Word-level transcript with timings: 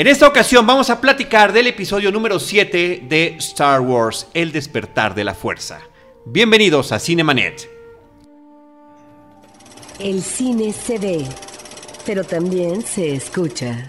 En 0.00 0.06
esta 0.06 0.28
ocasión 0.28 0.64
vamos 0.64 0.90
a 0.90 1.00
platicar 1.00 1.52
del 1.52 1.66
episodio 1.66 2.12
número 2.12 2.38
7 2.38 3.02
de 3.08 3.34
Star 3.38 3.80
Wars, 3.80 4.28
El 4.32 4.52
despertar 4.52 5.12
de 5.12 5.24
la 5.24 5.34
fuerza. 5.34 5.80
Bienvenidos 6.24 6.92
a 6.92 7.00
Cinemanet. 7.00 7.68
El 9.98 10.22
cine 10.22 10.72
se 10.72 10.98
ve, 10.98 11.26
pero 12.06 12.22
también 12.22 12.80
se 12.82 13.12
escucha. 13.12 13.88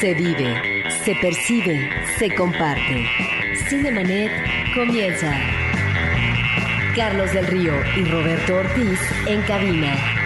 Se 0.00 0.14
vive, 0.14 0.82
se 1.04 1.14
percibe, 1.16 1.90
se 2.18 2.34
comparte. 2.34 3.06
Cinemanet 3.68 4.32
comienza. 4.74 5.30
Carlos 6.96 7.30
del 7.34 7.46
Río 7.48 7.74
y 7.98 8.04
Roberto 8.06 8.54
Ortiz 8.54 8.98
en 9.26 9.42
cabina. 9.42 10.23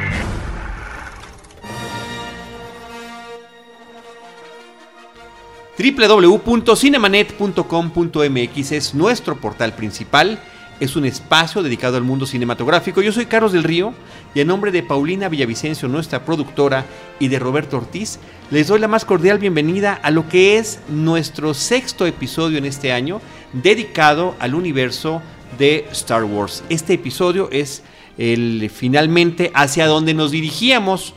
www.cinemanet.com.mx 5.78 8.72
es 8.72 8.94
nuestro 8.94 9.40
portal 9.40 9.74
principal. 9.74 10.40
Es 10.80 10.96
un 10.96 11.04
espacio 11.04 11.62
dedicado 11.62 11.96
al 11.96 12.02
mundo 12.02 12.26
cinematográfico. 12.26 13.00
Yo 13.00 13.12
soy 13.12 13.26
Carlos 13.26 13.52
del 13.52 13.62
Río 13.62 13.94
y 14.34 14.40
en 14.40 14.48
nombre 14.48 14.72
de 14.72 14.82
Paulina 14.82 15.28
Villavicencio, 15.28 15.86
nuestra 15.88 16.24
productora, 16.24 16.84
y 17.20 17.28
de 17.28 17.38
Roberto 17.38 17.76
Ortiz, 17.76 18.18
les 18.50 18.66
doy 18.66 18.80
la 18.80 18.88
más 18.88 19.04
cordial 19.04 19.38
bienvenida 19.38 19.94
a 19.94 20.10
lo 20.10 20.28
que 20.28 20.58
es 20.58 20.80
nuestro 20.88 21.54
sexto 21.54 22.06
episodio 22.06 22.58
en 22.58 22.64
este 22.64 22.90
año 22.92 23.20
dedicado 23.52 24.34
al 24.40 24.56
universo 24.56 25.22
de 25.58 25.86
Star 25.92 26.24
Wars. 26.24 26.64
Este 26.68 26.94
episodio 26.94 27.48
es 27.52 27.84
el 28.18 28.68
finalmente 28.74 29.52
hacia 29.54 29.86
donde 29.86 30.14
nos 30.14 30.32
dirigíamos 30.32 31.14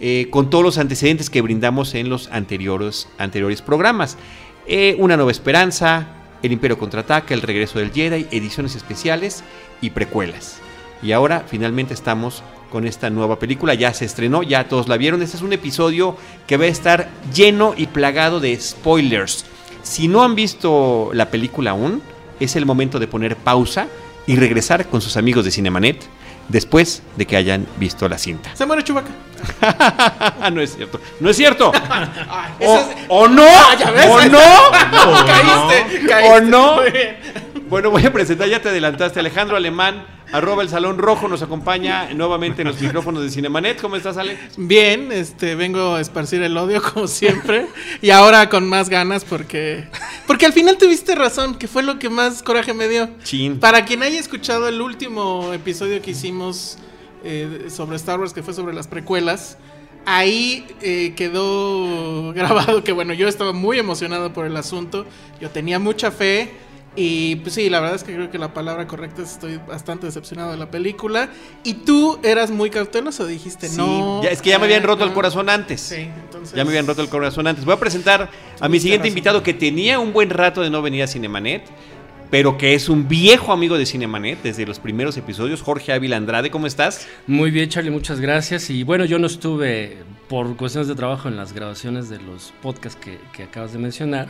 eh, 0.00 0.28
con 0.30 0.50
todos 0.50 0.64
los 0.64 0.78
antecedentes 0.78 1.30
que 1.30 1.42
brindamos 1.42 1.94
en 1.94 2.08
los 2.08 2.28
anteriores, 2.32 3.08
anteriores 3.18 3.62
programas. 3.62 4.16
Eh, 4.66 4.96
Una 4.98 5.16
nueva 5.16 5.30
esperanza, 5.30 6.08
El 6.42 6.52
Imperio 6.52 6.78
contraataca, 6.78 7.34
El 7.34 7.42
regreso 7.42 7.78
del 7.78 7.92
Jedi, 7.92 8.26
ediciones 8.30 8.74
especiales 8.74 9.44
y 9.80 9.90
precuelas. 9.90 10.58
Y 11.02 11.12
ahora 11.12 11.44
finalmente 11.46 11.94
estamos 11.94 12.42
con 12.70 12.86
esta 12.86 13.10
nueva 13.10 13.38
película, 13.38 13.74
ya 13.74 13.92
se 13.92 14.04
estrenó, 14.04 14.42
ya 14.42 14.68
todos 14.68 14.88
la 14.88 14.96
vieron. 14.96 15.22
Este 15.22 15.36
es 15.36 15.42
un 15.42 15.52
episodio 15.52 16.16
que 16.46 16.56
va 16.56 16.64
a 16.64 16.68
estar 16.68 17.08
lleno 17.34 17.74
y 17.76 17.86
plagado 17.86 18.40
de 18.40 18.58
spoilers. 18.58 19.44
Si 19.82 20.08
no 20.08 20.22
han 20.22 20.34
visto 20.34 21.10
la 21.12 21.30
película 21.30 21.72
aún, 21.72 22.02
es 22.38 22.56
el 22.56 22.66
momento 22.66 22.98
de 22.98 23.08
poner 23.08 23.36
pausa 23.36 23.88
y 24.26 24.36
regresar 24.36 24.86
con 24.86 25.00
sus 25.00 25.16
amigos 25.16 25.44
de 25.44 25.50
Cinemanet 25.50 26.02
después 26.48 27.02
de 27.16 27.26
que 27.26 27.36
hayan 27.36 27.66
visto 27.78 28.08
la 28.08 28.18
cinta. 28.18 28.54
Se 28.54 28.66
Chubaca. 28.82 29.10
no 30.52 30.60
es 30.60 30.74
cierto. 30.74 31.00
No 31.20 31.30
es 31.30 31.36
cierto. 31.36 31.70
o, 32.60 32.76
es- 32.76 32.86
o 33.08 33.28
no. 33.28 33.46
ya 33.78 33.90
ves. 33.90 34.06
o 34.08 34.20
no. 34.26 34.40
No, 34.90 35.26
caíste, 35.26 36.06
caíste. 36.06 36.32
O 36.32 36.40
no. 36.40 36.76
Muy 36.76 36.90
bien. 36.90 37.16
Bueno, 37.68 37.90
voy 37.90 38.04
a 38.04 38.12
presentar, 38.12 38.48
ya 38.48 38.60
te 38.60 38.68
adelantaste, 38.70 39.20
Alejandro 39.20 39.56
Alemán, 39.56 40.04
arroba 40.32 40.64
el 40.64 40.68
Salón 40.68 40.98
Rojo, 40.98 41.28
nos 41.28 41.40
acompaña 41.40 42.08
nuevamente 42.14 42.62
en 42.62 42.68
los 42.68 42.80
micrófonos 42.80 43.22
de 43.22 43.30
Cinemanet. 43.30 43.80
¿Cómo 43.80 43.94
estás, 43.94 44.16
Ale? 44.16 44.36
Bien, 44.56 45.12
este, 45.12 45.54
vengo 45.54 45.94
a 45.94 46.00
esparcir 46.00 46.42
el 46.42 46.56
odio 46.56 46.82
como 46.82 47.06
siempre 47.06 47.66
y 48.02 48.10
ahora 48.10 48.48
con 48.48 48.68
más 48.68 48.88
ganas 48.88 49.24
porque 49.24 49.84
porque 50.26 50.46
al 50.46 50.52
final 50.52 50.78
tuviste 50.78 51.14
razón, 51.14 51.54
que 51.58 51.68
fue 51.68 51.84
lo 51.84 52.00
que 52.00 52.10
más 52.10 52.42
coraje 52.42 52.74
me 52.74 52.88
dio. 52.88 53.08
Chin. 53.22 53.60
Para 53.60 53.84
quien 53.84 54.02
haya 54.02 54.18
escuchado 54.18 54.66
el 54.66 54.80
último 54.80 55.52
episodio 55.52 56.02
que 56.02 56.10
hicimos 56.10 56.76
eh, 57.24 57.66
sobre 57.70 57.96
Star 57.96 58.18
Wars, 58.20 58.32
que 58.32 58.42
fue 58.42 58.54
sobre 58.54 58.74
las 58.74 58.86
precuelas, 58.88 59.56
ahí 60.06 60.66
eh, 60.82 61.14
quedó 61.16 62.32
grabado 62.34 62.82
que 62.84 62.92
bueno, 62.92 63.12
yo 63.14 63.28
estaba 63.28 63.52
muy 63.52 63.78
emocionado 63.78 64.32
por 64.32 64.46
el 64.46 64.56
asunto, 64.56 65.06
yo 65.40 65.50
tenía 65.50 65.78
mucha 65.78 66.10
fe. 66.10 66.50
Y 66.96 67.36
pues 67.36 67.54
sí, 67.54 67.70
la 67.70 67.78
verdad 67.78 67.94
es 67.94 68.02
que 68.02 68.12
creo 68.12 68.32
que 68.32 68.38
la 68.38 68.52
palabra 68.52 68.88
correcta 68.88 69.22
es 69.22 69.30
estoy 69.34 69.58
bastante 69.58 70.06
decepcionado 70.06 70.50
de 70.50 70.56
la 70.56 70.72
película. 70.72 71.30
Y 71.62 71.74
tú 71.74 72.18
eras 72.24 72.50
muy 72.50 72.68
cauteloso, 72.68 73.26
dijiste 73.28 73.68
Sí, 73.68 73.76
no. 73.76 74.20
ya- 74.24 74.30
es 74.30 74.42
que 74.42 74.50
ya 74.50 74.58
me 74.58 74.64
habían 74.64 74.82
ah, 74.82 74.86
roto 74.86 75.04
el 75.04 75.10
no". 75.10 75.14
corazón 75.14 75.48
antes. 75.48 75.80
Sí, 75.82 75.94
entonces. 76.24 76.52
Ya 76.56 76.64
me 76.64 76.70
habían 76.70 76.88
roto 76.88 77.00
el 77.00 77.08
corazón 77.08 77.46
antes. 77.46 77.64
Voy 77.64 77.74
a 77.74 77.78
presentar 77.78 78.28
a 78.58 78.68
mi 78.68 78.80
siguiente 78.80 79.04
razón. 79.04 79.08
invitado 79.18 79.42
que 79.44 79.54
tenía 79.54 80.00
un 80.00 80.12
buen 80.12 80.30
rato 80.30 80.62
de 80.62 80.70
no 80.70 80.82
venir 80.82 81.04
a 81.04 81.06
Cinemanet, 81.06 81.62
pero 82.30 82.56
que 82.56 82.74
es 82.74 82.88
un 82.88 83.08
viejo 83.08 83.52
amigo 83.52 83.76
de 83.76 83.86
Cinemanet 83.86 84.42
desde 84.42 84.64
los 84.66 84.78
primeros 84.78 85.16
episodios. 85.16 85.62
Jorge 85.62 85.92
Ávila 85.92 86.16
Andrade, 86.16 86.50
¿cómo 86.50 86.66
estás? 86.66 87.08
Muy 87.26 87.50
bien, 87.50 87.68
Charlie, 87.68 87.90
muchas 87.90 88.20
gracias. 88.20 88.70
Y 88.70 88.82
bueno, 88.84 89.04
yo 89.04 89.18
no 89.18 89.26
estuve 89.26 89.98
por 90.28 90.56
cuestiones 90.56 90.86
de 90.88 90.94
trabajo 90.94 91.28
en 91.28 91.36
las 91.36 91.52
grabaciones 91.52 92.08
de 92.08 92.18
los 92.20 92.52
podcasts 92.62 92.98
que, 93.02 93.18
que 93.32 93.42
acabas 93.44 93.72
de 93.72 93.78
mencionar, 93.80 94.28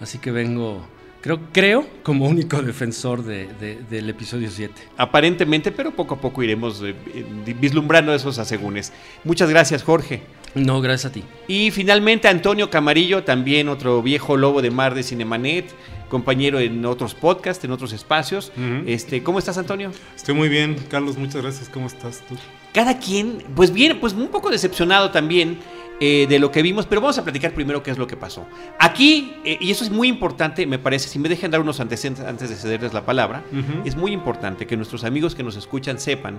así 0.00 0.16
que 0.18 0.30
vengo, 0.30 0.86
creo, 1.20 1.40
creo 1.52 1.86
como 2.02 2.26
único 2.26 2.62
defensor 2.62 3.22
de- 3.22 3.46
de- 3.60 3.76
del 3.90 4.08
episodio 4.08 4.50
7. 4.50 4.72
Aparentemente, 4.96 5.70
pero 5.70 5.90
poco 5.94 6.14
a 6.14 6.20
poco 6.20 6.42
iremos 6.42 6.80
eh, 6.82 6.94
eh, 7.14 7.54
vislumbrando 7.60 8.14
esos 8.14 8.38
asegúnes. 8.38 8.92
Muchas 9.24 9.50
gracias, 9.50 9.82
Jorge. 9.82 10.22
No, 10.54 10.80
gracias 10.80 11.10
a 11.10 11.14
ti. 11.14 11.24
Y 11.46 11.70
finalmente 11.72 12.26
Antonio 12.26 12.70
Camarillo, 12.70 13.22
también 13.22 13.68
otro 13.68 14.02
viejo 14.02 14.36
lobo 14.38 14.62
de 14.62 14.70
mar 14.70 14.94
de 14.94 15.02
Cinemanet, 15.02 15.66
compañero 16.08 16.58
en 16.60 16.84
otros 16.84 17.14
podcasts, 17.14 17.64
en 17.64 17.72
otros 17.72 17.92
espacios. 17.92 18.52
Este, 18.86 19.22
¿Cómo 19.22 19.38
estás, 19.38 19.58
Antonio? 19.58 19.90
Estoy 20.16 20.34
muy 20.34 20.48
bien, 20.48 20.76
Carlos, 20.88 21.16
muchas 21.16 21.42
gracias. 21.42 21.68
¿Cómo 21.68 21.86
estás 21.86 22.22
tú? 22.28 22.36
Cada 22.72 22.98
quien, 22.98 23.44
pues 23.54 23.72
bien, 23.72 23.98
pues 24.00 24.12
un 24.12 24.28
poco 24.28 24.50
decepcionado 24.50 25.10
también 25.10 25.58
eh, 26.00 26.26
de 26.28 26.38
lo 26.38 26.52
que 26.52 26.62
vimos, 26.62 26.86
pero 26.86 27.00
vamos 27.00 27.18
a 27.18 27.24
platicar 27.24 27.52
primero 27.52 27.82
qué 27.82 27.90
es 27.90 27.98
lo 27.98 28.06
que 28.06 28.16
pasó. 28.16 28.46
Aquí, 28.78 29.34
eh, 29.44 29.58
y 29.60 29.72
eso 29.72 29.82
es 29.82 29.90
muy 29.90 30.06
importante, 30.06 30.64
me 30.64 30.78
parece, 30.78 31.08
si 31.08 31.18
me 31.18 31.28
dejan 31.28 31.50
dar 31.50 31.60
unos 31.60 31.80
antecedentes 31.80 32.24
antes 32.24 32.50
de 32.50 32.54
cederles 32.54 32.92
la 32.92 33.04
palabra, 33.04 33.42
es 33.84 33.96
muy 33.96 34.12
importante 34.12 34.66
que 34.66 34.76
nuestros 34.76 35.02
amigos 35.02 35.34
que 35.34 35.42
nos 35.42 35.56
escuchan 35.56 35.98
sepan 35.98 36.38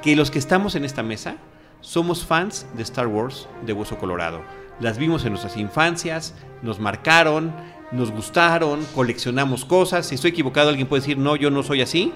que 0.00 0.14
los 0.14 0.30
que 0.30 0.38
estamos 0.38 0.76
en 0.76 0.84
esta 0.84 1.02
mesa 1.02 1.38
somos 1.80 2.24
fans 2.24 2.66
de 2.76 2.82
Star 2.84 3.08
Wars 3.08 3.48
de 3.66 3.72
Hueso 3.72 3.98
Colorado. 3.98 4.42
Las 4.80 4.98
vimos 4.98 5.24
en 5.24 5.30
nuestras 5.30 5.56
infancias, 5.56 6.34
nos 6.62 6.78
marcaron, 6.80 7.52
nos 7.92 8.10
gustaron, 8.10 8.84
coleccionamos 8.94 9.64
cosas. 9.64 10.06
Si 10.06 10.14
estoy 10.14 10.30
equivocado, 10.30 10.70
alguien 10.70 10.86
puede 10.86 11.02
decir, 11.02 11.18
no, 11.18 11.36
yo 11.36 11.50
no 11.50 11.62
soy 11.62 11.82
así. 11.82 12.12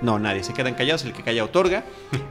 No, 0.00 0.18
nadie, 0.18 0.42
se 0.42 0.52
quedan 0.52 0.74
callados, 0.74 1.04
el 1.04 1.12
que 1.12 1.22
calla 1.22 1.44
otorga. 1.44 1.84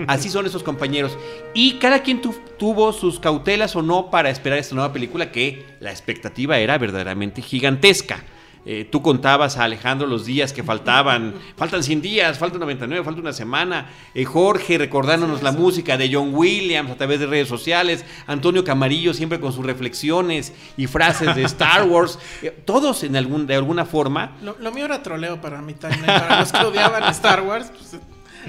Así 0.08 0.30
son 0.30 0.46
esos 0.46 0.62
compañeros. 0.64 1.18
Y 1.54 1.74
cada 1.76 2.04
quien 2.04 2.22
tu- 2.22 2.36
tuvo 2.60 2.92
sus 2.92 3.20
cautelas 3.20 3.76
o 3.78 3.82
no 3.82 4.10
para 4.10 4.30
esperar 4.30 4.60
esta 4.60 4.76
nueva 4.76 4.92
película, 4.92 5.32
que 5.32 5.66
la 5.80 5.90
expectativa 5.92 6.58
era 6.58 6.78
verdaderamente 6.78 7.42
gigantesca. 7.42 8.24
Eh, 8.64 8.88
tú 8.92 9.02
contabas 9.02 9.58
a 9.58 9.64
Alejandro 9.64 10.08
los 10.08 10.26
días 10.26 10.54
que 10.54 10.62
faltaban. 10.64 11.34
Faltan 11.58 11.82
100 11.84 12.02
días, 12.02 12.38
faltan 12.38 12.60
99, 12.60 13.04
falta 13.04 13.20
una 13.20 13.34
semana. 13.34 13.90
Eh, 14.14 14.24
Jorge 14.24 14.78
recordándonos 14.78 15.42
la 15.42 15.52
música 15.52 15.98
de 15.98 16.14
John 16.14 16.30
Williams 16.34 16.92
a 16.92 16.96
través 16.96 17.20
de 17.20 17.26
redes 17.26 17.48
sociales. 17.48 18.06
Antonio 18.28 18.64
Camarillo 18.64 19.14
siempre 19.16 19.40
con 19.40 19.52
sus 19.52 19.66
reflexiones 19.66 20.54
y 20.78 20.86
frases 20.88 21.36
de 21.36 21.44
Star 21.44 21.84
Wars. 21.88 22.20
Eh, 22.44 22.50
todos 22.66 23.04
en 23.04 23.16
algún, 23.16 23.46
de 23.46 23.56
alguna 23.56 23.86
forma 23.86 24.38
Lo, 24.42 24.56
lo 24.60 24.72
mío 24.72 24.86
era 24.86 25.04
troleo 25.04 25.40
para 25.42 25.62
mi 25.62 25.74
timeline. 25.74 26.06
Para 26.06 26.40
los 26.40 26.52
que 26.52 26.66
odiaban 26.66 27.04
Star 27.06 27.42
Wars, 27.42 27.72
pues, 27.76 28.02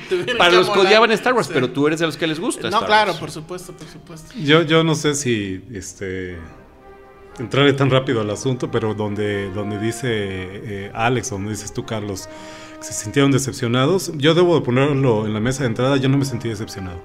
tuvieron 0.08 0.38
Para 0.38 0.50
que 0.50 0.56
los 0.56 0.70
que 0.70 0.78
odiaban 0.78 1.10
Star 1.12 1.34
Wars, 1.34 1.46
Sí. 1.48 1.52
pero 1.54 1.70
tú 1.70 1.86
eres 1.86 2.00
de 2.00 2.06
los 2.06 2.16
que 2.16 2.26
les 2.26 2.38
gusta. 2.40 2.62
No, 2.70 2.76
Star 2.78 2.86
claro, 2.86 3.10
Wars. 3.10 3.20
por 3.20 3.30
supuesto, 3.30 3.72
por 3.72 3.88
supuesto. 3.88 4.32
Yo, 4.42 4.62
yo 4.62 4.82
no 4.84 4.94
sé 4.94 5.14
si 5.14 5.62
este 5.72 6.38
entraré 7.38 7.72
tan 7.72 7.90
rápido 7.90 8.20
al 8.20 8.30
asunto, 8.30 8.70
pero 8.70 8.94
donde, 8.94 9.50
donde 9.50 9.78
dice 9.78 10.08
eh, 10.10 10.90
Alex, 10.94 11.30
donde 11.30 11.50
dices 11.50 11.72
tú, 11.72 11.84
Carlos, 11.86 12.28
que 12.78 12.84
se 12.84 12.92
sintieron 12.92 13.30
decepcionados, 13.32 14.12
yo 14.16 14.34
debo 14.34 14.54
de 14.56 14.62
ponerlo 14.64 15.26
en 15.26 15.34
la 15.34 15.40
mesa 15.40 15.62
de 15.62 15.68
entrada, 15.68 15.96
yo 15.96 16.08
no 16.08 16.18
me 16.18 16.24
sentí 16.24 16.48
decepcionado. 16.48 17.00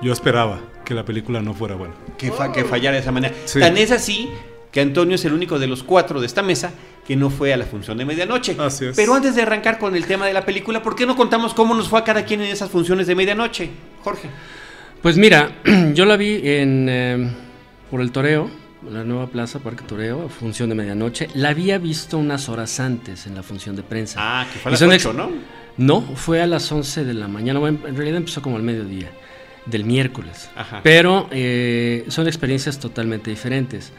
Yo 0.00 0.12
esperaba 0.12 0.60
que 0.84 0.94
la 0.94 1.04
película 1.04 1.42
no 1.42 1.54
fuera 1.54 1.74
buena. 1.74 1.94
que, 2.16 2.30
fa- 2.30 2.52
que 2.52 2.64
fallara 2.64 2.94
de 2.96 3.02
esa 3.02 3.12
manera. 3.12 3.34
Sí. 3.44 3.58
Tan 3.60 3.76
es 3.76 3.90
así 3.90 4.30
que 4.70 4.80
Antonio 4.80 5.14
es 5.16 5.24
el 5.24 5.32
único 5.32 5.58
de 5.58 5.66
los 5.66 5.82
cuatro 5.82 6.20
de 6.20 6.26
esta 6.26 6.42
mesa 6.42 6.72
que 7.06 7.16
no 7.16 7.30
fue 7.30 7.52
a 7.52 7.56
la 7.56 7.64
función 7.64 7.96
de 7.98 8.04
medianoche. 8.04 8.54
Así 8.58 8.84
es. 8.84 8.94
Pero 8.96 9.14
antes 9.14 9.34
de 9.34 9.42
arrancar 9.42 9.78
con 9.78 9.96
el 9.96 10.04
tema 10.06 10.26
de 10.26 10.32
la 10.34 10.44
película, 10.44 10.82
¿por 10.82 10.94
qué 10.94 11.04
no 11.06 11.16
contamos 11.16 11.54
cómo 11.54 11.74
nos 11.74 11.88
fue 11.88 11.98
a 11.98 12.04
cada 12.04 12.24
quien 12.24 12.40
en 12.42 12.48
esas 12.48 12.70
funciones 12.70 13.06
de 13.06 13.14
medianoche? 13.14 13.70
Jorge. 14.04 14.28
Pues 15.02 15.16
mira, 15.16 15.50
yo 15.94 16.04
la 16.04 16.16
vi 16.16 16.40
en 16.44 16.86
eh, 16.88 17.30
por 17.90 18.00
el 18.02 18.12
Toreo, 18.12 18.50
la 18.90 19.04
nueva 19.04 19.26
plaza 19.26 19.58
Parque 19.58 19.84
Toreo, 19.84 20.28
función 20.28 20.68
de 20.68 20.74
medianoche. 20.74 21.28
La 21.34 21.50
había 21.50 21.78
visto 21.78 22.18
unas 22.18 22.48
horas 22.48 22.78
antes 22.80 23.26
en 23.26 23.34
la 23.34 23.42
función 23.42 23.76
de 23.76 23.82
prensa. 23.82 24.18
Ah, 24.20 24.46
que 24.52 24.58
fue 24.58 24.70
a 24.70 24.78
las 24.88 25.14
¿no? 25.14 25.30
No, 25.76 26.02
fue 26.16 26.42
a 26.42 26.46
las 26.46 26.70
11 26.70 27.04
de 27.04 27.14
la 27.14 27.28
mañana. 27.28 27.58
Bueno, 27.58 27.78
en 27.86 27.96
realidad 27.96 28.18
empezó 28.18 28.42
como 28.42 28.56
al 28.56 28.62
mediodía 28.62 29.10
del 29.66 29.84
miércoles. 29.84 30.50
Ajá. 30.56 30.80
Pero 30.82 31.28
eh, 31.30 32.04
son 32.08 32.26
experiencias 32.26 32.78
totalmente 32.78 33.30
diferentes. 33.30 33.92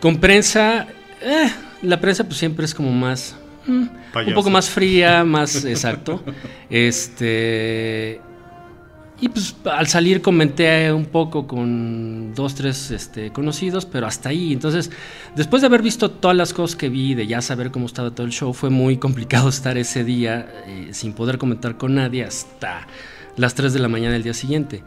Con 0.00 0.18
prensa, 0.18 0.86
eh, 1.20 1.50
la 1.82 2.00
prensa 2.00 2.24
pues 2.24 2.38
siempre 2.38 2.64
es 2.64 2.74
como 2.74 2.92
más... 2.92 3.36
mm, 3.66 3.86
un 4.26 4.34
poco 4.34 4.50
más 4.50 4.68
fría, 4.70 5.24
más 5.24 5.64
exacto. 5.64 6.22
Este... 6.70 8.20
Y 9.24 9.30
pues 9.30 9.56
al 9.64 9.86
salir 9.86 10.20
comenté 10.20 10.92
un 10.92 11.06
poco 11.06 11.46
con 11.46 12.34
dos, 12.34 12.54
tres 12.54 12.90
este, 12.90 13.32
conocidos, 13.32 13.86
pero 13.86 14.06
hasta 14.06 14.28
ahí. 14.28 14.52
Entonces, 14.52 14.90
después 15.34 15.62
de 15.62 15.66
haber 15.68 15.80
visto 15.80 16.10
todas 16.10 16.36
las 16.36 16.52
cosas 16.52 16.76
que 16.76 16.90
vi, 16.90 17.14
de 17.14 17.26
ya 17.26 17.40
saber 17.40 17.70
cómo 17.70 17.86
estaba 17.86 18.10
todo 18.10 18.26
el 18.26 18.32
show, 18.32 18.52
fue 18.52 18.68
muy 18.68 18.98
complicado 18.98 19.48
estar 19.48 19.78
ese 19.78 20.04
día 20.04 20.46
eh, 20.66 20.88
sin 20.92 21.14
poder 21.14 21.38
comentar 21.38 21.78
con 21.78 21.94
nadie 21.94 22.22
hasta 22.22 22.86
las 23.38 23.54
3 23.54 23.72
de 23.72 23.78
la 23.78 23.88
mañana 23.88 24.12
del 24.12 24.24
día 24.24 24.34
siguiente. 24.34 24.82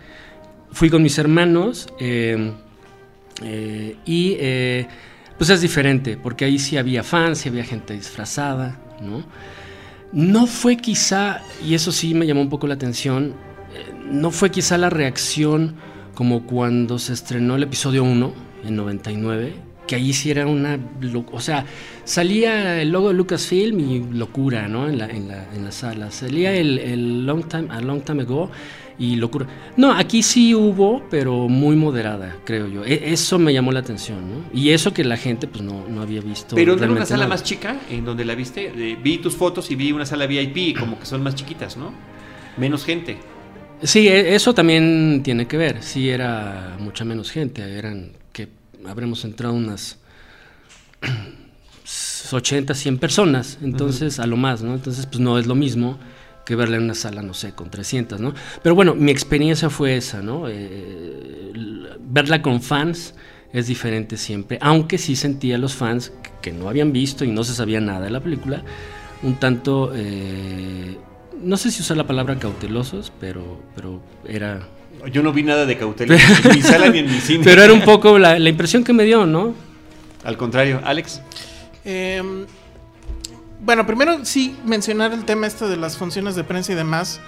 Fui 0.72 0.92
con 0.92 1.02
mis 1.02 1.18
hermanos 1.18 1.88
eh, 2.00 2.52
eh, 3.42 3.96
y 4.06 4.36
eh, 4.38 4.88
pues 5.40 5.50
es 5.50 5.62
diferente, 5.62 6.16
porque 6.16 6.46
ahí 6.46 6.60
sí 6.60 6.78
había 6.78 7.02
fans, 7.02 7.40
sí 7.40 7.50
había 7.50 7.64
gente 7.64 7.96
disfrazada, 7.96 8.80
¿no? 9.02 9.26
No 10.12 10.46
fue 10.46 10.78
quizá, 10.78 11.42
y 11.66 11.74
eso 11.74 11.92
sí 11.92 12.14
me 12.14 12.28
llamó 12.28 12.42
un 12.42 12.50
poco 12.50 12.68
la 12.68 12.76
atención, 12.76 13.47
no 14.10 14.32
fue 14.32 14.52
quizá 14.52 14.78
la 14.78 14.90
reacción 14.90 15.76
como 16.14 16.44
cuando 16.46 16.98
se 17.00 17.14
estrenó 17.14 17.56
el 17.56 17.64
episodio 17.64 18.04
1 18.04 18.34
en 18.66 18.76
99, 18.76 19.54
que 19.86 19.96
ahí 19.96 20.14
sí 20.14 20.32
era 20.32 20.48
una... 20.48 20.80
O 21.32 21.40
sea, 21.40 21.66
salía 22.04 22.82
el 22.82 22.90
logo 22.92 23.10
de 23.10 23.14
Lucasfilm 23.14 23.80
y 23.80 24.04
locura, 24.14 24.68
¿no? 24.68 24.90
En 24.90 24.98
la, 24.98 25.06
en 25.08 25.28
la, 25.28 25.48
en 25.54 25.64
la 25.64 25.72
sala. 25.72 26.12
Salía 26.12 26.54
el, 26.54 26.80
el 26.80 27.26
long 27.26 27.48
time, 27.48 27.68
A 27.70 27.80
Long 27.82 28.02
Time 28.02 28.24
Ago 28.24 28.50
y 29.00 29.16
locura. 29.16 29.46
No, 29.78 29.92
aquí 29.94 30.24
sí 30.24 30.56
hubo, 30.56 31.04
pero 31.10 31.48
muy 31.48 31.76
moderada, 31.76 32.36
creo 32.44 32.68
yo. 32.68 32.84
E- 32.84 33.14
eso 33.14 33.38
me 33.38 33.54
llamó 33.54 33.72
la 33.72 33.80
atención, 33.82 34.18
¿no? 34.28 34.60
Y 34.60 34.72
eso 34.72 34.94
que 34.94 35.04
la 35.04 35.18
gente 35.18 35.48
pues 35.48 35.64
no, 35.64 35.88
no 35.88 36.02
había 36.02 36.20
visto. 36.22 36.56
Pero 36.56 36.76
no 36.76 36.84
era 36.84 36.92
una 36.92 37.06
sala 37.06 37.26
nada. 37.26 37.30
más 37.30 37.44
chica 37.44 37.78
en 37.92 38.04
donde 38.06 38.26
la 38.26 38.34
viste. 38.34 38.72
Eh, 38.76 38.98
vi 39.02 39.20
tus 39.20 39.36
fotos 39.36 39.70
y 39.70 39.76
vi 39.76 39.92
una 39.92 40.06
sala 40.06 40.26
VIP, 40.26 40.78
como 40.80 41.00
que 41.00 41.06
son 41.06 41.22
más 41.22 41.36
chiquitas, 41.36 41.78
¿no? 41.78 41.94
Menos 42.58 42.84
gente. 42.84 43.20
Sí, 43.84 44.08
e- 44.08 44.36
eso 44.36 44.54
también 44.54 45.22
tiene 45.24 45.48
que 45.48 45.58
ver. 45.58 45.84
Sí, 45.84 46.10
era 46.10 46.76
mucha 46.80 47.06
menos 47.06 47.32
gente. 47.32 47.78
Eran 47.78 48.12
que 48.34 48.50
habremos 48.86 49.24
entrado 49.26 49.54
unas 49.54 50.00
80, 52.32 52.74
100 52.74 52.98
personas. 52.98 53.60
Entonces, 53.62 54.20
a 54.20 54.28
lo 54.28 54.38
más, 54.38 54.62
¿no? 54.62 54.74
Entonces, 54.74 55.06
pues 55.06 55.20
no 55.20 55.38
es 55.38 55.48
lo 55.48 55.56
mismo 55.56 56.00
que 56.46 56.56
verla 56.56 56.78
en 56.78 56.84
una 56.84 56.96
sala, 56.96 57.22
no 57.22 57.34
sé, 57.34 57.52
con 57.54 57.70
300, 57.70 58.22
¿no? 58.22 58.34
Pero 58.64 58.74
bueno, 58.74 58.96
mi 58.96 59.12
experiencia 59.12 59.70
fue 59.70 59.98
esa, 59.98 60.22
¿no? 60.22 60.48
Eh, 60.48 61.52
verla 62.00 62.42
con 62.42 62.62
fans 62.62 63.14
es 63.52 63.68
diferente 63.68 64.18
siempre, 64.18 64.58
aunque 64.62 64.98
sí 64.98 65.16
sentía 65.16 65.56
a 65.56 65.58
los 65.58 65.74
fans 65.74 66.14
que, 66.24 66.32
que 66.42 66.54
no 66.54 66.70
habían 66.70 66.94
visto 66.94 67.26
y 67.26 67.32
no 67.32 67.44
se 67.44 67.54
sabía 67.54 67.82
nada 67.82 68.02
de 68.02 68.12
la 68.12 68.22
película, 68.22 68.64
un 69.24 69.36
tanto, 69.36 69.92
eh, 69.94 70.98
no 71.42 71.58
sé 71.58 71.72
si 71.72 71.82
usar 71.82 71.98
la 71.98 72.06
palabra 72.08 72.38
cautelosos, 72.40 73.12
pero, 73.20 73.62
pero 73.76 74.02
era... 74.28 74.68
Yo 75.12 75.22
no 75.22 75.32
vi 75.32 75.44
nada 75.44 75.66
de 75.66 75.78
cautela 75.78 76.16
en 76.16 76.52
mi 76.56 76.62
sala 76.62 76.90
ni 76.90 77.00
en 77.00 77.06
mi 77.06 77.20
cine. 77.22 77.44
Pero 77.44 77.62
era 77.64 77.72
un 77.74 77.82
poco 77.84 78.18
la, 78.18 78.40
la 78.40 78.50
impresión 78.50 78.84
que 78.84 78.94
me 78.94 79.04
dio, 79.04 79.26
¿no? 79.26 79.54
Al 80.24 80.38
contrario, 80.38 80.82
Alex. 80.84 81.22
Eh, 81.86 82.46
bueno, 83.62 83.86
primero 83.86 84.26
sí 84.26 84.56
mencionar 84.66 85.14
el 85.14 85.24
tema 85.26 85.46
este 85.48 85.68
de 85.68 85.78
las 85.78 85.98
funciones 85.98 86.36
de 86.36 86.44
prensa 86.44 86.72
y 86.72 86.76
demás. 86.76 87.20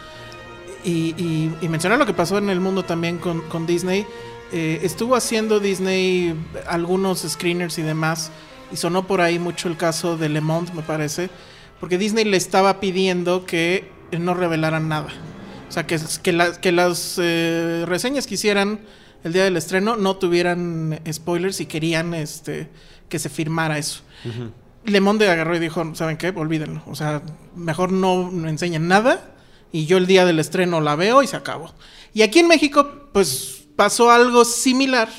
Y, 0.83 1.13
y- 1.17 1.51
y 1.61 1.67
mencionar 1.69 1.99
lo 1.99 2.05
que 2.05 2.13
pasó 2.13 2.37
en 2.37 2.49
el 2.49 2.59
mundo 2.59 2.83
también 2.83 3.17
con, 3.19 3.41
con 3.41 3.67
Disney. 3.67 4.05
Eh, 4.51 4.79
estuvo 4.81 5.15
haciendo 5.15 5.59
Disney 5.59 6.33
algunos 6.67 7.19
screeners 7.19 7.77
y 7.77 7.83
demás. 7.83 8.31
Y 8.71 8.77
sonó 8.77 9.05
por 9.05 9.21
ahí 9.21 9.37
mucho 9.39 9.67
el 9.67 9.77
caso 9.77 10.17
de 10.17 10.29
Le 10.29 10.41
Monde, 10.41 10.71
me 10.73 10.81
parece. 10.81 11.29
Porque 11.79 11.97
Disney 11.97 12.25
le 12.25 12.37
estaba 12.37 12.79
pidiendo 12.79 13.45
que 13.45 13.89
no 14.17 14.33
revelaran 14.33 14.87
nada. 14.89 15.07
O 15.67 15.71
sea, 15.71 15.85
que, 15.85 15.99
que, 16.23 16.33
la- 16.33 16.59
que 16.59 16.71
las 16.71 17.19
eh, 17.21 17.83
reseñas 17.87 18.25
que 18.27 18.35
hicieran 18.35 18.79
el 19.23 19.33
día 19.33 19.43
del 19.43 19.57
estreno 19.57 19.97
no 19.97 20.15
tuvieran 20.15 20.99
spoilers 21.11 21.59
y 21.61 21.65
querían 21.65 22.13
este, 22.13 22.69
que 23.09 23.19
se 23.19 23.29
firmara 23.29 23.77
eso. 23.77 24.01
Le 24.85 25.01
Monde 25.01 25.29
agarró 25.29 25.55
y 25.55 25.59
dijo, 25.59 25.93
¿saben 25.93 26.17
qué? 26.17 26.29
Olvídenlo. 26.29 26.81
O 26.87 26.95
sea, 26.95 27.21
mejor 27.55 27.91
no 27.91 28.31
me 28.31 28.49
enseñen 28.49 28.87
nada 28.87 29.31
y 29.71 29.85
yo 29.85 29.97
el 29.97 30.07
día 30.07 30.25
del 30.25 30.39
estreno 30.39 30.81
la 30.81 30.95
veo 30.95 31.21
y 31.21 31.27
se 31.27 31.35
acabó. 31.35 31.73
Y 32.13 32.21
aquí 32.23 32.39
en 32.39 32.47
México, 32.47 33.09
pues 33.13 33.65
pasó 33.75 34.09
algo 34.09 34.45
similar 34.45 35.09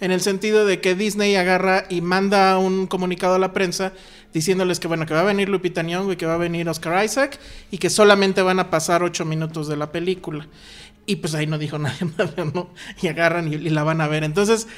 en 0.00 0.10
el 0.10 0.20
sentido 0.20 0.66
de 0.66 0.80
que 0.80 0.94
Disney 0.94 1.36
agarra 1.36 1.84
y 1.88 2.00
manda 2.00 2.58
un 2.58 2.86
comunicado 2.86 3.34
a 3.34 3.38
la 3.38 3.52
prensa 3.52 3.92
diciéndoles 4.32 4.80
que 4.80 4.88
bueno, 4.88 5.06
que 5.06 5.14
va 5.14 5.20
a 5.20 5.24
venir 5.24 5.48
Lupita 5.48 5.82
Nyong'o 5.82 6.12
y 6.12 6.16
que 6.16 6.26
va 6.26 6.34
a 6.34 6.38
venir 6.38 6.68
Oscar 6.68 7.04
Isaac 7.04 7.38
y 7.70 7.78
que 7.78 7.90
solamente 7.90 8.42
van 8.42 8.60
a 8.60 8.70
pasar 8.70 9.02
ocho 9.02 9.24
minutos 9.24 9.68
de 9.68 9.76
la 9.76 9.92
película. 9.92 10.46
Y 11.06 11.16
pues 11.16 11.34
ahí 11.34 11.46
no 11.46 11.58
dijo 11.58 11.78
nada, 11.78 11.96
¿no? 12.54 12.70
Y 13.02 13.08
agarran 13.08 13.52
y, 13.52 13.56
la 13.56 13.82
van 13.82 14.00
a 14.00 14.08
ver. 14.08 14.24
Entonces, 14.24 14.68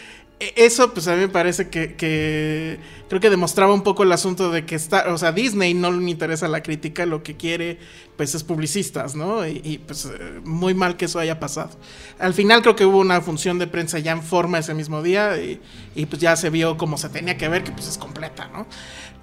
eso 0.57 0.93
pues 0.93 1.07
a 1.07 1.15
mí 1.15 1.21
me 1.21 1.29
parece 1.29 1.69
que, 1.69 2.79
creo 3.09 3.21
que 3.21 3.31
demostraba 3.31 3.73
un 3.73 3.83
poco 3.83 4.03
el 4.03 4.13
asunto 4.13 4.51
de 4.51 4.67
que 4.67 4.75
está, 4.75 5.13
o 5.13 5.19
sea, 5.19 5.33
Disney 5.33 5.75
no 5.75 5.91
le 5.93 6.11
interesa 6.11 6.49
la 6.49 6.63
crítica, 6.63 7.07
lo 7.07 7.23
que 7.23 7.37
quiere 7.37 7.79
pues 8.17 8.35
es 8.35 8.45
publicistas, 8.45 9.15
¿no? 9.15 9.47
Y, 9.47 9.81
pues 9.87 10.05
eh, 10.07 10.41
muy 10.45 10.75
mal 10.75 10.97
que 10.97 11.07
eso 11.07 11.19
haya 11.19 11.41
pasado. 11.41 11.71
Al 12.19 12.35
final 12.35 12.63
creo 12.63 12.77
que 12.77 12.85
hubo 12.85 12.99
una 12.99 13.21
función 13.21 13.59
de 13.59 13.67
prensa 13.67 13.99
ya 13.99 14.13
en 14.13 14.23
forma 14.23 14.59
ese 14.59 14.75
mismo 14.75 15.03
día 15.03 15.39
y, 15.39 15.61
y, 15.95 16.07
pues 16.07 16.21
ya 16.21 16.37
se 16.37 16.51
vio 16.51 16.77
como 16.77 16.99
se 16.99 17.09
tenía 17.09 17.37
que 17.37 17.49
ver, 17.49 17.65
que 17.65 17.73
pues 17.73 17.89
es 17.89 17.99
completa, 17.99 18.49
¿no? 18.53 18.67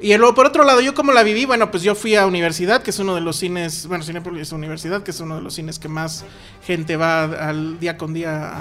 Y 0.01 0.15
luego, 0.15 0.33
por 0.33 0.45
otro 0.45 0.63
lado, 0.63 0.79
yo 0.79 0.93
como 0.93 1.11
la 1.11 1.23
viví, 1.23 1.45
bueno, 1.45 1.71
pues 1.71 1.83
yo 1.83 1.93
fui 1.93 2.15
a 2.15 2.25
universidad, 2.25 2.81
que 2.81 2.91
es 2.91 2.99
uno 2.99 3.15
de 3.15 3.21
los 3.21 3.35
cines, 3.35 3.85
bueno, 3.85 4.03
Cinépolis 4.03 4.53
Universidad, 4.53 5.03
que 5.03 5.11
es 5.11 5.19
uno 5.19 5.35
de 5.35 5.41
los 5.41 5.53
cines 5.53 5.77
que 5.77 5.89
más 5.89 6.23
gente 6.65 6.95
va 6.95 7.23
al 7.23 7.79
día 7.79 7.97
con 7.97 8.13
día 8.13 8.53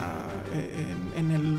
en, 0.52 1.26
en 1.26 1.30
el, 1.30 1.58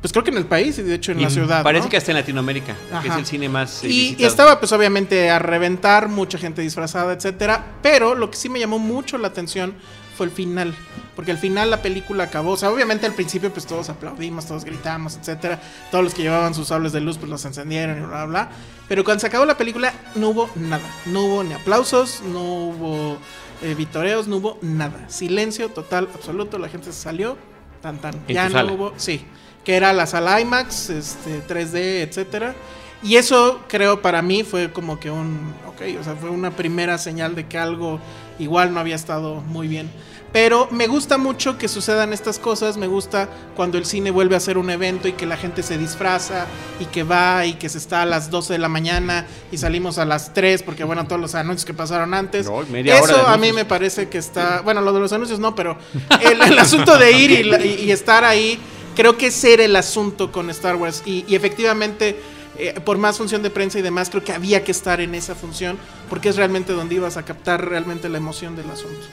pues 0.00 0.12
creo 0.12 0.22
que 0.24 0.30
en 0.30 0.36
el 0.36 0.46
país 0.46 0.78
y 0.78 0.82
de 0.82 0.94
hecho 0.94 1.12
en 1.12 1.20
Y 1.20 1.24
la 1.24 1.30
ciudad. 1.30 1.62
Parece 1.62 1.84
¿no? 1.86 1.90
que 1.90 1.96
hasta 1.96 2.12
en 2.12 2.18
Latinoamérica, 2.18 2.74
que 3.02 3.08
es 3.08 3.14
el 3.16 3.26
cine 3.26 3.48
más. 3.48 3.82
eh, 3.84 3.88
Y, 3.88 4.24
estaba 4.24 4.58
pues 4.60 4.70
obviamente 4.72 5.30
a 5.30 5.38
reventar, 5.38 6.08
mucha 6.08 6.38
gente 6.38 6.62
disfrazada, 6.62 7.12
etcétera. 7.14 7.74
Pero 7.82 8.14
lo 8.14 8.30
que 8.30 8.36
sí 8.36 8.48
me 8.48 8.58
llamó 8.60 8.78
mucho 8.78 9.18
la 9.18 9.28
atención 9.28 9.74
fue 10.16 10.26
el 10.26 10.32
final. 10.32 10.74
Porque 11.14 11.30
al 11.30 11.38
final 11.38 11.70
la 11.70 11.80
película 11.80 12.24
acabó. 12.24 12.52
O 12.52 12.56
sea, 12.58 12.70
obviamente 12.70 13.06
al 13.06 13.14
principio 13.14 13.50
pues 13.50 13.64
todos 13.66 13.88
aplaudimos, 13.88 14.44
todos 14.46 14.64
gritamos, 14.66 15.16
etcétera. 15.16 15.58
Todos 15.90 16.04
los 16.04 16.12
que 16.14 16.22
llevaban 16.22 16.54
sus 16.54 16.68
sables 16.68 16.92
de 16.92 17.00
luz 17.00 17.16
pues 17.16 17.30
los 17.30 17.42
encendieron 17.46 17.96
y 17.96 18.00
bla, 18.00 18.08
bla, 18.08 18.26
bla. 18.26 18.48
Pero 18.86 19.02
cuando 19.02 19.20
se 19.22 19.26
acabó 19.28 19.46
la 19.46 19.56
película 19.56 19.94
no 20.14 20.28
hubo 20.28 20.50
nada. 20.56 20.84
No 21.06 21.22
hubo 21.24 21.42
ni 21.42 21.54
aplausos, 21.54 22.22
no 22.22 22.40
hubo 22.42 23.16
eh, 23.62 23.74
vitoreos, 23.74 24.28
no 24.28 24.36
hubo 24.36 24.58
nada. 24.60 25.08
Silencio 25.08 25.70
total, 25.70 26.06
absoluto. 26.14 26.58
La 26.58 26.68
gente 26.68 26.92
se 26.92 27.00
salió. 27.00 27.38
Tan, 27.80 27.98
tan. 27.98 28.14
¿En 28.28 28.34
Ya 28.34 28.44
no 28.50 28.56
sala? 28.58 28.72
hubo. 28.72 28.92
Sí. 28.98 29.24
Que 29.66 29.74
era 29.76 29.92
la 29.92 30.06
sala 30.06 30.40
IMAX, 30.40 30.88
este, 30.90 31.42
3D, 31.46 31.74
etcétera. 32.08 32.54
Y 33.02 33.16
eso 33.16 33.60
creo 33.68 34.00
para 34.00 34.22
mí 34.22 34.42
fue 34.42 34.72
como 34.72 34.98
que 34.98 35.10
un, 35.10 35.52
ok, 35.68 35.82
o 36.00 36.04
sea, 36.04 36.14
fue 36.16 36.30
una 36.30 36.52
primera 36.52 36.96
señal 36.96 37.34
de 37.34 37.46
que 37.46 37.58
algo 37.58 38.00
igual 38.38 38.72
no 38.72 38.80
había 38.80 38.94
estado 38.94 39.34
muy 39.42 39.68
bien. 39.68 39.90
Pero 40.32 40.68
me 40.70 40.86
gusta 40.86 41.18
mucho 41.18 41.56
que 41.56 41.68
sucedan 41.68 42.12
estas 42.12 42.38
cosas, 42.38 42.76
me 42.76 42.86
gusta 42.86 43.28
cuando 43.54 43.78
el 43.78 43.86
cine 43.86 44.10
vuelve 44.10 44.36
a 44.36 44.40
ser 44.40 44.58
un 44.58 44.68
evento 44.70 45.08
y 45.08 45.12
que 45.12 45.24
la 45.24 45.36
gente 45.36 45.62
se 45.62 45.78
disfraza 45.78 46.46
y 46.80 46.86
que 46.86 47.04
va 47.04 47.46
y 47.46 47.54
que 47.54 47.68
se 47.68 47.78
está 47.78 48.02
a 48.02 48.06
las 48.06 48.30
12 48.30 48.52
de 48.54 48.58
la 48.58 48.68
mañana 48.68 49.26
y 49.52 49.58
salimos 49.58 49.98
a 49.98 50.04
las 50.04 50.34
3 50.34 50.62
porque 50.62 50.84
bueno, 50.84 51.06
todos 51.06 51.20
los 51.20 51.34
anuncios 51.34 51.64
que 51.64 51.74
pasaron 51.74 52.12
antes. 52.12 52.46
No, 52.46 52.60
media 52.70 53.00
hora 53.00 53.12
Eso 53.14 53.26
a 53.26 53.36
mí 53.38 53.52
me 53.52 53.64
parece 53.64 54.08
que 54.08 54.18
está, 54.18 54.60
bueno, 54.62 54.80
lo 54.80 54.92
de 54.92 55.00
los 55.00 55.12
anuncios 55.12 55.38
no, 55.38 55.54
pero 55.54 55.78
el, 56.20 56.40
el 56.42 56.58
asunto 56.58 56.98
de 56.98 57.12
ir 57.12 57.30
y- 57.30 57.84
y 57.84 57.90
estar 57.92 58.24
ahí, 58.24 58.58
creo 58.96 59.16
que 59.16 59.26
ese 59.28 59.54
era 59.54 59.64
el 59.64 59.76
asunto 59.76 60.32
con 60.32 60.50
Star 60.50 60.74
Wars 60.74 61.02
y, 61.06 61.24
y 61.28 61.36
efectivamente 61.36 62.16
eh, 62.58 62.80
por 62.84 62.96
más 62.96 63.18
función 63.18 63.42
de 63.42 63.50
prensa 63.50 63.78
y 63.78 63.82
demás, 63.82 64.08
creo 64.08 64.24
que 64.24 64.32
había 64.32 64.64
que 64.64 64.72
estar 64.72 65.00
en 65.00 65.14
esa 65.14 65.34
función 65.34 65.76
porque 66.08 66.30
es 66.30 66.36
realmente 66.36 66.72
donde 66.72 66.94
ibas 66.94 67.16
a 67.16 67.24
captar 67.24 67.68
realmente 67.68 68.08
la 68.08 68.18
emoción 68.18 68.56
del 68.56 68.70
asunto. 68.70 69.06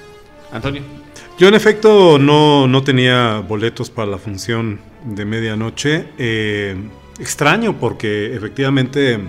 Antonio. 0.52 0.84
Yo 1.38 1.48
en 1.48 1.56
efecto 1.56 2.20
no, 2.20 2.68
no 2.68 2.84
tenía 2.84 3.40
boletos 3.40 3.90
para 3.90 4.10
la 4.10 4.18
función 4.18 4.80
de 5.04 5.26
medianoche. 5.26 6.10
Eh, 6.18 6.76
extraño 7.20 7.80
porque 7.80 8.34
efectivamente 8.36 9.20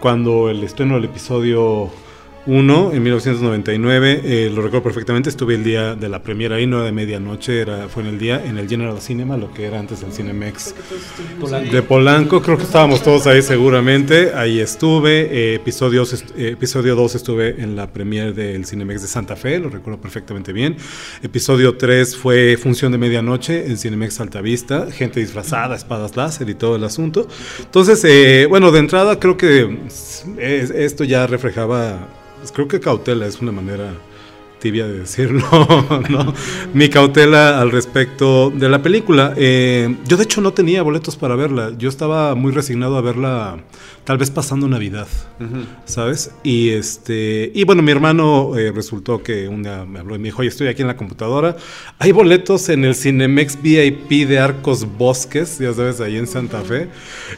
cuando 0.00 0.50
el 0.50 0.62
estreno 0.62 0.96
del 0.96 1.04
episodio 1.04 1.90
1 2.52 2.92
en 2.94 3.02
1999, 3.02 4.20
eh, 4.24 4.50
lo 4.50 4.62
recuerdo 4.62 4.82
perfectamente, 4.84 5.28
estuve 5.28 5.54
el 5.54 5.64
día 5.64 5.94
de 5.94 6.08
la 6.08 6.22
premiera 6.22 6.56
ahí, 6.56 6.66
no 6.66 6.82
de 6.82 6.92
medianoche, 6.92 7.60
era, 7.60 7.88
fue 7.88 8.02
en 8.04 8.08
el 8.08 8.18
día 8.18 8.42
en 8.42 8.56
el 8.56 8.66
General 8.66 8.98
Cinema, 9.02 9.36
lo 9.36 9.52
que 9.52 9.66
era 9.66 9.78
antes 9.78 10.02
el 10.02 10.12
Cinemex 10.14 10.74
de 11.70 11.82
Polanco, 11.82 12.40
creo 12.40 12.56
que 12.56 12.62
estábamos 12.64 13.02
todos 13.02 13.26
ahí 13.26 13.42
seguramente, 13.42 14.32
ahí 14.34 14.60
estuve, 14.60 15.28
eh, 15.30 15.54
episodios, 15.56 16.14
est- 16.14 16.30
eh, 16.38 16.48
episodio 16.52 16.96
2 16.96 17.16
estuve 17.16 17.60
en 17.62 17.76
la 17.76 17.92
premier 17.92 18.34
del 18.34 18.64
Cinemex 18.64 19.02
de 19.02 19.08
Santa 19.08 19.36
Fe, 19.36 19.58
lo 19.58 19.68
recuerdo 19.68 20.00
perfectamente 20.00 20.54
bien, 20.54 20.76
episodio 21.22 21.76
3 21.76 22.16
fue 22.16 22.56
función 22.56 22.92
de 22.92 22.98
medianoche 22.98 23.66
en 23.66 23.76
Cinemex 23.76 24.20
Altavista, 24.20 24.86
gente 24.90 25.20
disfrazada, 25.20 25.76
espadas 25.76 26.16
láser 26.16 26.48
y 26.48 26.54
todo 26.54 26.76
el 26.76 26.84
asunto, 26.84 27.28
entonces, 27.60 28.02
eh, 28.04 28.46
bueno, 28.48 28.72
de 28.72 28.78
entrada 28.78 29.20
creo 29.20 29.36
que 29.36 29.78
es- 30.38 30.70
esto 30.70 31.04
ya 31.04 31.26
reflejaba, 31.26 32.08
pues, 32.38 32.52
creo 32.52 32.68
que 32.68 32.80
cautela 32.80 33.26
es 33.26 33.40
una 33.40 33.52
manera 33.52 33.92
tibia 34.58 34.86
de 34.86 35.00
decirlo, 35.00 35.42
¿no? 36.10 36.34
Mi 36.74 36.88
cautela 36.88 37.60
al 37.60 37.70
respecto 37.70 38.50
de 38.50 38.68
la 38.68 38.82
película. 38.82 39.34
Eh, 39.36 39.96
yo 40.06 40.16
de 40.16 40.24
hecho 40.24 40.40
no 40.40 40.52
tenía 40.52 40.82
boletos 40.82 41.16
para 41.16 41.36
verla. 41.36 41.72
Yo 41.78 41.88
estaba 41.88 42.34
muy 42.34 42.52
resignado 42.52 42.96
a 42.96 43.00
verla 43.00 43.58
tal 44.04 44.16
vez 44.16 44.30
pasando 44.30 44.68
Navidad, 44.68 45.06
¿sabes? 45.84 46.30
Y 46.42 46.70
este 46.70 47.52
y 47.54 47.64
bueno, 47.64 47.82
mi 47.82 47.92
hermano 47.92 48.56
eh, 48.56 48.72
resultó 48.74 49.22
que 49.22 49.48
un 49.48 49.62
día 49.62 49.84
me 49.84 49.98
habló 49.98 50.14
y 50.14 50.18
me 50.18 50.28
dijo, 50.28 50.40
oye, 50.40 50.48
estoy 50.48 50.68
aquí 50.68 50.80
en 50.80 50.88
la 50.88 50.96
computadora. 50.96 51.56
Hay 51.98 52.12
boletos 52.12 52.70
en 52.70 52.86
el 52.86 52.94
Cinemex 52.94 53.60
VIP 53.60 54.26
de 54.26 54.38
Arcos 54.38 54.86
Bosques, 54.96 55.58
ya 55.58 55.74
sabes, 55.74 56.00
ahí 56.00 56.16
en 56.16 56.26
Santa 56.26 56.62
Fe. 56.62 56.88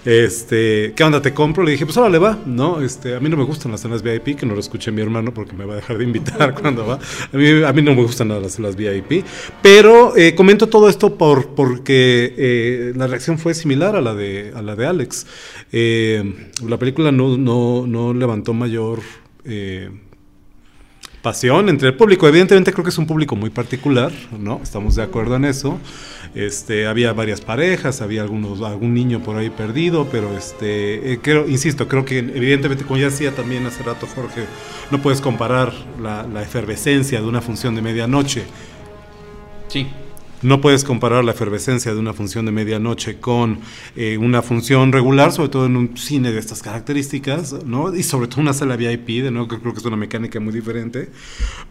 Este, 0.04 0.92
¿qué 0.94 1.02
onda? 1.02 1.20
¿Te 1.20 1.34
compro? 1.34 1.64
Le 1.64 1.72
dije, 1.72 1.84
pues 1.84 1.96
ahora 1.96 2.10
le 2.10 2.18
va, 2.18 2.38
¿no? 2.46 2.80
Este, 2.80 3.16
a 3.16 3.20
mí 3.20 3.28
no 3.28 3.36
me 3.36 3.44
gustan 3.44 3.72
las 3.72 3.80
cenas 3.80 4.02
VIP, 4.02 4.38
que 4.38 4.46
no 4.46 4.54
lo 4.54 4.60
escuche 4.60 4.92
mi 4.92 5.02
hermano 5.02 5.34
porque 5.34 5.54
me 5.54 5.64
va 5.64 5.72
a 5.72 5.76
dejar 5.76 5.98
de 5.98 6.04
invitar 6.04 6.54
cuando 6.60 6.86
va. 6.86 7.00
A 7.32 7.72
mí, 7.72 7.82
no 7.82 7.94
me 7.94 8.02
gustan 8.02 8.28
las 8.28 8.52
cenas 8.52 8.76
VIP. 8.76 9.24
Pero 9.62 10.16
eh, 10.16 10.34
comento 10.34 10.68
todo 10.68 10.88
esto 10.88 11.16
por, 11.16 11.54
porque 11.54 12.34
eh, 12.36 12.92
la 12.96 13.06
reacción 13.06 13.38
fue 13.38 13.54
similar 13.54 13.96
a 13.96 14.00
la 14.00 14.14
de, 14.14 14.52
a 14.54 14.62
la 14.62 14.76
de 14.76 14.86
Alex. 14.86 15.26
Eh, 15.72 16.50
la 16.66 16.78
película 16.78 17.12
no, 17.12 17.36
no, 17.36 17.86
no 17.86 18.14
levantó 18.14 18.52
mayor 18.52 19.00
pasión 21.22 21.68
entre 21.68 21.88
el 21.88 21.96
público. 21.96 22.26
Evidentemente 22.26 22.72
creo 22.72 22.84
que 22.84 22.90
es 22.90 22.98
un 22.98 23.06
público 23.06 23.36
muy 23.36 23.50
particular, 23.50 24.12
¿no? 24.38 24.60
Estamos 24.62 24.96
de 24.96 25.02
acuerdo 25.02 25.36
en 25.36 25.44
eso. 25.44 25.78
Este, 26.34 26.86
había 26.86 27.12
varias 27.12 27.40
parejas, 27.40 28.00
había 28.02 28.22
algunos, 28.22 28.60
algún 28.62 28.94
niño 28.94 29.20
por 29.20 29.36
ahí 29.36 29.50
perdido, 29.50 30.06
pero 30.12 30.36
este, 30.36 31.12
eh, 31.12 31.18
creo, 31.20 31.48
insisto, 31.48 31.88
creo 31.88 32.04
que 32.04 32.18
evidentemente, 32.18 32.84
como 32.84 32.98
ya 32.98 33.06
decía 33.06 33.34
también 33.34 33.66
hace 33.66 33.82
rato 33.82 34.06
Jorge, 34.06 34.44
no 34.92 35.02
puedes 35.02 35.20
comparar 35.20 35.72
la, 36.00 36.22
la 36.22 36.42
efervescencia 36.42 37.20
de 37.20 37.26
una 37.26 37.40
función 37.40 37.74
de 37.74 37.82
medianoche 37.82 38.44
Sí. 39.70 39.86
No 40.42 40.60
puedes 40.60 40.84
comparar 40.84 41.24
la 41.24 41.32
efervescencia 41.32 41.92
de 41.92 42.00
una 42.00 42.12
función 42.14 42.46
de 42.46 42.52
medianoche 42.52 43.18
con 43.20 43.58
eh, 43.96 44.16
una 44.18 44.42
función 44.42 44.92
regular, 44.92 45.32
sobre 45.32 45.48
todo 45.50 45.66
en 45.66 45.76
un 45.76 45.96
cine 45.96 46.32
de 46.32 46.38
estas 46.38 46.62
características, 46.62 47.64
¿no? 47.64 47.94
Y 47.94 48.02
sobre 48.02 48.28
todo 48.28 48.40
una 48.40 48.52
sala 48.54 48.76
VIP, 48.76 49.22
de 49.22 49.30
nuevo 49.30 49.48
creo 49.48 49.72
que 49.74 49.80
es 49.80 49.84
una 49.84 49.96
mecánica 49.96 50.40
muy 50.40 50.52
diferente. 50.52 51.10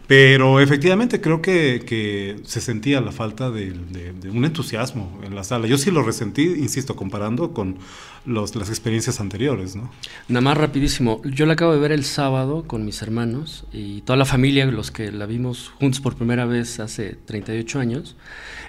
Pero 0.06 0.60
efectivamente 0.60 1.20
creo 1.20 1.40
que, 1.40 1.82
que 1.86 2.36
se 2.44 2.60
sentía 2.60 3.00
la 3.00 3.12
falta 3.12 3.50
de, 3.50 3.70
de- 3.72 4.12
de 4.12 4.30
un 4.30 4.44
entusiasmo 4.44 5.20
en 5.24 5.34
la 5.34 5.44
sala. 5.44 5.66
Yo 5.66 5.78
sí 5.78 5.90
lo 5.90 6.02
resentí, 6.02 6.42
insisto, 6.42 6.96
comparando 6.96 7.52
con 7.52 7.78
los, 8.26 8.54
las 8.56 8.68
experiencias 8.68 9.20
anteriores, 9.20 9.76
¿no? 9.76 9.90
Nada 10.28 10.40
más 10.42 10.58
rapidísimo. 10.58 11.22
Yo 11.24 11.46
la 11.46 11.54
acabo 11.54 11.72
de 11.72 11.78
ver 11.78 11.92
el 11.92 12.04
sábado 12.04 12.64
con 12.66 12.84
mis 12.84 13.02
hermanos 13.02 13.64
y 13.72 14.02
toda 14.02 14.16
la 14.16 14.24
familia, 14.24 14.66
los 14.66 14.90
que 14.90 15.10
la 15.12 15.26
vimos 15.26 15.72
juntos 15.78 16.00
por 16.00 16.16
primera 16.16 16.44
vez 16.44 16.80
hace 16.80 17.16
38 17.24 17.78
años, 17.78 18.16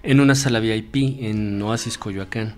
en 0.03 0.19
una 0.19 0.35
sala 0.35 0.59
VIP 0.59 0.95
en 1.21 1.61
Oasis 1.61 1.97
Coyoacán. 1.97 2.55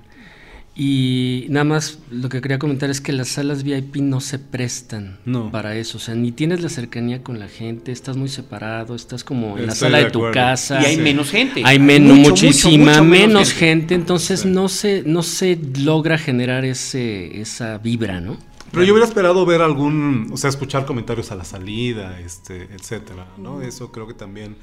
Y 0.76 1.46
nada 1.50 1.66
más 1.66 2.00
lo 2.10 2.30
que 2.30 2.42
quería 2.42 2.58
comentar 2.58 2.90
es 2.90 3.00
que 3.00 3.12
las 3.14 3.28
salas 3.28 3.62
VIP 3.64 3.98
no 3.98 4.20
se 4.22 4.40
prestan 4.40 5.20
No. 5.24 5.52
para 5.52 5.76
eso. 5.76 5.98
O 6.00 6.02
sea, 6.02 6.16
ni 6.16 6.32
tienes 6.32 6.62
la 6.62 6.70
cercanía 6.70 7.22
con 7.22 7.38
la 7.38 7.48
gente, 7.48 7.92
estás 7.92 8.18
muy 8.18 8.28
separado, 8.28 8.96
estás 8.96 9.24
como 9.24 9.60
en 9.60 9.68
la 9.68 9.76
sala 9.76 10.00
de 10.00 10.06
de 10.06 10.10
tu 10.12 10.24
casa. 10.32 10.82
Y 10.82 10.86
hay 10.86 10.96
sí. 10.96 11.02
menos 11.04 11.30
gente. 11.30 11.62
Hay 11.64 11.78
menos, 11.78 12.18
Mucho, 12.18 12.30
muchísima 12.32 12.86
mucho, 12.94 13.04
mucho 13.04 13.04
menos, 13.04 13.52
gente. 13.54 13.94
entonces 13.94 14.46
no 14.46 14.68
se 14.68 15.04
no 15.06 15.22
se 15.22 15.60
logra 15.78 16.18
generar 16.18 16.66
ese 16.66 17.40
esa 17.40 17.78
vibra, 17.78 18.20
¿no? 18.20 18.38
Pero 18.72 18.84
yo 18.86 18.94
hubiera 18.94 19.08
esperado 19.08 19.46
ver 19.46 19.62
algún, 19.62 20.30
o 20.34 20.38
sea, 20.38 20.50
escuchar 20.50 20.88
comentarios 20.88 21.32
a 21.32 21.36
la 21.36 21.44
salida, 21.44 22.20
este, 22.20 22.64
etcétera, 22.74 23.28
¿no? 23.38 23.62
Eso 23.62 23.92
creo 23.92 24.08
que 24.08 24.16
también 24.16 24.56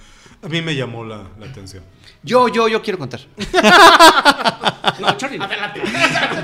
a 0.42 0.48
mí 0.48 0.60
me 0.60 0.74
llamó 0.74 1.04
la, 1.04 1.28
la 1.38 1.46
atención. 1.46 1.84
Yo, 2.22 2.48
yo, 2.48 2.68
yo 2.68 2.82
quiero 2.82 2.98
contar. 2.98 3.20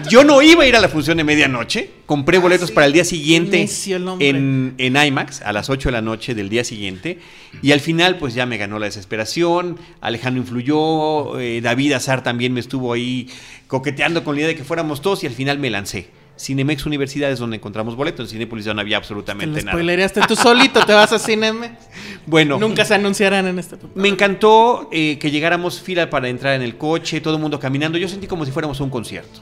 Yo 0.09 0.25
no 0.25 0.41
iba 0.41 0.65
a 0.65 0.67
ir 0.67 0.77
a 0.77 0.81
la 0.81 0.89
función 0.89 1.19
de 1.19 1.25
medianoche. 1.25 1.91
Compré 2.07 2.39
boletos 2.39 2.69
sí. 2.69 2.75
para 2.75 2.87
el 2.87 2.93
día 2.93 3.05
siguiente 3.05 3.63
el 3.63 4.17
en, 4.21 4.75
en 4.79 4.97
IMAX 4.97 5.43
a 5.43 5.53
las 5.53 5.69
8 5.69 5.89
de 5.89 5.93
la 5.93 6.01
noche 6.01 6.35
del 6.35 6.49
día 6.49 6.65
siguiente. 6.65 7.19
Y 7.63 7.73
al 7.73 7.81
final, 7.81 8.19
pues 8.19 8.35
ya 8.35 8.47
me 8.47 8.57
ganó 8.57 8.79
la 8.79 8.87
desesperación. 8.87 9.79
Alejandro 10.01 10.43
influyó. 10.43 11.39
eh, 11.39 11.61
David 11.61 11.93
Azar 11.93 12.23
también 12.23 12.53
me 12.53 12.61
estuvo 12.61 12.93
ahí 12.93 13.29
coqueteando 13.67 14.25
con 14.25 14.35
la 14.37 14.41
idea 14.41 14.49
de 14.49 14.57
que 14.57 14.65
fuéramos 14.65 15.03
todos. 15.03 15.25
Y 15.25 15.27
al 15.27 15.35
final 15.35 15.59
me 15.59 15.71
lancé. 15.71 16.09
Cinemex 16.39 16.85
Universidad 16.87 17.31
es 17.31 17.39
donde 17.39 17.57
encontramos 17.57 17.97
boletos. 17.97 18.27
En 18.27 18.31
Cinepolis 18.31 18.65
ya 18.65 18.75
no 18.75 18.81
había 18.81 18.97
Te 18.97 19.03
absolutamente 19.03 19.61
nada. 19.63 19.73
spoilereaste 19.73 20.21
tú 20.29 20.37
solito, 20.37 20.85
te 20.85 20.93
vas 20.93 21.13
a 21.13 21.19
Cineme. 21.19 21.77
Bueno, 22.29 22.59
Nunca 22.59 22.85
se 22.85 22.95
anunciarán 22.95 23.47
en 23.47 23.59
este 23.61 23.77
Me 23.95 24.09
encantó 24.09 24.89
eh, 24.91 25.17
que 25.21 25.31
llegáramos 25.31 25.81
fila 25.81 26.11
para 26.11 26.29
entrar 26.29 26.55
en 26.55 26.63
el 26.63 26.77
coche, 26.77 27.21
todo 27.21 27.37
el 27.37 27.41
mundo 27.41 27.61
caminando. 27.61 27.99
Yo 27.99 28.09
sentí 28.09 28.27
como 28.27 28.45
si 28.45 28.51
fuéramos 28.51 28.81
a 28.81 28.85
un 28.85 28.91
concierto. 28.91 29.41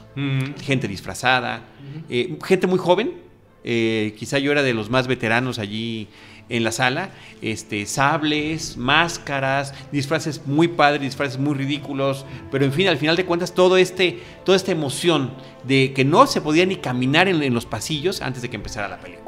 Gente 0.61 0.87
disfrazada, 0.87 1.63
eh, 2.09 2.37
gente 2.43 2.67
muy 2.67 2.77
joven. 2.77 3.13
eh, 3.63 4.13
quizá 4.19 4.37
yo 4.37 4.51
era 4.51 4.61
de 4.61 4.75
los 4.75 4.91
más 4.91 5.07
veteranos 5.07 5.57
allí 5.57 6.07
en 6.49 6.63
la 6.63 6.71
sala. 6.71 7.09
Este, 7.41 7.85
sables, 7.85 8.77
máscaras, 8.77 9.73
disfraces 9.91 10.45
muy 10.45 10.67
padres, 10.67 11.01
disfraces 11.01 11.39
muy 11.39 11.53
ridículos. 11.53 12.25
Pero 12.51 12.65
en 12.65 12.73
fin, 12.73 12.87
al 12.87 12.97
final 12.97 13.15
de 13.15 13.25
cuentas, 13.25 13.53
todo 13.53 13.77
este, 13.77 14.21
toda 14.43 14.55
esta 14.55 14.71
emoción 14.71 15.33
de 15.63 15.93
que 15.93 16.05
no 16.05 16.27
se 16.27 16.41
podía 16.41 16.65
ni 16.65 16.77
caminar 16.77 17.27
en, 17.27 17.41
en 17.43 17.53
los 17.53 17.65
pasillos 17.65 18.21
antes 18.21 18.41
de 18.41 18.49
que 18.49 18.55
empezara 18.55 18.87
la 18.87 18.99
película. 18.99 19.25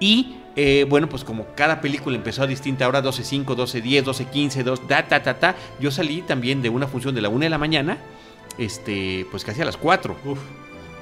Y 0.00 0.36
eh, 0.54 0.86
bueno, 0.88 1.08
pues 1.08 1.24
como 1.24 1.46
cada 1.54 1.80
película 1.80 2.16
empezó 2.16 2.42
a 2.42 2.46
distinta 2.46 2.86
hora, 2.86 3.02
12.05, 3.02 3.44
12.10, 3.56 4.04
12.15, 4.04 4.62
2, 4.62 4.88
ta, 4.88 5.06
ta, 5.08 5.22
ta, 5.22 5.38
ta, 5.38 5.56
yo 5.80 5.90
salí 5.90 6.22
también 6.22 6.60
de 6.60 6.68
una 6.68 6.86
función 6.86 7.14
de 7.14 7.22
la 7.22 7.28
1 7.30 7.40
de 7.40 7.50
la 7.50 7.58
mañana, 7.58 7.98
este, 8.58 9.26
pues 9.30 9.44
casi 9.44 9.62
a 9.62 9.64
las 9.64 9.76
4. 9.76 10.16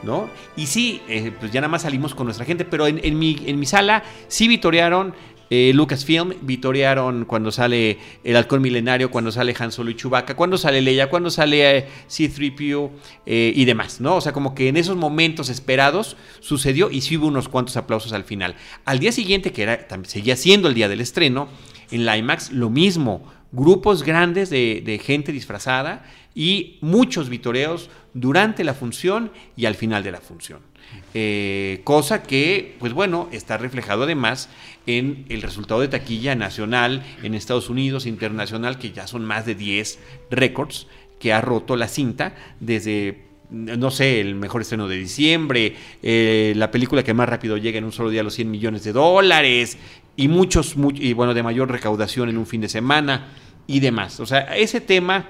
¿No? 0.03 0.31
Y 0.57 0.65
sí, 0.65 1.03
eh, 1.09 1.31
pues 1.39 1.53
ya 1.53 1.61
nada 1.61 1.71
más 1.71 1.83
salimos 1.83 2.15
con 2.15 2.25
nuestra 2.25 2.47
gente, 2.47 2.65
pero 2.65 2.87
en, 2.87 3.01
en 3.05 3.19
mi, 3.19 3.43
en 3.45 3.61
mi 3.61 3.67
sala 3.67 4.03
sí 4.29 4.49
vitorearon 4.49 5.15
eh, 5.51 5.73
Lucasfilm, 5.75 6.35
vitorearon 6.43 7.25
cuando 7.25 7.51
sale 7.51 7.99
El 8.23 8.37
Halcón 8.37 8.63
Milenario, 8.63 9.11
cuando 9.11 9.33
sale 9.33 9.55
Han 9.59 9.73
Solo 9.73 9.91
y 9.91 9.97
Chewbacca, 9.97 10.37
cuando 10.37 10.57
sale 10.57 10.81
Leia, 10.81 11.11
cuando 11.11 11.29
sale 11.29 11.79
eh, 11.79 11.89
C-3PO 12.07 12.91
eh, 13.27 13.53
y 13.55 13.65
demás, 13.65 14.01
¿no? 14.01 14.17
O 14.17 14.21
sea, 14.21 14.33
como 14.33 14.55
que 14.55 14.69
en 14.69 14.77
esos 14.77 14.97
momentos 14.97 15.49
esperados 15.49 16.17
sucedió 16.39 16.91
y 16.91 17.01
sí 17.01 17.17
hubo 17.17 17.27
unos 17.27 17.49
cuantos 17.49 17.77
aplausos 17.77 18.13
al 18.13 18.23
final. 18.23 18.55
Al 18.85 19.01
día 19.01 19.11
siguiente, 19.11 19.53
que 19.53 19.63
era, 19.65 19.89
seguía 20.05 20.37
siendo 20.37 20.69
el 20.69 20.75
día 20.75 20.89
del 20.89 21.01
estreno, 21.01 21.49
en 21.91 22.07
la 22.07 22.17
IMAX 22.17 22.53
lo 22.53 22.71
mismo, 22.71 23.25
grupos 23.53 24.03
grandes 24.03 24.51
de, 24.51 24.83
de 24.85 24.99
gente 24.99 25.33
disfrazada 25.33 26.05
y 26.35 26.79
muchos 26.81 27.29
vitoreos 27.29 27.91
durante 28.15 28.65
la 28.65 28.75
función 28.75 29.33
y 29.57 29.67
al 29.67 29.75
final 29.75 30.03
de 30.03 30.13
la 30.13 30.21
función. 30.21 30.71
Eh, 31.15 31.81
cosa 31.85 32.23
que, 32.23 32.77
pues 32.79 32.93
bueno, 32.93 33.29
está 33.33 33.57
reflejado 33.59 34.05
además 34.05 34.49
en 34.87 35.25
el 35.29 35.43
resultado 35.43 35.81
de 35.81 35.89
taquilla 35.89 36.35
nacional 36.35 37.05
en 37.23 37.35
Estados 37.35 37.69
Unidos, 37.69 38.07
internacional, 38.07 38.79
que 38.79 38.93
ya 38.93 39.07
son 39.07 39.25
más 39.25 39.47
de 39.47 39.55
10 39.55 39.99
récords 40.31 40.87
que 41.19 41.33
ha 41.33 41.41
roto 41.41 41.77
la 41.77 41.89
cinta 41.89 42.35
desde, 42.61 43.25
no 43.51 43.91
sé, 43.91 44.21
el 44.21 44.35
mejor 44.35 44.63
estreno 44.63 44.89
de 44.89 44.97
diciembre, 44.97 45.77
eh, 46.03 46.55
la 46.57 46.71
película 46.71 47.03
que 47.03 47.13
más 47.13 47.29
rápido 47.29 47.57
llega 47.57 47.79
en 47.79 47.85
un 47.85 47.93
solo 47.93 48.11
día 48.11 48.23
a 48.23 48.25
los 48.25 48.35
100 48.35 48.51
millones 48.51 48.85
de 48.85 48.93
dólares 48.93 49.79
y 50.17 50.29
muchos, 50.29 50.77
mu- 50.77 50.93
y 50.95 51.13
bueno, 51.13 51.35
de 51.35 51.43
mayor 51.43 51.71
recaudación 51.71 52.29
en 52.29 52.39
un 52.39 52.47
fin 52.47 52.61
de 52.61 52.69
semana 52.69 53.29
y 53.67 53.81
demás. 53.81 54.21
O 54.21 54.27
sea, 54.27 54.41
ese 54.57 54.81
tema 54.81 55.27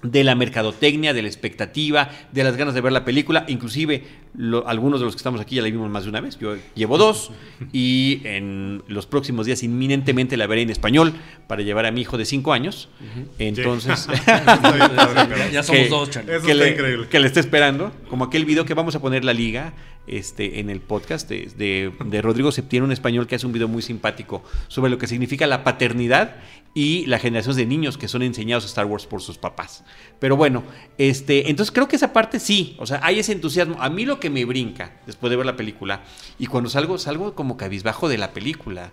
de 0.00 0.22
la 0.22 0.36
mercadotecnia, 0.36 1.12
de 1.12 1.22
la 1.22 1.28
expectativa, 1.28 2.08
de 2.30 2.44
las 2.44 2.56
ganas 2.56 2.72
de 2.72 2.80
ver 2.80 2.92
la 2.92 3.04
película. 3.04 3.44
Inclusive 3.48 4.04
lo- 4.36 4.68
algunos 4.68 5.00
de 5.00 5.06
los 5.06 5.14
que 5.16 5.18
estamos 5.18 5.40
aquí 5.40 5.56
ya 5.56 5.62
la 5.62 5.66
vimos 5.68 5.90
más 5.90 6.04
de 6.04 6.10
una 6.10 6.20
vez. 6.20 6.38
Yo 6.38 6.54
llevo 6.76 6.98
dos 6.98 7.32
y 7.72 8.20
en 8.22 8.84
los 8.86 9.06
próximos 9.06 9.44
días 9.46 9.64
inminentemente 9.64 10.36
la 10.36 10.46
veré 10.46 10.62
en 10.62 10.70
español 10.70 11.14
para 11.48 11.62
llevar 11.62 11.84
a 11.84 11.90
mi 11.90 12.02
hijo 12.02 12.16
de 12.16 12.26
cinco 12.26 12.52
años. 12.52 12.88
Entonces... 13.40 14.06
Ya, 14.24 15.48
ya 15.52 15.62
somos 15.64 15.82
que- 15.82 15.88
dos, 15.88 16.10
Charlie. 16.10 16.32
Eso 16.36 16.46
que 16.46 16.52
está 16.52 16.64
le, 16.64 16.70
increíble. 16.70 17.08
que 17.08 17.18
le 17.18 17.26
esté 17.26 17.40
esperando, 17.40 17.92
como 18.08 18.24
aquel 18.24 18.44
video 18.44 18.64
que 18.64 18.74
vamos 18.74 18.94
a 18.94 19.00
poner 19.00 19.24
la 19.24 19.32
liga 19.34 19.72
este, 20.08 20.60
en 20.60 20.70
el 20.70 20.80
podcast 20.80 21.28
de, 21.28 21.48
de- 21.56 21.92
de 22.04 22.22
Rodrigo 22.22 22.50
Septién, 22.52 22.82
un 22.82 22.92
español 22.92 23.26
que 23.26 23.34
hace 23.36 23.46
un 23.46 23.52
video 23.52 23.68
muy 23.68 23.82
simpático 23.82 24.42
sobre 24.68 24.90
lo 24.90 24.98
que 24.98 25.06
significa 25.06 25.46
la 25.46 25.64
paternidad 25.64 26.36
y 26.74 27.06
la 27.06 27.18
generación 27.18 27.56
de 27.56 27.66
niños 27.66 27.98
que 27.98 28.08
son 28.08 28.22
enseñados 28.22 28.64
a 28.64 28.66
Star 28.68 28.86
Wars 28.86 29.06
por 29.06 29.20
sus 29.22 29.38
papás. 29.38 29.84
Pero 30.18 30.36
bueno, 30.36 30.62
este, 30.98 31.50
entonces 31.50 31.72
creo 31.72 31.88
que 31.88 31.96
esa 31.96 32.12
parte 32.12 32.38
sí, 32.40 32.76
o 32.78 32.86
sea, 32.86 33.00
hay 33.02 33.18
ese 33.18 33.32
entusiasmo. 33.32 33.76
A 33.80 33.88
mí 33.90 34.04
lo 34.04 34.20
que 34.20 34.30
me 34.30 34.44
brinca 34.44 35.00
después 35.06 35.30
de 35.30 35.36
ver 35.36 35.46
la 35.46 35.56
película 35.56 36.02
y 36.38 36.46
cuando 36.46 36.70
salgo, 36.70 36.98
salgo 36.98 37.34
como 37.34 37.56
cabizbajo 37.56 38.08
de 38.08 38.18
la 38.18 38.32
película. 38.32 38.92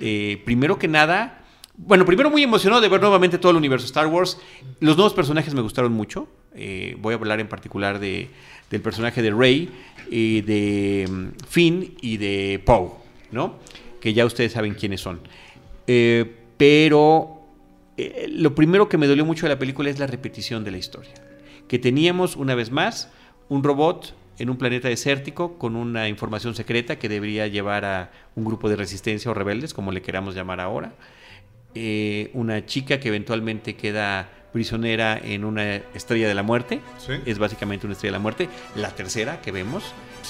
Eh, 0.00 0.42
primero 0.44 0.78
que 0.78 0.88
nada, 0.88 1.44
bueno, 1.76 2.04
primero 2.04 2.28
muy 2.30 2.42
emocionado 2.42 2.82
de 2.82 2.88
ver 2.88 3.00
nuevamente 3.00 3.38
todo 3.38 3.50
el 3.52 3.56
universo 3.56 3.86
Star 3.86 4.06
Wars. 4.08 4.38
Los 4.80 4.96
nuevos 4.96 5.14
personajes 5.14 5.54
me 5.54 5.62
gustaron 5.62 5.92
mucho. 5.92 6.28
Eh, 6.54 6.96
voy 6.98 7.14
a 7.14 7.16
hablar 7.16 7.40
en 7.40 7.48
particular 7.48 7.98
de, 7.98 8.28
del 8.72 8.80
personaje 8.80 9.22
de 9.22 9.30
Rey, 9.30 9.70
y 10.10 10.40
de 10.42 11.06
mm, 11.08 11.28
Finn 11.48 11.94
y 12.00 12.16
de 12.16 12.60
Poe, 12.64 12.90
¿no? 13.30 13.58
Que 14.00 14.12
ya 14.12 14.26
ustedes 14.26 14.52
saben 14.52 14.74
quiénes 14.74 15.00
son. 15.00 15.20
Eh, 15.86 16.30
pero 16.56 17.42
eh, 17.96 18.26
lo 18.28 18.54
primero 18.54 18.88
que 18.88 18.98
me 18.98 19.06
dolió 19.06 19.24
mucho 19.24 19.46
de 19.46 19.54
la 19.54 19.58
película 19.58 19.88
es 19.90 19.98
la 19.98 20.06
repetición 20.06 20.64
de 20.64 20.70
la 20.70 20.78
historia. 20.78 21.14
Que 21.68 21.78
teníamos, 21.78 22.36
una 22.36 22.54
vez 22.54 22.70
más, 22.70 23.10
un 23.48 23.62
robot 23.62 24.14
en 24.38 24.50
un 24.50 24.56
planeta 24.56 24.88
desértico 24.88 25.56
con 25.58 25.76
una 25.76 26.08
información 26.08 26.54
secreta 26.54 26.98
que 26.98 27.08
debería 27.08 27.46
llevar 27.46 27.84
a 27.84 28.10
un 28.34 28.44
grupo 28.44 28.68
de 28.68 28.76
resistencia 28.76 29.30
o 29.30 29.34
rebeldes, 29.34 29.72
como 29.72 29.92
le 29.92 30.02
queramos 30.02 30.34
llamar 30.34 30.60
ahora. 30.60 30.94
Eh, 31.74 32.30
una 32.34 32.66
chica 32.66 33.00
que 33.00 33.08
eventualmente 33.08 33.76
queda 33.76 34.28
prisionera 34.52 35.18
en 35.18 35.44
una 35.44 35.76
estrella 35.94 36.28
de 36.28 36.34
la 36.34 36.42
muerte. 36.42 36.80
Sí. 36.98 37.14
Es 37.26 37.38
básicamente 37.38 37.86
una 37.86 37.94
estrella 37.94 38.12
de 38.12 38.18
la 38.18 38.22
muerte. 38.22 38.48
La 38.76 38.90
tercera 38.90 39.40
que 39.40 39.52
vemos. 39.52 39.82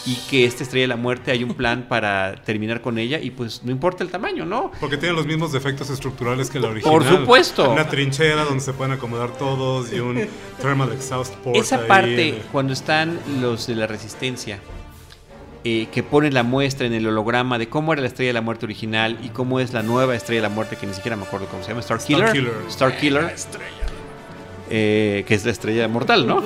Y 0.07 0.17
que 0.31 0.47
esta 0.47 0.63
estrella 0.63 0.85
de 0.85 0.89
la 0.89 0.97
muerte 0.97 1.31
hay 1.31 1.45
un 1.45 1.55
plan 1.55 1.87
para 1.89 2.37
terminar 2.45 2.81
con 2.81 2.99
ella. 2.99 3.19
Y 3.21 3.31
pues 3.31 3.63
no 3.63 3.71
importa 3.71 4.03
el 4.03 4.11
tamaño, 4.11 4.47
¿no? 4.47 4.73
Porque 4.81 4.97
tiene 4.97 5.15
los 5.15 5.27
mismos 5.27 5.53
defectos 5.53 5.91
estructurales 5.91 6.49
que 6.49 6.59
la 6.59 6.69
original. 6.69 6.99
Por 6.99 7.05
supuesto. 7.07 7.71
Una 7.71 7.89
trinchera 7.89 8.45
donde 8.45 8.61
se 8.61 8.73
pueden 8.73 8.93
acomodar 8.93 9.37
todos 9.37 9.93
y 9.93 10.01
un 10.01 10.27
thermal 10.61 10.93
exhaust 10.93 11.35
port. 11.37 11.57
Esa 11.57 11.77
ahí. 11.77 11.89
parte, 11.89 12.43
cuando 12.53 12.73
están 12.73 13.19
los 13.41 13.67
de 13.67 13.77
la 13.77 13.87
resistencia, 13.87 14.61
eh, 15.65 15.87
que 15.93 16.03
ponen 16.03 16.35
la 16.35 16.43
muestra 16.43 16.89
en 16.89 16.93
el 16.93 17.07
holograma 17.07 17.57
de 17.57 17.69
cómo 17.69 17.93
era 17.93 18.03
la 18.03 18.09
estrella 18.09 18.31
de 18.31 18.35
la 18.35 18.41
muerte 18.41 18.67
original 18.67 19.17
y 19.23 19.29
cómo 19.29 19.61
es 19.61 19.73
la 19.73 19.85
nueva 19.85 20.17
estrella 20.17 20.43
de 20.43 20.49
la 20.49 20.55
muerte, 20.55 20.77
que 20.77 20.89
ni 20.89 20.95
siquiera 20.95 21.17
me 21.17 21.23
acuerdo 21.23 21.47
cómo 21.47 21.63
se 21.63 21.69
llama, 21.69 21.83
Star 21.83 22.01
Killer. 22.01 22.25
Star 22.25 22.33
Killer. 22.33 22.55
Star 22.69 22.97
Killer, 22.99 23.25
eh, 23.25 23.92
que 24.73 25.35
es 25.35 25.45
la 25.45 25.51
estrella 25.51 25.87
mortal, 25.89 26.27
¿no? 26.27 26.43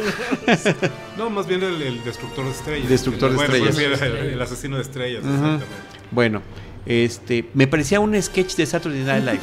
No, 1.17 1.31
más 1.31 1.47
bien 1.47 1.63
el, 1.63 1.81
el 1.81 2.05
destructor 2.05 2.45
de 2.45 2.51
estrellas. 2.51 2.89
Destructor 2.89 3.31
de 3.31 3.37
Bueno, 3.37 3.55
estrellas. 3.55 4.03
el, 4.03 4.17
el 4.17 4.43
asesino 4.43 4.77
de 4.77 4.83
estrellas, 4.83 5.23
exactamente. 5.25 5.67
Bueno, 6.11 6.43
este, 6.85 7.49
me 7.55 7.67
parecía 7.67 8.01
un 8.01 8.21
sketch 8.21 8.55
de 8.57 8.67
Saturday 8.67 9.03
Night 9.03 9.25
Live. 9.25 9.41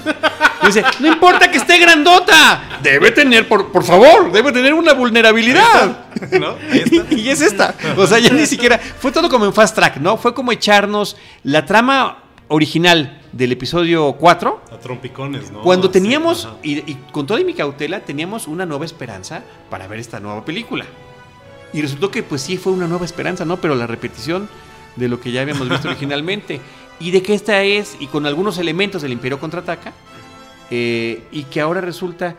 Y 0.63 0.67
dice, 0.67 0.83
no 0.99 1.07
importa 1.07 1.51
que 1.51 1.57
esté 1.57 1.77
grandota, 1.77 2.79
debe 2.81 3.11
tener, 3.11 3.47
por, 3.49 3.71
por 3.71 3.83
favor, 3.83 4.31
debe 4.31 4.51
tener 4.51 4.73
una 4.73 4.93
vulnerabilidad. 4.93 6.05
¿No? 6.39 6.55
Ahí 6.71 6.83
está. 6.85 7.13
y 7.15 7.29
es 7.29 7.41
esta. 7.41 7.75
O 7.97 8.07
sea, 8.07 8.19
ya 8.19 8.31
ni 8.31 8.45
siquiera. 8.45 8.77
Fue 8.77 9.11
todo 9.11 9.29
como 9.29 9.45
en 9.45 9.53
fast 9.53 9.75
track, 9.75 9.97
¿no? 9.97 10.15
Fue 10.17 10.33
como 10.33 10.51
echarnos 10.53 11.17
la 11.43 11.65
trama 11.65 12.23
original 12.47 13.21
del 13.33 13.51
episodio 13.51 14.13
4. 14.13 14.61
A 14.71 14.77
trompicones, 14.77 15.51
¿no? 15.51 15.61
Cuando 15.61 15.89
teníamos, 15.89 16.47
y 16.61 16.93
con 17.11 17.25
toda 17.25 17.43
mi 17.43 17.53
cautela, 17.53 17.99
teníamos 17.99 18.47
una 18.47 18.65
nueva 18.65 18.85
esperanza 18.85 19.43
para 19.69 19.87
ver 19.87 19.99
esta 19.99 20.19
nueva 20.19 20.45
película. 20.45 20.85
Y 21.73 21.81
resultó 21.81 22.11
que, 22.11 22.21
pues 22.21 22.43
sí, 22.43 22.57
fue 22.57 22.71
una 22.71 22.87
nueva 22.87 23.05
esperanza, 23.05 23.43
¿no? 23.43 23.57
Pero 23.57 23.75
la 23.75 23.87
repetición 23.87 24.47
de 24.95 25.09
lo 25.09 25.19
que 25.19 25.31
ya 25.31 25.41
habíamos 25.41 25.67
visto 25.67 25.87
originalmente. 25.89 26.61
Y 26.99 27.11
de 27.11 27.23
que 27.23 27.33
esta 27.33 27.63
es, 27.63 27.97
y 27.99 28.07
con 28.07 28.27
algunos 28.27 28.59
elementos 28.59 29.01
del 29.01 29.11
Imperio 29.11 29.39
contraataca, 29.39 29.91
eh, 30.69 31.23
y 31.31 31.43
que 31.43 31.59
ahora 31.59 31.81
resulta 31.81 32.35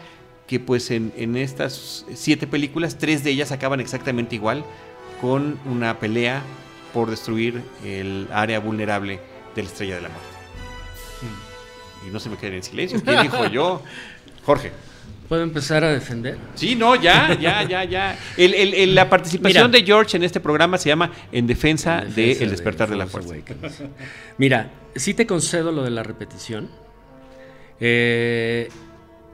que, 0.47 0.61
pues 0.61 0.93
en, 0.93 1.13
en 1.17 1.37
estas 1.37 2.07
siete 2.15 2.47
películas, 2.47 2.97
tres 2.97 3.25
de 3.25 3.31
ellas 3.31 3.51
acaban 3.51 3.81
exactamente 3.81 4.37
igual, 4.37 4.65
con 5.21 5.59
una 5.67 5.99
pelea 5.99 6.43
por 6.93 7.11
destruir 7.11 7.63
el 7.85 8.29
área 8.33 8.61
vulnerable 8.61 9.19
de 9.57 9.63
la 9.63 9.69
estrella 9.69 9.97
de 9.97 10.03
la 10.03 10.09
muerte. 10.09 10.34
Y 12.07 12.11
no 12.11 12.21
se 12.21 12.29
me 12.31 12.37
queden 12.37 12.55
en 12.55 12.63
silencio. 12.63 13.01
¿Quién 13.03 13.23
dijo 13.23 13.47
yo? 13.53 13.83
Jorge. 14.45 14.71
¿Puedo 15.29 15.43
empezar 15.43 15.83
a 15.85 15.91
defender? 15.91 16.37
Sí, 16.55 16.75
no, 16.77 16.97
ya, 16.97 17.33
ya, 17.41 17.63
ya, 17.63 17.83
ya. 17.85 18.19
El- 18.37 18.53
el- 18.55 18.75
el- 18.75 18.95
la 18.95 19.09
participación 19.09 19.71
Mira. 19.71 19.79
de 19.81 19.87
George 19.87 20.19
en 20.19 20.23
este 20.23 20.39
programa 20.39 20.77
se 20.77 20.91
llama 20.91 21.11
En 21.33 21.47
defensa, 21.47 22.03
En 22.03 22.15
de 22.15 22.33
El 22.33 22.51
despertar 22.51 22.91
de, 22.91 22.97
la 22.97 23.07
Force 23.07 23.29
fuerza. 23.29 23.55
Awakens. 23.55 23.83
Mira, 24.37 24.71
sí 24.95 25.15
te 25.15 25.27
concedo 25.27 25.73
lo 25.73 25.83
de 25.83 25.91
la 25.91 26.03
repetición. 26.03 26.69
Eh, 27.81 28.69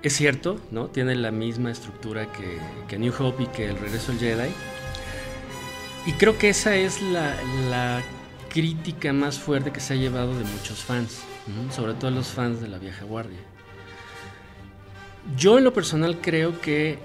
es 0.03 0.17
cierto, 0.17 0.61
¿no? 0.71 0.87
Tiene 0.87 1.15
la 1.17 1.33
misma 1.33 1.71
estructura 1.73 2.27
que, 2.33 2.59
que 2.89 2.97
New 2.99 3.13
Hope 3.19 3.43
y 3.43 3.47
que 3.49 3.67
El 3.69 3.77
Regreso 3.77 4.13
del 4.13 4.21
Jedi. 4.21 4.51
Y 6.07 6.13
creo 6.13 6.39
que 6.39 6.51
esa 6.51 6.77
es 6.77 7.03
la, 7.03 7.35
la 7.69 8.01
crítica 8.51 9.13
más 9.15 9.39
fuerte 9.39 9.71
que 9.71 9.81
se 9.81 9.95
ha 9.95 9.97
llevado 9.97 10.37
de 10.37 10.45
muchos 10.45 10.81
fans, 10.81 11.23
¿no? 11.47 11.73
sobre 11.73 11.95
todo 11.95 12.11
los 12.11 12.27
fans 12.29 12.61
de 12.61 12.69
la 12.69 12.77
vieja 12.79 13.05
guardia. 13.07 13.39
Yo 15.37 15.59
en 15.59 15.65
lo 15.65 15.73
personal 15.73 16.19
creo 16.21 16.61
que, 16.61 16.99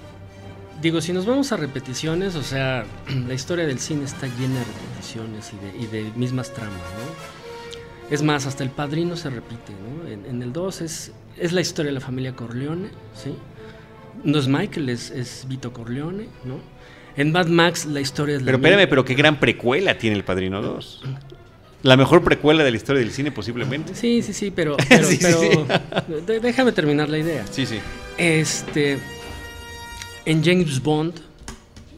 digo, 0.81 1.01
si 1.01 1.13
nos 1.13 1.25
vamos 1.25 1.51
a 1.51 1.57
repeticiones, 1.57 2.35
o 2.35 2.43
sea, 2.43 2.85
la 3.27 3.33
historia 3.33 3.65
del 3.65 3.79
cine 3.79 4.05
está 4.05 4.27
llena 4.27 4.59
de 4.59 4.65
repeticiones 4.65 5.51
y 5.53 5.57
de, 5.79 5.83
y 5.83 5.87
de 5.87 6.11
mismas 6.17 6.53
tramas, 6.53 6.73
¿no? 6.73 7.45
Es 8.11 8.21
más, 8.21 8.45
hasta 8.45 8.63
el 8.63 8.69
padrino 8.69 9.15
se 9.15 9.29
repite, 9.29 9.73
¿no? 9.73 10.07
En, 10.07 10.25
en 10.25 10.41
el 10.43 10.53
2 10.53 10.81
es, 10.81 11.11
es 11.37 11.51
la 11.53 11.61
historia 11.61 11.89
de 11.89 11.95
la 11.95 12.01
familia 12.01 12.35
Corleone, 12.35 12.89
¿sí? 13.15 13.35
No 14.23 14.37
es 14.39 14.47
Michael, 14.47 14.89
es, 14.89 15.11
es 15.11 15.45
Vito 15.47 15.73
Corleone, 15.73 16.27
¿no? 16.43 16.59
En 17.17 17.31
Mad 17.31 17.47
Max 17.47 17.85
la 17.85 18.01
historia 18.01 18.35
es 18.35 18.41
la 18.41 18.45
Pero 18.47 18.57
misma. 18.57 18.69
espérame, 18.69 18.89
pero 18.89 19.05
qué 19.05 19.13
gran 19.15 19.39
precuela 19.39 19.97
tiene 19.97 20.15
El 20.17 20.23
Padrino 20.23 20.61
2. 20.61 21.03
La 21.85 21.95
mejor 21.97 22.23
precuela 22.23 22.63
de 22.63 22.71
la 22.71 22.77
historia 22.77 22.99
del 23.01 23.11
cine 23.11 23.31
posiblemente. 23.31 23.93
Sí, 23.93 24.23
sí, 24.23 24.33
sí, 24.33 24.49
pero, 24.51 24.75
pero, 24.89 25.05
Sí, 25.07 25.19
pero 25.19 26.39
déjame 26.41 26.71
terminar 26.71 27.09
la 27.09 27.19
idea. 27.19 27.45
Sí, 27.51 27.65
sí. 27.67 27.77
Este. 28.17 28.97
En 30.25 30.43
James 30.43 30.81
Bond 30.81 31.13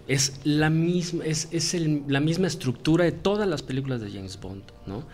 es 0.09 0.41
la 0.43 0.69
misma, 0.69 1.23
es, 1.25 1.47
es 1.51 1.73
el- 1.73 2.03
la 2.09 2.19
misma 2.19 2.47
estructura 2.47 3.05
de 3.05 3.13
todas 3.13 3.47
las 3.47 3.63
películas 3.63 4.01
de 4.01 4.11
James 4.11 4.37
Bond, 4.41 4.63
¿no? 4.85 5.07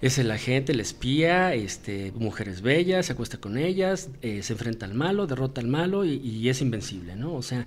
Es 0.00 0.18
el 0.18 0.30
agente, 0.32 0.72
el 0.72 0.80
espía, 0.80 1.54
este, 1.54 2.12
mujeres 2.16 2.60
bellas, 2.60 3.06
se 3.06 3.12
acuesta 3.12 3.38
con 3.38 3.56
ellas, 3.56 4.10
eh, 4.22 4.42
se 4.42 4.52
enfrenta 4.54 4.84
al 4.86 4.94
malo, 4.94 5.28
derrota 5.28 5.60
al 5.60 5.68
malo 5.68 6.04
y, 6.04 6.14
y 6.16 6.48
es 6.48 6.60
invencible, 6.60 7.14
¿no? 7.14 7.34
O 7.34 7.42
sea, 7.42 7.66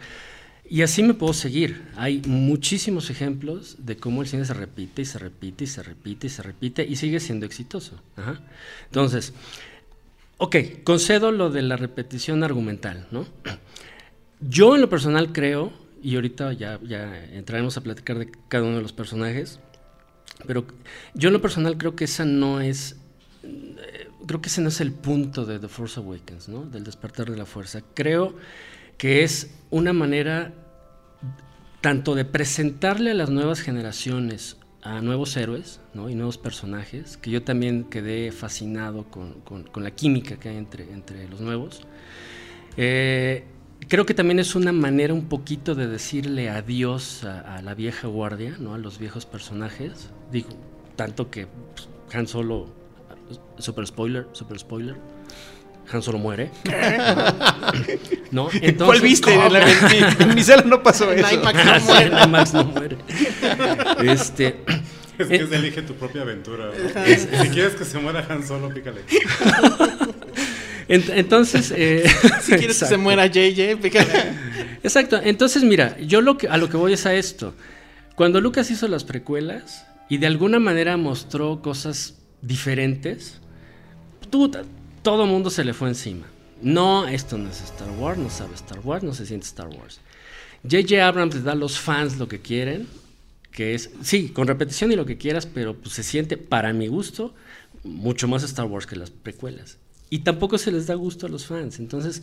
y 0.71 0.81
así 0.83 1.03
me 1.03 1.13
puedo 1.13 1.33
seguir. 1.33 1.83
Hay 1.97 2.21
muchísimos 2.25 3.09
ejemplos 3.09 3.75
de 3.79 3.97
cómo 3.97 4.21
el 4.21 4.27
cine 4.27 4.45
se 4.45 4.53
repite 4.53 5.01
y 5.01 5.05
se 5.05 5.19
repite 5.19 5.65
y 5.65 5.67
se 5.67 5.83
repite 5.83 6.27
y 6.27 6.29
se 6.29 6.41
repite 6.41 6.85
y 6.87 6.95
sigue 6.95 7.19
siendo 7.19 7.45
exitoso. 7.45 8.01
Entonces, 8.85 9.33
Ok, 10.43 10.55
concedo 10.83 11.31
lo 11.31 11.51
de 11.51 11.61
la 11.61 11.77
repetición 11.77 12.43
argumental, 12.43 13.05
¿no? 13.11 13.27
Yo 14.41 14.73
en 14.73 14.81
lo 14.81 14.89
personal 14.89 15.33
creo, 15.33 15.71
y 16.01 16.15
ahorita 16.15 16.53
ya, 16.53 16.79
ya 16.81 17.25
entraremos 17.25 17.77
a 17.77 17.81
platicar 17.81 18.17
de 18.17 18.31
cada 18.47 18.63
uno 18.63 18.77
de 18.77 18.81
los 18.81 18.91
personajes, 18.91 19.59
pero 20.47 20.65
yo 21.13 21.29
en 21.29 21.33
lo 21.33 21.41
personal 21.43 21.77
creo 21.77 21.95
que 21.95 22.05
esa 22.05 22.25
no 22.25 22.59
es, 22.59 22.95
eh, 23.43 24.07
creo 24.25 24.41
que 24.41 24.49
ese 24.49 24.61
no 24.61 24.69
es 24.69 24.81
el 24.81 24.93
punto 24.93 25.45
de 25.45 25.59
The 25.59 25.67
Force 25.67 25.99
Awakens, 25.99 26.49
¿no? 26.49 26.63
Del 26.63 26.85
despertar 26.85 27.29
de 27.29 27.37
la 27.37 27.45
fuerza. 27.45 27.83
Creo 27.93 28.35
que 28.97 29.21
es 29.21 29.51
una 29.69 29.93
manera 29.93 30.55
tanto 31.81 32.15
de 32.15 32.25
presentarle 32.25 33.11
a 33.11 33.13
las 33.15 33.29
nuevas 33.29 33.59
generaciones 33.59 34.57
a 34.83 35.01
nuevos 35.01 35.37
héroes 35.37 35.79
¿no? 35.93 36.09
y 36.09 36.15
nuevos 36.15 36.37
personajes, 36.37 37.17
que 37.17 37.29
yo 37.29 37.43
también 37.43 37.83
quedé 37.83 38.31
fascinado 38.31 39.05
con, 39.05 39.33
con- 39.41 39.83
la 39.83 39.91
química 39.91 40.37
que 40.37 40.49
hay 40.49 40.57
entre, 40.57 40.91
entre 40.91 41.27
los 41.27 41.39
nuevos. 41.41 41.81
Eh, 42.77 43.43
creo 43.87 44.05
que 44.05 44.13
también 44.13 44.39
es 44.39 44.55
una 44.55 44.71
manera 44.71 45.13
un 45.13 45.25
poquito 45.25 45.75
de 45.75 45.87
decirle 45.87 46.49
adiós 46.49 47.23
a, 47.23 47.61
la 47.61 47.75
vieja 47.75 48.07
guardia, 48.07 48.55
¿no? 48.59 48.73
a 48.73 48.77
los 48.77 48.97
viejos 48.97 49.25
personajes. 49.25 50.09
Digo, 50.31 50.49
tanto 50.95 51.29
que 51.29 51.47
pues, 51.75 51.89
Solo, 52.29 52.67
super 53.57 53.87
spoiler, 53.87 54.27
super 54.33 54.59
spoiler, 54.59 54.97
Han 55.93 56.01
Solo 56.01 56.17
muere. 56.17 56.51
¿No? 58.31 58.49
Entonces, 58.53 58.85
¿Cuál 58.85 59.01
viste? 59.01 59.33
En, 59.33 59.53
la- 59.53 59.59
en 59.71 59.77
mi, 59.89 60.23
en 60.23 60.35
mi 60.35 60.43
sala 60.43 60.63
no 60.65 60.81
pasó 60.83 61.11
En 61.11 61.19
eso. 61.19 61.33
IMAX 61.35 61.63
no 61.65 61.79
muere. 61.85 62.05
en 62.17 62.23
IMAX 62.29 62.53
no 62.53 62.63
muere. 62.65 62.97
Este, 64.03 64.57
Es 65.17 65.27
que 65.27 65.35
es 65.35 65.51
elige 65.51 65.81
tu 65.81 65.93
propia 65.95 66.21
aventura. 66.21 66.67
¿no? 66.67 67.05
si 67.43 67.49
quieres 67.49 67.73
que 67.75 67.85
se 67.85 67.99
muera 67.99 68.25
Han 68.29 68.45
Solo, 68.47 68.69
pícale. 68.73 69.01
ent- 70.87 71.11
entonces, 71.15 71.73
eh, 71.75 72.03
Si 72.41 72.53
quieres 72.55 72.79
que 72.79 72.85
se 72.85 72.97
muera 72.97 73.25
JJ, 73.27 73.77
fíjate. 73.81 74.33
Exacto. 74.83 75.19
Entonces, 75.23 75.63
mira, 75.63 75.97
yo 75.99 76.21
lo 76.21 76.37
que, 76.37 76.47
a 76.47 76.57
lo 76.57 76.69
que 76.69 76.77
voy 76.77 76.93
es 76.93 77.05
a 77.05 77.13
esto. 77.13 77.53
Cuando 78.15 78.41
Lucas 78.41 78.69
hizo 78.71 78.87
las 78.87 79.03
precuelas 79.03 79.85
y 80.09 80.17
de 80.17 80.27
alguna 80.27 80.59
manera 80.59 80.97
mostró 80.97 81.61
cosas 81.61 82.15
diferentes, 82.41 83.39
tú, 84.29 84.51
todo 85.01 85.25
mundo 85.25 85.49
se 85.49 85.63
le 85.63 85.73
fue 85.73 85.89
encima. 85.89 86.27
No, 86.61 87.07
esto 87.07 87.37
no 87.37 87.49
es 87.49 87.61
Star 87.61 87.89
Wars, 87.91 88.19
no 88.19 88.29
sabe 88.29 88.53
Star 88.55 88.79
Wars, 88.83 89.03
no 89.03 89.13
se 89.13 89.25
siente 89.25 89.45
Star 89.47 89.67
Wars. 89.67 89.99
J.J. 90.63 91.05
Abrams 91.05 91.35
le 91.35 91.41
da 91.41 91.53
a 91.53 91.55
los 91.55 91.79
fans 91.79 92.17
lo 92.17 92.27
que 92.27 92.39
quieren, 92.39 92.87
que 93.51 93.73
es, 93.73 93.89
sí, 94.03 94.29
con 94.29 94.47
repetición 94.47 94.91
y 94.91 94.95
lo 94.95 95.05
que 95.05 95.17
quieras, 95.17 95.47
pero 95.47 95.75
pues, 95.75 95.95
se 95.95 96.03
siente, 96.03 96.37
para 96.37 96.71
mi 96.71 96.87
gusto, 96.87 97.33
mucho 97.83 98.27
más 98.27 98.43
Star 98.43 98.65
Wars 98.67 98.85
que 98.85 98.95
las 98.95 99.09
precuelas. 99.09 99.77
Y 100.09 100.19
tampoco 100.19 100.57
se 100.57 100.71
les 100.71 100.87
da 100.87 100.93
gusto 100.93 101.25
a 101.25 101.29
los 101.29 101.47
fans. 101.47 101.79
Entonces, 101.79 102.21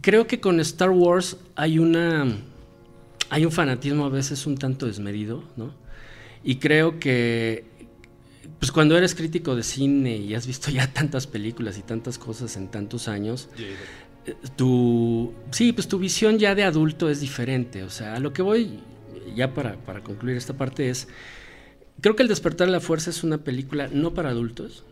creo 0.00 0.26
que 0.26 0.40
con 0.40 0.60
Star 0.60 0.90
Wars 0.90 1.36
hay 1.56 1.78
una 1.78 2.26
hay 3.30 3.44
un 3.44 3.52
fanatismo 3.52 4.04
a 4.04 4.08
veces 4.08 4.46
un 4.46 4.58
tanto 4.58 4.86
desmedido, 4.86 5.44
¿no? 5.56 5.72
Y 6.42 6.56
creo 6.56 6.98
que 6.98 7.64
pues 8.60 8.70
cuando 8.70 8.96
eres 8.96 9.14
crítico 9.14 9.56
de 9.56 9.62
cine 9.62 10.18
y 10.18 10.34
has 10.34 10.46
visto 10.46 10.70
ya 10.70 10.86
tantas 10.92 11.26
películas 11.26 11.78
y 11.78 11.82
tantas 11.82 12.18
cosas 12.18 12.56
en 12.56 12.68
tantos 12.68 13.08
años, 13.08 13.48
eh, 14.26 14.34
tu, 14.54 15.32
sí, 15.50 15.72
pues 15.72 15.88
tu 15.88 15.98
visión 15.98 16.38
ya 16.38 16.54
de 16.54 16.64
adulto 16.64 17.08
es 17.08 17.20
diferente. 17.20 17.82
O 17.82 17.90
sea, 17.90 18.14
a 18.14 18.20
lo 18.20 18.34
que 18.34 18.42
voy, 18.42 18.80
ya 19.34 19.54
para, 19.54 19.76
para 19.76 20.02
concluir 20.02 20.36
esta 20.36 20.52
parte, 20.52 20.90
es, 20.90 21.08
creo 22.02 22.14
que 22.14 22.22
El 22.22 22.28
despertar 22.28 22.66
de 22.66 22.72
la 22.72 22.80
fuerza 22.80 23.08
es 23.08 23.24
una 23.24 23.38
película 23.38 23.88
no 23.90 24.12
para 24.12 24.28
adultos, 24.28 24.84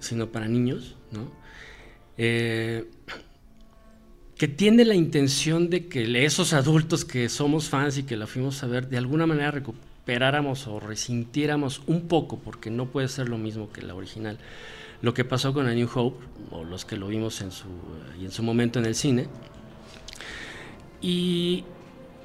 sino 0.00 0.32
para 0.32 0.48
niños, 0.48 0.96
¿no? 1.12 1.30
Eh, 2.18 2.90
que 4.36 4.48
tiene 4.48 4.84
la 4.84 4.96
intención 4.96 5.70
de 5.70 5.86
que 5.86 6.24
esos 6.24 6.52
adultos 6.52 7.04
que 7.04 7.28
somos 7.28 7.68
fans 7.68 7.98
y 7.98 8.02
que 8.02 8.16
la 8.16 8.26
fuimos 8.26 8.64
a 8.64 8.66
ver, 8.66 8.88
de 8.88 8.98
alguna 8.98 9.24
manera 9.24 9.52
recuperáramos 10.02 10.66
o 10.66 10.80
resintiéramos 10.80 11.80
un 11.86 12.08
poco, 12.08 12.38
porque 12.38 12.70
no 12.70 12.86
puede 12.86 13.06
ser 13.08 13.28
lo 13.28 13.38
mismo 13.38 13.70
que 13.70 13.82
la 13.82 13.94
original, 13.94 14.36
lo 15.00 15.14
que 15.14 15.24
pasó 15.24 15.52
con 15.52 15.68
A 15.68 15.74
New 15.74 15.88
Hope, 15.94 16.24
o 16.50 16.64
los 16.64 16.84
que 16.84 16.96
lo 16.96 17.06
vimos 17.06 17.40
en 17.40 17.52
su, 17.52 17.68
en 18.20 18.32
su 18.32 18.42
momento 18.42 18.80
en 18.80 18.86
el 18.86 18.96
cine. 18.96 19.28
Y, 21.00 21.64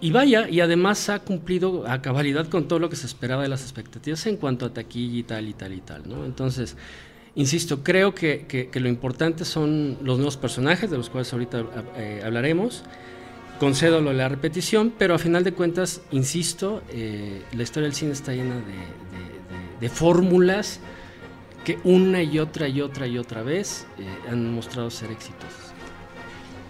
y 0.02 0.12
vaya, 0.12 0.50
y 0.50 0.60
además 0.60 1.10
ha 1.10 1.20
cumplido 1.20 1.88
a 1.88 2.02
cabalidad 2.02 2.48
con 2.48 2.68
todo 2.68 2.80
lo 2.80 2.90
que 2.90 2.96
se 2.96 3.06
esperaba 3.06 3.44
de 3.44 3.50
las 3.50 3.62
expectativas 3.62 4.26
en 4.26 4.38
cuanto 4.38 4.66
a 4.66 4.74
taquilla 4.74 5.20
y 5.20 5.24
tal 5.24 5.48
y 5.48 5.54
tal 5.54 5.74
y 5.74 5.82
tal, 5.82 6.10
¿no? 6.10 6.26
Entonces, 6.26 6.76
Insisto, 7.36 7.84
creo 7.84 8.16
que, 8.16 8.72
lo 8.74 8.90
importante 8.90 9.46
son 9.46 10.00
los 10.02 10.18
nuevos 10.18 10.38
personajes, 10.38 10.90
de 10.90 10.98
los 10.98 11.12
cuales 11.12 11.32
ahorita 11.32 11.66
eh, 11.96 12.24
hablaremos. 12.26 12.84
Concedo 13.60 14.02
lo 14.02 14.12
de 14.12 14.18
la 14.18 14.30
repetición, 14.30 14.94
pero 14.98 15.16
a 15.16 15.18
final 15.18 15.44
de 15.44 15.54
cuentas, 15.54 16.02
insisto, 16.12 16.84
eh, 16.90 17.42
la 17.54 17.64
historia 17.64 17.88
del 17.88 17.96
cine 17.96 18.12
está 18.12 18.34
llena 18.34 18.56
de, 19.80 19.90
fórmulas 19.90 20.80
que 21.64 21.80
una 21.84 22.22
y 22.22 22.40
otra 22.40 22.68
y 22.68 22.82
otra 22.82 23.08
y 23.08 23.18
otra 23.18 23.42
vez 23.42 23.88
eh, 24.00 24.06
han 24.30 24.54
mostrado 24.54 24.90
ser 24.90 25.12
exitosas. 25.12 25.74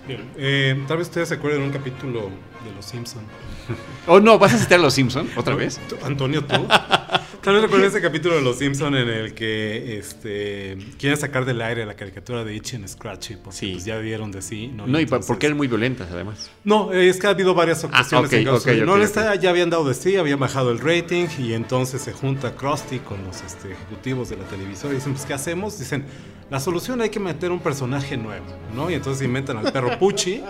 Bien, 0.07 0.85
tal 0.87 0.97
vez 0.97 1.07
ustedes 1.07 1.29
se 1.29 1.35
acuerden 1.35 1.61
de 1.61 1.67
un 1.67 1.73
capítulo 1.73 2.29
de 2.63 2.75
Los 2.75 2.85
Simpson. 2.85 3.23
Oh, 4.07 4.21
no, 4.21 4.39
¿vas 4.39 4.53
a 4.53 4.57
citar 4.57 4.79
a 4.79 4.83
Los 4.83 4.93
Simpson 4.93 5.29
otra 5.35 5.53
vez? 5.55 5.81
Antonio, 6.05 6.45
tú. 6.45 6.55
Tal 7.47 7.53
vez 7.53 7.63
recuerden 7.63 7.87
ese 7.87 8.01
capítulo 8.01 8.35
de 8.35 8.41
Los 8.41 8.57
Simpson 8.57 8.93
en 8.93 9.07
el 9.07 9.33
que 9.33 9.97
este, 9.97 10.77
quieren 10.99 11.17
sacar 11.17 11.45
del 11.45 11.61
aire 11.61 11.85
la 11.85 11.93
caricatura 11.93 12.43
de 12.43 12.53
Itchy 12.53 12.75
and 12.75 12.89
Scratchy, 12.89 13.37
porque 13.37 13.57
sí. 13.57 13.71
pues 13.71 13.85
ya 13.85 13.97
vieron 13.99 14.33
de 14.33 14.41
sí. 14.41 14.67
No, 14.67 14.85
no 14.85 14.99
y, 14.99 15.05
porque 15.05 15.45
eran 15.45 15.55
muy 15.55 15.69
violentas 15.69 16.09
además. 16.11 16.51
No, 16.65 16.91
es 16.91 17.17
que 17.17 17.27
ha 17.27 17.29
habido 17.29 17.53
varias 17.53 17.85
ah, 17.85 17.87
ocasiones 17.87 18.33
en 18.33 18.43
que 18.43 18.81
no 18.85 18.97
les 18.97 19.13
ya 19.13 19.49
habían 19.49 19.69
dado 19.69 19.87
de 19.87 19.93
sí, 19.93 20.17
habían 20.17 20.39
bajado 20.39 20.71
el 20.71 20.79
rating 20.79 21.27
y 21.39 21.53
entonces 21.53 22.01
se 22.01 22.11
junta 22.11 22.53
Krusty 22.53 22.99
con 22.99 23.23
los 23.23 23.41
este, 23.41 23.71
ejecutivos 23.71 24.27
de 24.27 24.35
la 24.35 24.43
televisora 24.43 24.91
y 24.91 24.97
dicen, 24.97 25.13
pues 25.13 25.25
¿qué 25.25 25.33
hacemos? 25.33 25.79
Dicen, 25.79 26.03
la 26.49 26.59
solución 26.59 26.99
hay 26.99 27.11
que 27.11 27.21
meter 27.21 27.51
un 27.51 27.61
personaje 27.61 28.17
nuevo, 28.17 28.45
¿no? 28.75 28.89
Y 28.89 28.95
entonces 28.95 29.25
inventan 29.25 29.55
al 29.55 29.71
perro 29.71 29.97
Pucci 29.97 30.43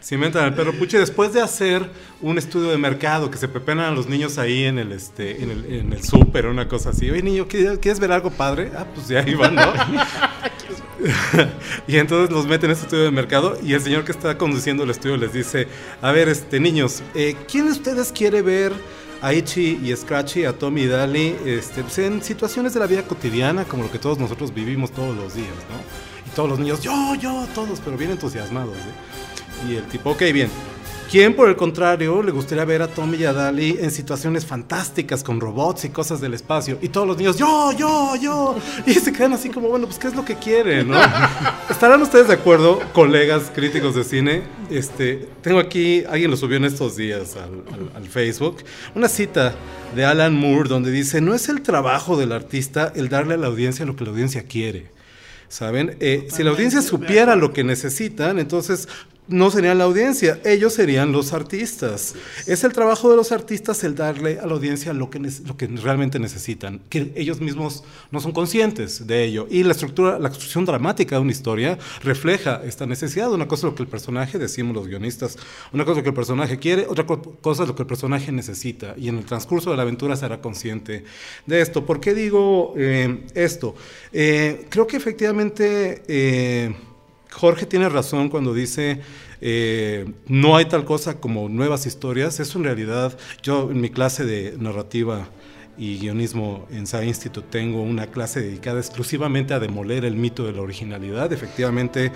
se 0.00 0.14
inventan 0.14 0.46
el 0.46 0.54
perro 0.54 0.72
puche 0.72 0.98
después 0.98 1.32
de 1.32 1.40
hacer 1.40 1.88
un 2.20 2.38
estudio 2.38 2.70
de 2.70 2.78
mercado 2.78 3.30
que 3.30 3.38
se 3.38 3.48
pepenan 3.48 3.86
a 3.86 3.90
los 3.90 4.08
niños 4.08 4.38
ahí 4.38 4.64
en 4.64 4.78
el 4.78 4.92
este 4.92 5.42
en 5.42 5.50
el, 5.50 5.92
en 5.92 6.02
súper 6.02 6.46
una 6.46 6.68
cosa 6.68 6.90
así 6.90 7.10
oye 7.10 7.22
niño 7.22 7.46
¿quieres 7.48 8.00
ver 8.00 8.12
algo 8.12 8.30
padre? 8.30 8.72
ah 8.76 8.86
pues 8.94 9.08
ya 9.08 9.22
iban 9.28 9.54
¿no? 9.54 9.72
y 11.86 11.96
entonces 11.96 12.30
los 12.34 12.46
meten 12.46 12.70
en 12.70 12.72
este 12.72 12.86
estudio 12.86 13.04
de 13.04 13.10
mercado 13.10 13.58
y 13.62 13.74
el 13.74 13.80
señor 13.80 14.04
que 14.04 14.12
está 14.12 14.36
conduciendo 14.38 14.84
el 14.84 14.90
estudio 14.90 15.16
les 15.16 15.32
dice 15.32 15.68
a 16.00 16.12
ver 16.12 16.28
este 16.28 16.60
niños 16.60 17.02
eh, 17.14 17.36
¿quién 17.50 17.66
de 17.66 17.72
ustedes 17.72 18.12
quiere 18.12 18.42
ver 18.42 18.72
a 19.22 19.34
Ichi 19.34 19.80
y 19.82 19.94
Scratchy, 19.94 20.46
a 20.46 20.52
Tommy 20.54 20.82
y 20.82 20.86
Dali, 20.86 21.36
este, 21.44 21.82
pues, 21.82 21.98
en 21.98 22.22
situaciones 22.22 22.72
de 22.72 22.80
la 22.80 22.86
vida 22.86 23.02
cotidiana, 23.02 23.64
como 23.64 23.82
lo 23.82 23.90
que 23.90 23.98
todos 23.98 24.18
nosotros 24.18 24.54
vivimos 24.54 24.92
todos 24.92 25.14
los 25.14 25.34
días, 25.34 25.48
¿no? 25.68 26.26
Y 26.26 26.34
todos 26.34 26.48
los 26.48 26.58
niños, 26.58 26.80
yo, 26.80 27.14
yo, 27.16 27.46
todos, 27.54 27.80
pero 27.80 27.98
bien 27.98 28.12
entusiasmados, 28.12 28.76
¿eh? 28.76 29.20
Y 29.68 29.76
el 29.76 29.84
tipo, 29.84 30.10
ok, 30.10 30.22
bien. 30.32 30.50
¿Quién, 31.10 31.34
por 31.34 31.48
el 31.48 31.56
contrario, 31.56 32.22
le 32.22 32.30
gustaría 32.30 32.64
ver 32.64 32.82
a 32.82 32.86
Tommy 32.86 33.16
y 33.18 33.24
a 33.24 33.32
Dali 33.32 33.76
en 33.80 33.90
situaciones 33.90 34.46
fantásticas 34.46 35.24
con 35.24 35.40
robots 35.40 35.84
y 35.84 35.88
cosas 35.88 36.20
del 36.20 36.34
espacio? 36.34 36.78
Y 36.80 36.88
todos 36.88 37.04
los 37.04 37.16
niños, 37.16 37.36
yo, 37.36 37.72
yo, 37.72 38.14
yo. 38.14 38.56
Y 38.86 38.94
se 38.94 39.12
quedan 39.12 39.32
así 39.32 39.48
como, 39.48 39.68
bueno, 39.68 39.86
pues, 39.86 39.98
¿qué 39.98 40.06
es 40.06 40.14
lo 40.14 40.24
que 40.24 40.36
quieren? 40.36 40.86
¿no? 40.86 41.00
¿Estarán 41.68 42.00
ustedes 42.00 42.28
de 42.28 42.34
acuerdo, 42.34 42.80
colegas 42.92 43.50
críticos 43.52 43.96
de 43.96 44.04
cine? 44.04 44.42
Este, 44.70 45.28
tengo 45.42 45.58
aquí, 45.58 46.04
alguien 46.08 46.30
lo 46.30 46.36
subió 46.36 46.58
en 46.58 46.64
estos 46.64 46.94
días 46.94 47.34
al, 47.34 47.90
al 47.96 48.08
Facebook, 48.08 48.58
una 48.94 49.08
cita 49.08 49.56
de 49.96 50.04
Alan 50.04 50.36
Moore 50.36 50.68
donde 50.68 50.92
dice, 50.92 51.20
no 51.20 51.34
es 51.34 51.48
el 51.48 51.62
trabajo 51.62 52.16
del 52.16 52.30
artista 52.30 52.92
el 52.94 53.08
darle 53.08 53.34
a 53.34 53.36
la 53.36 53.48
audiencia 53.48 53.84
lo 53.84 53.96
que 53.96 54.04
la 54.04 54.10
audiencia 54.10 54.44
quiere. 54.44 54.86
¿Saben? 55.50 55.96
Eh, 55.98 56.28
si 56.30 56.44
la 56.44 56.50
audiencia 56.50 56.80
supiera 56.80 57.34
lo 57.34 57.52
que 57.52 57.64
necesitan, 57.64 58.38
entonces 58.38 58.86
no 59.30 59.50
serían 59.50 59.78
la 59.78 59.84
audiencia, 59.84 60.40
ellos 60.44 60.74
serían 60.74 61.12
los 61.12 61.32
artistas. 61.32 62.14
Es 62.46 62.64
el 62.64 62.72
trabajo 62.72 63.08
de 63.08 63.16
los 63.16 63.32
artistas 63.32 63.82
el 63.84 63.94
darle 63.94 64.40
a 64.40 64.46
la 64.46 64.52
audiencia 64.52 64.92
lo 64.92 65.08
que, 65.08 65.20
lo 65.20 65.56
que 65.56 65.66
realmente 65.68 66.18
necesitan, 66.18 66.80
que 66.90 67.12
ellos 67.14 67.40
mismos 67.40 67.84
no 68.10 68.20
son 68.20 68.32
conscientes 68.32 69.06
de 69.06 69.24
ello. 69.24 69.46
Y 69.48 69.62
la 69.62 69.72
estructura, 69.72 70.18
la 70.18 70.28
construcción 70.28 70.64
dramática 70.64 71.16
de 71.16 71.22
una 71.22 71.30
historia 71.30 71.78
refleja 72.02 72.60
esta 72.64 72.86
necesidad. 72.86 73.32
Una 73.32 73.46
cosa 73.46 73.66
es 73.66 73.72
lo 73.72 73.74
que 73.76 73.84
el 73.84 73.88
personaje, 73.88 74.38
decimos 74.38 74.74
los 74.74 74.88
guionistas, 74.88 75.38
una 75.72 75.84
cosa 75.84 75.92
es 75.92 75.96
lo 75.98 76.02
que 76.02 76.10
el 76.10 76.16
personaje 76.16 76.58
quiere, 76.58 76.86
otra 76.88 77.06
cosa 77.06 77.62
es 77.62 77.68
lo 77.68 77.76
que 77.76 77.82
el 77.82 77.88
personaje 77.88 78.32
necesita. 78.32 78.94
Y 78.98 79.08
en 79.08 79.18
el 79.18 79.24
transcurso 79.24 79.70
de 79.70 79.76
la 79.76 79.82
aventura 79.82 80.16
será 80.16 80.40
consciente 80.40 81.04
de 81.46 81.60
esto. 81.60 81.86
¿Por 81.86 82.00
qué 82.00 82.14
digo 82.14 82.74
eh, 82.76 83.26
esto? 83.34 83.76
Eh, 84.12 84.66
creo 84.68 84.86
que 84.86 84.96
efectivamente... 84.96 86.02
Eh, 86.08 86.74
Jorge 87.32 87.66
tiene 87.66 87.88
razón 87.88 88.28
cuando 88.28 88.52
dice 88.52 89.00
eh, 89.40 90.12
no 90.26 90.56
hay 90.56 90.66
tal 90.66 90.84
cosa 90.84 91.20
como 91.20 91.48
nuevas 91.48 91.86
historias. 91.86 92.40
Eso 92.40 92.58
en 92.58 92.64
realidad, 92.64 93.16
yo 93.42 93.70
en 93.70 93.80
mi 93.80 93.90
clase 93.90 94.24
de 94.24 94.56
narrativa 94.58 95.28
y 95.78 95.98
guionismo 95.98 96.66
en 96.70 96.86
SAI 96.86 97.08
Institute 97.08 97.46
tengo 97.50 97.80
una 97.80 98.08
clase 98.08 98.42
dedicada 98.42 98.80
exclusivamente 98.80 99.54
a 99.54 99.60
demoler 99.60 100.04
el 100.04 100.14
mito 100.14 100.44
de 100.44 100.52
la 100.52 100.60
originalidad. 100.60 101.32
Efectivamente, 101.32 102.12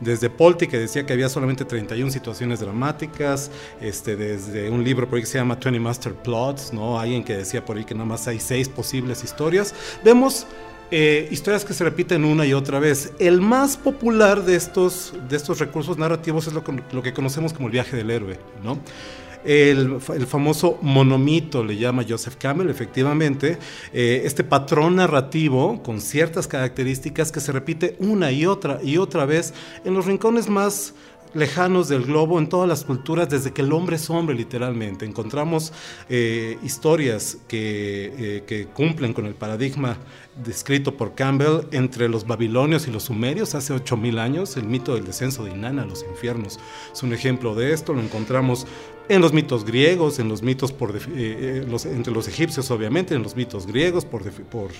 desde 0.00 0.28
Polti, 0.28 0.66
que 0.66 0.78
decía 0.78 1.06
que 1.06 1.14
había 1.14 1.30
solamente 1.30 1.64
31 1.64 2.10
situaciones 2.10 2.60
dramáticas, 2.60 3.50
este, 3.80 4.16
desde 4.16 4.68
un 4.68 4.84
libro 4.84 5.08
por 5.08 5.16
ahí 5.16 5.22
que 5.22 5.28
se 5.28 5.38
llama 5.38 5.54
20 5.54 5.80
Master 5.80 6.12
Plots, 6.12 6.74
¿no? 6.74 7.00
alguien 7.00 7.24
que 7.24 7.38
decía 7.38 7.64
por 7.64 7.78
ahí 7.78 7.84
que 7.84 7.94
nada 7.94 8.04
más 8.04 8.28
hay 8.28 8.38
seis 8.38 8.68
posibles 8.68 9.24
historias. 9.24 9.74
Vemos 10.04 10.46
eh, 10.90 11.28
historias 11.30 11.64
que 11.64 11.74
se 11.74 11.84
repiten 11.84 12.24
una 12.24 12.46
y 12.46 12.54
otra 12.54 12.78
vez. 12.78 13.12
El 13.18 13.40
más 13.40 13.76
popular 13.76 14.44
de 14.44 14.56
estos, 14.56 15.14
de 15.28 15.36
estos 15.36 15.58
recursos 15.58 15.98
narrativos 15.98 16.46
es 16.46 16.52
lo, 16.52 16.62
que 16.62 17.12
conocemos 17.12 17.52
como 17.52 17.68
el 17.68 17.72
viaje 17.72 17.96
del 17.96 18.10
héroe, 18.10 18.38
¿no? 18.62 18.78
El, 19.44 19.98
el, 20.14 20.26
famoso 20.26 20.78
monomito, 20.82 21.62
le 21.62 21.76
llama 21.76 22.04
Joseph 22.08 22.34
Campbell, 22.36 22.68
efectivamente, 22.68 23.58
eh, 23.92 24.22
este 24.24 24.42
patrón 24.42 24.96
narrativo 24.96 25.82
con 25.84 26.00
ciertas 26.00 26.48
características 26.48 27.30
que 27.30 27.38
se 27.38 27.52
repite 27.52 27.94
una 28.00 28.32
y 28.32 28.44
otra 28.44 28.80
y 28.82 28.96
otra 28.96 29.24
vez 29.24 29.54
en 29.84 29.94
los 29.94 30.06
rincones 30.06 30.48
más 30.48 30.94
lejanos 31.36 31.88
del 31.88 32.04
globo 32.04 32.38
en 32.38 32.48
todas 32.48 32.68
las 32.68 32.84
culturas 32.84 33.28
desde 33.28 33.52
que 33.52 33.62
el 33.62 33.72
hombre 33.72 33.96
es 33.96 34.08
hombre 34.10 34.34
literalmente. 34.34 35.04
Encontramos 35.04 35.72
eh, 36.08 36.58
historias 36.62 37.38
que, 37.46 38.42
que, 38.46 38.66
cumplen 38.66 39.12
con 39.12 39.26
el 39.26 39.34
paradigma 39.34 39.98
descrito 40.44 40.96
por 40.96 41.14
Campbell 41.14 41.66
entre 41.70 42.08
los 42.08 42.26
babilonios 42.26 42.88
y 42.88 42.90
los 42.90 43.04
sumerios 43.04 43.54
hace 43.54 43.72
8000 43.72 44.18
años. 44.18 44.56
El 44.56 44.64
mito 44.64 44.94
del 44.94 45.04
descenso 45.04 45.44
de 45.44 45.52
Inanna 45.52 45.82
a 45.82 45.86
los 45.86 46.04
infiernos 46.08 46.58
es 46.92 47.02
un 47.02 47.12
ejemplo 47.12 47.54
de 47.54 47.72
esto. 47.72 47.92
Lo 47.92 48.00
encontramos 48.00 48.66
en 49.08 49.20
los 49.20 49.32
mitos 49.32 49.64
griegos, 49.64 50.18
en 50.18 50.28
los 50.28 50.42
mitos 50.42 50.72
por, 50.72 50.96
eh, 50.96 51.00
eh, 51.14 51.66
entre 51.84 52.12
los 52.12 52.28
egipcios 52.28 52.70
obviamente, 52.70 53.14
en 53.14 53.22
los 53.22 53.36
mitos 53.36 53.66
griegos 53.66 54.04
por, 54.04 54.22
por 54.30 54.70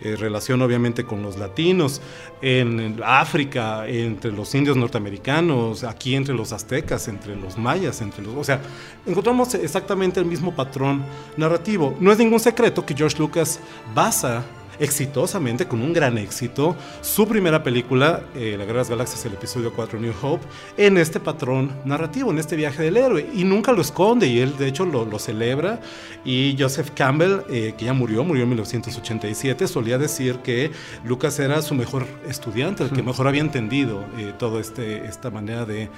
eh, 0.00 0.16
relación 0.16 0.62
obviamente 0.62 1.04
con 1.04 1.22
los 1.22 1.38
latinos, 1.38 2.00
en 2.40 3.00
África, 3.04 3.86
entre 3.88 4.32
los 4.32 4.54
indios 4.54 4.76
norteamericanos, 4.76 5.84
aquí 5.84 6.14
entre 6.14 6.34
los 6.34 6.52
aztecas, 6.52 7.08
entre 7.08 7.36
los 7.36 7.58
mayas, 7.58 8.00
entre 8.00 8.22
los... 8.22 8.34
O 8.36 8.44
sea, 8.44 8.60
encontramos 9.06 9.54
exactamente 9.54 10.20
el 10.20 10.26
mismo 10.26 10.54
patrón 10.54 11.02
narrativo. 11.36 11.96
No 12.00 12.12
es 12.12 12.18
ningún 12.18 12.40
secreto 12.40 12.86
que 12.86 12.94
George 12.94 13.18
Lucas 13.18 13.60
basa 13.94 14.44
exitosamente, 14.78 15.66
con 15.66 15.82
un 15.82 15.92
gran 15.92 16.18
éxito, 16.18 16.76
su 17.00 17.26
primera 17.26 17.62
película, 17.62 18.22
eh, 18.34 18.56
La 18.58 18.64
Guerra 18.64 18.78
de 18.78 18.78
las 18.78 18.90
Galaxias, 18.90 19.24
el 19.26 19.34
episodio 19.34 19.72
4, 19.72 19.98
New 19.98 20.12
Hope, 20.22 20.46
en 20.76 20.98
este 20.98 21.20
patrón 21.20 21.72
narrativo, 21.84 22.30
en 22.30 22.38
este 22.38 22.56
viaje 22.56 22.82
del 22.82 22.96
héroe. 22.96 23.28
Y 23.34 23.44
nunca 23.44 23.72
lo 23.72 23.80
esconde, 23.80 24.26
y 24.26 24.40
él 24.40 24.56
de 24.56 24.68
hecho 24.68 24.84
lo, 24.84 25.04
lo 25.04 25.18
celebra. 25.18 25.80
Y 26.24 26.56
Joseph 26.58 26.90
Campbell, 26.94 27.40
eh, 27.50 27.74
que 27.76 27.86
ya 27.86 27.92
murió, 27.92 28.24
murió 28.24 28.42
en 28.44 28.50
1987, 28.50 29.66
solía 29.66 29.98
decir 29.98 30.36
que 30.38 30.70
Lucas 31.04 31.38
era 31.38 31.62
su 31.62 31.74
mejor 31.74 32.06
estudiante, 32.28 32.84
el 32.84 32.90
que 32.90 33.02
mejor 33.02 33.28
había 33.28 33.40
entendido 33.40 34.04
eh, 34.16 34.32
toda 34.38 34.60
este, 34.60 35.06
esta 35.06 35.30
manera 35.30 35.64
de 35.64 35.88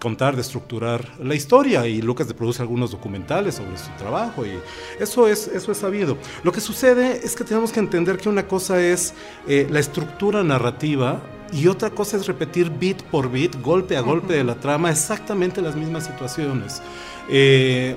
contar, 0.00 0.34
de 0.34 0.42
estructurar 0.42 1.08
la 1.22 1.34
historia 1.36 1.86
y 1.86 2.02
Lucas 2.02 2.26
de 2.26 2.34
produce 2.34 2.62
algunos 2.62 2.90
documentales 2.90 3.56
sobre 3.56 3.76
su 3.78 3.90
trabajo 3.98 4.44
y 4.44 4.58
eso 4.98 5.28
es, 5.28 5.46
eso 5.46 5.70
es 5.70 5.78
sabido. 5.78 6.16
Lo 6.42 6.50
que 6.50 6.60
sucede 6.60 7.20
es 7.22 7.36
que 7.36 7.44
tenemos 7.44 7.70
que 7.70 7.78
entender 7.78 8.16
que 8.16 8.28
una 8.28 8.48
cosa 8.48 8.82
es 8.82 9.14
eh, 9.46 9.68
la 9.70 9.78
estructura 9.78 10.42
narrativa 10.42 11.20
y 11.52 11.68
otra 11.68 11.90
cosa 11.90 12.16
es 12.16 12.26
repetir 12.26 12.70
bit 12.70 13.02
por 13.02 13.30
bit, 13.30 13.60
golpe 13.60 13.96
a 13.96 14.00
golpe 14.00 14.34
de 14.34 14.42
la 14.42 14.54
trama, 14.54 14.90
exactamente 14.90 15.60
las 15.60 15.76
mismas 15.76 16.06
situaciones. 16.06 16.80
Eh, 17.28 17.96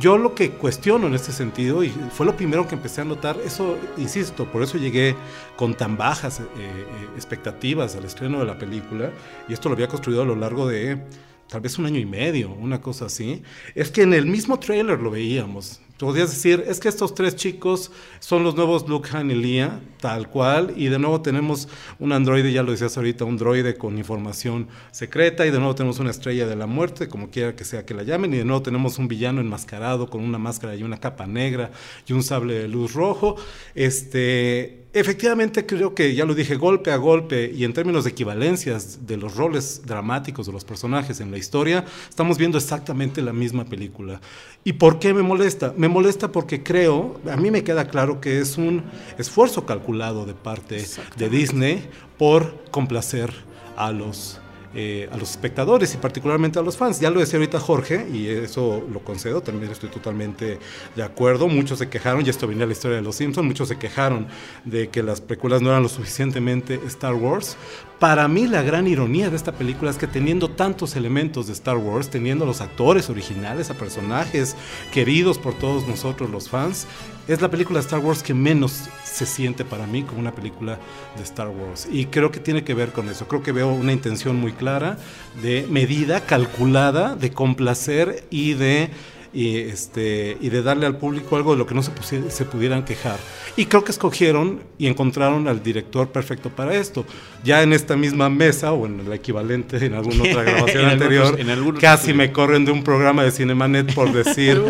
yo 0.00 0.18
lo 0.18 0.34
que 0.34 0.50
cuestiono 0.50 1.06
en 1.06 1.14
este 1.14 1.30
sentido, 1.30 1.84
y 1.84 1.90
fue 1.90 2.26
lo 2.26 2.36
primero 2.36 2.66
que 2.66 2.74
empecé 2.74 3.02
a 3.02 3.04
notar, 3.04 3.36
eso, 3.44 3.78
insisto, 3.96 4.44
por 4.46 4.62
eso 4.62 4.76
llegué 4.76 5.14
con 5.56 5.74
tan 5.74 5.96
bajas 5.96 6.40
eh, 6.40 6.86
expectativas 7.14 7.94
al 7.94 8.04
estreno 8.04 8.40
de 8.40 8.44
la 8.44 8.58
película, 8.58 9.10
y 9.48 9.52
esto 9.52 9.68
lo 9.68 9.74
había 9.74 9.86
construido 9.86 10.22
a 10.22 10.24
lo 10.24 10.34
largo 10.34 10.66
de 10.66 11.00
tal 11.48 11.60
vez 11.60 11.78
un 11.78 11.86
año 11.86 12.00
y 12.00 12.06
medio, 12.06 12.52
una 12.52 12.80
cosa 12.80 13.06
así, 13.06 13.42
es 13.74 13.90
que 13.90 14.02
en 14.02 14.14
el 14.14 14.26
mismo 14.26 14.58
trailer 14.58 15.00
lo 15.00 15.10
veíamos. 15.10 15.80
Podrías 15.98 16.30
decir, 16.30 16.64
es 16.66 16.80
que 16.80 16.88
estos 16.88 17.14
tres 17.14 17.36
chicos 17.36 17.90
son 18.18 18.42
los 18.42 18.56
nuevos 18.56 18.86
Luke, 18.88 19.08
Han 19.12 19.30
y 19.30 19.34
Leia, 19.36 19.80
tal 20.00 20.28
cual, 20.28 20.74
y 20.76 20.88
de 20.88 20.98
nuevo 20.98 21.22
tenemos 21.22 21.68
un 21.98 22.12
androide, 22.12 22.52
ya 22.52 22.62
lo 22.62 22.72
decías 22.72 22.96
ahorita, 22.96 23.24
un 23.24 23.38
droide 23.38 23.76
con 23.76 23.96
información 23.96 24.68
secreta, 24.90 25.46
y 25.46 25.50
de 25.50 25.58
nuevo 25.58 25.74
tenemos 25.74 26.00
una 26.00 26.10
estrella 26.10 26.46
de 26.46 26.56
la 26.56 26.66
muerte, 26.66 27.08
como 27.08 27.30
quiera 27.30 27.56
que 27.56 27.64
sea 27.64 27.86
que 27.86 27.94
la 27.94 28.02
llamen, 28.02 28.34
y 28.34 28.38
de 28.38 28.44
nuevo 28.44 28.60
tenemos 28.60 28.98
un 28.98 29.08
villano 29.08 29.40
enmascarado 29.40 30.10
con 30.10 30.20
una 30.20 30.36
máscara 30.36 30.74
y 30.74 30.82
una 30.82 30.98
capa 30.98 31.26
negra 31.26 31.70
y 32.06 32.12
un 32.12 32.22
sable 32.22 32.54
de 32.54 32.68
luz 32.68 32.92
rojo. 32.92 33.36
Este, 33.74 34.83
Efectivamente, 34.96 35.66
creo 35.66 35.92
que 35.92 36.14
ya 36.14 36.24
lo 36.24 36.36
dije, 36.36 36.54
golpe 36.54 36.92
a 36.92 36.96
golpe 36.96 37.50
y 37.52 37.64
en 37.64 37.72
términos 37.72 38.04
de 38.04 38.10
equivalencias 38.10 39.04
de 39.08 39.16
los 39.16 39.34
roles 39.34 39.82
dramáticos 39.84 40.46
de 40.46 40.52
los 40.52 40.64
personajes 40.64 41.18
en 41.18 41.32
la 41.32 41.36
historia, 41.36 41.84
estamos 42.08 42.38
viendo 42.38 42.58
exactamente 42.58 43.20
la 43.20 43.32
misma 43.32 43.64
película. 43.64 44.20
¿Y 44.62 44.74
por 44.74 45.00
qué 45.00 45.12
me 45.12 45.22
molesta? 45.22 45.74
Me 45.76 45.88
molesta 45.88 46.30
porque 46.30 46.62
creo, 46.62 47.20
a 47.28 47.36
mí 47.36 47.50
me 47.50 47.64
queda 47.64 47.88
claro 47.88 48.20
que 48.20 48.38
es 48.38 48.56
un 48.56 48.84
esfuerzo 49.18 49.66
calculado 49.66 50.26
de 50.26 50.34
parte 50.34 50.86
de 51.16 51.28
Disney 51.28 51.88
por 52.16 52.62
complacer 52.70 53.34
a 53.76 53.90
los 53.90 54.40
eh, 54.74 55.08
a 55.12 55.16
los 55.16 55.30
espectadores 55.30 55.94
y 55.94 55.98
particularmente 55.98 56.58
a 56.58 56.62
los 56.62 56.76
fans. 56.76 57.00
Ya 57.00 57.10
lo 57.10 57.20
decía 57.20 57.38
ahorita 57.38 57.60
Jorge, 57.60 58.06
y 58.12 58.28
eso 58.28 58.84
lo 58.92 59.00
concedo, 59.00 59.40
también 59.40 59.70
estoy 59.70 59.88
totalmente 59.88 60.58
de 60.96 61.02
acuerdo. 61.02 61.48
Muchos 61.48 61.78
se 61.78 61.88
quejaron, 61.88 62.24
y 62.26 62.30
esto 62.30 62.46
venía 62.46 62.64
a 62.64 62.66
la 62.66 62.72
historia 62.72 62.96
de 62.96 63.02
los 63.02 63.16
Simpsons, 63.16 63.46
muchos 63.46 63.68
se 63.68 63.78
quejaron 63.78 64.26
de 64.64 64.88
que 64.88 65.02
las 65.02 65.20
precuelas 65.20 65.62
no 65.62 65.70
eran 65.70 65.82
lo 65.82 65.88
suficientemente 65.88 66.80
Star 66.86 67.14
Wars. 67.14 67.56
Para 67.98 68.26
mí 68.28 68.46
la 68.46 68.62
gran 68.62 68.86
ironía 68.86 69.30
de 69.30 69.36
esta 69.36 69.52
película 69.52 69.90
es 69.90 69.96
que 69.96 70.06
teniendo 70.06 70.50
tantos 70.50 70.96
elementos 70.96 71.46
de 71.46 71.52
Star 71.52 71.76
Wars, 71.76 72.10
teniendo 72.10 72.44
los 72.44 72.60
actores 72.60 73.08
originales, 73.08 73.70
a 73.70 73.74
personajes 73.74 74.56
queridos 74.92 75.38
por 75.38 75.54
todos 75.54 75.86
nosotros 75.86 76.30
los 76.30 76.48
fans, 76.48 76.86
es 77.28 77.40
la 77.40 77.50
película 77.50 77.78
de 77.78 77.84
Star 77.84 78.00
Wars 78.00 78.22
que 78.22 78.34
menos 78.34 78.84
se 79.04 79.26
siente 79.26 79.64
para 79.64 79.86
mí 79.86 80.02
como 80.02 80.20
una 80.20 80.34
película 80.34 80.78
de 81.16 81.22
Star 81.22 81.48
Wars. 81.48 81.88
Y 81.90 82.06
creo 82.06 82.30
que 82.30 82.40
tiene 82.40 82.64
que 82.64 82.74
ver 82.74 82.92
con 82.92 83.08
eso. 83.08 83.26
Creo 83.26 83.42
que 83.42 83.52
veo 83.52 83.72
una 83.72 83.92
intención 83.92 84.36
muy 84.36 84.52
clara 84.52 84.98
de 85.42 85.66
medida, 85.70 86.20
calculada, 86.20 87.14
de 87.14 87.30
complacer 87.30 88.24
y 88.30 88.54
de 88.54 88.90
y, 89.34 89.56
este, 89.56 90.36
y 90.40 90.48
de 90.48 90.62
darle 90.62 90.86
al 90.86 90.96
público 90.96 91.36
algo 91.36 91.52
de 91.52 91.58
lo 91.58 91.66
que 91.66 91.74
no 91.74 91.82
se, 91.82 92.30
se 92.30 92.44
pudieran 92.44 92.84
quejar. 92.84 93.18
Y 93.56 93.66
creo 93.66 93.84
que 93.84 93.92
escogieron 93.92 94.60
y 94.78 94.86
encontraron 94.86 95.46
al 95.46 95.62
director 95.62 96.08
perfecto 96.08 96.50
para 96.50 96.74
esto. 96.74 97.04
Ya 97.44 97.62
en 97.62 97.72
esta 97.72 97.96
misma 97.96 98.28
mesa, 98.28 98.72
o 98.72 98.86
en 98.86 99.00
el 99.00 99.12
equivalente 99.12 99.84
en 99.84 99.94
alguna 99.94 100.24
otra 100.24 100.42
grabación 100.44 100.86
anterior, 100.86 101.38
casi 101.80 102.12
me 102.14 102.32
corren 102.32 102.64
de 102.64 102.72
un 102.72 102.82
programa 102.82 103.22
de 103.22 103.30
Cinemanet 103.30 103.94
por 103.94 104.12
decir 104.24 104.60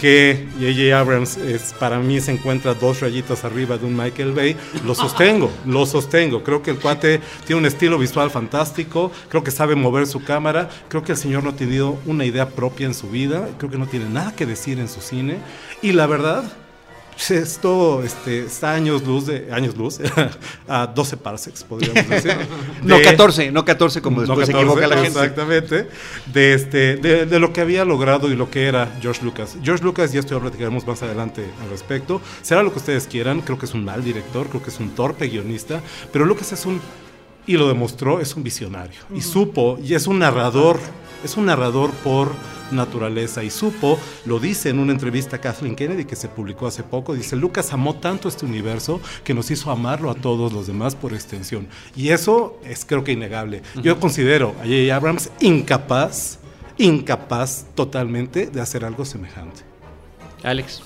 que 0.00 0.46
J.J. 0.58 0.98
Abrams 0.98 1.36
es, 1.36 1.74
para 1.78 1.98
mí 1.98 2.20
se 2.20 2.32
encuentra 2.32 2.74
dos 2.74 3.00
rayitas 3.00 3.44
arriba 3.44 3.76
de 3.76 3.86
un 3.86 3.96
Michael 3.96 4.32
Bay. 4.32 4.56
Lo 4.84 4.94
sostengo, 4.94 5.50
lo 5.66 5.86
sostengo. 5.86 6.42
Creo 6.44 6.62
que 6.62 6.70
el 6.70 6.78
cuate 6.78 7.20
tiene 7.46 7.60
un 7.60 7.66
estilo 7.66 7.98
visual 7.98 8.30
fantástico, 8.30 9.10
creo 9.28 9.42
que 9.42 9.50
sabe 9.50 9.74
mover 9.74 10.06
su 10.06 10.22
cámara, 10.22 10.68
creo 10.88 11.02
que 11.02 11.12
el 11.12 11.18
señor 11.18 11.42
no 11.42 11.50
ha 11.50 11.56
tenido 11.56 11.98
una 12.06 12.24
idea 12.24 12.48
propia 12.50 12.86
en 12.86 12.94
su 12.94 13.08
vida, 13.10 13.48
creo 13.58 13.70
que 13.70 13.78
no 13.78 13.86
tiene 13.86 14.07
nada 14.08 14.34
que 14.34 14.46
decir 14.46 14.78
en 14.78 14.88
su 14.88 15.00
cine. 15.00 15.38
Y 15.82 15.92
la 15.92 16.06
verdad, 16.06 16.44
esto 17.30 18.02
este, 18.02 18.44
está 18.44 18.72
años 18.72 19.02
luz, 19.02 19.26
de, 19.26 19.48
años 19.52 19.76
luz, 19.76 19.98
a 20.68 20.86
12 20.86 21.16
parsecs, 21.16 21.64
podríamos 21.64 22.08
decir. 22.08 22.36
no 22.82 22.96
14, 23.02 23.50
no 23.50 23.64
14 23.64 24.00
como 24.00 24.20
después 24.20 24.46
se 24.46 24.52
equivoca 24.52 24.86
la 24.86 24.96
gente. 24.96 25.18
Exactamente, 25.18 25.88
de, 26.32 26.54
este, 26.54 26.96
de, 26.96 27.26
de, 27.26 27.38
lo 27.40 27.52
que 27.52 27.60
había 27.60 27.84
logrado 27.84 28.30
y 28.30 28.36
lo 28.36 28.50
que 28.50 28.66
era 28.66 28.96
George 29.00 29.24
Lucas. 29.24 29.56
George 29.62 29.84
Lucas, 29.84 30.14
y 30.14 30.18
esto 30.18 30.36
ya 30.36 30.40
platicaremos 30.40 30.86
más 30.86 31.02
adelante 31.02 31.44
al 31.62 31.70
respecto, 31.70 32.20
será 32.42 32.62
lo 32.62 32.72
que 32.72 32.78
ustedes 32.78 33.06
quieran, 33.06 33.40
creo 33.40 33.58
que 33.58 33.66
es 33.66 33.74
un 33.74 33.84
mal 33.84 34.04
director, 34.04 34.48
creo 34.48 34.62
que 34.62 34.70
es 34.70 34.78
un 34.78 34.90
torpe 34.90 35.28
guionista, 35.28 35.82
pero 36.12 36.24
Lucas 36.24 36.52
es 36.52 36.64
un, 36.66 36.80
y 37.48 37.56
lo 37.56 37.66
demostró, 37.66 38.20
es 38.20 38.36
un 38.36 38.44
visionario. 38.44 39.00
Y 39.12 39.22
supo, 39.22 39.78
y 39.82 39.94
es 39.94 40.06
un 40.06 40.20
narrador, 40.20 40.78
es 41.24 41.36
un 41.36 41.46
narrador 41.46 41.90
por 42.04 42.30
naturaleza 42.70 43.42
y 43.42 43.48
supo, 43.48 43.98
lo 44.26 44.38
dice 44.38 44.68
en 44.68 44.78
una 44.78 44.92
entrevista 44.92 45.36
a 45.36 45.40
Kathleen 45.40 45.74
Kennedy 45.74 46.04
que 46.04 46.14
se 46.14 46.28
publicó 46.28 46.66
hace 46.66 46.82
poco, 46.82 47.14
dice, 47.14 47.34
Lucas 47.36 47.72
amó 47.72 47.96
tanto 47.96 48.28
este 48.28 48.44
universo 48.44 49.00
que 49.24 49.32
nos 49.32 49.50
hizo 49.50 49.70
amarlo 49.70 50.10
a 50.10 50.14
todos 50.14 50.52
los 50.52 50.66
demás 50.66 50.94
por 50.94 51.14
extensión. 51.14 51.66
Y 51.96 52.10
eso 52.10 52.60
es 52.64 52.84
creo 52.84 53.02
que 53.02 53.12
innegable. 53.12 53.62
Yo 53.82 53.98
considero 53.98 54.50
a 54.60 54.64
J.J. 54.64 54.94
Abrams 54.94 55.30
incapaz, 55.40 56.40
incapaz 56.76 57.64
totalmente 57.74 58.46
de 58.46 58.60
hacer 58.60 58.84
algo 58.84 59.06
semejante. 59.06 59.62
Alex. 60.42 60.82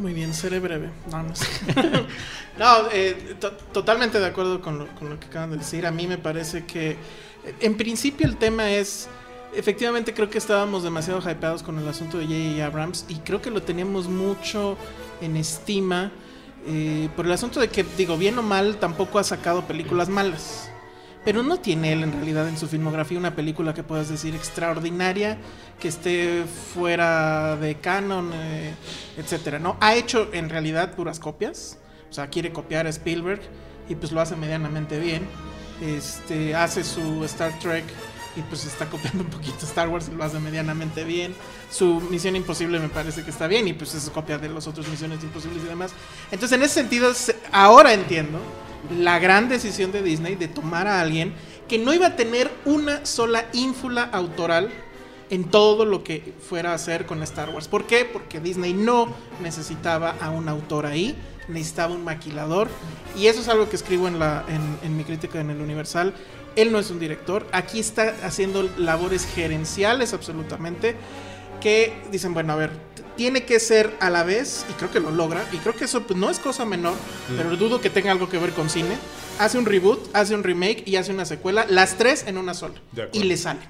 Muy 0.00 0.14
bien, 0.14 0.32
seré 0.32 0.60
breve. 0.60 0.88
No, 1.10 1.22
no, 1.22 1.36
sé. 1.36 1.46
no 2.58 2.90
eh, 2.90 3.36
totalmente 3.70 4.18
de 4.18 4.26
acuerdo 4.26 4.62
con 4.62 4.78
lo, 4.78 4.86
con 4.94 5.10
lo 5.10 5.20
que 5.20 5.26
acaban 5.26 5.50
de 5.50 5.58
decir. 5.58 5.86
A 5.86 5.90
mí 5.90 6.06
me 6.06 6.16
parece 6.16 6.64
que, 6.64 6.96
en 7.60 7.76
principio, 7.76 8.26
el 8.26 8.38
tema 8.38 8.70
es 8.70 9.08
efectivamente 9.54 10.14
creo 10.14 10.30
que 10.30 10.38
estábamos 10.38 10.84
demasiado 10.84 11.20
hypeados 11.20 11.62
con 11.62 11.78
el 11.78 11.86
asunto 11.86 12.16
de 12.16 12.24
J.J. 12.24 12.64
Abrams 12.64 13.04
y 13.08 13.16
creo 13.16 13.42
que 13.42 13.50
lo 13.50 13.62
teníamos 13.62 14.08
mucho 14.08 14.78
en 15.20 15.36
estima 15.36 16.10
eh, 16.66 17.10
por 17.14 17.26
el 17.26 17.32
asunto 17.32 17.60
de 17.60 17.68
que, 17.68 17.84
digo, 17.98 18.16
bien 18.16 18.38
o 18.38 18.42
mal, 18.42 18.76
tampoco 18.76 19.18
ha 19.18 19.24
sacado 19.24 19.66
películas 19.66 20.08
malas. 20.08 20.69
Pero 21.24 21.42
no 21.42 21.58
tiene 21.58 21.92
él 21.92 22.02
en 22.02 22.12
realidad 22.12 22.48
en 22.48 22.56
su 22.56 22.66
filmografía 22.66 23.18
una 23.18 23.34
película 23.36 23.74
que 23.74 23.82
puedas 23.82 24.08
decir 24.08 24.34
extraordinaria, 24.34 25.36
que 25.78 25.88
esté 25.88 26.44
fuera 26.74 27.56
de 27.56 27.74
canon, 27.76 28.30
eh, 28.32 28.74
etcétera. 29.18 29.58
¿no? 29.58 29.76
Ha 29.80 29.96
hecho 29.96 30.30
en 30.32 30.48
realidad 30.48 30.94
puras 30.94 31.20
copias. 31.20 31.78
O 32.08 32.12
sea, 32.12 32.28
quiere 32.28 32.52
copiar 32.52 32.86
a 32.86 32.90
Spielberg 32.90 33.40
y 33.88 33.94
pues 33.94 34.12
lo 34.12 34.20
hace 34.20 34.34
medianamente 34.34 34.98
bien. 34.98 35.28
Este, 35.82 36.54
hace 36.54 36.84
su 36.84 37.24
Star 37.24 37.58
Trek 37.58 37.84
y 38.36 38.42
pues 38.42 38.64
está 38.64 38.86
copiando 38.86 39.24
un 39.24 39.30
poquito 39.30 39.64
Star 39.64 39.88
Wars 39.88 40.08
y 40.10 40.16
lo 40.16 40.24
hace 40.24 40.38
medianamente 40.38 41.04
bien. 41.04 41.34
Su 41.70 42.00
Misión 42.10 42.36
Imposible 42.36 42.78
me 42.78 42.88
parece 42.88 43.24
que 43.24 43.30
está 43.30 43.46
bien 43.46 43.68
y 43.68 43.72
pues 43.72 43.94
es 43.94 44.08
copia 44.10 44.38
de 44.38 44.48
los 44.48 44.66
otros 44.66 44.88
Misiones 44.88 45.22
Imposibles 45.22 45.62
y 45.64 45.68
demás. 45.68 45.92
Entonces 46.30 46.56
en 46.56 46.64
ese 46.64 46.74
sentido 46.74 47.12
ahora 47.52 47.92
entiendo 47.92 48.38
la 48.88 49.18
gran 49.18 49.48
decisión 49.48 49.92
de 49.92 50.02
Disney 50.02 50.34
de 50.36 50.48
tomar 50.48 50.86
a 50.86 51.00
alguien 51.00 51.34
que 51.68 51.78
no 51.78 51.94
iba 51.94 52.08
a 52.08 52.16
tener 52.16 52.50
una 52.64 53.04
sola 53.06 53.46
ínfula 53.52 54.04
autoral 54.04 54.70
en 55.30 55.44
todo 55.44 55.84
lo 55.84 56.02
que 56.02 56.34
fuera 56.40 56.72
a 56.72 56.74
hacer 56.74 57.06
con 57.06 57.22
Star 57.22 57.50
Wars. 57.50 57.68
¿Por 57.68 57.86
qué? 57.86 58.04
Porque 58.04 58.40
Disney 58.40 58.74
no 58.74 59.14
necesitaba 59.40 60.16
a 60.20 60.30
un 60.30 60.48
autor 60.48 60.86
ahí, 60.86 61.16
necesitaba 61.46 61.94
un 61.94 62.04
maquilador. 62.04 62.68
Y 63.16 63.26
eso 63.26 63.40
es 63.40 63.48
algo 63.48 63.68
que 63.68 63.76
escribo 63.76 64.08
en, 64.08 64.18
la, 64.18 64.44
en, 64.48 64.78
en 64.82 64.96
mi 64.96 65.04
crítica 65.04 65.40
en 65.40 65.50
el 65.50 65.60
Universal. 65.60 66.14
Él 66.56 66.72
no 66.72 66.80
es 66.80 66.90
un 66.90 66.98
director. 66.98 67.46
Aquí 67.52 67.78
está 67.78 68.16
haciendo 68.24 68.68
labores 68.76 69.24
gerenciales 69.24 70.12
absolutamente. 70.12 70.96
Que 71.60 71.92
dicen, 72.10 72.32
bueno, 72.34 72.52
a 72.52 72.56
ver, 72.56 72.70
tiene 73.16 73.44
que 73.44 73.60
ser 73.60 73.94
a 74.00 74.08
la 74.08 74.24
vez, 74.24 74.64
y 74.70 74.72
creo 74.72 74.90
que 74.90 74.98
lo 74.98 75.10
logra, 75.10 75.44
y 75.52 75.58
creo 75.58 75.76
que 75.76 75.84
eso 75.84 76.04
pues, 76.04 76.18
no 76.18 76.30
es 76.30 76.38
cosa 76.38 76.64
menor, 76.64 76.94
pero 77.36 77.54
dudo 77.56 77.80
que 77.80 77.90
tenga 77.90 78.12
algo 78.12 78.28
que 78.28 78.38
ver 78.38 78.52
con 78.52 78.70
cine. 78.70 78.96
Hace 79.38 79.58
un 79.58 79.66
reboot, 79.66 80.08
hace 80.14 80.34
un 80.34 80.42
remake 80.42 80.82
y 80.86 80.96
hace 80.96 81.12
una 81.12 81.24
secuela, 81.24 81.66
las 81.68 81.96
tres 81.96 82.24
en 82.26 82.38
una 82.38 82.54
sola. 82.54 82.80
Y 83.12 83.24
le 83.24 83.36
sale. 83.36 83.60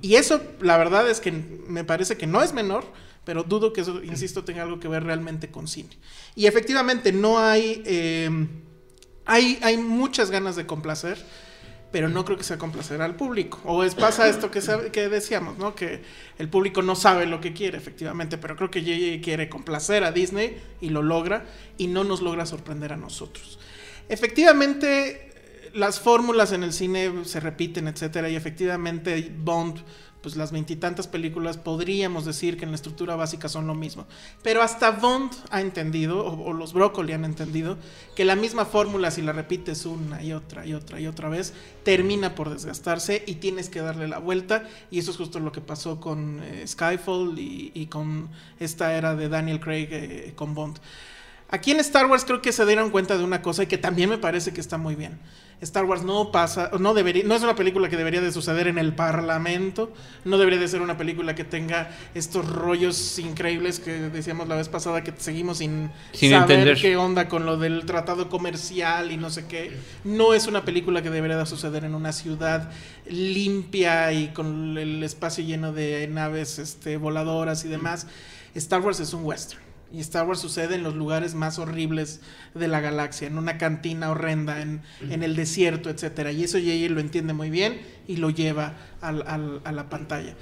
Y 0.00 0.14
eso, 0.14 0.40
la 0.60 0.78
verdad 0.78 1.10
es 1.10 1.20
que 1.20 1.32
me 1.32 1.84
parece 1.84 2.16
que 2.16 2.26
no 2.26 2.42
es 2.42 2.54
menor, 2.54 2.84
pero 3.24 3.42
dudo 3.42 3.72
que 3.72 3.80
eso, 3.80 4.02
insisto, 4.02 4.44
tenga 4.44 4.62
algo 4.62 4.78
que 4.78 4.88
ver 4.88 5.04
realmente 5.04 5.50
con 5.50 5.68
cine. 5.68 5.90
Y 6.34 6.46
efectivamente, 6.46 7.12
no 7.12 7.38
hay. 7.38 7.82
Eh, 7.84 8.30
hay, 9.26 9.58
hay 9.62 9.76
muchas 9.76 10.30
ganas 10.30 10.54
de 10.54 10.66
complacer 10.66 11.18
pero 11.90 12.08
no 12.08 12.24
creo 12.24 12.36
que 12.36 12.44
sea 12.44 12.58
complacer 12.58 13.00
al 13.00 13.16
público. 13.16 13.60
O 13.64 13.82
es 13.82 13.94
pasa 13.94 14.28
esto 14.28 14.50
que, 14.50 14.60
que 14.92 15.08
decíamos, 15.08 15.58
¿no? 15.58 15.74
Que 15.74 16.02
el 16.38 16.48
público 16.48 16.82
no 16.82 16.96
sabe 16.96 17.26
lo 17.26 17.40
que 17.40 17.52
quiere, 17.52 17.78
efectivamente, 17.78 18.38
pero 18.38 18.56
creo 18.56 18.70
que 18.70 18.82
JJ 18.82 19.22
quiere 19.22 19.48
complacer 19.48 20.04
a 20.04 20.12
Disney 20.12 20.60
y 20.80 20.90
lo 20.90 21.02
logra 21.02 21.44
y 21.78 21.86
no 21.86 22.04
nos 22.04 22.22
logra 22.22 22.46
sorprender 22.46 22.92
a 22.92 22.96
nosotros. 22.96 23.58
Efectivamente, 24.08 25.32
las 25.74 26.00
fórmulas 26.00 26.52
en 26.52 26.64
el 26.64 26.72
cine 26.72 27.24
se 27.24 27.40
repiten, 27.40 27.88
etcétera, 27.88 28.28
y 28.28 28.36
efectivamente 28.36 29.32
Bond 29.36 29.80
pues 30.22 30.36
las 30.36 30.52
veintitantas 30.52 31.06
películas 31.06 31.56
podríamos 31.56 32.24
decir 32.24 32.56
que 32.56 32.64
en 32.64 32.70
la 32.70 32.76
estructura 32.76 33.16
básica 33.16 33.48
son 33.48 33.66
lo 33.66 33.74
mismo. 33.74 34.06
Pero 34.42 34.62
hasta 34.62 34.90
Bond 34.90 35.32
ha 35.50 35.60
entendido, 35.60 36.24
o, 36.24 36.52
los 36.52 36.72
Broccoli 36.72 37.12
han 37.12 37.24
entendido, 37.24 37.78
que 38.14 38.24
la 38.24 38.36
misma 38.36 38.64
fórmula, 38.64 39.10
si 39.10 39.22
la 39.22 39.32
repites 39.32 39.86
una 39.86 40.22
y 40.22 40.32
otra 40.32 40.66
y 40.66 40.74
otra 40.74 41.00
y 41.00 41.06
otra 41.06 41.28
vez, 41.28 41.54
termina 41.84 42.34
por 42.34 42.50
desgastarse 42.50 43.22
y 43.26 43.36
tienes 43.36 43.68
que 43.68 43.80
darle 43.80 44.08
la 44.08 44.18
vuelta. 44.18 44.68
Y 44.90 44.98
eso 44.98 45.10
es 45.10 45.16
justo 45.16 45.38
lo 45.38 45.52
que 45.52 45.60
pasó 45.60 46.00
con 46.00 46.42
eh, 46.42 46.66
Skyfall 46.66 47.38
y, 47.38 47.70
y 47.74 47.86
con 47.86 48.28
esta 48.58 48.96
era 48.96 49.14
de 49.14 49.28
Daniel 49.28 49.60
Craig 49.60 49.88
eh, 49.90 50.32
con 50.34 50.54
Bond. 50.54 50.78
Aquí 51.48 51.70
en 51.70 51.78
Star 51.80 52.06
Wars 52.06 52.24
creo 52.24 52.42
que 52.42 52.50
se 52.50 52.66
dieron 52.66 52.90
cuenta 52.90 53.16
de 53.16 53.22
una 53.22 53.40
cosa 53.42 53.62
y 53.62 53.66
que 53.66 53.78
también 53.78 54.10
me 54.10 54.18
parece 54.18 54.52
que 54.52 54.60
está 54.60 54.78
muy 54.78 54.96
bien. 54.96 55.20
Star 55.62 55.86
Wars 55.86 56.02
no 56.02 56.30
pasa, 56.32 56.70
no 56.78 56.92
debería, 56.92 57.24
no 57.24 57.34
es 57.34 57.42
una 57.42 57.54
película 57.54 57.88
que 57.88 57.96
debería 57.96 58.20
de 58.20 58.30
suceder 58.30 58.68
en 58.68 58.76
el 58.76 58.94
Parlamento, 58.94 59.90
no 60.24 60.36
debería 60.36 60.60
de 60.60 60.68
ser 60.68 60.82
una 60.82 60.98
película 60.98 61.34
que 61.34 61.44
tenga 61.44 61.90
estos 62.14 62.46
rollos 62.46 63.18
increíbles 63.18 63.80
que 63.80 63.92
decíamos 63.92 64.48
la 64.48 64.56
vez 64.56 64.68
pasada 64.68 65.02
que 65.02 65.14
seguimos 65.16 65.58
sin, 65.58 65.90
Sin 66.12 66.30
saber 66.30 66.58
entender. 66.58 66.78
qué 66.78 66.96
onda 66.96 67.28
con 67.28 67.46
lo 67.46 67.56
del 67.56 67.86
tratado 67.86 68.28
comercial 68.28 69.12
y 69.12 69.16
no 69.16 69.30
sé 69.30 69.46
qué. 69.46 69.72
No 70.04 70.34
es 70.34 70.46
una 70.46 70.64
película 70.64 71.00
que 71.02 71.08
debería 71.10 71.38
de 71.38 71.46
suceder 71.46 71.84
en 71.84 71.94
una 71.94 72.12
ciudad 72.12 72.70
limpia 73.08 74.12
y 74.12 74.28
con 74.28 74.76
el 74.76 75.02
espacio 75.02 75.42
lleno 75.42 75.72
de 75.72 76.06
naves 76.08 76.58
este, 76.58 76.98
voladoras 76.98 77.64
y 77.64 77.68
demás. 77.68 78.06
Star 78.54 78.80
Wars 78.82 79.00
es 79.00 79.12
un 79.14 79.24
western. 79.24 79.65
Y 79.92 80.00
Star 80.00 80.26
Wars 80.26 80.40
sucede 80.40 80.74
en 80.74 80.82
los 80.82 80.94
lugares 80.96 81.34
más 81.34 81.58
horribles 81.58 82.20
de 82.54 82.66
la 82.68 82.80
galaxia, 82.80 83.28
en 83.28 83.38
una 83.38 83.56
cantina 83.56 84.10
horrenda, 84.10 84.60
en, 84.60 84.82
en 85.08 85.22
el 85.22 85.36
desierto, 85.36 85.90
etcétera. 85.90 86.32
Y 86.32 86.44
eso 86.44 86.58
J.J. 86.58 86.92
lo 86.92 87.00
entiende 87.00 87.32
muy 87.34 87.50
bien 87.50 87.80
y 88.08 88.16
lo 88.16 88.30
lleva 88.30 88.74
al- 89.00 89.24
al- 89.26 89.60
a 89.64 89.72
la 89.72 89.88
pantalla. 89.88 90.34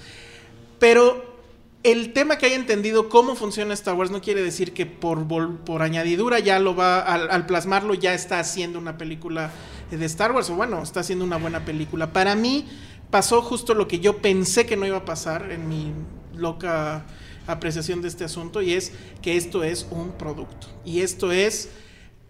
Pero 0.78 1.34
el 1.82 2.12
tema 2.14 2.38
que 2.38 2.46
haya 2.46 2.56
entendido 2.56 3.08
cómo 3.10 3.36
funciona 3.36 3.74
Star 3.74 3.94
Wars 3.94 4.10
no 4.10 4.20
quiere 4.22 4.42
decir 4.42 4.72
que 4.72 4.86
por, 4.86 5.26
por 5.64 5.82
añadidura 5.82 6.38
ya 6.38 6.58
lo 6.58 6.74
va, 6.74 7.00
al, 7.00 7.30
al 7.30 7.46
plasmarlo 7.46 7.92
ya 7.94 8.14
está 8.14 8.40
haciendo 8.40 8.78
una 8.78 8.96
película 8.96 9.50
de 9.90 10.04
Star 10.06 10.32
Wars, 10.32 10.48
o 10.50 10.54
bueno, 10.56 10.82
está 10.82 11.00
haciendo 11.00 11.24
una 11.24 11.36
buena 11.36 11.64
película. 11.66 12.12
Para 12.12 12.34
mí 12.34 12.66
pasó 13.10 13.42
justo 13.42 13.74
lo 13.74 13.86
que 13.86 14.00
yo 14.00 14.18
pensé 14.18 14.64
que 14.66 14.76
no 14.76 14.86
iba 14.86 14.96
a 14.96 15.04
pasar 15.04 15.52
en 15.52 15.68
mi 15.68 15.92
loca 16.34 17.04
apreciación 17.46 18.02
de 18.02 18.08
este 18.08 18.24
asunto, 18.24 18.62
y 18.62 18.72
es 18.72 18.92
que 19.22 19.36
esto 19.36 19.64
es 19.64 19.86
un 19.90 20.12
producto. 20.12 20.68
Y 20.84 21.00
esto 21.00 21.32
es, 21.32 21.70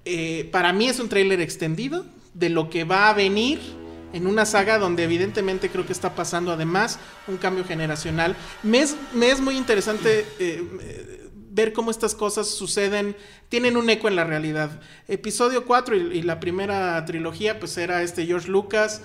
eh, 0.04 0.48
para 0.52 0.72
mí 0.72 0.88
es 0.88 0.98
un 1.00 1.08
tráiler 1.08 1.40
extendido 1.40 2.04
de 2.34 2.48
lo 2.48 2.70
que 2.70 2.84
va 2.84 3.08
a 3.08 3.14
venir 3.14 3.60
en 4.12 4.26
una 4.26 4.46
saga 4.46 4.78
donde 4.78 5.02
evidentemente 5.04 5.68
creo 5.70 5.86
que 5.86 5.92
está 5.92 6.14
pasando 6.14 6.52
además 6.52 6.98
un 7.26 7.36
cambio 7.36 7.64
generacional. 7.64 8.36
Me 8.62 8.80
es, 8.80 9.40
muy 9.40 9.56
interesante 9.56 10.24
eh, 10.38 10.62
ver 11.50 11.72
cómo 11.72 11.90
estas 11.90 12.14
cosas 12.14 12.48
suceden, 12.48 13.16
tienen 13.48 13.76
un 13.76 13.90
eco 13.90 14.08
en 14.08 14.16
la 14.16 14.24
realidad. 14.24 14.80
Episodio 15.08 15.64
4 15.64 15.96
y, 15.96 16.18
y 16.18 16.22
la 16.22 16.38
primera 16.38 17.04
trilogía 17.04 17.58
pues 17.58 17.76
era 17.76 18.02
este 18.02 18.24
George 18.24 18.48
Lucas 18.48 19.02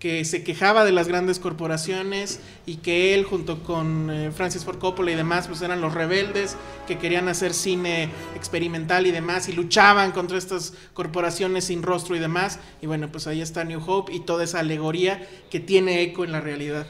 que 0.00 0.24
se 0.24 0.42
quejaba 0.42 0.84
de 0.86 0.92
las 0.92 1.06
grandes 1.08 1.38
corporaciones 1.38 2.40
y 2.64 2.76
que 2.76 3.14
él 3.14 3.24
junto 3.24 3.62
con 3.62 4.10
eh, 4.10 4.32
Francis 4.32 4.64
Ford 4.64 4.78
Coppola 4.78 5.12
y 5.12 5.14
demás 5.14 5.46
pues 5.46 5.60
eran 5.60 5.82
los 5.82 5.92
rebeldes 5.92 6.56
que 6.88 6.98
querían 6.98 7.28
hacer 7.28 7.52
cine 7.52 8.08
experimental 8.34 9.06
y 9.06 9.10
demás 9.10 9.48
y 9.50 9.52
luchaban 9.52 10.12
contra 10.12 10.38
estas 10.38 10.72
corporaciones 10.94 11.64
sin 11.64 11.82
rostro 11.82 12.16
y 12.16 12.18
demás 12.18 12.58
y 12.80 12.86
bueno 12.86 13.12
pues 13.12 13.26
ahí 13.26 13.42
está 13.42 13.62
New 13.64 13.82
Hope 13.86 14.12
y 14.12 14.20
toda 14.20 14.44
esa 14.44 14.60
alegoría 14.60 15.28
que 15.50 15.60
tiene 15.60 16.02
eco 16.02 16.24
en 16.24 16.32
la 16.32 16.40
realidad. 16.40 16.86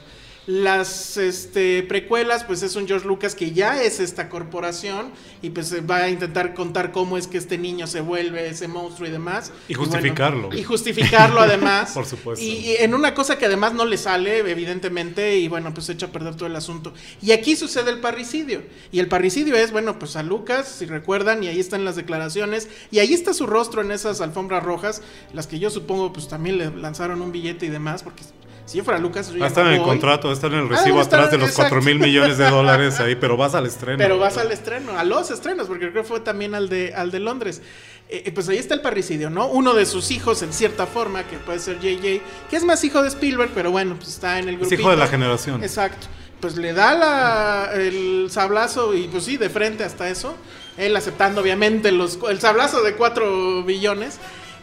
Las 0.47 1.17
este, 1.17 1.83
precuelas, 1.83 2.43
pues 2.43 2.63
es 2.63 2.75
un 2.75 2.87
George 2.87 3.07
Lucas 3.07 3.35
que 3.35 3.51
ya 3.51 3.83
es 3.83 3.99
esta 3.99 4.27
corporación 4.27 5.11
y 5.43 5.51
pues 5.51 5.71
eh, 5.71 5.81
va 5.81 5.97
a 5.97 6.09
intentar 6.09 6.55
contar 6.55 6.91
cómo 6.91 7.15
es 7.17 7.27
que 7.27 7.37
este 7.37 7.59
niño 7.59 7.85
se 7.85 8.01
vuelve 8.01 8.49
ese 8.49 8.67
monstruo 8.67 9.07
y 9.07 9.11
demás. 9.11 9.51
Y 9.67 9.75
bueno, 9.75 9.91
justificarlo. 9.91 10.49
y 10.51 10.63
justificarlo 10.63 11.41
además. 11.41 11.91
Por 11.93 12.07
supuesto. 12.07 12.43
Y, 12.43 12.49
y 12.49 12.75
en 12.79 12.95
una 12.95 13.13
cosa 13.13 13.37
que 13.37 13.45
además 13.45 13.73
no 13.73 13.85
le 13.85 13.97
sale, 13.97 14.39
evidentemente, 14.39 15.37
y 15.37 15.47
bueno, 15.47 15.75
pues 15.75 15.89
echa 15.89 16.07
a 16.07 16.11
perder 16.11 16.35
todo 16.35 16.47
el 16.47 16.55
asunto. 16.55 16.91
Y 17.21 17.33
aquí 17.33 17.55
sucede 17.55 17.91
el 17.91 17.99
parricidio. 17.99 18.63
Y 18.91 18.99
el 18.99 19.07
parricidio 19.07 19.55
es, 19.55 19.71
bueno, 19.71 19.99
pues 19.99 20.15
a 20.15 20.23
Lucas, 20.23 20.67
si 20.67 20.85
recuerdan, 20.85 21.43
y 21.43 21.49
ahí 21.49 21.59
están 21.59 21.85
las 21.85 21.95
declaraciones, 21.95 22.67
y 22.89 22.97
ahí 22.97 23.13
está 23.13 23.35
su 23.35 23.45
rostro 23.45 23.81
en 23.81 23.91
esas 23.91 24.21
alfombras 24.21 24.63
rojas, 24.63 25.03
las 25.33 25.45
que 25.45 25.59
yo 25.59 25.69
supongo, 25.69 26.11
pues 26.11 26.27
también 26.27 26.57
le 26.57 26.71
lanzaron 26.71 27.21
un 27.21 27.31
billete 27.31 27.67
y 27.67 27.69
demás, 27.69 28.01
porque 28.01 28.23
si 28.71 28.77
yo 28.77 28.83
fuera 28.83 28.99
Lucas, 28.99 29.27
yo 29.31 29.37
ya 29.37 29.49
no 29.49 29.61
en 29.61 29.67
el 29.73 29.79
voy. 29.79 29.87
contrato, 29.89 30.27
va 30.27 30.33
a 30.33 30.35
estar 30.35 30.51
en 30.51 30.59
el 30.59 30.65
Ah, 30.65 30.69
recibo 30.69 31.01
atrás 31.01 31.29
de 31.31 31.37
los 31.37 31.49
exacto. 31.49 31.75
4 31.75 31.81
mil 31.85 31.99
millones 31.99 32.37
de 32.37 32.49
dólares 32.49 32.99
ahí, 32.99 33.15
pero 33.15 33.37
vas 33.37 33.53
al 33.55 33.65
estreno. 33.65 33.97
Pero 33.97 34.17
vas 34.17 34.37
al 34.37 34.51
estreno, 34.51 34.97
a 34.97 35.03
los 35.03 35.29
estrenos, 35.31 35.67
porque 35.67 35.91
creo 35.91 36.03
que 36.03 36.07
fue 36.07 36.19
también 36.21 36.55
al 36.55 36.69
de, 36.69 36.93
al 36.95 37.11
de 37.11 37.19
Londres. 37.19 37.61
Eh, 38.09 38.23
eh, 38.25 38.31
pues 38.31 38.49
ahí 38.49 38.57
está 38.57 38.73
el 38.73 38.81
parricidio, 38.81 39.29
¿no? 39.29 39.47
Uno 39.47 39.73
de 39.73 39.85
sus 39.85 40.11
hijos, 40.11 40.41
en 40.41 40.51
cierta 40.53 40.85
forma, 40.87 41.23
que 41.23 41.37
puede 41.37 41.59
ser 41.59 41.79
JJ, 41.79 42.21
que 42.49 42.55
es 42.55 42.63
más 42.63 42.83
hijo 42.83 43.01
de 43.01 43.07
Spielberg, 43.09 43.51
pero 43.53 43.71
bueno, 43.71 43.95
pues 43.95 44.09
está 44.09 44.39
en 44.39 44.49
el 44.49 44.57
grupo. 44.57 44.73
Es 44.73 44.79
hijo 44.79 44.89
de 44.91 44.97
la 44.97 45.07
generación. 45.07 45.63
Exacto. 45.63 46.07
Pues 46.39 46.57
le 46.57 46.73
da 46.73 46.95
la- 46.95 47.69
el 47.75 48.27
sablazo 48.31 48.95
y 48.95 49.07
pues 49.07 49.25
sí, 49.25 49.37
de 49.37 49.49
frente 49.49 49.83
hasta 49.83 50.09
eso. 50.09 50.35
Él 50.77 50.95
aceptando 50.95 51.39
obviamente 51.41 51.91
los, 51.91 52.17
el 52.29 52.39
sablazo 52.39 52.81
de 52.81 52.95
4 52.95 53.63
billones. 53.63 54.17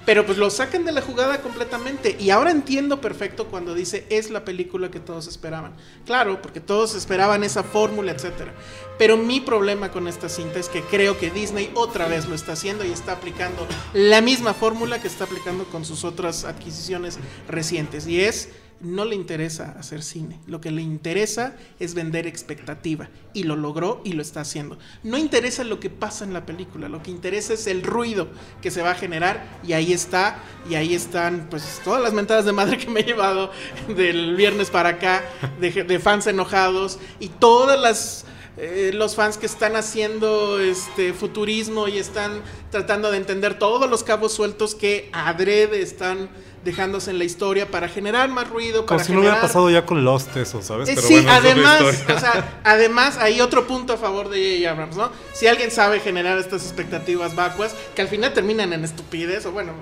Pero 0.08 0.24
pues 0.24 0.38
lo 0.38 0.48
sacan 0.48 0.86
de 0.86 0.92
la 0.92 1.02
jugada 1.02 1.42
completamente. 1.42 2.16
Y 2.18 2.30
ahora 2.30 2.50
entiendo 2.50 2.98
perfecto 2.98 3.48
cuando 3.48 3.74
dice 3.74 4.06
es 4.08 4.30
la 4.30 4.42
película 4.42 4.90
que 4.90 5.00
todos 5.00 5.26
esperaban. 5.26 5.74
Claro, 6.06 6.40
porque 6.40 6.60
todos 6.60 6.94
esperaban 6.94 7.44
esa 7.44 7.62
fórmula, 7.62 8.12
etcétera. 8.12 8.54
Pero 8.96 9.18
mi 9.18 9.42
problema 9.42 9.90
con 9.90 10.08
esta 10.08 10.30
cinta 10.30 10.60
es 10.60 10.70
que 10.70 10.80
creo 10.80 11.18
que 11.18 11.30
Disney 11.30 11.70
otra 11.74 12.08
vez 12.08 12.26
lo 12.26 12.34
está 12.34 12.52
haciendo 12.52 12.86
y 12.86 12.90
está 12.90 13.12
aplicando 13.12 13.66
la 13.92 14.22
misma 14.22 14.54
fórmula 14.54 14.98
que 14.98 15.08
está 15.08 15.24
aplicando 15.24 15.64
con 15.64 15.84
sus 15.84 16.04
otras 16.04 16.44
adquisiciones 16.44 17.18
recientes. 17.46 18.06
Y 18.06 18.22
es 18.22 18.48
no 18.80 19.04
le 19.04 19.16
interesa 19.16 19.74
hacer 19.78 20.02
cine. 20.02 20.38
Lo 20.46 20.60
que 20.60 20.70
le 20.70 20.82
interesa 20.82 21.56
es 21.80 21.94
vender 21.94 22.26
expectativa. 22.26 23.08
Y 23.32 23.42
lo 23.42 23.56
logró 23.56 24.00
y 24.04 24.12
lo 24.12 24.22
está 24.22 24.40
haciendo. 24.40 24.78
No 25.02 25.18
interesa 25.18 25.64
lo 25.64 25.80
que 25.80 25.90
pasa 25.90 26.24
en 26.24 26.32
la 26.32 26.46
película. 26.46 26.88
Lo 26.88 27.02
que 27.02 27.10
interesa 27.10 27.54
es 27.54 27.66
el 27.66 27.82
ruido 27.82 28.28
que 28.62 28.70
se 28.70 28.82
va 28.82 28.92
a 28.92 28.94
generar. 28.94 29.58
Y 29.66 29.72
ahí 29.72 29.92
está. 29.92 30.38
Y 30.70 30.76
ahí 30.76 30.94
están 30.94 31.48
pues 31.50 31.80
todas 31.84 32.02
las 32.02 32.12
mentadas 32.12 32.44
de 32.44 32.52
madre 32.52 32.78
que 32.78 32.88
me 32.88 33.00
he 33.00 33.04
llevado 33.04 33.50
del 33.88 34.36
viernes 34.36 34.70
para 34.70 34.90
acá. 34.90 35.24
De, 35.60 35.98
fans 35.98 36.26
enojados. 36.26 36.98
Y 37.18 37.28
todas 37.28 37.80
las... 37.80 38.24
eh, 38.56 38.92
los 38.94 39.14
fans 39.14 39.38
que 39.38 39.46
están 39.46 39.76
haciendo 39.76 40.60
este 40.60 41.12
futurismo 41.12 41.88
y 41.88 41.98
están 41.98 42.42
tratando 42.70 43.10
de 43.10 43.16
entender 43.16 43.58
todos 43.58 43.88
los 43.88 44.02
cabos 44.04 44.32
sueltos 44.32 44.74
que 44.74 45.10
adrede 45.12 45.80
están 45.80 46.28
dejándose 46.64 47.10
en 47.10 47.18
la 47.18 47.24
historia 47.24 47.70
para 47.70 47.88
generar 47.88 48.28
más 48.28 48.48
ruido, 48.50 48.84
Como 48.86 48.98
para 48.98 49.04
si 49.04 49.12
no 49.12 49.20
hubiera 49.20 49.40
pasado 49.40 49.70
ya 49.70 49.86
con 49.86 50.04
Lost 50.04 50.36
eso, 50.36 50.60
¿sabes? 50.62 50.88
Eh, 50.88 50.92
Pero 50.96 51.06
sí, 51.06 51.14
bueno, 51.14 51.30
además, 51.32 51.82
o 51.82 52.18
sea, 52.18 52.60
además 52.64 53.16
hay 53.18 53.40
otro 53.40 53.66
punto 53.66 53.92
a 53.92 53.96
favor 53.96 54.28
de 54.28 54.58
J.J. 54.60 54.70
Abrams, 54.70 54.96
¿no? 54.96 55.10
Si 55.32 55.46
alguien 55.46 55.70
sabe 55.70 56.00
generar 56.00 56.36
estas 56.38 56.62
expectativas 56.64 57.34
vacuas 57.34 57.74
que 57.94 58.02
al 58.02 58.08
final 58.08 58.32
terminan 58.32 58.72
en 58.72 58.84
estupidez, 58.84 59.46
o 59.46 59.52
bueno, 59.52 59.72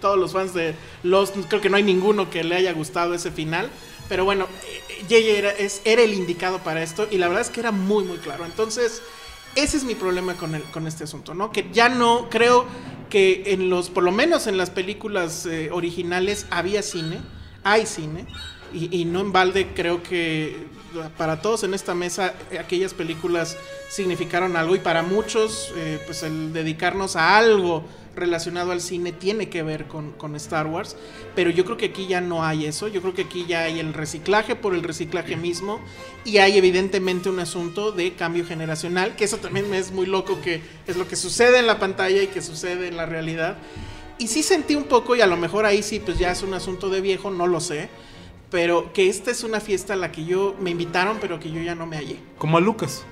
todos 0.00 0.18
los 0.18 0.32
fans 0.32 0.52
de 0.54 0.74
Lost, 1.02 1.36
creo 1.48 1.60
que 1.60 1.70
no 1.70 1.76
hay 1.76 1.82
ninguno 1.82 2.28
que 2.30 2.44
le 2.44 2.56
haya 2.56 2.72
gustado 2.72 3.14
ese 3.14 3.30
final, 3.30 3.70
pero 4.08 4.24
bueno, 4.24 4.46
eh, 4.68 4.82
J.J. 5.08 5.16
era, 5.38 5.50
es- 5.50 5.80
era 5.84 6.02
el 6.02 6.12
indicado 6.14 6.58
para 6.58 6.82
esto 6.82 7.08
y 7.10 7.16
la 7.18 7.28
verdad 7.28 7.42
es 7.42 7.50
que 7.50 7.60
era 7.60 7.70
muy, 7.70 8.04
muy 8.04 8.18
claro. 8.18 8.44
Entonces, 8.44 9.00
ese 9.56 9.76
es 9.76 9.84
mi 9.84 9.94
problema 9.94 10.34
con, 10.34 10.54
el, 10.54 10.62
con 10.64 10.86
este 10.86 11.04
asunto, 11.04 11.34
¿no? 11.34 11.52
Que 11.52 11.68
ya 11.72 11.88
no 11.88 12.28
creo 12.30 12.66
que 13.10 13.52
en 13.52 13.70
los, 13.70 13.90
por 13.90 14.02
lo 14.02 14.12
menos 14.12 14.46
en 14.46 14.56
las 14.56 14.70
películas 14.70 15.46
eh, 15.46 15.70
originales 15.70 16.46
había 16.50 16.82
cine, 16.82 17.20
hay 17.62 17.86
cine, 17.86 18.26
y, 18.72 19.00
y 19.00 19.04
no 19.04 19.20
en 19.20 19.32
balde 19.32 19.72
creo 19.74 20.02
que 20.02 20.66
para 21.16 21.40
todos 21.42 21.64
en 21.64 21.74
esta 21.74 21.94
mesa 21.94 22.34
aquellas 22.58 22.94
películas 22.94 23.56
significaron 23.88 24.56
algo 24.56 24.76
y 24.76 24.78
para 24.78 25.02
muchos 25.02 25.72
eh, 25.76 26.00
pues 26.06 26.22
el 26.22 26.52
dedicarnos 26.52 27.16
a 27.16 27.36
algo 27.36 27.84
relacionado 28.16 28.72
al 28.72 28.80
cine 28.80 29.12
tiene 29.12 29.48
que 29.48 29.62
ver 29.62 29.86
con, 29.86 30.12
con 30.12 30.36
Star 30.36 30.66
Wars, 30.66 30.96
pero 31.34 31.50
yo 31.50 31.64
creo 31.64 31.76
que 31.76 31.86
aquí 31.86 32.06
ya 32.06 32.20
no 32.20 32.44
hay 32.44 32.66
eso, 32.66 32.88
yo 32.88 33.00
creo 33.00 33.14
que 33.14 33.22
aquí 33.22 33.46
ya 33.46 33.64
hay 33.64 33.80
el 33.80 33.92
reciclaje 33.92 34.56
por 34.56 34.74
el 34.74 34.82
reciclaje 34.82 35.36
mismo 35.36 35.80
y 36.24 36.38
hay 36.38 36.56
evidentemente 36.58 37.28
un 37.28 37.40
asunto 37.40 37.92
de 37.92 38.14
cambio 38.14 38.46
generacional, 38.46 39.16
que 39.16 39.24
eso 39.24 39.38
también 39.38 39.72
es 39.74 39.92
muy 39.92 40.06
loco 40.06 40.40
que 40.40 40.60
es 40.86 40.96
lo 40.96 41.08
que 41.08 41.16
sucede 41.16 41.58
en 41.58 41.66
la 41.66 41.78
pantalla 41.78 42.22
y 42.22 42.28
que 42.28 42.42
sucede 42.42 42.88
en 42.88 42.96
la 42.96 43.06
realidad. 43.06 43.58
Y 44.18 44.28
sí 44.28 44.42
sentí 44.42 44.76
un 44.76 44.84
poco, 44.84 45.16
y 45.16 45.20
a 45.20 45.26
lo 45.26 45.36
mejor 45.36 45.66
ahí 45.66 45.82
sí, 45.82 45.98
pues 45.98 46.18
ya 46.18 46.30
es 46.30 46.42
un 46.42 46.54
asunto 46.54 46.88
de 46.88 47.00
viejo, 47.00 47.30
no 47.30 47.48
lo 47.48 47.60
sé, 47.60 47.88
pero 48.50 48.92
que 48.92 49.08
esta 49.08 49.32
es 49.32 49.42
una 49.42 49.58
fiesta 49.58 49.94
a 49.94 49.96
la 49.96 50.12
que 50.12 50.24
yo 50.24 50.54
me 50.60 50.70
invitaron, 50.70 51.18
pero 51.20 51.40
que 51.40 51.50
yo 51.50 51.60
ya 51.60 51.74
no 51.74 51.86
me 51.86 51.96
hallé. 51.96 52.18
Como 52.38 52.56
a 52.56 52.60
Lucas. 52.60 53.04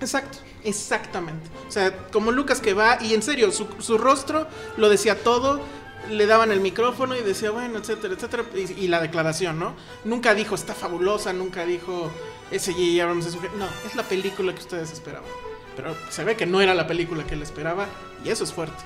Exacto, 0.00 0.38
exactamente. 0.64 1.48
O 1.68 1.70
sea, 1.70 1.96
como 2.08 2.32
Lucas 2.32 2.60
que 2.60 2.74
va, 2.74 2.98
y 3.00 3.14
en 3.14 3.22
serio, 3.22 3.52
su, 3.52 3.66
su 3.80 3.98
rostro 3.98 4.46
lo 4.76 4.88
decía 4.88 5.22
todo, 5.22 5.60
le 6.08 6.26
daban 6.26 6.50
el 6.50 6.60
micrófono 6.60 7.16
y 7.16 7.22
decía, 7.22 7.50
bueno, 7.50 7.78
etcétera, 7.78 8.14
etcétera, 8.14 8.44
y, 8.54 8.88
la 8.88 9.00
declaración, 9.00 9.58
¿no? 9.58 9.74
Nunca 10.04 10.34
dijo, 10.34 10.54
está 10.54 10.74
fabulosa, 10.74 11.32
nunca 11.32 11.64
dijo, 11.64 12.10
ese 12.50 12.72
J.J. 12.72 13.02
Abrams 13.02 13.26
es. 13.26 13.34
No, 13.34 13.66
es 13.86 13.94
la 13.94 14.02
película 14.02 14.54
que 14.54 14.60
ustedes 14.60 14.92
esperaban. 14.92 15.28
Pero 15.76 15.94
se 16.10 16.24
ve 16.24 16.36
que 16.36 16.46
no 16.46 16.60
era 16.60 16.74
la 16.74 16.86
película 16.86 17.24
que 17.24 17.34
él 17.34 17.42
esperaba 17.42 17.86
y 18.24 18.30
eso 18.30 18.44
es 18.44 18.52
fuerte. 18.52 18.82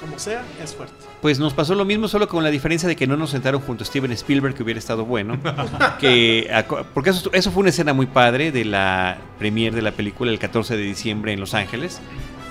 Como 0.00 0.18
sea, 0.18 0.44
es 0.62 0.74
fuerte. 0.74 0.94
Pues 1.22 1.38
nos 1.38 1.54
pasó 1.54 1.74
lo 1.74 1.84
mismo, 1.86 2.06
solo 2.06 2.28
con 2.28 2.44
la 2.44 2.50
diferencia 2.50 2.86
de 2.88 2.96
que 2.96 3.06
no 3.06 3.16
nos 3.16 3.30
sentaron 3.30 3.60
junto 3.62 3.82
a 3.82 3.86
Steven 3.86 4.12
Spielberg, 4.12 4.54
que 4.54 4.62
hubiera 4.62 4.78
estado 4.78 5.04
bueno. 5.06 5.38
que, 6.00 6.50
porque 6.92 7.10
eso, 7.10 7.30
eso 7.32 7.50
fue 7.50 7.60
una 7.62 7.70
escena 7.70 7.92
muy 7.94 8.06
padre 8.06 8.52
de 8.52 8.64
la 8.66 9.16
premiere 9.38 9.74
de 9.74 9.82
la 9.82 9.92
película 9.92 10.30
el 10.30 10.38
14 10.38 10.76
de 10.76 10.82
diciembre 10.82 11.32
en 11.32 11.40
Los 11.40 11.54
Ángeles, 11.54 12.00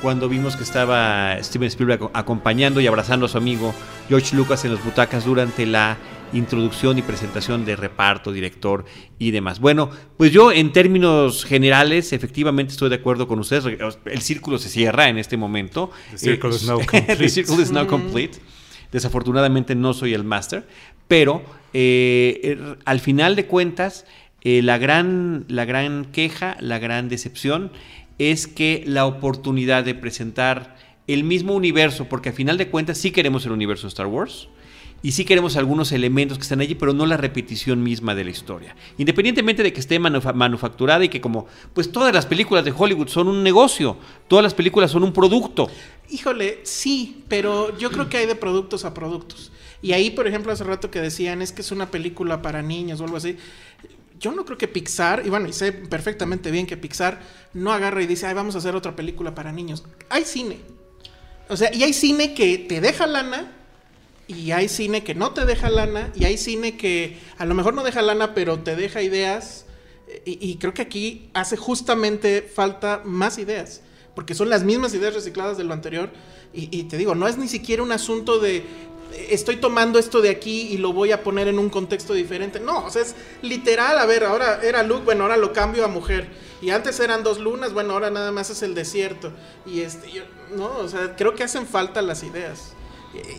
cuando 0.02 0.28
vimos 0.28 0.56
que 0.56 0.64
estaba 0.64 1.38
Steven 1.42 1.68
Spielberg 1.68 2.02
aco- 2.02 2.12
acompañando 2.14 2.82
y 2.82 2.88
abrazando 2.88 3.28
a 3.28 3.30
su 3.30 3.38
amigo 3.38 3.74
George 4.10 4.36
Lucas 4.36 4.66
en 4.66 4.74
las 4.74 4.84
butacas 4.84 5.24
durante 5.26 5.66
la 5.66 5.98
introducción 6.34 6.98
y 6.98 7.02
presentación 7.02 7.66
de 7.66 7.76
reparto, 7.76 8.32
director 8.32 8.86
y 9.20 9.32
demás. 9.32 9.60
Bueno, 9.60 9.90
pues 10.18 10.32
yo 10.32 10.52
en 10.52 10.72
términos 10.72 11.46
generales 11.46 12.14
efectivamente 12.14 12.72
estoy 12.72 12.90
de 12.90 12.96
acuerdo 12.96 13.28
con 13.28 13.40
ustedes. 13.40 13.66
El 14.06 14.22
círculo 14.22 14.58
se 14.58 14.70
cierra 14.70 15.10
en 15.10 15.18
este 15.18 15.38
momento. 15.38 15.92
The 16.12 16.18
circle 16.18 16.50
Eh, 16.52 16.56
is 16.56 16.68
now 16.68 16.80
The 16.80 16.86
complete. 16.86 17.30
circle 17.30 17.62
is 17.62 17.72
now 17.72 17.88
complete. 17.88 18.40
Desafortunadamente 18.92 19.76
no 19.76 19.94
soy 19.94 20.14
el 20.14 20.24
máster, 20.24 20.68
pero 21.08 21.44
eh, 21.74 22.40
er, 22.44 22.78
al 22.86 23.00
final 23.00 23.36
de 23.36 23.46
cuentas, 23.46 24.06
eh, 24.42 24.62
la, 24.62 24.78
gran, 24.78 25.46
la 25.48 25.66
gran 25.66 26.06
queja, 26.06 26.56
la 26.60 26.80
gran 26.80 27.10
decepción 27.10 27.72
es 28.20 28.48
que 28.48 28.84
la 28.88 29.06
oportunidad 29.06 29.84
de 29.84 29.96
presentar 29.96 30.78
el 31.08 31.24
mismo 31.24 31.54
universo, 31.54 32.06
porque 32.06 32.30
al 32.30 32.36
final 32.36 32.58
de 32.58 32.70
cuentas 32.70 32.98
sí 32.98 33.12
queremos 33.12 33.46
el 33.46 33.52
universo 33.52 33.84
de 33.88 33.90
Star 33.90 34.08
Wars, 34.08 34.48
y 35.04 35.12
sí 35.12 35.24
queremos 35.26 35.56
algunos 35.56 35.92
elementos 35.92 36.38
que 36.38 36.44
están 36.44 36.62
allí, 36.62 36.76
pero 36.76 36.94
no 36.94 37.06
la 37.06 37.18
repetición 37.18 37.84
misma 37.84 38.16
de 38.16 38.24
la 38.24 38.32
historia. 38.32 38.76
Independientemente 38.98 39.62
de 39.62 39.72
que 39.72 39.80
esté 39.80 40.00
manufa- 40.00 40.34
manufacturada 40.34 41.04
y 41.06 41.10
que 41.10 41.22
como, 41.22 41.48
pues 41.74 41.92
todas 41.92 42.14
las 42.14 42.26
películas 42.26 42.66
de 42.66 42.74
Hollywood 42.76 43.08
son 43.08 43.28
un 43.28 43.44
negocio, 43.44 43.98
todas 44.28 44.44
las 44.44 44.54
películas 44.54 44.92
son 44.92 45.04
un 45.04 45.14
producto. 45.14 45.70
Híjole, 46.10 46.60
sí, 46.64 47.24
pero 47.28 47.78
yo 47.78 47.92
creo 47.92 48.10
que 48.10 48.18
hay 48.18 48.26
de 48.26 48.36
productos 48.36 48.86
a 48.86 48.94
productos. 48.94 49.52
Y 49.82 49.92
ahí, 49.94 50.10
por 50.10 50.28
ejemplo, 50.28 50.52
hace 50.52 50.64
rato 50.64 50.90
que 50.90 51.02
decían 51.02 51.42
es 51.42 51.52
que 51.52 51.62
es 51.62 51.72
una 51.72 51.92
película 51.92 52.42
para 52.42 52.62
niños 52.64 53.00
o 53.00 53.04
algo 53.04 53.18
así. 53.18 53.38
Yo 54.20 54.32
no 54.32 54.46
creo 54.46 54.58
que 54.58 54.68
Pixar, 54.68 55.24
y 55.26 55.30
bueno, 55.30 55.52
sé 55.52 55.72
perfectamente 55.74 56.50
bien 56.50 56.66
que 56.66 56.78
Pixar 56.78 57.22
no 57.54 57.72
agarra 57.72 58.02
y 58.02 58.08
dice, 58.08 58.26
ay, 58.26 58.34
vamos 58.34 58.56
a 58.56 58.60
hacer 58.60 58.76
otra 58.76 58.96
película 58.96 59.36
para 59.36 59.52
niños. 59.52 59.84
Hay 60.10 60.24
cine. 60.24 60.60
O 61.50 61.58
sea, 61.58 61.72
y 61.74 61.84
hay 61.84 61.94
cine 61.94 62.34
que 62.34 62.58
te 62.58 62.82
deja 62.82 63.06
lana, 63.06 63.52
y 64.28 64.52
hay 64.52 64.68
cine 64.68 65.04
que 65.04 65.14
no 65.16 65.32
te 65.32 65.46
deja 65.46 65.70
lana, 65.70 66.12
y 66.16 66.26
hay 66.26 66.38
cine 66.38 66.78
que 66.78 67.20
a 67.38 67.46
lo 67.46 67.54
mejor 67.54 67.74
no 67.74 67.84
deja 67.84 68.02
lana, 68.02 68.34
pero 68.34 68.60
te 68.60 68.76
deja 68.76 69.02
ideas. 69.02 69.66
Y, 70.24 70.38
y 70.50 70.58
creo 70.58 70.74
que 70.74 70.82
aquí 70.84 71.30
hace 71.34 71.58
justamente 71.58 72.42
falta 72.42 73.02
más 73.04 73.38
ideas, 73.38 73.82
porque 74.16 74.34
son 74.36 74.50
las 74.50 74.64
mismas 74.64 74.94
ideas 74.94 75.14
recicladas 75.14 75.58
de 75.58 75.64
lo 75.64 75.74
anterior. 75.74 76.10
Y, 76.54 76.70
y 76.76 76.84
te 76.84 76.98
digo, 76.98 77.16
no 77.16 77.28
es 77.28 77.38
ni 77.38 77.48
siquiera 77.48 77.84
un 77.84 77.92
asunto 77.92 78.40
de 78.40 78.58
eh, 78.58 79.28
estoy 79.32 79.58
tomando 79.58 80.00
esto 80.00 80.22
de 80.22 80.30
aquí 80.30 80.70
y 80.72 80.78
lo 80.78 80.94
voy 80.94 81.12
a 81.12 81.22
poner 81.24 81.48
en 81.48 81.60
un 81.60 81.70
contexto 81.70 82.14
diferente. 82.14 82.60
No, 82.60 82.86
o 82.86 82.90
sea, 82.90 83.02
es 83.02 83.14
literal. 83.42 84.00
A 84.00 84.06
ver, 84.06 84.24
ahora 84.24 84.62
era 84.64 84.84
Luke, 84.84 85.04
bueno, 85.06 85.24
ahora 85.24 85.38
lo 85.38 85.52
cambio 85.54 85.84
a 85.84 85.88
mujer. 85.88 86.28
Y 86.62 86.70
antes 86.70 87.00
eran 87.00 87.24
dos 87.24 87.40
lunas, 87.40 87.74
bueno, 87.74 87.94
ahora 87.94 88.10
nada 88.10 88.32
más 88.32 88.50
es 88.50 88.62
el 88.64 88.74
desierto. 88.74 89.32
Y 89.66 89.82
este, 89.82 90.12
yo- 90.12 90.24
no, 90.56 90.78
o 90.78 90.88
sea, 90.88 91.16
creo 91.16 91.36
que 91.36 91.44
hacen 91.44 91.68
falta 91.68 92.02
las 92.02 92.24
ideas. 92.24 92.72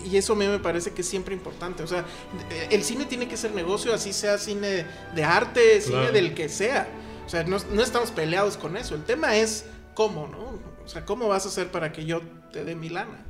Y- 0.04 0.16
eso 0.16 0.32
a 0.32 0.36
mí 0.36 0.46
me 0.46 0.58
parece 0.58 0.92
que 0.92 1.02
es 1.02 1.08
siempre 1.08 1.34
importante. 1.34 1.82
O 1.82 1.86
sea, 1.86 2.04
eh, 2.50 2.68
el 2.70 2.82
cine 2.82 3.04
tiene 3.06 3.28
que 3.28 3.36
ser 3.36 3.52
negocio, 3.52 3.92
así 3.94 4.12
sea 4.12 4.38
cine 4.38 4.84
de 5.14 5.24
arte, 5.24 5.80
cine 5.80 5.96
Claro. 5.98 6.12
del 6.12 6.34
que 6.34 6.48
sea. 6.48 6.88
O 7.26 7.28
sea, 7.28 7.44
no, 7.44 7.56
no 7.72 7.82
estamos 7.82 8.10
peleados 8.12 8.56
con 8.56 8.76
eso. 8.76 8.94
El 8.94 9.02
tema 9.04 9.36
es 9.36 9.64
cómo, 9.94 10.28
¿no? 10.28 10.58
O 10.84 10.88
sea, 10.88 11.04
¿cómo 11.04 11.26
vas 11.28 11.44
a 11.44 11.48
hacer 11.48 11.68
para 11.72 11.92
que 11.92 12.04
yo 12.04 12.20
te 12.52 12.64
dé 12.64 12.74
mi 12.76 12.88
lana? 12.88 13.24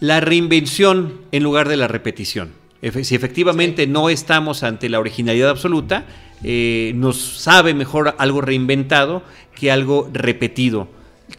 La 0.00 0.20
reinvención 0.20 1.22
en 1.32 1.42
lugar 1.42 1.68
de 1.68 1.76
la 1.76 1.88
repetición. 1.88 2.52
Efe- 2.82 3.02
Si 3.04 3.14
efectivamente 3.14 3.86
no 3.86 4.08
estamos 4.10 4.62
ante 4.62 4.88
la 4.88 5.00
originalidad 5.00 5.50
absoluta, 5.50 6.04
eh, 6.44 6.92
nos 6.94 7.18
sabe 7.40 7.74
mejor 7.74 8.14
algo 8.18 8.40
reinventado 8.40 9.22
que 9.56 9.72
algo 9.72 10.08
repetido, 10.12 10.86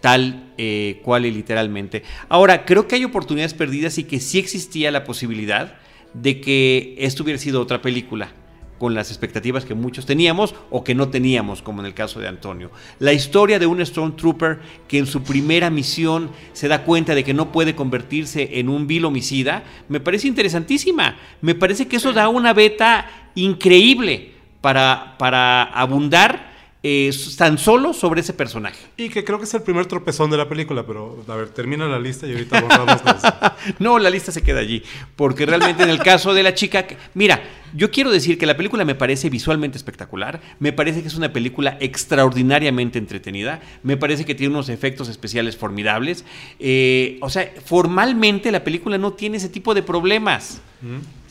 tal 0.01 0.53
eh, 0.57 1.01
cual 1.03 1.25
y 1.25 1.31
literalmente. 1.31 2.03
Ahora, 2.29 2.65
creo 2.65 2.87
que 2.87 2.95
hay 2.95 3.05
oportunidades 3.05 3.53
perdidas 3.53 3.97
y 3.97 4.03
que 4.03 4.19
sí 4.19 4.39
existía 4.39 4.91
la 4.91 5.03
posibilidad 5.03 5.75
de 6.13 6.41
que 6.41 6.95
esto 6.99 7.23
hubiera 7.23 7.39
sido 7.39 7.61
otra 7.61 7.81
película 7.81 8.31
con 8.79 8.95
las 8.95 9.09
expectativas 9.09 9.65
que 9.65 9.75
muchos 9.75 10.05
teníamos 10.05 10.55
o 10.71 10.83
que 10.83 10.95
no 10.95 11.09
teníamos, 11.09 11.61
como 11.61 11.81
en 11.81 11.85
el 11.85 11.93
caso 11.93 12.19
de 12.19 12.29
Antonio. 12.29 12.71
La 12.97 13.13
historia 13.13 13.59
de 13.59 13.67
un 13.67 13.85
Stormtrooper 13.85 14.59
que 14.87 14.97
en 14.97 15.05
su 15.05 15.21
primera 15.21 15.69
misión 15.69 16.31
se 16.53 16.69
da 16.69 16.83
cuenta 16.83 17.13
de 17.13 17.25
que 17.25 17.33
no 17.33 17.51
puede 17.51 17.75
convertirse 17.75 18.59
en 18.59 18.69
un 18.69 18.87
vil 18.87 19.05
homicida, 19.05 19.63
me 19.89 19.99
parece 19.99 20.29
interesantísima. 20.29 21.17
Me 21.41 21.55
parece 21.55 21.87
que 21.87 21.97
eso 21.97 22.13
da 22.13 22.29
una 22.29 22.53
beta 22.53 23.31
increíble 23.35 24.31
para, 24.61 25.15
para 25.19 25.63
abundar 25.63 26.48
eh, 26.81 27.11
tan 27.37 27.57
solo 27.57 27.93
sobre 27.93 28.21
ese 28.21 28.33
personaje. 28.33 28.77
Y 28.97 29.09
que 29.09 29.23
creo 29.25 29.37
que 29.37 29.43
es 29.45 29.53
el 29.53 29.61
primer 29.63 29.85
tropezón 29.85 30.29
de 30.31 30.37
la 30.37 30.47
película, 30.47 30.85
pero 30.85 31.23
a 31.27 31.35
ver, 31.35 31.49
termina 31.49 31.87
la 31.87 31.99
lista 31.99 32.25
y 32.27 32.31
ahorita 32.31 32.61
borramos. 32.61 33.01
No, 33.79 33.99
la 33.99 34.09
lista 34.09 34.31
se 34.31 34.41
queda 34.41 34.59
allí. 34.59 34.81
Porque 35.15 35.45
realmente 35.45 35.83
en 35.83 35.89
el 35.89 35.99
caso 35.99 36.33
de 36.33 36.43
la 36.43 36.53
chica. 36.53 36.87
que- 36.87 36.97
Mira, 37.13 37.41
yo 37.73 37.91
quiero 37.91 38.11
decir 38.11 38.37
que 38.37 38.45
la 38.45 38.57
película 38.57 38.85
me 38.85 38.95
parece 38.95 39.29
visualmente 39.29 39.77
espectacular. 39.77 40.41
Me 40.59 40.73
parece 40.73 41.01
que 41.01 41.07
es 41.07 41.15
una 41.15 41.33
película 41.33 41.77
extraordinariamente 41.79 42.99
entretenida. 42.99 43.61
Me 43.83 43.97
parece 43.97 44.25
que 44.25 44.35
tiene 44.35 44.53
unos 44.53 44.69
efectos 44.69 45.09
especiales 45.09 45.57
formidables. 45.57 46.25
Eh, 46.59 47.17
o 47.21 47.29
sea, 47.29 47.51
formalmente 47.63 48.51
la 48.51 48.63
película 48.63 48.97
no 48.97 49.13
tiene 49.13 49.37
ese 49.37 49.49
tipo 49.49 49.73
de 49.73 49.83
problemas. 49.83 50.61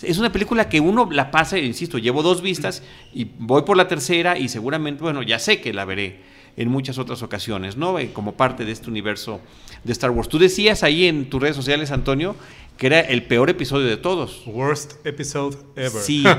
Es 0.02 0.18
una 0.18 0.30
película 0.30 0.68
que 0.68 0.80
uno 0.80 1.08
la 1.10 1.30
pasa, 1.30 1.58
insisto, 1.58 1.98
llevo 1.98 2.22
dos 2.22 2.42
vistas 2.42 2.82
y 3.14 3.26
voy 3.38 3.62
por 3.62 3.76
la 3.76 3.88
tercera 3.88 4.38
y 4.38 4.48
seguramente, 4.48 5.02
bueno, 5.02 5.22
ya 5.22 5.38
sé 5.38 5.60
que 5.60 5.72
la 5.72 5.84
veré 5.84 6.20
en 6.58 6.68
muchas 6.68 6.98
otras 6.98 7.22
ocasiones, 7.22 7.76
¿no? 7.76 7.98
Eh, 7.98 8.10
Como 8.12 8.34
parte 8.36 8.64
de 8.64 8.72
este 8.72 8.90
universo 8.90 9.40
de 9.84 9.92
Star 9.92 10.10
Wars. 10.10 10.28
Tú 10.28 10.38
decías 10.38 10.82
ahí 10.82 11.06
en 11.06 11.30
tus 11.30 11.40
redes 11.40 11.56
sociales, 11.56 11.92
Antonio, 11.92 12.34
que 12.76 12.88
era 12.88 13.00
el 13.00 13.22
peor 13.22 13.48
episodio 13.48 13.86
de 13.86 13.96
todos. 13.96 14.42
Worst 14.46 15.06
episode 15.06 15.56
ever. 15.76 16.02
Sí. 16.02 16.24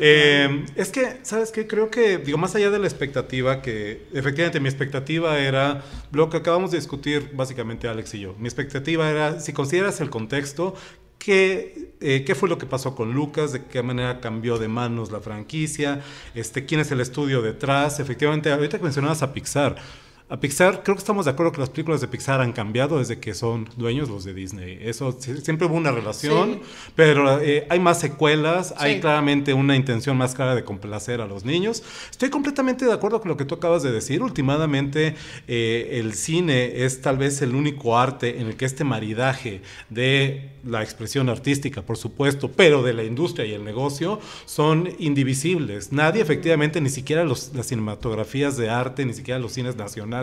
Eh, 0.00 0.64
es 0.74 0.90
que, 0.90 1.18
¿sabes 1.22 1.52
qué? 1.52 1.66
Creo 1.66 1.90
que, 1.90 2.16
digo, 2.16 2.38
más 2.38 2.54
allá 2.54 2.70
de 2.70 2.78
la 2.78 2.86
expectativa, 2.86 3.60
que 3.60 4.06
efectivamente 4.14 4.58
mi 4.58 4.70
expectativa 4.70 5.38
era 5.38 5.82
lo 6.12 6.30
que 6.30 6.38
acabamos 6.38 6.70
de 6.70 6.78
discutir 6.78 7.32
básicamente 7.34 7.88
Alex 7.88 8.14
y 8.14 8.20
yo. 8.20 8.34
Mi 8.38 8.48
expectativa 8.48 9.10
era, 9.10 9.38
si 9.38 9.52
consideras 9.52 10.00
el 10.00 10.08
contexto, 10.08 10.74
¿qué, 11.22 11.94
eh, 12.00 12.24
qué 12.26 12.34
fue 12.34 12.48
lo 12.48 12.58
que 12.58 12.66
pasó 12.66 12.94
con 12.94 13.12
Lucas? 13.12 13.52
¿De 13.52 13.64
qué 13.64 13.82
manera 13.82 14.20
cambió 14.20 14.58
de 14.58 14.68
manos 14.68 15.10
la 15.12 15.20
franquicia? 15.20 16.00
Este, 16.34 16.66
¿Quién 16.66 16.80
es 16.80 16.90
el 16.90 17.00
estudio 17.00 17.42
detrás? 17.42 18.00
Efectivamente, 18.00 18.50
ahorita 18.50 18.78
que 18.78 18.84
mencionabas 18.84 19.22
a 19.22 19.32
Pixar. 19.32 19.76
A 20.32 20.40
Pixar, 20.40 20.82
creo 20.82 20.96
que 20.96 21.00
estamos 21.00 21.26
de 21.26 21.30
acuerdo 21.32 21.52
que 21.52 21.60
las 21.60 21.68
películas 21.68 22.00
de 22.00 22.08
Pixar 22.08 22.40
han 22.40 22.52
cambiado 22.54 22.98
desde 23.00 23.18
que 23.20 23.34
son 23.34 23.68
dueños 23.76 24.08
los 24.08 24.24
de 24.24 24.32
Disney. 24.32 24.78
Eso 24.80 25.12
siempre 25.20 25.66
hubo 25.66 25.74
una 25.74 25.92
relación, 25.92 26.54
Sí. 26.54 26.60
pero 26.96 27.38
eh, 27.42 27.66
hay 27.68 27.78
más 27.78 28.00
secuelas, 28.00 28.72
hay 28.78 28.94
Sí. 28.94 29.00
claramente 29.02 29.52
una 29.52 29.76
intención 29.76 30.16
más 30.16 30.34
clara 30.34 30.54
de 30.54 30.64
complacer 30.64 31.20
a 31.20 31.26
los 31.26 31.44
niños. 31.44 31.82
Estoy 32.10 32.30
completamente 32.30 32.86
de 32.86 32.94
acuerdo 32.94 33.20
con 33.20 33.28
lo 33.28 33.36
que 33.36 33.44
tú 33.44 33.56
acabas 33.56 33.82
de 33.82 33.92
decir. 33.92 34.22
Últimamente, 34.22 35.16
eh, 35.48 35.98
el 36.00 36.14
cine 36.14 36.82
es 36.82 37.02
tal 37.02 37.18
vez 37.18 37.42
el 37.42 37.54
único 37.54 37.98
arte 37.98 38.40
en 38.40 38.46
el 38.46 38.56
que 38.56 38.64
este 38.64 38.84
maridaje 38.84 39.60
de 39.90 40.48
la 40.64 40.82
expresión 40.82 41.28
artística, 41.28 41.82
por 41.82 41.98
supuesto, 41.98 42.50
pero 42.50 42.82
de 42.82 42.94
la 42.94 43.02
industria 43.04 43.44
y 43.44 43.52
el 43.52 43.64
negocio 43.64 44.18
son 44.46 44.88
indivisibles. 44.98 45.92
Nadie, 45.92 46.22
efectivamente, 46.22 46.80
ni 46.80 46.88
siquiera 46.88 47.22
los- 47.24 47.52
las 47.54 47.66
cinematografías 47.66 48.56
de 48.56 48.70
arte, 48.70 49.04
ni 49.04 49.12
siquiera 49.12 49.38
los 49.38 49.52
cines 49.52 49.76
nacionales 49.76 50.21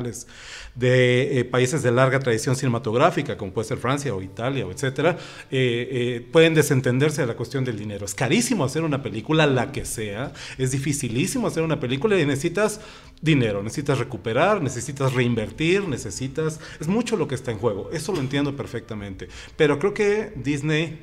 de 0.76 1.40
eh, 1.40 1.46
países 1.46 1.84
de 1.84 1.92
larga 1.92 2.20
tradición 2.20 2.56
cinematográfica, 2.56 3.38
como 3.38 3.52
puede 3.52 3.68
ser 3.68 3.78
Francia 3.78 4.14
o 4.14 4.22
Italia, 4.22 4.66
o 4.66 4.72
etcétera, 4.72 5.18
eh, 5.52 5.88
eh, 5.92 6.28
pueden 6.32 6.54
desentenderse 6.54 7.22
de 7.22 7.28
la 7.28 7.36
cuestión 7.36 7.66
del 7.66 7.78
dinero. 7.78 8.06
Es 8.06 8.16
carísimo 8.16 8.64
hacer 8.64 8.84
una 8.84 9.02
película, 9.02 9.46
la 9.48 9.72
que 9.72 9.86
sea, 9.86 10.32
es 10.58 10.72
dificilísimo 10.72 11.48
hacer 11.48 11.64
una 11.64 11.80
película 11.80 12.20
y 12.20 12.26
necesitas 12.26 12.82
dinero, 13.22 13.62
necesitas 13.64 13.98
recuperar, 14.00 14.62
necesitas 14.62 15.14
reinvertir, 15.14 15.88
necesitas... 15.88 16.60
Es 16.80 16.88
mucho 16.88 17.18
lo 17.18 17.28
que 17.28 17.36
está 17.36 17.52
en 17.52 17.58
juego, 17.58 17.90
eso 17.92 18.14
lo 18.14 18.20
entiendo 18.20 18.56
perfectamente, 18.56 19.28
pero 19.58 19.80
creo 19.80 19.94
que 19.94 20.32
Disney 20.36 21.00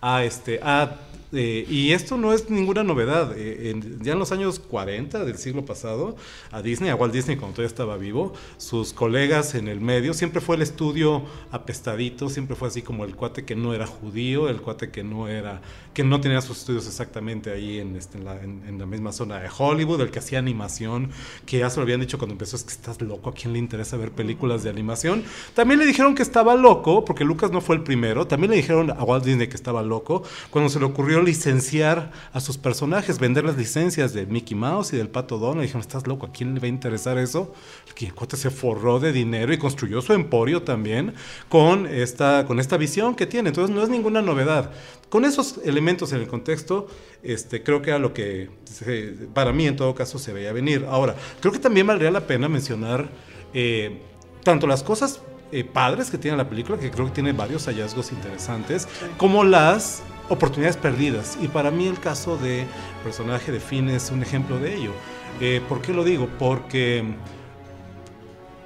ha, 0.00 0.24
este, 0.24 0.60
ha 0.62 1.07
eh, 1.32 1.66
y 1.68 1.92
esto 1.92 2.16
no 2.16 2.32
es 2.32 2.48
ninguna 2.50 2.82
novedad. 2.84 3.36
Eh, 3.36 3.70
en- 3.70 4.02
ya 4.02 4.12
en 4.14 4.18
los 4.18 4.32
años 4.32 4.58
40 4.58 5.24
del 5.24 5.36
siglo 5.38 5.64
pasado, 5.64 6.16
a 6.50 6.62
Disney, 6.62 6.90
a 6.90 6.94
Walt 6.96 7.12
Disney 7.12 7.36
cuando 7.36 7.56
todavía 7.56 7.68
estaba 7.68 7.96
vivo, 7.96 8.32
sus 8.56 8.92
colegas 8.92 9.54
en 9.54 9.68
el 9.68 9.80
medio, 9.80 10.14
siempre 10.14 10.40
fue 10.40 10.56
el 10.56 10.62
estudio 10.62 11.22
apestadito, 11.50 12.28
siempre 12.30 12.56
fue 12.56 12.68
así 12.68 12.82
como 12.82 13.04
el 13.04 13.14
cuate 13.14 13.44
que 13.44 13.56
no 13.56 13.74
era 13.74 13.86
judío, 13.86 14.48
el 14.48 14.60
cuate 14.60 14.90
que 14.90 15.04
no 15.04 15.28
era, 15.28 15.60
que 15.92 16.04
no 16.04 16.20
tenía 16.20 16.40
sus 16.40 16.58
estudios 16.60 16.86
exactamente 16.86 17.50
ahí 17.50 17.78
en, 17.78 17.96
este, 17.96 18.18
en, 18.18 18.24
la, 18.24 18.42
en- 18.42 18.62
en 18.66 18.78
la 18.78 18.86
misma 18.86 19.12
zona 19.12 19.38
de 19.40 19.48
Hollywood, 19.56 20.00
el 20.00 20.10
que 20.10 20.20
hacía 20.20 20.38
animación, 20.38 21.10
que 21.46 21.58
ya 21.58 21.68
se 21.70 21.76
lo 21.76 21.82
habían 21.82 22.00
dicho 22.00 22.18
cuando 22.18 22.32
empezó, 22.34 22.56
es 22.56 22.64
que 22.64 22.70
estás 22.72 23.00
loco, 23.02 23.30
¿a 23.30 23.34
quién 23.34 23.52
le 23.52 23.58
interesa 23.58 23.96
ver 23.96 24.12
películas 24.12 24.62
de 24.62 24.70
animación? 24.70 25.24
También 25.54 25.80
le 25.80 25.86
dijeron 25.86 26.14
que 26.14 26.22
estaba 26.22 26.54
loco, 26.54 27.04
porque 27.04 27.24
Lucas 27.24 27.50
no 27.50 27.60
fue 27.60 27.76
el 27.76 27.82
primero, 27.82 28.26
también 28.26 28.50
le 28.50 28.56
dijeron 28.56 28.90
a 28.90 29.02
Walt 29.04 29.24
Disney 29.24 29.48
que 29.48 29.56
estaba 29.56 29.82
loco, 29.82 30.22
cuando 30.50 30.70
se 30.70 30.78
le 30.78 30.84
ocurrió 30.86 31.17
licenciar 31.22 32.10
a 32.32 32.40
sus 32.40 32.58
personajes, 32.58 33.18
vender 33.18 33.44
las 33.44 33.56
licencias 33.56 34.12
de 34.12 34.26
Mickey 34.26 34.56
Mouse 34.56 34.92
y 34.92 34.96
del 34.96 35.08
Pato 35.08 35.38
Donald, 35.38 35.58
le 35.58 35.62
dijeron, 35.62 35.80
estás 35.82 36.06
loco, 36.06 36.26
¿a 36.26 36.32
quién 36.32 36.54
le 36.54 36.60
va 36.60 36.66
a 36.66 36.68
interesar 36.68 37.18
eso? 37.18 37.54
El 38.00 38.14
cuate 38.14 38.36
se 38.36 38.50
forró 38.50 39.00
de 39.00 39.12
dinero 39.12 39.52
y 39.52 39.58
construyó 39.58 40.00
su 40.02 40.12
emporio 40.12 40.62
también 40.62 41.14
con 41.48 41.86
esta, 41.86 42.44
con 42.46 42.60
esta 42.60 42.76
visión 42.76 43.14
que 43.14 43.26
tiene, 43.26 43.48
entonces 43.50 43.74
no 43.74 43.82
es 43.82 43.88
ninguna 43.88 44.22
novedad. 44.22 44.70
Con 45.08 45.24
esos 45.24 45.58
elementos 45.64 46.12
en 46.12 46.20
el 46.20 46.26
contexto, 46.28 46.86
este, 47.22 47.62
creo 47.62 47.82
que 47.82 47.90
era 47.90 47.98
lo 47.98 48.12
que 48.14 48.50
se- 48.64 49.14
para 49.34 49.52
mí 49.52 49.66
en 49.66 49.76
todo 49.76 49.94
caso 49.94 50.18
se 50.18 50.32
veía 50.32 50.52
venir. 50.52 50.86
Ahora, 50.88 51.16
creo 51.40 51.52
que 51.52 51.58
también 51.58 51.86
valdría 51.86 52.10
la 52.10 52.26
pena 52.26 52.48
mencionar 52.48 53.08
eh, 53.54 54.02
tanto 54.44 54.66
las 54.66 54.82
cosas 54.82 55.20
eh, 55.50 55.64
padres 55.64 56.10
que 56.10 56.18
tiene 56.18 56.36
la 56.36 56.48
película, 56.48 56.78
que 56.78 56.90
creo 56.90 57.06
que 57.06 57.12
tiene 57.12 57.32
varios 57.32 57.64
hallazgos 57.66 58.12
interesantes, 58.12 58.86
como 59.16 59.44
las 59.44 60.02
oportunidades 60.28 60.76
perdidas. 60.76 61.38
Y 61.40 61.48
para 61.48 61.70
mí 61.70 61.86
el 61.86 61.98
caso 62.00 62.36
de 62.36 62.66
personaje 63.04 63.52
de 63.52 63.60
Finn 63.60 63.88
es 63.88 64.10
un 64.10 64.22
ejemplo 64.22 64.58
de 64.58 64.74
ello. 64.76 64.92
Eh, 65.40 65.60
¿Por 65.68 65.80
qué 65.82 65.92
lo 65.92 66.04
digo? 66.04 66.28
Porque 66.38 67.04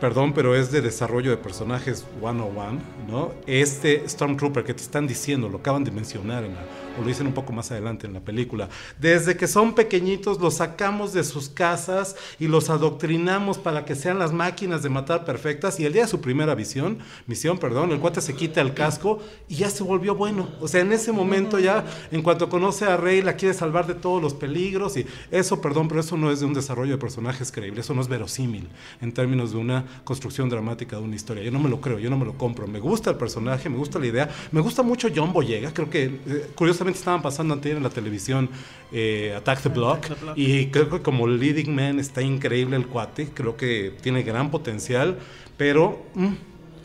perdón, 0.00 0.32
pero 0.32 0.56
es 0.56 0.72
de 0.72 0.80
desarrollo 0.80 1.30
de 1.30 1.36
personajes 1.36 2.04
101, 2.18 2.80
¿no? 3.08 3.32
Este 3.46 4.08
Stormtrooper 4.08 4.64
que 4.64 4.74
te 4.74 4.82
están 4.82 5.06
diciendo, 5.06 5.48
lo 5.48 5.58
acaban 5.58 5.84
de 5.84 5.92
mencionar, 5.92 6.42
en 6.44 6.54
la- 6.54 6.64
o 6.98 7.02
lo 7.02 7.06
dicen 7.06 7.26
un 7.26 7.34
poco 7.34 7.52
más 7.52 7.70
adelante 7.70 8.06
en 8.06 8.12
la 8.12 8.20
película, 8.20 8.68
desde 8.98 9.36
que 9.36 9.46
son 9.46 9.74
pequeñitos 9.74 10.40
los 10.40 10.54
sacamos 10.54 11.12
de 11.12 11.24
sus 11.24 11.48
casas 11.48 12.16
y 12.38 12.48
los 12.48 12.70
adoctrinamos 12.70 13.58
para 13.58 13.84
que 13.84 13.94
sean 13.94 14.18
las 14.18 14.32
máquinas 14.32 14.82
de 14.82 14.90
matar 14.90 15.24
perfectas 15.24 15.80
y 15.80 15.84
el 15.84 15.92
día 15.92 16.02
de 16.02 16.08
su 16.08 16.20
primera 16.20 16.54
visión, 16.54 16.98
misión, 17.26 17.58
perdón, 17.58 17.92
el 17.92 18.00
cuate 18.00 18.20
se 18.20 18.34
quita 18.34 18.60
el 18.60 18.74
casco 18.74 19.20
y 19.48 19.56
ya 19.56 19.70
se 19.70 19.82
volvió 19.82 20.14
bueno. 20.14 20.48
O 20.60 20.68
sea, 20.68 20.80
en 20.80 20.92
ese 20.92 21.12
momento 21.12 21.58
ya, 21.58 21.84
en 22.10 22.22
cuanto 22.22 22.48
conoce 22.48 22.84
a 22.84 22.96
Rey, 22.96 23.22
la 23.22 23.36
quiere 23.36 23.54
salvar 23.54 23.86
de 23.86 23.94
todos 23.94 24.20
los 24.22 24.34
peligros 24.34 24.96
y 24.96 25.06
eso, 25.30 25.60
perdón, 25.60 25.88
pero 25.88 26.00
eso 26.00 26.16
no 26.16 26.30
es 26.30 26.40
de 26.40 26.46
un 26.46 26.54
desarrollo 26.54 26.92
de 26.92 26.98
personajes 26.98 27.52
creíble, 27.52 27.80
eso 27.80 27.94
no 27.94 28.00
es 28.00 28.08
verosímil 28.08 28.68
en 29.00 29.12
términos 29.12 29.52
de 29.52 29.58
una 29.58 29.84
construcción 30.04 30.48
dramática 30.48 30.96
de 30.96 31.02
una 31.02 31.16
historia. 31.16 31.42
Yo 31.42 31.50
no 31.50 31.58
me 31.58 31.68
lo 31.68 31.80
creo, 31.80 31.98
yo 31.98 32.10
no 32.10 32.16
me 32.16 32.24
lo 32.24 32.36
compro. 32.36 32.66
Me 32.66 32.80
gusta 32.80 33.10
el 33.10 33.16
personaje, 33.16 33.68
me 33.68 33.76
gusta 33.76 33.98
la 33.98 34.06
idea, 34.06 34.30
me 34.50 34.60
gusta 34.60 34.82
mucho 34.82 35.08
John 35.14 35.32
Boyega, 35.32 35.72
creo 35.72 35.88
que 35.88 36.04
eh, 36.04 36.50
curiosamente 36.54 36.81
estaban 36.90 37.22
pasando 37.22 37.54
antes 37.54 37.76
en 37.76 37.82
la 37.82 37.90
televisión 37.90 38.50
eh, 38.90 39.34
Attack 39.36 39.62
the 39.62 39.68
Block 39.70 40.04
Attack 40.04 40.18
the 40.18 40.24
Block. 40.24 40.38
y 40.38 40.66
creo 40.66 40.90
que 40.90 41.00
como 41.02 41.26
leading 41.26 41.74
man 41.74 41.98
está 41.98 42.20
increíble 42.22 42.76
el 42.76 42.86
cuate, 42.86 43.28
creo 43.32 43.56
que 43.56 43.94
tiene 44.02 44.22
gran 44.22 44.50
potencial, 44.50 45.18
pero 45.56 46.04
mm, 46.14 46.32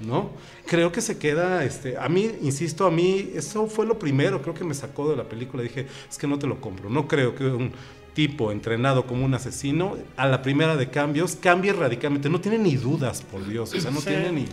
no, 0.07 0.29
creo 0.67 0.91
que 0.91 1.01
se 1.01 1.17
queda, 1.17 1.63
este, 1.65 1.97
a 1.97 2.07
mí, 2.07 2.29
insisto, 2.41 2.85
a 2.85 2.91
mí 2.91 3.31
eso 3.35 3.67
fue 3.67 3.85
lo 3.85 3.97
primero, 3.97 4.41
creo 4.41 4.53
que 4.53 4.63
me 4.63 4.73
sacó 4.75 5.09
de 5.09 5.15
la 5.15 5.23
película, 5.23 5.63
dije, 5.63 5.87
es 6.09 6.17
que 6.17 6.27
no 6.27 6.37
te 6.37 6.45
lo 6.47 6.61
compro, 6.61 6.89
no 6.89 7.07
creo 7.07 7.33
que 7.35 7.45
un 7.45 7.71
tipo 8.13 8.51
entrenado 8.51 9.05
como 9.05 9.25
un 9.25 9.33
asesino, 9.33 9.95
a 10.15 10.27
la 10.27 10.41
primera 10.41 10.75
de 10.75 10.89
cambios, 10.89 11.35
cambie 11.35 11.71
radicalmente, 11.73 12.29
no 12.29 12.41
tiene 12.41 12.57
ni 12.59 12.75
dudas, 12.75 13.21
por 13.21 13.47
Dios, 13.47 13.73
o 13.73 13.79
sea, 13.79 13.91
no 13.91 13.99
Sí. 14.01 14.07
tiene 14.07 14.31
ni... 14.31 14.45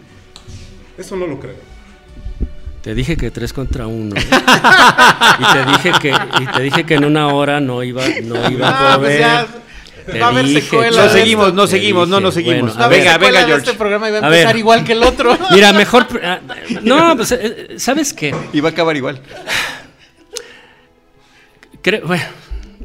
Eso 0.99 1.17
no 1.17 1.27
lo 1.27 1.41
creo. 1.41 1.57
Te 2.85 2.95
dije 2.95 3.17
que 3.17 3.31
tres 3.31 3.53
contra 3.55 3.87
uno. 3.87 4.15
y 4.15 5.53
te 5.53 5.65
dije 5.65 5.93
que 6.01 6.11
y 6.43 6.47
te 6.55 6.63
dije 6.63 6.85
que 6.85 6.95
en 6.95 7.05
una 7.07 7.29
hora 7.29 7.59
no 7.59 7.83
iba 7.83 8.03
no 8.23 8.51
iba 8.51 8.69
a 8.69 8.95
Ah, 8.95 8.99
pues 8.99 9.17
poder. 9.17 9.21
ya. 9.21 9.47
Te 10.05 10.19
Va 10.21 10.27
a 10.27 10.29
haber 10.29 10.45
dije, 10.45 10.61
secuela. 10.61 11.05
No 11.07 11.09
seguimos, 11.11 11.47
esto. 11.47 11.57
no 11.57 11.67
seguimos, 11.67 12.09
no, 12.09 12.21
no 12.21 12.31
seguimos. 12.31 12.75
bueno, 12.77 12.85
a 12.85 12.89
venga, 12.89 13.17
venga, 13.17 13.41
de 13.41 13.47
George. 13.47 13.65
Este 13.71 13.79
programa 13.79 14.09
iba 14.11 14.19
a 14.19 14.21
A 14.21 14.27
empezar 14.27 14.47
ver. 14.49 14.57
igual 14.59 14.85
que 14.85 14.93
el 14.93 15.03
otro. 15.03 15.37
Mira, 15.51 15.73
mejor 15.73 16.07
ah, 16.23 16.41
no, 16.83 17.17
pues 17.17 17.33
eh, 17.33 17.69
¿sabes 17.79 18.13
qué? 18.13 18.33
Va 18.33 18.69
a 18.69 18.73
acabar 18.73 18.95
igual. 18.99 19.23
Creo, 21.83 22.07
bueno, 22.07 22.25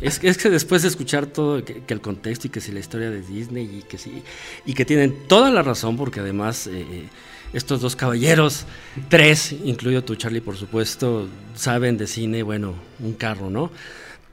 es, 0.02 0.20
que- 0.20 0.30
es 0.30 0.38
que 0.38 0.50
después 0.50 0.82
de 0.82 0.88
escuchar 0.88 1.26
todo, 1.26 1.64
que, 1.64 1.84
que 1.84 1.94
el 1.94 2.02
contexto 2.02 2.48
y 2.48 2.50
que 2.50 2.62
si 2.62 2.72
la 2.72 2.80
historia 2.80 3.10
de 3.12 3.22
Disney 3.22 3.80
y 3.80 3.82
que 3.84 3.98
sí, 3.98 4.24
y 4.66 4.74
que 4.74 4.86
tienen 4.86 5.28
toda 5.28 5.50
la 5.52 5.62
razón, 5.62 5.98
porque 5.98 6.20
además 6.22 6.68
eh, 6.68 7.08
estos 7.54 7.82
dos 7.82 7.96
caballeros, 7.96 8.66
tres, 9.08 9.56
incluido 9.64 10.04
tú, 10.04 10.16
Charlie, 10.16 10.42
por 10.42 10.56
supuesto, 10.56 11.28
saben 11.56 11.98
de 11.98 12.08
cine, 12.08 12.44
bueno, 12.44 12.76
un 13.00 13.14
carro, 13.14 13.50
¿no? 13.50 13.72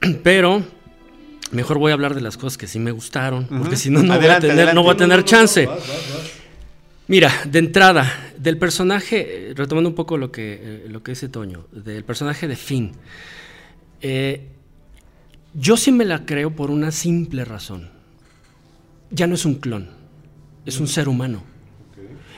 Pero 0.23 0.63
mejor 1.51 1.79
voy 1.79 1.91
a 1.91 1.93
hablar 1.93 2.13
de 2.15 2.21
las 2.21 2.37
cosas 2.37 2.57
que 2.57 2.67
sí 2.67 2.79
me 2.79 2.91
gustaron, 2.91 3.47
porque 3.47 3.75
si 3.75 3.89
no, 3.89 4.03
no 4.03 4.13
Adelante, 4.13 4.47
voy 4.47 4.53
a 4.53 4.55
tener, 4.55 4.75
no 4.75 4.83
voy 4.83 4.93
a 4.93 4.97
tener 4.97 5.23
chance. 5.23 5.67
Mira, 7.07 7.31
de 7.45 7.59
entrada, 7.59 8.33
del 8.37 8.57
personaje, 8.57 9.49
eh, 9.49 9.53
retomando 9.55 9.89
un 9.89 9.95
poco 9.95 10.17
lo 10.17 10.31
que, 10.31 10.59
eh, 10.61 10.85
lo 10.89 11.03
que 11.03 11.11
dice 11.11 11.29
Toño, 11.29 11.67
del 11.71 12.03
personaje 12.03 12.47
de 12.47 12.55
Finn. 12.55 12.91
eh, 14.01 14.49
yo 15.59 15.75
sí 15.75 15.91
me 15.91 16.05
la 16.05 16.25
creo 16.25 16.51
por 16.51 16.69
una 16.69 16.91
simple 16.91 17.43
razón. 17.43 17.89
Ya 19.09 19.25
no 19.25 19.33
es 19.33 19.43
un 19.43 19.55
clon, 19.55 19.89
es 20.65 20.79
un 20.79 20.87
ser 20.87 21.07
humano. 21.07 21.41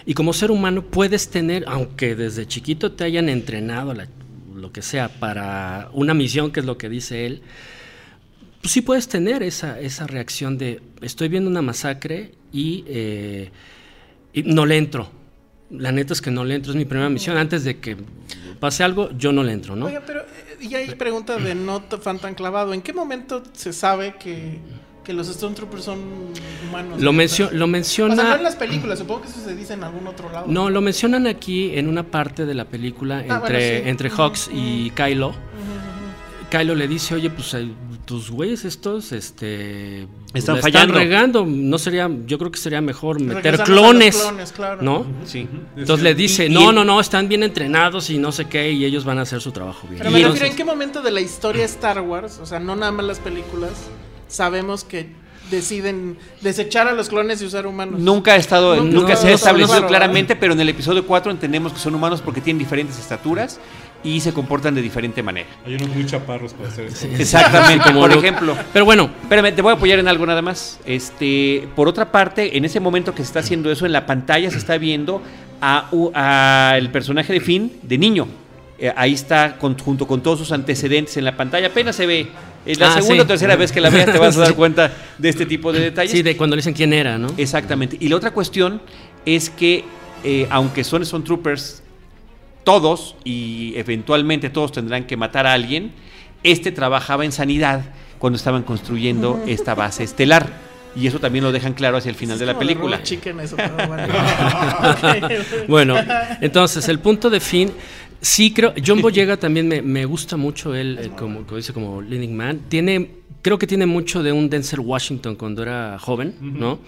Y 0.09 0.15
como 0.15 0.33
ser 0.33 0.49
humano 0.49 0.81
puedes 0.81 1.29
tener, 1.29 1.65
aunque 1.67 2.15
desde 2.15 2.47
chiquito 2.47 2.93
te 2.93 3.03
hayan 3.03 3.29
entrenado 3.29 3.93
la- 3.93 4.07
lo 4.55 4.71
que 4.71 4.81
sea 4.81 5.07
para 5.07 5.89
una 5.93 6.15
misión, 6.15 6.49
que 6.51 6.61
es 6.61 6.65
lo 6.65 6.79
que 6.79 6.89
dice 6.89 7.27
él, 7.27 7.43
pues 8.59 8.73
sí 8.73 8.81
puedes 8.81 9.07
tener 9.07 9.43
esa, 9.43 9.79
esa 9.79 10.07
reacción 10.07 10.57
de 10.57 10.81
estoy 11.01 11.27
viendo 11.27 11.47
una 11.47 11.61
masacre 11.61 12.31
y, 12.51 12.83
eh, 12.87 13.51
y 14.33 14.41
no 14.41 14.65
le 14.65 14.77
entro. 14.77 15.11
La 15.69 15.91
neta 15.91 16.13
es 16.13 16.21
que 16.23 16.31
no 16.31 16.43
le 16.43 16.55
entro, 16.55 16.71
es 16.71 16.75
mi 16.75 16.85
primera 16.85 17.07
misión. 17.09 17.37
Antes 17.37 17.63
de 17.63 17.77
que 17.77 17.95
pase 18.59 18.83
algo, 18.83 19.11
yo 19.15 19.31
no 19.31 19.43
le 19.43 19.53
entro, 19.53 19.75
¿no? 19.75 19.85
Oiga, 19.85 20.01
pero 20.07 20.21
eh, 20.21 20.57
y 20.59 20.73
hay 20.73 20.95
pregunta 20.95 21.37
de 21.37 21.53
no 21.53 21.81
fan 22.01 22.17
tan 22.17 22.33
clavado. 22.33 22.73
¿En 22.73 22.81
qué 22.81 22.93
momento 22.93 23.43
se 23.53 23.73
sabe 23.73 24.15
que, 24.19 24.57
que 25.03 25.13
los 25.13 25.27
Stormtroopers 25.27 25.83
son 25.83 25.99
humanos? 26.67 27.01
Lo, 27.01 27.11
mencio- 27.13 27.45
lo 27.45 27.49
O 27.49 27.49
sea, 27.49 27.57
no 27.59 27.67
menciona... 27.67 28.35
en 28.35 28.43
las 28.43 28.55
películas, 28.55 28.99
supongo 28.99 29.21
que 29.23 29.27
eso 29.29 29.39
se 29.43 29.55
dice 29.55 29.73
en 29.73 29.83
algún 29.83 30.05
otro 30.07 30.31
lado. 30.31 30.45
No, 30.47 30.69
lo 30.69 30.81
mencionan 30.81 31.27
aquí 31.27 31.71
en 31.77 31.87
una 31.87 32.03
parte 32.03 32.45
de 32.45 32.53
la 32.53 32.65
película 32.65 33.19
entre, 33.21 33.33
Ah, 33.35 33.39
bueno, 33.39 33.59
sí. 33.59 33.89
entre 33.89 34.09
Ujú, 34.09 34.17
Hawks 34.21 34.49
y 34.53 34.91
Kylo. 34.91 35.33
Kylo 36.51 36.73
le 36.73 36.87
dice, 36.87 37.13
oye, 37.13 37.29
pues 37.29 37.53
eh, 37.53 37.69
tus 38.05 38.31
güeyes 38.31 38.65
estos, 38.65 39.11
este... 39.11 40.07
Están 40.33 40.55
la 40.55 40.61
fallando. 40.63 40.95
regando. 40.95 41.45
No 41.45 41.77
sería, 41.77 42.09
yo 42.25 42.39
creo 42.39 42.49
que 42.51 42.57
sería 42.57 42.81
mejor 42.81 43.19
meter 43.21 43.59
clones, 43.63 44.17
clones, 44.17 44.51
claro. 44.51 44.81
¿no? 44.81 45.05
Sí. 45.25 45.47
Entonces 45.77 46.03
le 46.03 46.15
dice, 46.15 46.47
Y- 46.47 46.49
no, 46.49 46.71
no, 46.71 46.83
no, 46.83 46.99
están 46.99 47.27
bien 47.29 47.43
entrenados 47.43 48.09
y 48.09 48.17
no 48.17 48.31
sé 48.31 48.45
qué, 48.45 48.71
y 48.71 48.83
ellos 48.83 49.05
van 49.05 49.19
a 49.19 49.21
hacer 49.23 49.41
su 49.41 49.51
trabajo 49.51 49.85
bien. 49.87 49.99
Pero 49.99 50.09
me 50.09 50.23
refiero, 50.23 50.47
¿en 50.47 50.55
qué 50.55 50.63
momento 50.65 51.03
de 51.03 51.11
la 51.11 51.21
historia 51.21 51.65
Star 51.65 52.01
Wars, 52.01 52.39
o 52.41 52.47
sea, 52.47 52.59
no 52.59 52.75
nada 52.75 52.91
más 52.91 53.05
las 53.05 53.19
películas, 53.19 53.71
sabemos 54.29 54.85
que 54.85 55.07
deciden 55.51 56.17
desechar 56.41 56.87
a 56.87 56.93
los 56.93 57.09
clones 57.09 57.41
y 57.41 57.45
usar 57.45 57.65
humanos? 57.67 57.99
Nunca 57.99 58.33
ha 58.33 58.35
estado, 58.37 58.75
nunca 58.83 59.13
no, 59.13 59.17
se 59.17 59.27
ha 59.27 59.29
no, 59.31 59.35
establecido 59.35 59.73
claro, 59.77 59.87
claramente, 59.87 60.35
pero 60.35 60.53
en 60.53 60.61
el 60.61 60.69
episodio 60.69 61.05
4 61.05 61.31
entendemos 61.31 61.73
que 61.73 61.79
son 61.79 61.95
humanos 61.95 62.21
porque 62.21 62.39
tienen 62.39 62.59
diferentes 62.59 62.97
estaturas 62.99 63.59
y 64.03 64.21
se 64.21 64.31
comportan 64.31 64.75
de 64.75 64.81
diferente 64.81 65.21
manera. 65.23 65.49
Hay 65.65 65.73
unos 65.75 65.89
muy 65.89 66.05
chaparros 66.05 66.53
para 66.53 66.69
hacer 66.69 66.85
eso. 66.85 67.07
Exactamente, 67.17 67.91
por 67.91 68.09
lo- 68.13 68.19
ejemplo. 68.19 68.55
Pero 68.71 68.85
bueno, 68.85 69.09
Espérame, 69.23 69.53
te 69.53 69.61
voy 69.61 69.71
a 69.71 69.75
apoyar 69.75 69.99
en 69.99 70.07
algo 70.07 70.25
nada 70.25 70.41
más. 70.41 70.79
Este, 70.85 71.67
por 71.75 71.87
otra 71.89 72.09
parte, 72.11 72.55
en 72.55 72.63
ese 72.63 72.79
momento 72.79 73.11
que 73.13 73.23
se 73.23 73.27
está 73.27 73.39
haciendo 73.39 73.69
eso, 73.71 73.85
en 73.85 73.91
la 73.91 74.05
pantalla 74.05 74.49
se 74.51 74.57
está 74.57 74.77
viendo 74.77 75.21
a 75.61 76.75
el 76.77 76.91
personaje 76.91 77.33
de 77.33 77.41
Finn 77.41 77.73
de 77.81 77.97
niño. 77.97 78.27
Eh, 78.77 78.93
ahí 78.95 79.13
está 79.13 79.57
con- 79.57 79.77
junto 79.77 80.07
con 80.07 80.21
todos 80.21 80.39
sus 80.39 80.51
antecedentes 80.53 81.17
en 81.17 81.25
la 81.25 81.35
pantalla. 81.35 81.67
Apenas 81.67 81.95
se 81.95 82.05
ve. 82.05 82.27
Es 82.65 82.79
la 82.79 82.87
Ah, 82.89 82.93
segunda 83.01 83.15
sí. 83.15 83.19
o 83.21 83.27
tercera 83.27 83.55
vez 83.55 83.71
que 83.71 83.81
la 83.81 83.89
veas 83.89 84.11
te 84.11 84.17
vas 84.19 84.35
a 84.37 84.39
dar 84.41 84.49
Sí. 84.49 84.53
cuenta 84.55 84.91
de 85.17 85.29
este 85.29 85.45
tipo 85.45 85.71
de 85.71 85.79
detalles. 85.79 86.11
sí, 86.11 86.21
de 86.21 86.35
cuando 86.37 86.55
le 86.55 86.59
dicen 86.61 86.73
quién 86.73 86.93
era, 86.93 87.17
¿no? 87.17 87.27
Exactamente. 87.37 87.97
Y 87.99 88.09
la 88.09 88.15
otra 88.17 88.31
cuestión 88.31 88.81
es 89.25 89.49
que, 89.49 89.85
eh, 90.23 90.47
aunque 90.49 90.83
son, 90.83 91.05
son 91.05 91.23
troopers 91.23 91.81
todos, 92.63 93.15
y 93.23 93.73
eventualmente 93.77 94.49
todos 94.49 94.71
tendrán 94.73 95.05
que 95.05 95.17
matar 95.17 95.47
a 95.47 95.53
alguien, 95.53 95.91
este 96.43 96.71
trabajaba 96.71 97.25
en 97.25 97.31
sanidad 97.31 97.81
cuando 98.19 98.37
estaban 98.37 98.63
construyendo 98.63 99.41
esta 99.47 99.73
base 99.75 100.03
estelar. 100.03 100.69
Y 100.95 101.07
eso 101.07 101.19
también 101.19 101.43
lo 101.45 101.51
dejan 101.51 101.73
claro 101.73 101.97
hacia 101.97 102.09
el 102.09 102.15
final 102.15 102.33
Es 102.35 102.39
de 102.39 102.45
la 102.47 102.57
película. 102.59 103.01
Chicken 103.03 103.39
eso, 103.39 103.55
pero 103.55 103.75
bueno. 103.87 104.03
Ok. 104.83 105.67
Bueno, 105.67 105.95
entonces 106.41 106.87
el 106.89 106.99
punto 106.99 107.29
de 107.29 107.39
fin, 107.39 107.71
Sí, 108.21 108.51
creo. 108.53 108.73
John 108.85 109.01
Boyega 109.01 109.37
también 109.39 109.67
me, 109.67 109.81
me 109.81 110.05
gusta 110.05 110.37
mucho 110.37 110.75
él, 110.75 110.99
eh, 111.01 111.09
como, 111.17 111.43
como 111.43 111.57
dice, 111.57 111.73
como 111.73 112.01
Leading 112.01 112.35
Man. 112.35 112.61
Tiene, 112.67 113.09
creo 113.41 113.57
que 113.57 113.67
tiene 113.67 113.85
mucho 113.85 114.23
de 114.23 114.31
un 114.31 114.49
Denzel 114.49 114.81
Washington 114.81 115.35
cuando 115.35 115.63
era 115.63 115.97
joven, 115.99 116.35
¿no? 116.41 116.79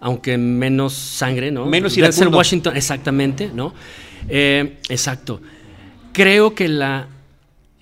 Aunque 0.00 0.38
menos 0.38 0.92
sangre, 0.92 1.50
¿no? 1.50 1.66
Menos 1.66 1.94
Denzel 1.94 2.14
iracundo. 2.14 2.38
Washington, 2.38 2.76
exactamente, 2.76 3.50
¿no? 3.52 3.74
Eh, 4.28 4.78
exacto. 4.88 5.40
Creo 6.12 6.54
que 6.54 6.68
la 6.68 7.08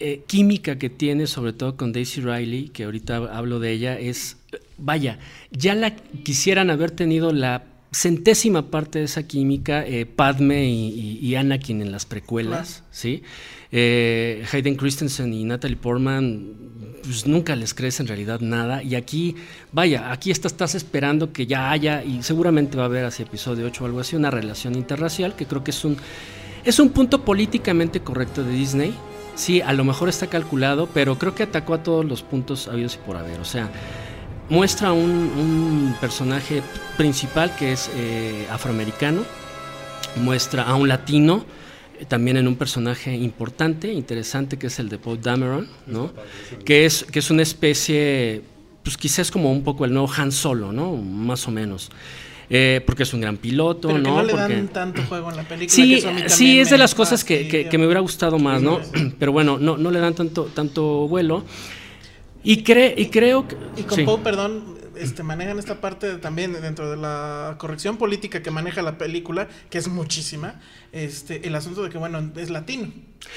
eh, 0.01 0.23
química 0.27 0.77
que 0.77 0.91
tiene, 0.91 1.27
sobre 1.27 1.53
todo 1.53 1.77
con 1.77 1.93
Daisy 1.93 2.21
Riley, 2.21 2.69
que 2.69 2.85
ahorita 2.85 3.17
hablo 3.17 3.61
de 3.61 3.73
ella, 3.73 3.99
es, 3.99 4.39
vaya, 4.77 5.19
ya 5.51 5.75
la 5.75 5.95
quisieran 5.95 6.71
haber 6.71 6.91
tenido 6.91 7.33
la 7.33 7.65
centésima 7.95 8.71
parte 8.71 8.99
de 8.99 9.05
esa 9.07 9.23
química, 9.27 9.85
eh, 9.87 10.05
Padme 10.05 10.65
y, 10.69 10.89
y- 10.89 11.19
y 11.27 11.35
Anakin 11.37 11.81
en 11.81 11.93
las 11.93 12.05
precuelas, 12.07 12.83
¿sí? 12.91 13.23
Eh, 13.71 14.45
Hayden 14.53 14.77
Christensen 14.77 15.33
y 15.33 15.45
Natalie 15.45 15.77
Portman, 15.77 16.53
pues 17.03 17.27
nunca 17.27 17.57
les 17.57 17.73
crees 17.75 18.01
en 18.01 18.07
realidad 18.07 18.41
nada. 18.41 18.83
Y 18.83 18.95
aquí, 18.95 19.37
vaya, 19.73 20.13
aquí 20.13 20.31
estás, 20.31 20.53
estás 20.53 20.75
esperando 20.75 21.33
que 21.33 21.47
ya 21.47 21.71
haya, 21.71 22.03
y 22.05 22.23
seguramente 22.23 22.77
va 22.77 22.85
a 22.85 22.87
haber 22.87 23.05
hacia 23.05 23.25
episodio 23.25 23.67
8 23.67 23.85
o 23.85 23.87
algo 23.87 24.01
así, 24.01 24.17
una 24.17 24.31
relación 24.31 24.75
interracial, 24.75 25.35
que 25.37 25.47
creo 25.47 25.63
que 25.65 25.71
es 25.71 25.85
un, 25.85 25.97
es 26.65 26.79
un 26.79 26.91
punto 26.91 27.25
políticamente 27.25 28.01
correcto 28.01 28.43
de 28.45 28.53
Disney. 28.53 28.95
Sí, 29.37 29.61
a 29.61 29.73
lo 29.73 29.83
mejor 29.85 30.09
está 30.09 30.29
calculado, 30.29 30.89
pero 30.95 31.19
creo 31.19 31.35
que 31.35 31.43
atacó 31.43 31.75
a 31.75 31.83
todos 31.83 32.05
los 32.05 32.23
puntos 32.23 32.69
habidos 32.69 32.95
y 32.95 32.99
por 33.05 33.17
haber. 33.17 33.41
O 33.41 33.45
sea, 33.45 33.69
muestra 34.49 34.93
un, 34.93 35.11
un 35.11 35.97
personaje 36.01 36.63
principal 36.97 37.55
que 37.57 37.73
es 37.73 37.91
eh, 37.97 38.47
afroamericano, 38.51 39.23
muestra 40.17 40.65
a 40.65 40.75
un 40.77 40.89
latino, 40.89 41.45
eh, 41.99 42.05
también 42.05 42.37
en 42.37 42.47
un 42.49 42.57
personaje 42.57 43.15
importante, 43.15 43.93
interesante, 43.93 44.59
que 44.59 44.67
es 44.69 44.79
el 44.79 44.89
de 44.89 44.99
Paul 44.99 45.21
Dameron, 45.21 45.69
¿no? 45.87 46.13
que, 46.65 46.85
es, 46.87 47.05
que 47.05 47.19
es 47.19 47.31
una 47.31 47.43
especie, 47.43 48.43
pues 48.83 48.97
quizás 48.97 49.31
como 49.31 49.51
un 49.51 49.63
poco 49.65 49.85
el 49.85 49.93
nuevo 49.93 50.11
Han 50.17 50.31
Solo, 50.33 50.73
¿no? 50.73 50.93
más 50.97 51.47
o 51.49 51.51
menos. 51.51 51.91
Eh, 52.51 52.83
porque 52.85 53.05
es 53.05 53.15
un 53.15 53.23
gran 53.23 53.39
piloto, 53.39 53.89
Pero 53.89 54.03
que 54.03 54.09
¿no? 54.11 54.17
no 54.17 54.23
le 54.23 54.33
Porque- 54.35 54.55
dan 54.55 54.69
tanto 54.69 55.03
juego 55.09 55.31
en 55.31 55.37
la 55.39 55.43
película. 55.45 55.67
que 55.67 55.83
Sí, 55.83 55.95
eso 55.95 56.11
a 56.11 56.13
mí 56.13 56.23
sí, 56.29 56.61
es 56.61 56.69
de 56.69 56.77
las 56.77 56.95
cosas 56.95 57.25
que, 57.25 57.49
que 57.49 57.79
me 57.79 57.87
hubiera 57.87 58.01
gustado 58.01 58.39
más, 58.39 58.61
¿no? 58.61 58.81
Pero 59.19 59.33
bueno, 59.33 59.57
no, 59.59 59.79
no 59.79 59.91
le 59.91 59.99
dan 59.99 60.13
tanto, 60.15 60.45
tanto 60.55 61.09
vuelo. 61.09 61.43
Y, 62.45 62.63
cre- 62.63 62.95
y 62.97 63.07
creo 63.07 63.49
que... 63.49 63.57
Y 63.77 63.83
con 63.83 63.97
sí. 63.99 64.05
Poe, 64.05 64.19
perdón, 64.19 64.63
este, 64.97 65.23
manejan 65.23 65.59
esta 65.59 65.81
parte 65.81 66.07
de- 66.07 66.19
también 66.19 66.53
dentro 66.53 66.91
de 66.91 66.97
la 66.97 67.57
corrección 67.59 67.97
política 67.97 68.43
que 68.43 68.51
maneja 68.51 68.83
la 68.83 68.99
película, 68.99 69.49
que 69.71 69.79
es 69.79 69.89
muchísima, 69.89 70.61
este, 70.93 71.49
el 71.49 71.55
asunto 71.57 71.83
de 71.83 71.91
que, 71.91 71.99
bueno, 71.99 72.31
es 72.37 72.51
latino. 72.51 72.89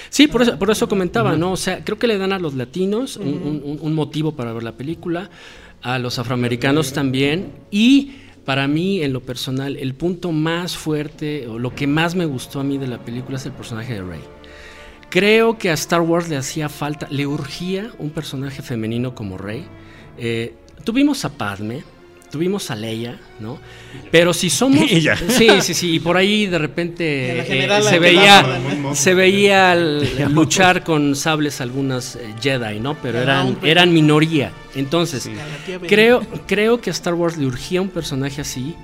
Sí, 0.09 0.27
por 0.27 0.41
eso, 0.43 0.59
por 0.59 0.69
eso 0.69 0.87
comentaba, 0.89 1.35
¿no? 1.37 1.53
O 1.53 1.57
sea, 1.57 1.83
creo 1.83 1.97
que 1.97 2.07
le 2.07 2.17
dan 2.17 2.33
a 2.33 2.39
los 2.39 2.53
latinos 2.53 3.15
un, 3.17 3.27
un- 3.29 3.61
un- 3.63 3.79
un 3.81 3.93
motivo 3.95 4.35
para 4.35 4.51
ver 4.53 4.63
la 4.63 4.73
película, 4.73 5.29
a 5.81 5.97
los 5.99 6.19
afroamericanos 6.19 6.91
también, 6.91 7.51
y 7.71 8.11
para 8.43 8.67
mí, 8.67 9.01
en 9.03 9.13
lo 9.13 9.21
personal, 9.21 9.75
el 9.77 9.93
punto 9.93 10.31
más 10.31 10.75
fuerte, 10.75 11.47
o 11.47 11.59
lo 11.59 11.73
que 11.75 11.85
más 11.87 12.15
me 12.15 12.25
gustó 12.25 12.59
a 12.59 12.63
mí 12.63 12.77
de 12.77 12.87
la 12.87 12.97
película 12.99 13.37
es 13.37 13.45
el 13.45 13.51
personaje 13.53 13.93
de 13.93 14.01
Rey. 14.03 14.21
Creo 15.09 15.57
que 15.57 15.69
a 15.69 15.73
Star 15.73 16.01
Wars 16.01 16.27
le 16.29 16.35
hacía 16.37 16.67
falta, 16.69 17.07
le 17.09 17.25
urgía 17.25 17.91
un 17.97 18.09
personaje 18.09 18.61
femenino 18.61 19.15
como 19.15 19.37
Rey. 19.37 19.65
Eh, 20.17 20.53
tuvimos 20.83 21.23
a 21.23 21.29
Padme, 21.29 21.83
tuvimos 22.29 22.69
a 22.71 22.75
Leia, 22.75 23.17
¿no? 23.39 23.57
Pero 24.11 24.33
si 24.33 24.49
somos... 24.49 24.79
Y 24.91 24.99
ya. 24.99 25.15
Sí, 25.15 25.47
sí, 25.61 25.73
sí, 25.73 25.93
y 25.95 25.99
por 25.99 26.17
ahí 26.17 26.45
de 26.47 26.57
repente 26.59 27.39
eh, 27.39 27.81
se 27.83 27.99
veía, 27.99 28.45
se 28.93 29.13
veía 29.13 29.71
al- 29.71 30.33
luchar 30.33 30.83
con 30.83 31.15
sables 31.15 31.61
algunas 31.61 32.17
eh, 32.17 32.33
Jedi, 32.41 32.81
¿no? 32.81 32.95
Pero 33.01 33.19
eran, 33.19 33.57
eran 33.63 33.93
minoría. 33.93 34.51
Entonces, 34.75 35.29
creo, 35.87 36.21
creo 36.47 36.81
que 36.81 36.89
a 36.89 36.93
Star 36.93 37.13
Wars 37.13 37.37
le 37.37 37.45
urgía 37.45 37.81
un 37.81 37.89
personaje 37.89 38.41
así. 38.41 38.75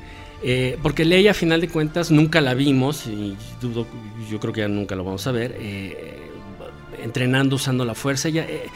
Eh, 0.44 0.78
porque 0.82 1.06
Leia, 1.06 1.32
a 1.32 1.34
final 1.34 1.62
de 1.62 1.70
cuentas, 1.70 2.12
nunca 2.12 2.42
la 2.42 2.54
vimos, 2.54 3.08
y 3.08 3.36
dudo, 3.62 3.88
yo 4.30 4.40
creo 4.40 4.54
que 4.54 4.62
ya 4.62 4.68
nunca 4.68 4.96
lo 4.96 5.04
vamos 5.04 5.26
a 5.28 5.32
ver, 5.32 5.56
eh, 5.60 6.30
entrenando, 7.02 7.56
usando 7.56 7.86
la 7.86 7.96
fuerza, 7.96 8.28
ella, 8.30 8.46
eh, 8.48 8.68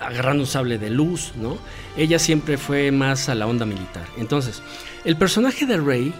agarrando 0.00 0.42
un 0.42 0.46
sable 0.46 0.78
de 0.78 0.90
luz, 0.90 1.32
¿no? 1.36 1.58
Ella 1.96 2.18
siempre 2.18 2.56
fue 2.56 2.90
más 2.90 3.28
a 3.28 3.34
la 3.34 3.46
onda 3.46 3.66
militar. 3.66 4.06
Entonces, 4.16 4.62
el 5.04 5.16
personaje 5.16 5.66
de 5.66 5.76
Rey 5.76 6.12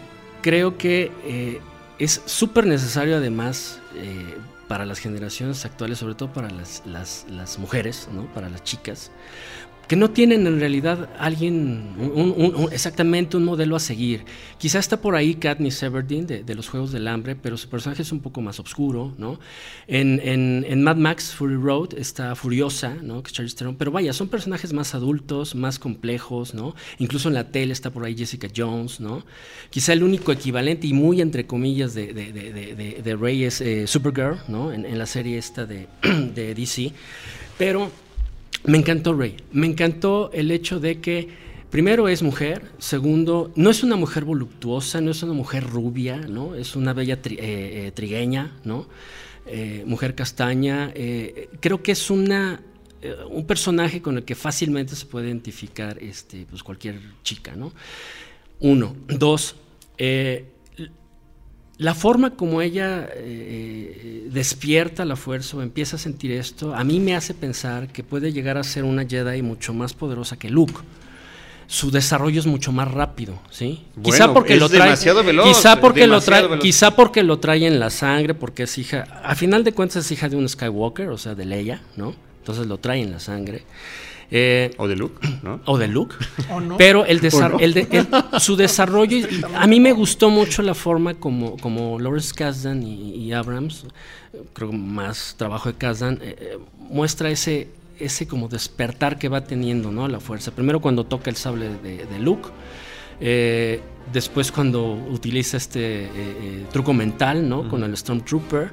creo 0.42 0.76
que 0.76 1.60
es 1.98 2.22
súper 2.26 2.66
necesario 2.66 3.16
además 3.16 3.80
para 4.68 4.84
las 4.86 4.98
generaciones 4.98 5.64
actuales, 5.64 5.98
sobre 5.98 6.14
todo 6.14 6.32
para 6.32 6.48
las- 6.50 6.82
las 6.86 7.58
mujeres, 7.58 8.08
¿no? 8.12 8.26
Para 8.34 8.48
las 8.50 8.62
chicas, 8.64 9.10
que 9.90 9.96
no 9.96 10.10
tienen 10.12 10.46
en 10.46 10.60
realidad 10.60 11.10
alguien, 11.18 11.82
exactamente 12.70 13.36
un 13.36 13.44
modelo 13.44 13.74
a 13.74 13.80
seguir. 13.80 14.24
Quizá 14.56 14.78
está 14.78 15.00
por 15.00 15.16
ahí 15.16 15.34
Katniss 15.34 15.82
Everdeen 15.82 16.28
de, 16.28 16.54
los 16.54 16.68
Juegos 16.68 16.92
del 16.92 17.08
Hambre, 17.08 17.34
pero 17.34 17.56
su 17.56 17.68
personaje 17.68 18.02
es 18.02 18.12
un 18.12 18.20
poco 18.20 18.40
más 18.40 18.60
oscuro, 18.60 19.12
¿no? 19.18 19.40
En, 19.88 20.84
Mad 20.84 20.94
Max 20.94 21.34
Fury 21.34 21.56
Road 21.56 21.94
está 21.98 22.36
Furiosa, 22.36 22.94
¿no? 23.02 23.20
Que 23.24 23.30
es 23.30 23.32
Charlize 23.32 23.56
Theron, 23.56 23.74
pero 23.74 23.90
vaya, 23.90 24.12
son 24.12 24.28
personajes 24.28 24.72
más 24.72 24.94
adultos, 24.94 25.56
más 25.56 25.80
complejos, 25.80 26.54
¿no? 26.54 26.76
Incluso 27.00 27.26
en 27.26 27.34
la 27.34 27.50
tele 27.50 27.72
está 27.72 27.90
por 27.90 28.04
ahí 28.04 28.16
Jessica 28.16 28.46
Jones, 28.56 29.00
¿no? 29.00 29.24
Quizá 29.70 29.92
el 29.92 30.04
único 30.04 30.30
equivalente 30.30 30.86
y 30.86 30.92
muy 30.92 31.20
entre 31.20 31.48
comillas 31.48 31.94
de, 31.94 32.14
de, 32.14 32.32
de- 32.32 33.02
de- 33.02 33.16
Rey 33.16 33.42
es 33.42 33.60
eh, 33.60 33.88
Supergirl, 33.88 34.38
¿no? 34.46 34.72
En, 34.72 34.86
en 34.86 34.96
la 35.00 35.06
serie 35.06 35.36
esta 35.36 35.66
de 35.66 35.88
DC, 36.54 36.92
pero... 37.58 37.90
Me 38.64 38.78
encantó 38.78 39.14
Rey. 39.14 39.36
Me 39.52 39.66
encantó 39.66 40.30
el 40.32 40.50
hecho 40.50 40.80
de 40.80 41.00
que, 41.00 41.28
primero, 41.70 42.08
es 42.08 42.22
mujer. 42.22 42.70
Segundo, 42.78 43.52
no 43.56 43.70
es 43.70 43.82
una 43.82 43.96
mujer 43.96 44.24
voluptuosa, 44.24 45.00
no 45.00 45.10
es 45.10 45.22
una 45.22 45.32
mujer 45.32 45.64
rubia, 45.64 46.16
¿no? 46.18 46.54
Es 46.54 46.76
una 46.76 46.92
bella 46.92 47.14
eh, 47.14 47.36
eh, 47.38 47.92
trigueña, 47.94 48.56
¿no? 48.64 48.86
Eh, 49.46 49.84
mujer 49.86 50.14
castaña. 50.14 50.92
creo 51.60 51.82
que 51.82 51.92
es 51.92 52.10
una, 52.10 52.60
un 53.30 53.46
personaje 53.46 54.02
con 54.02 54.18
el 54.18 54.24
que 54.24 54.34
fácilmente 54.34 54.94
se 54.94 55.06
puede 55.06 55.28
identificar 55.28 55.98
este, 56.02 56.46
pues 56.48 56.62
cualquier 56.62 57.00
chica, 57.22 57.56
¿no? 57.56 57.72
Uno. 58.60 58.94
Dos, 59.08 59.56
la 61.80 61.94
forma 61.94 62.36
como 62.36 62.60
ella 62.60 63.08
eh, 63.14 64.28
despierta 64.30 65.06
la 65.06 65.16
fuerza 65.16 65.56
o 65.56 65.62
empieza 65.62 65.96
a 65.96 65.98
sentir 65.98 66.30
esto, 66.30 66.74
a 66.74 66.84
mí 66.84 67.00
me 67.00 67.16
hace 67.16 67.32
pensar 67.32 67.88
que 67.88 68.04
puede 68.04 68.34
llegar 68.34 68.58
a 68.58 68.64
ser 68.64 68.84
una 68.84 69.06
Jedi 69.06 69.40
mucho 69.40 69.72
más 69.72 69.94
poderosa 69.94 70.38
que 70.38 70.50
Luke. 70.50 70.74
Su 71.68 71.90
desarrollo 71.90 72.38
es 72.38 72.46
mucho 72.46 72.70
más 72.70 72.90
rápido, 72.90 73.40
¿sí? 73.48 73.82
Bueno, 73.94 74.02
quizá 74.02 74.34
porque 74.34 74.54
es 74.54 74.60
lo 74.60 74.68
trae, 74.68 74.82
demasiado 74.82 75.24
veloz, 75.24 75.46
quizá 75.48 75.80
porque 75.80 76.06
lo 76.06 76.20
trae, 76.20 76.42
veloz. 76.42 76.60
quizá 76.60 76.90
porque 76.90 77.22
lo 77.22 77.38
trae 77.38 77.66
en 77.66 77.80
la 77.80 77.88
sangre, 77.88 78.34
porque 78.34 78.64
es 78.64 78.76
hija, 78.76 79.06
a 79.24 79.34
final 79.34 79.64
de 79.64 79.72
cuentas 79.72 80.04
es 80.04 80.12
hija 80.12 80.28
de 80.28 80.36
un 80.36 80.46
Skywalker, 80.46 81.08
o 81.08 81.16
sea, 81.16 81.34
de 81.34 81.46
Leia, 81.46 81.80
¿no? 81.96 82.14
Entonces 82.40 82.66
lo 82.66 82.76
trae 82.76 83.00
en 83.00 83.12
la 83.12 83.20
sangre. 83.20 83.62
Eh, 84.32 84.70
O 84.76 84.86
de 84.86 84.94
Luke, 84.96 85.26
¿no? 85.42 85.60
o 85.64 85.76
de 85.76 85.88
Luke. 85.88 86.14
¿O 86.52 86.60
no? 86.60 86.76
Pero 86.76 87.04
el 87.04 87.20
desar- 87.20 87.46
¿O 87.54 87.54
no? 87.54 87.58
el 87.58 87.74
de- 87.74 87.88
el- 87.90 88.40
su 88.40 88.54
desarrollo, 88.56 89.26
a 89.56 89.66
mí 89.66 89.80
me 89.80 89.92
gustó 89.92 90.30
mucho 90.30 90.62
la 90.62 90.74
forma 90.74 91.14
como, 91.14 91.56
como 91.56 91.98
Lawrence 91.98 92.32
Kasdan 92.34 92.82
y, 92.84 93.14
y 93.16 93.32
Abrams, 93.32 93.86
creo 94.52 94.70
que 94.70 94.76
más 94.76 95.34
trabajo 95.36 95.70
de 95.72 95.76
Kasdan, 95.78 96.18
eh, 96.22 96.36
eh, 96.38 96.58
muestra 96.78 97.28
ese, 97.30 97.68
ese 97.98 98.28
como 98.28 98.46
despertar 98.48 99.18
que 99.18 99.28
va 99.28 99.42
teniendo, 99.42 99.90
¿no? 99.90 100.06
La 100.06 100.20
fuerza. 100.20 100.52
Primero 100.52 100.80
cuando 100.80 101.04
toca 101.04 101.28
el 101.28 101.36
sable 101.36 101.68
de, 101.82 102.06
de 102.06 102.18
Luke, 102.20 102.48
eh, 103.20 103.80
después 104.12 104.52
cuando 104.52 104.92
utiliza 104.92 105.56
este 105.56 106.04
eh, 106.04 106.08
eh, 106.14 106.64
truco 106.72 106.92
mental, 106.92 107.48
¿no? 107.48 107.68
Con 107.68 107.82
el 107.82 107.96
Stormtrooper. 107.96 108.70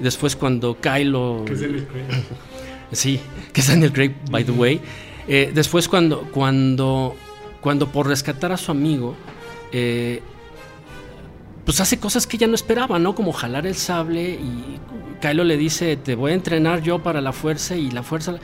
Después 0.00 0.36
cuando 0.36 0.76
Kylo... 0.80 1.44
Sí, 2.92 3.20
que 3.52 3.60
es 3.60 3.68
Daniel 3.68 3.92
Craig, 3.92 4.14
by 4.30 4.44
the 4.44 4.52
way. 4.52 4.80
Eh, 5.28 5.50
después 5.54 5.88
cuando, 5.88 6.22
cuando, 6.32 7.16
cuando 7.60 7.88
por 7.88 8.06
rescatar 8.06 8.52
a 8.52 8.56
su 8.56 8.70
amigo, 8.70 9.16
eh, 9.72 10.22
pues 11.64 11.80
hace 11.80 11.98
cosas 11.98 12.26
que 12.26 12.36
ella 12.36 12.46
no 12.46 12.54
esperaba, 12.54 12.98
¿no? 12.98 13.14
Como 13.14 13.32
jalar 13.32 13.66
el 13.66 13.74
sable 13.74 14.30
y 14.30 14.78
Kylo 15.20 15.42
le 15.42 15.56
dice, 15.56 15.96
te 15.96 16.14
voy 16.14 16.30
a 16.30 16.34
entrenar 16.34 16.80
yo 16.80 17.02
para 17.02 17.20
la 17.20 17.32
fuerza 17.32 17.76
y 17.76 17.90
la 17.90 18.04
fuerza 18.04 18.36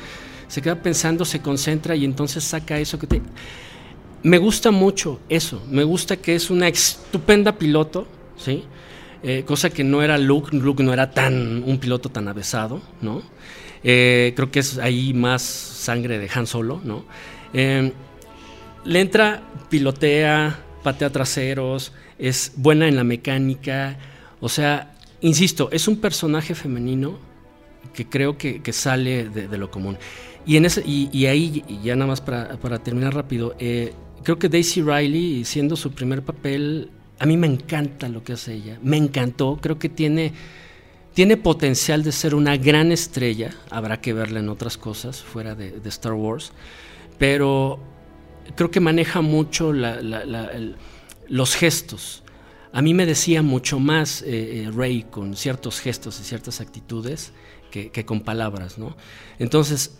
se 0.48 0.60
queda 0.60 0.82
pensando, 0.82 1.24
se 1.24 1.40
concentra 1.40 1.94
y 1.94 2.04
entonces 2.04 2.42
saca 2.42 2.78
eso 2.78 2.98
que 2.98 3.06
te... 3.06 3.22
Me 4.24 4.38
gusta 4.38 4.70
mucho 4.70 5.20
eso, 5.28 5.62
me 5.70 5.84
gusta 5.84 6.16
que 6.16 6.34
es 6.34 6.50
una 6.50 6.68
estupenda 6.68 7.52
piloto, 7.52 8.06
¿sí? 8.36 8.64
Eh, 9.22 9.44
cosa 9.46 9.70
que 9.70 9.84
no 9.84 10.02
era 10.02 10.18
Luke, 10.18 10.56
Luke 10.56 10.82
no 10.82 10.92
era 10.92 11.12
tan 11.12 11.62
un 11.64 11.78
piloto 11.78 12.08
tan 12.08 12.26
avesado, 12.26 12.80
¿no? 13.00 13.22
Eh, 13.84 14.32
creo 14.36 14.50
que 14.50 14.60
es 14.60 14.78
ahí 14.78 15.12
más 15.12 15.42
sangre 15.42 16.18
de 16.18 16.30
Han 16.34 16.46
Solo, 16.46 16.80
¿no? 16.84 17.04
Eh, 17.52 17.92
le 18.84 19.00
entra, 19.00 19.42
pilotea, 19.68 20.58
patea 20.82 21.10
traseros, 21.10 21.92
es 22.18 22.52
buena 22.56 22.88
en 22.88 22.96
la 22.96 23.04
mecánica, 23.04 23.98
o 24.40 24.48
sea, 24.48 24.94
insisto, 25.20 25.68
es 25.72 25.88
un 25.88 25.96
personaje 26.00 26.54
femenino 26.54 27.18
que 27.94 28.08
creo 28.08 28.36
que, 28.38 28.60
sale 28.72 29.28
de, 29.28 29.58
lo 29.58 29.70
común. 29.70 29.98
Y, 30.46 30.56
ahí, 31.26 31.64
y 31.68 31.80
ya 31.82 31.94
nada 31.94 32.08
más 32.08 32.20
para, 32.20 32.56
para 32.58 32.78
terminar 32.78 33.14
rápido, 33.14 33.54
eh, 33.58 33.92
creo 34.24 34.38
que 34.38 34.48
Daisy 34.48 34.82
Riley, 34.82 35.44
siendo 35.44 35.76
su 35.76 35.92
primer 35.92 36.22
papel, 36.22 36.90
a 37.18 37.26
mí 37.26 37.36
me 37.36 37.46
encanta 37.46 38.08
lo 38.08 38.24
que 38.24 38.32
hace 38.32 38.54
ella, 38.54 38.78
me 38.82 38.96
encantó, 38.96 39.58
creo 39.60 39.78
que 39.78 39.88
tiene, 39.88 40.32
tiene 41.14 41.36
potencial 41.36 42.02
de 42.02 42.12
ser 42.12 42.34
una 42.34 42.56
gran 42.56 42.92
estrella, 42.92 43.54
habrá 43.70 44.00
que 44.00 44.12
verla 44.12 44.40
en 44.40 44.48
otras 44.48 44.76
cosas 44.76 45.22
fuera 45.22 45.54
de, 45.54 45.80
Star 45.84 46.14
Wars, 46.14 46.52
pero 47.18 47.78
creo 48.56 48.70
que 48.70 48.80
maneja 48.80 49.20
mucho 49.20 49.72
los 49.72 51.56
gestos. 51.56 52.22
A 52.72 52.80
mí 52.80 52.94
me 52.94 53.04
decía 53.04 53.42
mucho 53.42 53.78
más 53.78 54.22
eh, 54.22 54.64
eh, 54.64 54.70
Rey 54.70 55.04
con 55.10 55.36
ciertos 55.36 55.80
gestos 55.80 56.18
y 56.20 56.24
ciertas 56.24 56.62
actitudes 56.62 57.32
que, 57.70 57.90
que 57.90 58.06
con 58.06 58.22
palabras, 58.22 58.78
¿no? 58.78 58.96
Entonces, 59.38 59.98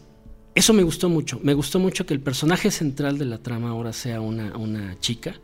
eso 0.55 0.73
me 0.73 0.83
gustó 0.83 1.09
mucho. 1.09 1.39
Me 1.43 1.55
gustó 1.55 1.79
mucho 1.79 2.07
que 2.07 2.15
el 2.15 2.21
personaje 2.21 2.71
central 2.71 3.19
de 3.19 3.27
la 3.27 3.39
trama 3.39 3.71
ahora 3.71 3.93
sea 3.93 4.21
una, 4.21 4.57
una 4.57 4.99
chica, 5.01 5.35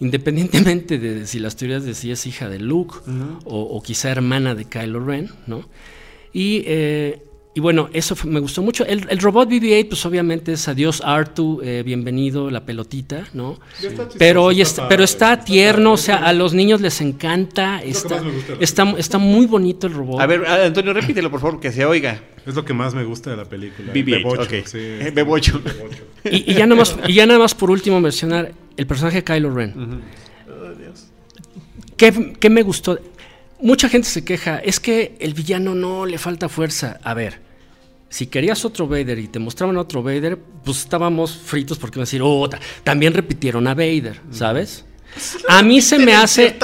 independientemente 0.00 0.98
de 0.98 1.26
si 1.26 1.38
las 1.38 1.56
teorías 1.56 1.84
de 1.84 1.94
si 1.94 2.10
es 2.10 2.26
hija 2.26 2.48
de 2.48 2.58
Luke 2.58 2.96
uh 3.06 3.10
-huh. 3.10 3.38
o, 3.44 3.60
o, 3.62 3.82
quizá 3.82 4.10
hermana 4.10 4.54
de 4.54 4.64
Kylo 4.64 5.04
Ren, 5.04 5.30
¿no? 5.46 5.68
Y, 6.32 6.62
eh, 6.66 7.22
y 7.54 7.60
bueno, 7.60 7.88
eso 7.92 8.14
fue, 8.14 8.30
me 8.30 8.38
gustó 8.38 8.62
mucho. 8.62 8.86
El, 8.86 9.06
el 9.10 9.18
robot 9.18 9.48
BB-8, 9.50 9.88
pues 9.88 10.06
obviamente 10.06 10.52
es 10.52 10.68
adiós 10.68 11.02
Artu, 11.04 11.60
eh, 11.64 11.82
bienvenido, 11.84 12.50
la 12.50 12.64
pelotita, 12.64 13.26
¿no? 13.32 13.58
Sí. 13.80 13.88
Pero, 14.16 14.44
oye, 14.44 14.62
está, 14.62 14.88
pero 14.88 15.02
está, 15.02 15.32
está 15.32 15.44
tierno, 15.44 15.94
o 15.94 15.96
sea, 15.96 16.18
a 16.18 16.32
los 16.32 16.54
niños 16.54 16.80
les 16.80 17.00
encanta. 17.00 17.82
Está, 17.82 18.22
está, 18.60 18.94
está, 18.96 19.18
muy 19.18 19.46
bonito 19.46 19.88
el 19.88 19.94
robot. 19.94 20.20
A 20.20 20.26
ver, 20.26 20.46
Antonio, 20.46 20.92
repítelo, 20.92 21.32
por 21.32 21.40
favor, 21.40 21.58
que 21.58 21.72
se 21.72 21.84
oiga. 21.84 22.22
Es 22.46 22.54
lo 22.54 22.64
que 22.64 22.74
más 22.74 22.94
me 22.94 23.02
gusta 23.02 23.30
de 23.30 23.36
la 23.36 23.46
película. 23.46 23.92
BB-8, 23.92 24.44
okay. 24.44 24.62
sí, 24.64 25.10
Bebocho. 25.12 25.60
Y, 26.30 26.52
y, 26.52 26.54
ya 26.54 26.66
nada 26.66 26.78
más, 26.78 26.96
y 27.08 27.14
ya 27.14 27.26
nada 27.26 27.40
más 27.40 27.56
por 27.56 27.72
último 27.72 28.00
mencionar 28.00 28.52
el 28.78 28.86
personaje 28.86 29.16
de 29.16 29.24
Kylo 29.24 29.52
Ren. 29.52 29.74
Uh 29.76 29.80
-huh. 29.80 30.00
oh, 30.48 30.74
Dios. 30.74 31.08
¿Qué, 31.96 32.34
¿Qué 32.40 32.48
me 32.48 32.62
gustó? 32.62 32.98
Mucha 33.60 33.88
gente 33.88 34.08
se 34.08 34.24
queja, 34.24 34.58
es 34.58 34.78
que 34.78 35.16
el 35.18 35.34
villano 35.34 35.74
no 35.74 36.06
le 36.06 36.16
falta 36.16 36.48
fuerza. 36.48 37.00
A 37.02 37.12
ver, 37.12 37.40
si 38.08 38.28
querías 38.28 38.64
otro 38.64 38.86
Vader 38.86 39.18
y 39.18 39.26
te 39.26 39.40
mostraban 39.40 39.76
otro 39.76 40.02
Vader, 40.02 40.38
pues 40.64 40.78
estábamos 40.78 41.36
fritos 41.36 41.76
porque 41.76 41.98
iban 41.98 42.04
a 42.04 42.06
decir, 42.06 42.22
oh, 42.22 42.48
también 42.84 43.12
repitieron 43.12 43.66
a 43.66 43.74
Vader, 43.74 44.20
¿sabes? 44.30 44.84
A 45.48 45.62
mí 45.64 45.80
se 45.80 45.98
me 45.98 46.14
hace, 46.14 46.56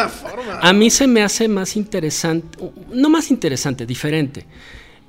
a 0.60 0.72
mí 0.72 0.90
se 0.90 1.08
me 1.08 1.22
hace 1.22 1.48
más 1.48 1.76
interesante, 1.76 2.58
no 2.92 3.08
más 3.08 3.32
interesante, 3.32 3.86
diferente, 3.86 4.46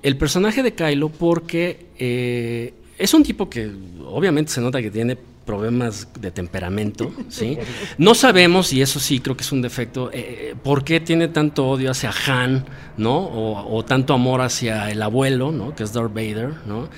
el 0.02 0.18
personaje 0.18 0.64
de 0.64 0.74
Kylo 0.74 1.10
porque 1.10 1.88
eh, 2.00 2.74
es 2.98 3.14
un 3.14 3.22
tipo 3.22 3.48
que 3.48 3.70
obviamente 4.06 4.52
se 4.52 4.62
nota 4.62 4.82
que 4.82 4.90
tiene 4.90 5.18
problemas 5.46 6.08
de 6.20 6.32
temperamento, 6.32 7.14
¿sí? 7.30 7.58
No 7.98 8.16
sabemos, 8.16 8.74
y 8.74 8.82
eso 8.82 9.00
sí 9.00 9.20
creo 9.20 9.38
que 9.38 9.44
es 9.44 9.52
un 9.52 9.62
defecto, 9.62 10.10
eh, 10.12 10.56
por 10.64 10.84
qué 10.84 11.00
tiene 11.00 11.28
tanto 11.28 11.68
odio 11.68 11.92
hacia 11.92 12.12
Han, 12.28 12.66
¿no? 12.98 13.18
O, 13.18 13.86
tanto 13.86 14.14
amor 14.14 14.42
hacia 14.42 14.92
el 14.92 15.02
abuelo, 15.02 15.52
¿no? 15.52 15.76
Que 15.76 15.84
es 15.84 15.94
Darth 15.94 16.14
Vader, 16.14 16.54
¿no? 16.66 16.90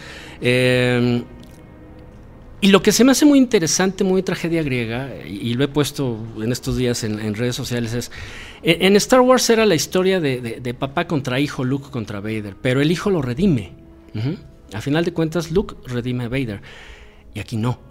Eh, 0.41 1.23
y 2.59 2.69
lo 2.69 2.81
que 2.81 2.91
se 2.91 3.03
me 3.03 3.11
hace 3.11 3.25
muy 3.25 3.37
interesante, 3.37 4.03
muy 4.03 4.23
tragedia 4.23 4.63
griega, 4.63 5.09
y, 5.25 5.53
lo 5.53 5.63
he 5.63 5.67
puesto 5.67 6.17
en 6.41 6.51
estos 6.51 6.75
días 6.75 7.03
en, 7.03 7.35
redes 7.35 7.55
sociales, 7.55 7.93
es, 7.93 8.11
en, 8.63 8.81
en, 8.81 8.95
Star 8.95 9.21
Wars 9.21 9.47
era 9.51 9.65
la 9.65 9.75
historia 9.75 10.19
de, 10.19 10.75
papá 10.77 11.05
contra 11.05 11.39
hijo, 11.39 11.63
Luke 11.63 11.89
contra 11.91 12.19
Vader, 12.19 12.55
pero 12.59 12.81
el 12.81 12.91
hijo 12.91 13.11
lo 13.11 13.21
redime. 13.21 13.73
Uh. 14.15 14.75
A 14.75 14.81
final 14.81 15.05
de 15.05 15.13
cuentas, 15.13 15.51
Luke 15.51 15.75
redime 15.85 16.23
a 16.25 16.29
Vader, 16.29 16.61
y 17.35 17.39
aquí 17.39 17.57
no. 17.57 17.86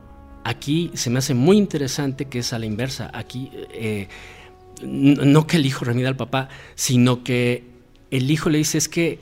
Aquí 0.46 0.92
se 0.94 1.10
me 1.10 1.18
hace 1.18 1.34
muy 1.34 1.56
interesante 1.56 2.26
que 2.26 2.38
es 2.38 2.52
a 2.52 2.60
la 2.60 2.66
inversa. 2.66 3.10
Aquí 3.12 3.50
eh, 3.72 4.06
no 4.80 5.44
que 5.44 5.56
el 5.56 5.66
hijo 5.66 5.84
remida 5.84 6.06
al 6.06 6.14
papá, 6.14 6.48
sino 6.76 7.24
que 7.24 7.64
el 8.12 8.30
hijo 8.30 8.48
le 8.48 8.58
dice 8.58 8.78
es 8.78 8.88
que 8.88 9.18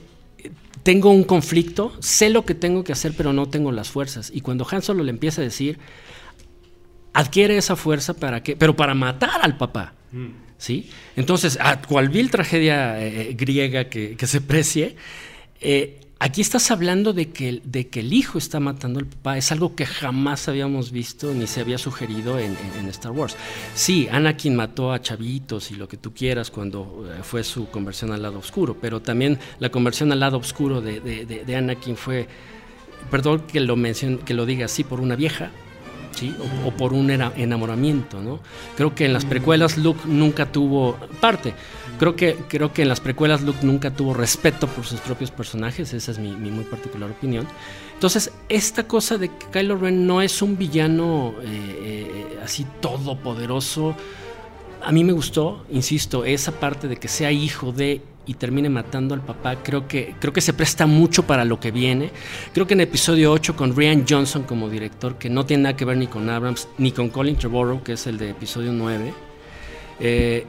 tengo 0.82 1.08
un 1.08 1.24
conflicto, 1.24 1.96
sé 2.00 2.28
lo 2.28 2.44
que 2.44 2.54
tengo 2.54 2.84
que 2.84 2.92
hacer, 2.92 3.14
pero 3.16 3.32
no 3.32 3.48
tengo 3.48 3.72
las 3.72 3.88
fuerzas. 3.88 4.30
Y 4.34 4.42
cuando 4.42 4.66
Han 4.70 4.82
Solo 4.82 5.02
le 5.02 5.08
empieza 5.08 5.40
a 5.40 5.44
decir, 5.44 5.78
adquiere 7.14 7.56
esa 7.56 7.74
fuerza 7.74 8.12
para 8.12 8.42
qué, 8.42 8.54
pero 8.54 8.76
para 8.76 8.92
matar 8.92 9.40
al 9.40 9.56
papá. 9.56 9.94
Mm. 10.12 10.26
¿Sí? 10.58 10.90
Entonces, 11.16 11.56
a 11.58 11.80
cual 11.80 12.10
vil 12.10 12.30
tragedia 12.30 13.02
eh, 13.02 13.32
griega 13.32 13.88
que, 13.88 14.14
que, 14.14 14.26
se 14.26 14.42
precie, 14.42 14.96
eh, 15.62 16.00
Aquí 16.20 16.40
estás 16.40 16.70
hablando 16.70 17.12
de 17.12 17.30
que, 17.30 17.60
el 17.92 18.12
hijo 18.12 18.38
está 18.38 18.60
matando 18.60 19.00
al 19.00 19.06
papá. 19.06 19.36
Es 19.36 19.50
algo 19.52 19.74
que 19.74 19.84
jamás 19.84 20.48
habíamos 20.48 20.90
visto 20.92 21.34
ni 21.34 21.46
se 21.46 21.60
había 21.60 21.76
sugerido 21.76 22.38
en, 22.38 22.56
Star 22.88 23.12
Wars. 23.12 23.36
Sí, 23.74 24.08
Anakin 24.10 24.54
mató 24.54 24.92
a 24.92 25.02
chavitos 25.02 25.70
y 25.70 25.74
lo 25.74 25.88
que 25.88 25.96
tú 25.96 26.14
quieras 26.14 26.50
cuando 26.50 27.06
eh, 27.08 27.22
fue 27.22 27.42
su 27.42 27.68
conversión 27.68 28.12
al 28.12 28.22
lado 28.22 28.38
oscuro, 28.38 28.76
pero 28.80 29.02
también 29.02 29.38
la 29.58 29.70
conversión 29.70 30.12
al 30.12 30.20
lado 30.20 30.38
oscuro 30.38 30.80
de, 30.80 31.56
Anakin 31.56 31.96
fue, 31.96 32.28
perdón 33.10 33.42
que 33.46 33.60
lo, 33.60 33.76
mencione, 33.76 34.18
que 34.18 34.34
lo 34.34 34.46
diga 34.46 34.66
así, 34.66 34.84
por 34.84 35.00
una 35.00 35.16
vieja. 35.16 35.50
¿Sí? 36.12 36.32
O, 36.38 36.68
o, 36.68 36.70
por 36.70 36.92
un 36.92 37.10
enamoramiento, 37.10 38.22
¿no? 38.22 38.38
Creo 38.76 38.94
que 38.94 39.04
en 39.04 39.12
las 39.12 39.24
precuelas 39.24 39.76
Luke 39.76 40.02
nunca 40.04 40.46
tuvo 40.46 40.96
parte. 41.20 41.54
Creo 41.98 42.16
que, 42.16 42.36
creo 42.48 42.72
que 42.72 42.82
en 42.82 42.88
las 42.88 43.00
precuelas 43.00 43.42
Luke 43.42 43.60
nunca 43.62 43.90
tuvo 43.92 44.14
respeto 44.14 44.66
por 44.66 44.84
sus 44.84 45.00
propios 45.00 45.30
personajes, 45.30 45.92
esa 45.92 46.10
es 46.10 46.18
mi, 46.18 46.32
muy 46.32 46.64
particular 46.64 47.10
opinión. 47.10 47.46
Entonces, 47.94 48.32
esta 48.48 48.86
cosa 48.88 49.16
de 49.16 49.28
que 49.28 49.46
Kylo 49.52 49.76
Ren 49.76 50.06
no 50.06 50.20
es 50.20 50.42
un 50.42 50.58
villano 50.58 51.34
eh, 51.42 51.46
eh, 51.46 52.38
así 52.42 52.66
todopoderoso, 52.80 53.96
a 54.82 54.92
mí 54.92 55.02
me 55.02 55.12
gustó, 55.12 55.64
insisto, 55.70 56.24
esa 56.24 56.52
parte 56.52 56.88
de 56.88 56.96
que 56.96 57.08
sea 57.08 57.32
hijo 57.32 57.72
de 57.72 58.02
y 58.26 58.34
termine 58.34 58.68
matando 58.68 59.14
al 59.14 59.20
papá, 59.20 59.56
creo 59.62 59.86
que, 59.86 60.14
creo 60.18 60.32
que 60.32 60.40
se 60.40 60.52
presta 60.52 60.86
mucho 60.86 61.24
para 61.24 61.44
lo 61.44 61.60
que 61.60 61.70
viene. 61.70 62.10
Creo 62.52 62.66
que 62.66 62.74
en 62.74 62.80
episodio 62.80 63.32
8 63.32 63.56
con 63.56 63.76
Rian 63.76 64.04
Johnson 64.08 64.44
como 64.44 64.68
director, 64.68 65.16
que 65.18 65.28
no 65.28 65.44
tiene 65.44 65.64
nada 65.64 65.76
que 65.76 65.84
ver 65.84 65.96
ni 65.96 66.06
con 66.06 66.28
Abrams, 66.28 66.68
ni 66.78 66.92
con 66.92 67.08
Colin 67.10 67.36
Trevorrow, 67.36 67.82
que 67.82 67.92
es 67.92 68.06
el 68.06 68.18
de 68.18 68.30
episodio 68.30 68.72
9, 68.72 69.12
eh, 70.00 70.46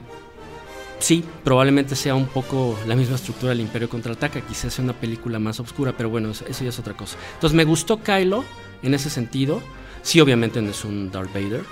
sí, 0.99 1.23
probablemente 1.43 1.95
sea 1.95 2.15
un 2.15 2.27
poco 2.27 2.77
la 2.87 2.95
misma 2.95 3.15
estructura 3.15 3.49
del 3.49 3.61
Imperio 3.61 3.89
Contraataca, 3.89 4.41
quizás 4.41 4.73
sea 4.73 4.83
una 4.83 4.93
película 4.93 5.39
más 5.39 5.59
oscura, 5.59 5.93
pero 5.95 6.09
bueno, 6.09 6.31
eso, 6.31 6.45
ya 6.47 6.69
es 6.69 6.79
otra 6.79 6.95
cosa. 6.95 7.17
Entonces 7.35 7.55
me 7.55 7.63
gustó 7.65 8.01
Kylo 8.01 8.43
en 8.83 8.93
ese 8.93 9.09
sentido, 9.09 9.61
sí 10.01 10.19
obviamente 10.19 10.61
no 10.61 10.69
es 10.69 10.83
un 10.85 11.11
Darth 11.11 11.33
Vader, 11.33 11.63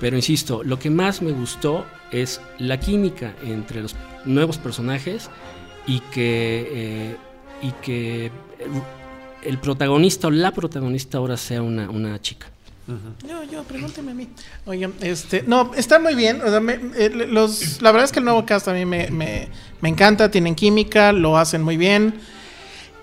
pero 0.00 0.16
insisto, 0.16 0.62
lo 0.64 0.78
que 0.78 0.90
más 0.90 1.22
me 1.22 1.32
gustó 1.32 1.86
es 2.10 2.40
la 2.58 2.78
química 2.80 3.34
entre 3.44 3.82
los 3.82 3.94
nuevos 4.24 4.58
personajes 4.58 5.30
y 5.86 6.00
que, 6.12 6.68
eh, 6.72 7.16
y 7.62 7.70
que 7.82 8.30
el 9.44 9.58
protagonista 9.58 10.28
o 10.28 10.30
la 10.30 10.52
protagonista 10.52 11.18
ahora 11.18 11.36
sea 11.36 11.62
una, 11.62 11.90
una 11.90 12.20
chica. 12.20 12.51
Uh 12.88 12.92
-huh. 12.92 13.28
Yo, 13.28 13.44
yo, 13.44 13.62
pregúnteme 13.62 14.10
a 14.10 14.14
mí. 14.14 14.28
Oigan, 14.66 14.92
este, 15.00 15.44
no, 15.46 15.72
está 15.76 15.98
muy 15.98 16.14
bien. 16.14 16.40
O 16.42 16.48
sea, 16.50 16.60
me, 16.60 16.80
eh, 16.96 17.10
los, 17.10 17.80
la 17.80 17.92
verdad 17.92 18.06
es 18.06 18.12
que 18.12 18.18
el 18.18 18.24
nuevo 18.24 18.44
cast 18.44 18.66
a 18.68 18.72
mí 18.72 18.84
me, 18.84 19.08
me, 19.10 19.48
me, 19.80 19.88
encanta, 19.88 20.30
tienen 20.30 20.54
química, 20.54 21.12
lo 21.12 21.38
hacen 21.38 21.62
muy 21.62 21.76
bien. 21.76 22.14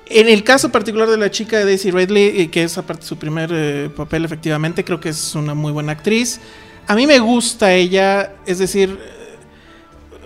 En 0.08 0.28
el 0.28 0.44
caso 0.44 0.70
particular 0.70 1.08
de 1.08 1.18
la 1.18 1.32
chica 1.32 1.58
de 1.60 1.66
Daisy 1.66 1.92
Ridley, 1.92 2.48
que 2.48 2.64
es 2.64 2.78
aparte 2.78 3.06
su 3.06 3.18
primer 3.18 3.52
eh, 3.54 3.90
papel, 3.96 4.26
efectivamente, 4.26 4.84
creo 4.84 5.00
que 5.00 5.10
es 5.10 5.36
una 5.36 5.54
muy 5.54 5.72
buena 5.72 5.94
actriz. 5.94 6.42
A 6.88 6.96
mí 6.96 7.06
me 7.06 7.20
gusta 7.20 7.72
ella, 7.74 8.34
es 8.46 8.58
decir, 8.58 8.98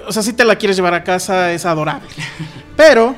o 0.07 0.11
sea, 0.11 0.23
si 0.23 0.33
te 0.33 0.45
la 0.45 0.55
quieres 0.55 0.77
llevar 0.77 0.93
a 0.93 1.03
casa, 1.03 1.51
es 1.51 1.65
adorable. 1.65 2.07
Pero 2.75 3.15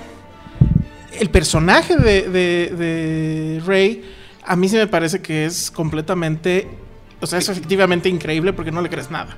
el 1.20 1.30
personaje 1.30 1.96
de, 1.96 2.24
de, 2.24 2.74
de 2.76 3.62
Rey, 3.66 4.15
a 4.46 4.56
mí 4.56 4.70
sí 4.70 4.76
me 4.76 4.88
parece 4.88 5.22
que 5.22 5.46
es 5.46 5.72
completamente, 5.72 6.68
o 7.22 7.28
sea, 7.28 7.40
es 7.40 7.50
efectivamente 7.50 8.10
increíble 8.10 8.54
porque 8.54 8.72
no 8.72 8.82
le 8.82 8.90
crees 8.90 9.10
nada. 9.12 9.38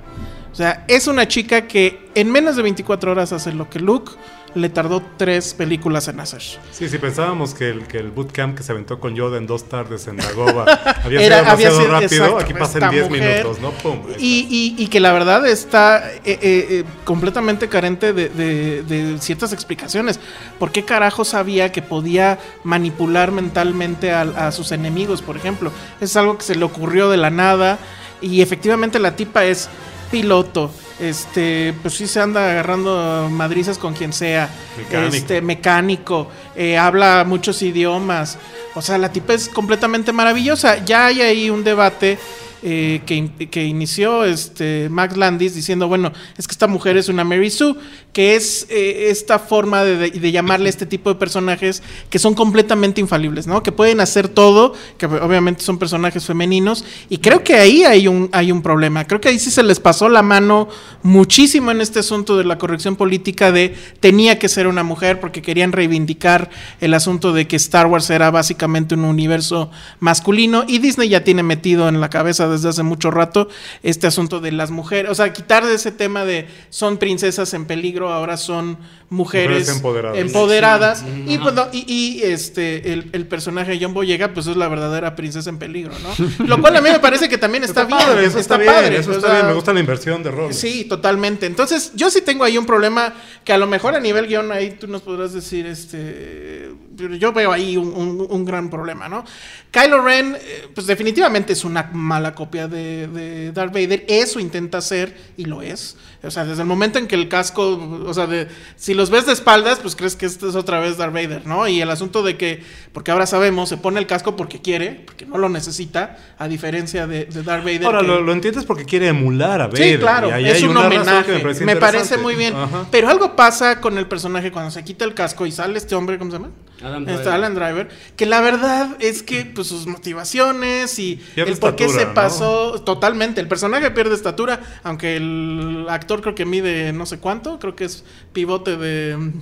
O 0.52 0.54
sea, 0.54 0.84
es 0.88 1.06
una 1.06 1.28
chica 1.28 1.66
que 1.66 2.08
en 2.14 2.30
menos 2.30 2.56
de 2.56 2.62
24 2.62 3.12
horas 3.12 3.32
hace 3.32 3.52
lo 3.52 3.68
que 3.70 3.80
Luke 3.80 4.12
le 4.54 4.68
tardó 4.68 5.02
tres 5.16 5.54
películas 5.54 6.08
en 6.08 6.20
hacer. 6.20 6.42
Sí, 6.72 6.88
sí, 6.88 6.98
pensábamos 6.98 7.54
que 7.54 7.68
el, 7.68 7.86
que 7.86 7.98
el 7.98 8.10
bootcamp 8.10 8.56
que 8.56 8.62
se 8.62 8.72
aventó 8.72 8.98
con 8.98 9.14
Yoda 9.14 9.38
en 9.38 9.46
dos 9.46 9.68
tardes 9.68 10.06
en 10.08 10.16
Dagoba 10.16 10.64
había 11.04 11.20
sido 11.20 11.36
demasiado 11.36 11.96
había 11.96 12.08
sido, 12.08 12.24
rápido, 12.24 12.38
aquí 12.38 12.54
pasa 12.54 12.78
en 12.78 12.90
10 12.90 13.10
minutos, 13.10 13.60
¿no? 13.60 13.70
Pum, 13.72 14.00
y, 14.18 14.74
y, 14.76 14.82
y, 14.82 14.86
que 14.88 15.00
la 15.00 15.12
verdad 15.12 15.46
está 15.46 16.10
eh, 16.12 16.20
eh, 16.24 16.38
eh, 16.42 16.84
completamente 17.04 17.68
carente 17.68 18.12
de, 18.12 18.28
de, 18.28 18.82
de, 18.82 19.18
ciertas 19.18 19.52
explicaciones. 19.52 20.18
¿Por 20.58 20.72
qué 20.72 20.84
carajo 20.84 21.24
sabía 21.24 21.70
que 21.72 21.82
podía 21.82 22.38
manipular 22.64 23.32
mentalmente 23.32 24.12
a, 24.12 24.22
a 24.22 24.52
sus 24.52 24.72
enemigos, 24.72 25.22
por 25.22 25.36
ejemplo? 25.36 25.72
Es 26.00 26.16
algo 26.16 26.38
que 26.38 26.44
se 26.44 26.54
le 26.54 26.64
ocurrió 26.64 27.10
de 27.10 27.16
la 27.16 27.30
nada 27.30 27.78
y 28.20 28.42
efectivamente 28.42 28.98
la 28.98 29.14
tipa 29.14 29.44
es 29.44 29.68
piloto, 30.10 30.70
este, 30.98 31.74
pues 31.82 31.94
sí 31.94 32.06
se 32.06 32.20
anda 32.20 32.50
agarrando 32.50 33.28
madrizas 33.30 33.78
con 33.78 33.94
quien 33.94 34.12
sea, 34.12 34.48
Mecánico. 34.76 35.16
este, 35.16 35.40
mecánico, 35.40 36.28
eh, 36.56 36.76
habla 36.76 37.24
muchos 37.26 37.62
idiomas, 37.62 38.38
o 38.74 38.82
sea, 38.82 38.98
la 38.98 39.10
tipa 39.12 39.34
es 39.34 39.48
completamente 39.48 40.12
maravillosa. 40.12 40.84
Ya 40.84 41.06
hay 41.06 41.20
ahí 41.20 41.50
un 41.50 41.64
debate 41.64 42.18
eh, 42.62 43.00
que, 43.06 43.14
in- 43.14 43.28
que 43.50 43.64
inició 43.64 44.24
este 44.24 44.88
Max 44.90 45.16
Landis 45.16 45.54
diciendo, 45.54 45.88
bueno, 45.88 46.12
es 46.36 46.46
que 46.46 46.52
esta 46.52 46.66
mujer 46.66 46.96
es 46.96 47.08
una 47.08 47.24
Mary 47.24 47.50
Sue, 47.50 47.74
que 48.12 48.34
es 48.36 48.66
eh, 48.70 49.08
esta 49.10 49.38
forma 49.38 49.84
de, 49.84 49.96
de- 49.96 50.10
de 50.10 50.32
llamarle 50.32 50.68
este 50.68 50.86
tipo 50.86 51.08
de 51.08 51.16
personajes 51.18 51.82
que 52.10 52.18
son 52.18 52.34
completamente 52.34 53.00
infalibles, 53.00 53.46
¿no? 53.46 53.62
Que 53.62 53.70
pueden 53.72 54.00
hacer 54.00 54.28
todo, 54.28 54.74
que 54.98 55.06
obviamente 55.06 55.62
son 55.62 55.78
personajes 55.78 56.24
femeninos, 56.24 56.84
y 57.08 57.18
creo 57.18 57.44
que 57.44 57.54
ahí 57.54 57.84
hay 57.84 58.08
un, 58.08 58.28
hay 58.32 58.50
un 58.50 58.62
problema. 58.62 59.06
Creo 59.06 59.20
que 59.20 59.28
ahí 59.28 59.38
sí 59.38 59.50
se 59.50 59.62
les 59.62 59.78
pasó 59.80 60.08
la 60.08 60.22
mano 60.22 60.68
muchísimo 61.02 61.70
en 61.70 61.80
este 61.80 62.00
asunto 62.00 62.36
de 62.36 62.44
la 62.44 62.58
corrección 62.58 62.96
política 62.96 63.52
de 63.52 63.74
tenía 64.00 64.38
que 64.38 64.48
ser 64.48 64.66
una 64.66 64.82
mujer 64.82 65.20
porque 65.20 65.42
querían 65.42 65.72
reivindicar 65.72 66.50
el 66.80 66.94
asunto 66.94 67.32
de 67.32 67.46
que 67.46 67.56
Star 67.56 67.86
Wars 67.86 68.10
era 68.10 68.30
básicamente 68.30 68.94
un 68.94 69.04
universo 69.04 69.70
masculino 70.00 70.64
y 70.66 70.78
Disney 70.78 71.08
ya 71.08 71.24
tiene 71.24 71.42
metido 71.42 71.88
en 71.88 72.00
la 72.00 72.10
cabeza 72.10 72.47
desde 72.50 72.68
hace 72.68 72.82
mucho 72.82 73.10
rato 73.10 73.48
este 73.82 74.06
asunto 74.06 74.40
de 74.40 74.52
las 74.52 74.70
mujeres, 74.70 75.10
o 75.10 75.14
sea, 75.14 75.32
quitar 75.32 75.66
de 75.66 75.74
ese 75.74 75.92
tema 75.92 76.24
de 76.24 76.46
son 76.70 76.98
princesas 76.98 77.54
en 77.54 77.66
peligro, 77.66 78.12
ahora 78.12 78.36
son 78.36 78.78
mujeres, 79.10 79.48
Mujeres 79.60 79.68
empoderadas. 79.68 80.18
empoderadas. 80.18 81.04
y, 81.26 81.38
pues, 81.38 81.54
no, 81.54 81.66
y, 81.72 81.84
y, 81.92 82.22
este 82.22 82.92
el, 82.92 83.08
el 83.12 83.26
personaje 83.26 83.72
de 83.72 83.78
John 83.82 83.94
Boyega 83.94 84.34
pues 84.34 84.46
es 84.46 84.56
la 84.56 84.68
verdadera 84.68 85.16
princesa 85.16 85.48
en 85.48 85.58
peligro, 85.58 85.92
¿no? 86.02 86.46
Lo 86.46 86.60
cual 86.60 86.76
a 86.76 86.80
mí 86.80 86.90
me 86.90 87.00
parece 87.00 87.28
que 87.28 87.38
también 87.38 87.64
está, 87.64 87.84
bien, 87.84 87.98
padre, 87.98 88.26
eso 88.26 88.38
está, 88.38 88.56
está, 88.56 88.72
padre, 88.72 88.98
eso 88.98 89.10
o 89.10 89.14
está 89.14 89.26
sea, 89.28 89.36
bien, 89.36 89.46
me 89.46 89.54
gusta 89.54 89.72
la 89.72 89.80
inversión 89.80 90.22
de 90.22 90.30
roles. 90.30 90.58
Sí, 90.58 90.84
totalmente. 90.84 91.46
Entonces, 91.46 91.92
yo 91.94 92.10
sí 92.10 92.20
tengo 92.20 92.44
ahí 92.44 92.58
un 92.58 92.66
problema 92.66 93.14
que 93.44 93.52
a 93.52 93.58
lo 93.58 93.66
mejor 93.66 93.94
a 93.94 94.00
nivel 94.00 94.26
guion 94.26 94.52
ahí 94.52 94.72
tú 94.78 94.86
nos 94.88 95.02
podrás 95.02 95.32
decir, 95.32 95.66
este, 95.66 96.70
yo 97.18 97.32
veo 97.32 97.52
ahí 97.52 97.76
un, 97.76 98.26
un- 98.28 98.44
gran 98.44 98.70
problema, 98.70 99.08
¿no? 99.08 99.24
Kylo 99.70 100.00
Ren, 100.02 100.36
eh, 100.40 100.68
pues 100.74 100.86
definitivamente 100.86 101.52
es 101.52 101.64
una 101.64 101.90
mala 101.92 102.34
copia 102.34 102.66
de, 102.68 103.06
de 103.08 103.52
Darth 103.52 103.72
Vader. 103.72 104.04
Eso 104.08 104.40
intenta 104.40 104.78
hacer 104.78 105.14
y 105.36 105.44
lo 105.44 105.62
es. 105.62 105.96
O 106.22 106.30
sea, 106.32 106.44
desde 106.44 106.62
el 106.62 106.66
momento 106.68 106.98
en 106.98 107.06
que 107.06 107.14
el 107.14 107.28
casco, 107.28 107.78
o 108.04 108.12
sea, 108.12 108.26
de, 108.26 108.48
si 108.74 108.92
los 108.92 109.08
ves 109.08 109.26
de 109.26 109.32
espaldas, 109.32 109.78
pues 109.80 109.94
crees 109.94 110.16
que 110.16 110.26
esto 110.26 110.48
es 110.48 110.56
otra 110.56 110.80
vez 110.80 110.96
Darth 110.96 111.12
Vader, 111.12 111.46
¿no? 111.46 111.68
Y 111.68 111.80
el 111.80 111.88
asunto 111.90 112.24
de 112.24 112.36
que, 112.36 112.60
porque 112.92 113.12
ahora 113.12 113.24
sabemos, 113.26 113.68
se 113.68 113.76
pone 113.76 114.00
el 114.00 114.06
casco 114.08 114.34
porque 114.34 114.60
quiere, 114.60 115.02
porque 115.06 115.26
no 115.26 115.38
lo 115.38 115.48
necesita, 115.48 116.16
a 116.36 116.48
diferencia 116.48 117.06
de, 117.06 117.26
de 117.26 117.42
Darth 117.44 117.62
Vader. 117.62 117.84
Ahora, 117.84 118.00
que- 118.00 118.06
lo, 118.08 118.20
lo 118.20 118.32
entiendes 118.32 118.64
porque 118.64 118.84
quiere 118.84 119.06
emular 119.06 119.60
a 119.60 119.68
Vader. 119.68 119.92
Sí, 119.94 119.98
claro, 120.00 120.40
y 120.40 120.48
es 120.48 120.56
hay 120.56 120.64
un 120.64 120.76
homenaje. 120.76 121.40
Me, 121.64 121.76
parece, 121.76 122.16
muy 122.18 122.34
bien. 122.34 122.54
Ajá. 122.56 122.86
Pero 122.90 123.08
algo 123.08 123.36
pasa 123.36 123.80
con 123.80 123.96
el 123.96 124.06
personaje 124.08 124.50
cuando 124.50 124.72
se 124.72 124.82
quita 124.82 125.04
el 125.04 125.14
casco 125.14 125.46
y 125.46 125.52
sale 125.52 125.78
este 125.78 125.94
hombre, 125.94 126.18
¿cómo 126.18 126.32
se 126.32 126.38
llama? 126.38 126.50
Adam 126.82 127.02
Este, 127.02 127.12
Driver. 127.14 127.32
Alan 127.34 127.54
Driver. 127.54 127.88
Que 128.16 128.26
la 128.26 128.40
verdad 128.40 128.88
es 129.00 129.22
que 129.22 129.44
pues, 129.44 129.66
sus 129.68 129.86
motivaciones 129.86 130.98
y 130.98 131.16
Pierde 131.34 131.52
el 131.52 131.58
por 131.58 131.76
qué 131.76 131.84
estatura, 131.84 132.02
se 132.02 132.08
¿no? 132.08 132.14
pasó 132.14 132.82
totalmente. 132.82 133.40
El 133.40 133.48
personaje 133.48 133.90
pierde 133.92 134.14
estatura, 134.14 134.60
aunque 134.82 135.16
el 135.16 135.86
actor 135.88 136.07
creo 136.16 136.34
que 136.34 136.44
mide 136.44 136.92
no 136.92 137.06
sé 137.06 137.18
cuánto, 137.18 137.58
creo 137.58 137.76
que 137.76 137.84
es 137.84 138.04
pivote 138.32 138.76
de. 138.76 139.32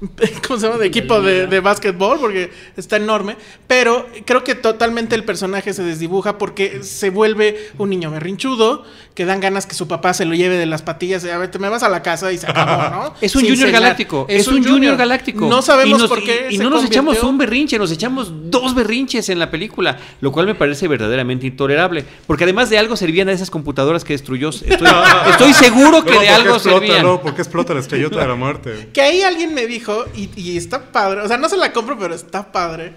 ¿Cómo 0.46 0.58
se 0.58 0.66
llama? 0.66 0.78
De 0.78 0.86
equipo 0.86 1.20
de, 1.20 1.46
de 1.46 1.60
básquetbol, 1.60 2.18
porque 2.20 2.50
está 2.76 2.96
enorme. 2.96 3.36
Pero 3.66 4.06
creo 4.24 4.42
que 4.44 4.54
totalmente 4.54 5.14
el 5.14 5.24
personaje 5.24 5.72
se 5.74 5.82
desdibuja 5.82 6.38
porque 6.38 6.82
se 6.82 7.10
vuelve 7.10 7.70
un 7.78 7.90
niño 7.90 8.10
berrinchudo 8.10 8.84
que 9.14 9.24
dan 9.26 9.40
ganas 9.40 9.66
que 9.66 9.74
su 9.74 9.86
papá 9.88 10.14
se 10.14 10.24
lo 10.24 10.34
lleve 10.34 10.56
de 10.56 10.66
las 10.66 10.82
patillas 10.82 11.24
y 11.24 11.28
a 11.30 11.36
ver, 11.36 11.50
te 11.50 11.58
me 11.58 11.68
vas 11.68 11.82
a 11.82 11.88
la 11.88 12.02
casa 12.02 12.32
y 12.32 12.38
se 12.38 12.46
acabó, 12.50 12.90
¿no? 12.90 13.14
Es 13.20 13.34
un 13.34 13.42
Sin 13.42 13.50
Junior 13.50 13.68
cenar. 13.68 13.82
Galáctico. 13.82 14.26
Es, 14.28 14.48
un 14.48 14.64
Junior 14.64 14.96
Galáctico. 14.96 15.46
No 15.48 15.60
sabemos 15.60 15.98
Y 15.98 16.02
nos- 16.02 16.08
por 16.08 16.22
qué. 16.22 16.46
Y, 16.50 16.54
y 16.54 16.56
se 16.56 16.62
no 16.62 16.70
nos 16.70 16.84
echamos 16.84 17.22
un 17.22 17.36
berrinche, 17.36 17.78
nos 17.78 17.90
echamos 17.92 18.32
dos 18.50 18.74
berrinches 18.74 19.28
en 19.28 19.38
la 19.38 19.50
película, 19.50 19.98
lo 20.20 20.32
cual 20.32 20.46
me 20.46 20.54
parece 20.54 20.88
verdaderamente 20.88 21.46
intolerable. 21.46 22.04
Porque 22.26 22.44
además 22.44 22.70
de 22.70 22.78
algo 22.78 22.96
servían 22.96 23.28
a 23.28 23.32
esas 23.32 23.50
computadoras 23.50 24.04
que 24.04 24.14
destruyó. 24.14 24.48
Estoy, 24.50 24.88
estoy 25.30 25.52
seguro 25.52 26.02
que 26.04 26.10
de 26.10 26.16
¿por 26.16 26.24
qué 26.24 26.30
algo 26.30 26.54
explota, 26.54 26.78
servían. 26.80 27.02
luego, 27.02 27.20
¿Por 27.20 27.34
qué 27.34 27.42
explota 27.42 27.74
la 27.74 27.80
estrellota 27.80 28.20
de 28.20 28.28
la 28.28 28.34
muerte? 28.36 28.88
Que 28.94 29.00
ahí 29.02 29.22
alguien 29.22 29.52
me 29.54 29.66
dijo, 29.66 29.89
y, 30.14 30.30
y 30.36 30.56
está 30.56 30.90
padre, 30.92 31.20
o 31.22 31.28
sea, 31.28 31.36
no 31.36 31.48
se 31.48 31.56
la 31.56 31.72
compro, 31.72 31.98
pero 31.98 32.14
está 32.14 32.50
padre, 32.52 32.92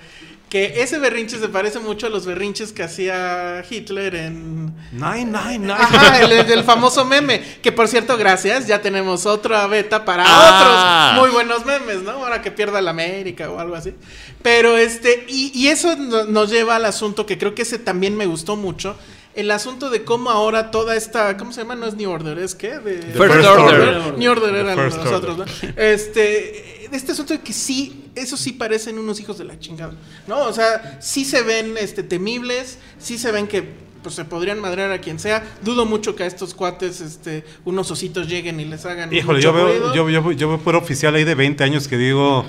que 0.49 0.83
ese 0.83 0.99
berrinche 0.99 1.39
se 1.39 1.49
parece 1.49 1.79
mucho 1.79 2.05
a 2.05 2.09
los 2.11 2.27
berrinches 2.27 2.71
que 2.73 2.83
hacía 2.83 3.65
Hitler 3.67 4.13
en... 4.13 4.65
Nine, 4.91 5.25
nine, 5.25 5.57
nine. 5.59 5.73
Ajá, 5.73 6.21
el, 6.21 6.63
famoso 6.63 7.03
meme. 7.05 7.41
Que 7.63 7.71
por 7.71 7.87
cierto, 7.87 8.17
gracias, 8.17 8.67
ya 8.67 8.79
tenemos 8.79 9.25
otra 9.25 9.65
beta 9.65 10.05
para 10.05 10.23
Ah. 10.27 11.13
otros 11.15 11.21
muy 11.23 11.33
buenos 11.33 11.65
memes, 11.65 12.03
¿no? 12.03 12.11
Ahora 12.11 12.43
que 12.43 12.51
pierda 12.51 12.81
la 12.81 12.91
América 12.91 13.49
o 13.49 13.57
algo 13.59 13.73
así. 13.75 13.95
Pero 14.43 14.77
este, 14.77 15.25
y, 15.27 15.51
y 15.59 15.69
eso 15.69 15.95
no- 15.95 16.25
nos 16.25 16.51
lleva 16.51 16.75
al 16.75 16.85
asunto 16.85 17.25
que 17.25 17.39
creo 17.39 17.55
que 17.55 17.63
ese 17.63 17.79
también 17.79 18.15
me 18.15 18.27
gustó 18.27 18.55
mucho. 18.55 18.95
El 19.33 19.49
asunto 19.49 19.89
de 19.89 20.03
cómo 20.03 20.29
ahora 20.29 20.69
toda 20.69 20.95
esta, 20.95 21.35
¿cómo 21.37 21.51
se 21.51 21.61
llama? 21.61 21.73
No 21.73 21.87
es 21.87 21.95
New 21.95 22.11
Order, 22.11 22.37
es 22.37 22.53
qué? 22.53 22.77
De, 22.77 22.97
First 23.01 23.17
First 23.17 23.47
Order. 23.47 23.79
Order. 23.97 24.17
New 24.19 24.31
Order 24.31 24.53
eran 24.53 24.77
nosotros. 24.77 25.37
¿no? 25.39 25.45
Este, 25.75 26.72
este 26.93 27.11
asunto 27.11 27.33
de 27.33 27.41
que 27.41 27.53
sí, 27.53 28.05
eso 28.15 28.37
sí 28.37 28.53
parecen 28.53 28.97
unos 28.97 29.19
hijos 29.19 29.37
de 29.37 29.43
la 29.45 29.59
chingada, 29.59 29.93
¿no? 30.27 30.39
O 30.45 30.53
sea, 30.53 30.99
sí 31.01 31.25
se 31.25 31.41
ven 31.41 31.75
este, 31.79 32.03
temibles, 32.03 32.77
sí 32.99 33.17
se 33.17 33.31
ven 33.31 33.47
que 33.47 33.83
pues 34.03 34.15
se 34.15 34.25
podrían 34.25 34.59
madrear 34.59 34.91
a 34.91 34.99
quien 34.99 35.17
sea. 35.17 35.43
Dudo 35.63 35.85
mucho 35.85 36.15
que 36.15 36.23
a 36.23 36.25
estos 36.25 36.53
cuates, 36.53 36.99
este, 37.01 37.45
unos 37.63 37.89
ositos 37.89 38.27
lleguen 38.27 38.59
y 38.59 38.65
les 38.65 38.85
hagan 38.85 39.13
Híjole, 39.13 39.37
mucho 39.37 39.49
yo 39.49 39.53
veo, 39.53 39.67
ruido. 39.67 39.95
yo, 39.95 40.09
yo, 40.09 40.31
yo 40.33 40.47
veo 40.49 40.59
por 40.59 40.75
oficial 40.75 41.15
ahí 41.15 41.23
de 41.23 41.35
20 41.35 41.63
años 41.63 41.87
que 41.87 41.97
digo 41.97 42.45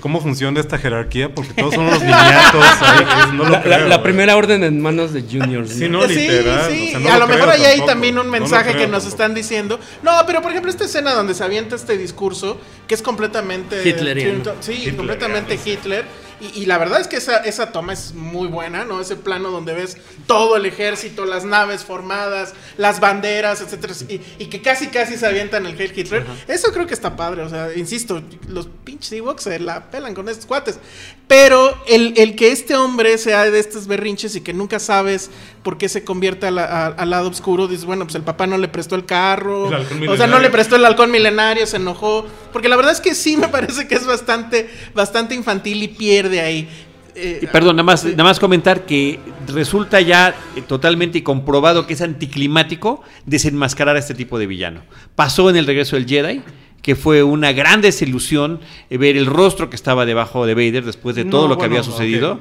cómo 0.00 0.20
funciona 0.20 0.60
esta 0.60 0.78
jerarquía, 0.78 1.34
porque 1.34 1.52
todos 1.54 1.74
son 1.74 1.86
unos 1.86 2.00
niñatos. 2.02 2.64
no 3.34 3.44
lo 3.44 3.50
La, 3.50 3.50
la- 3.50 3.62
creo, 3.62 3.78
la 3.80 3.86
güey. 3.96 4.02
primera 4.02 4.36
orden 4.36 4.64
en 4.64 4.80
manos 4.80 5.12
de 5.12 5.22
juniors. 5.22 5.70
Sí, 5.70 5.88
¿no? 5.88 6.06
Sí, 6.08 6.14
literal. 6.14 6.70
sí, 6.70 6.86
o 6.88 6.90
sea, 6.90 6.98
no 7.00 7.04
y 7.06 7.08
a 7.08 7.18
lo 7.18 7.26
mejor 7.26 7.42
creo 7.50 7.52
ahí 7.54 7.64
hay 7.64 7.86
también 7.86 8.18
un 8.18 8.26
no 8.26 8.32
lo 8.32 8.40
mensaje 8.40 8.70
creo 8.72 8.82
que 8.82 8.88
nos 8.88 9.02
tampoco. 9.04 9.08
están 9.22 9.34
diciendo. 9.34 9.80
No, 10.02 10.12
pero 10.26 10.42
por 10.42 10.50
ejemplo, 10.50 10.70
esta 10.70 10.84
escena 10.84 11.12
donde 11.14 11.34
se 11.34 11.44
avienta 11.44 11.76
este 11.76 11.96
discurso, 11.96 12.58
que 12.86 12.94
es 12.94 13.02
completamente. 13.02 13.86
Hitleriano. 13.88 14.42
Sí, 14.60 14.72
Hitleriano, 14.72 14.96
completamente 14.96 15.58
sí. 15.58 15.70
Hitler. 15.70 16.04
Y, 16.42 16.62
y 16.62 16.66
la 16.66 16.76
verdad 16.76 17.00
es 17.00 17.06
que 17.06 17.16
esa, 17.16 17.36
esa 17.38 17.70
toma 17.70 17.92
es 17.92 18.14
muy 18.14 18.48
buena, 18.48 18.84
¿no? 18.84 19.00
Ese 19.00 19.14
plano 19.14 19.50
donde 19.50 19.74
ves 19.74 19.96
todo 20.26 20.56
el 20.56 20.66
ejército, 20.66 21.24
las 21.24 21.44
naves 21.44 21.84
formadas, 21.84 22.54
las 22.76 22.98
banderas, 22.98 23.60
etcétera, 23.60 23.94
y, 24.08 24.20
y 24.38 24.46
que 24.46 24.60
casi 24.60 24.88
casi 24.88 25.16
se 25.16 25.26
avientan 25.26 25.64
el 25.66 25.80
Heil 25.80 25.92
Hitler. 25.96 26.26
Eso 26.48 26.72
creo 26.72 26.86
que 26.86 26.94
está 26.94 27.14
padre, 27.14 27.42
o 27.42 27.48
sea, 27.48 27.72
insisto, 27.76 28.22
los 28.48 28.68
pinches 28.84 29.12
Ewoks 29.12 29.44
se 29.44 29.60
la 29.60 29.90
pelan 29.90 30.14
con 30.14 30.28
estos 30.28 30.46
cuates. 30.46 30.80
Pero 31.28 31.80
el, 31.86 32.14
el 32.16 32.34
que 32.34 32.50
este 32.52 32.74
hombre 32.74 33.16
sea 33.18 33.44
de 33.50 33.58
estos 33.58 33.86
berrinches 33.86 34.34
y 34.34 34.40
que 34.40 34.52
nunca 34.52 34.78
sabes 34.78 35.30
por 35.62 35.78
qué 35.78 35.88
se 35.88 36.04
convierte 36.04 36.46
a 36.46 36.50
la- 36.50 36.64
a- 36.64 36.86
al 36.88 37.10
lado 37.10 37.28
oscuro, 37.28 37.68
dices, 37.68 37.84
bueno, 37.84 38.04
pues 38.04 38.14
el 38.16 38.22
papá 38.22 38.46
no 38.46 38.58
le 38.58 38.68
prestó 38.68 38.96
el 38.96 39.04
carro, 39.06 39.68
El 39.68 39.74
halcón 39.74 40.08
o 40.08 40.16
sea, 40.16 40.26
no 40.26 40.38
le 40.40 40.50
prestó 40.50 40.76
el 40.76 40.84
halcón 40.84 41.10
milenario, 41.10 41.66
se 41.66 41.76
enojó, 41.76 42.26
porque 42.52 42.68
la 42.68 42.76
verdad 42.76 42.92
es 42.92 43.00
que 43.00 43.14
sí 43.14 43.36
me 43.36 43.48
parece 43.48 43.86
que 43.86 43.94
es 43.94 44.06
bastante, 44.06 44.68
bastante 44.94 45.34
infantil 45.34 45.82
y 45.82 45.88
pierde 45.88 46.40
ahí. 46.40 46.68
Eh, 47.14 47.40
Y 47.42 47.46
Perdón, 47.46 47.76
nada 47.76 47.84
más, 47.84 48.04
nada 48.04 48.24
más 48.24 48.40
comentar 48.40 48.86
que 48.86 49.20
resulta 49.46 50.00
ya 50.00 50.34
eh, 50.56 50.62
totalmente 50.66 51.22
comprobado 51.22 51.86
que 51.86 51.92
es 51.92 52.00
anticlimático 52.00 53.02
desenmascarar 53.26 53.96
a 53.96 53.98
este 53.98 54.14
tipo 54.14 54.38
de 54.38 54.46
villano. 54.46 54.80
Pasó 55.14 55.50
en 55.50 55.56
el 55.56 55.66
regreso 55.66 55.96
del 55.96 56.06
Jedi, 56.06 56.42
que 56.82 56.96
fue 56.96 57.22
una 57.22 57.52
gran 57.52 57.80
desilusión 57.80 58.60
eh, 58.90 58.98
ver 58.98 59.16
el 59.16 59.26
rostro 59.26 59.70
que 59.70 59.76
estaba 59.76 60.04
debajo 60.04 60.44
de 60.46 60.54
Vader 60.54 60.84
después 60.84 61.16
de 61.16 61.24
todo 61.24 61.42
No, 61.42 61.48
lo 61.48 61.54
que 61.54 61.68
bueno, 61.68 61.76
había 61.76 61.82
sucedido. 61.84 62.40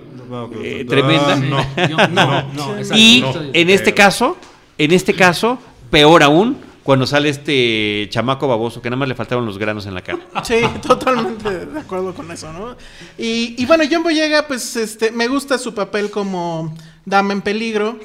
Eh, 0.63 0.85
tremenda. 0.87 1.35
no. 1.35 2.47
No. 2.53 2.75
Y 2.95 3.23
en 3.53 3.69
este 3.69 3.93
caso, 3.93 4.35
en 4.77 4.91
este 4.91 5.13
caso, 5.13 5.59
peor 5.91 6.23
aún, 6.23 6.57
cuando 6.83 7.05
sale 7.05 7.29
este 7.29 8.07
chamaco 8.09 8.47
baboso 8.47 8.81
que 8.81 8.89
nada 8.89 8.97
más 8.97 9.07
le 9.07 9.13
faltaban 9.13 9.45
los 9.45 9.59
granos 9.59 9.85
en 9.85 9.93
la 9.93 10.01
cara. 10.01 10.19
Sí, 10.43 10.55
totalmente 10.81 11.67
de 11.67 11.79
acuerdo 11.79 12.13
con 12.15 12.31
eso, 12.31 12.51
¿no? 12.51 12.75
Y, 13.19 13.55
y 13.61 13.65
bueno, 13.67 13.83
John 13.89 14.01
Boyega, 14.01 14.47
pues 14.47 14.75
este, 14.75 15.11
me 15.11 15.27
gusta 15.27 15.59
su 15.59 15.75
papel 15.75 16.09
como 16.09 16.75
dama 17.05 17.33
en 17.33 17.41
peligro. 17.41 17.99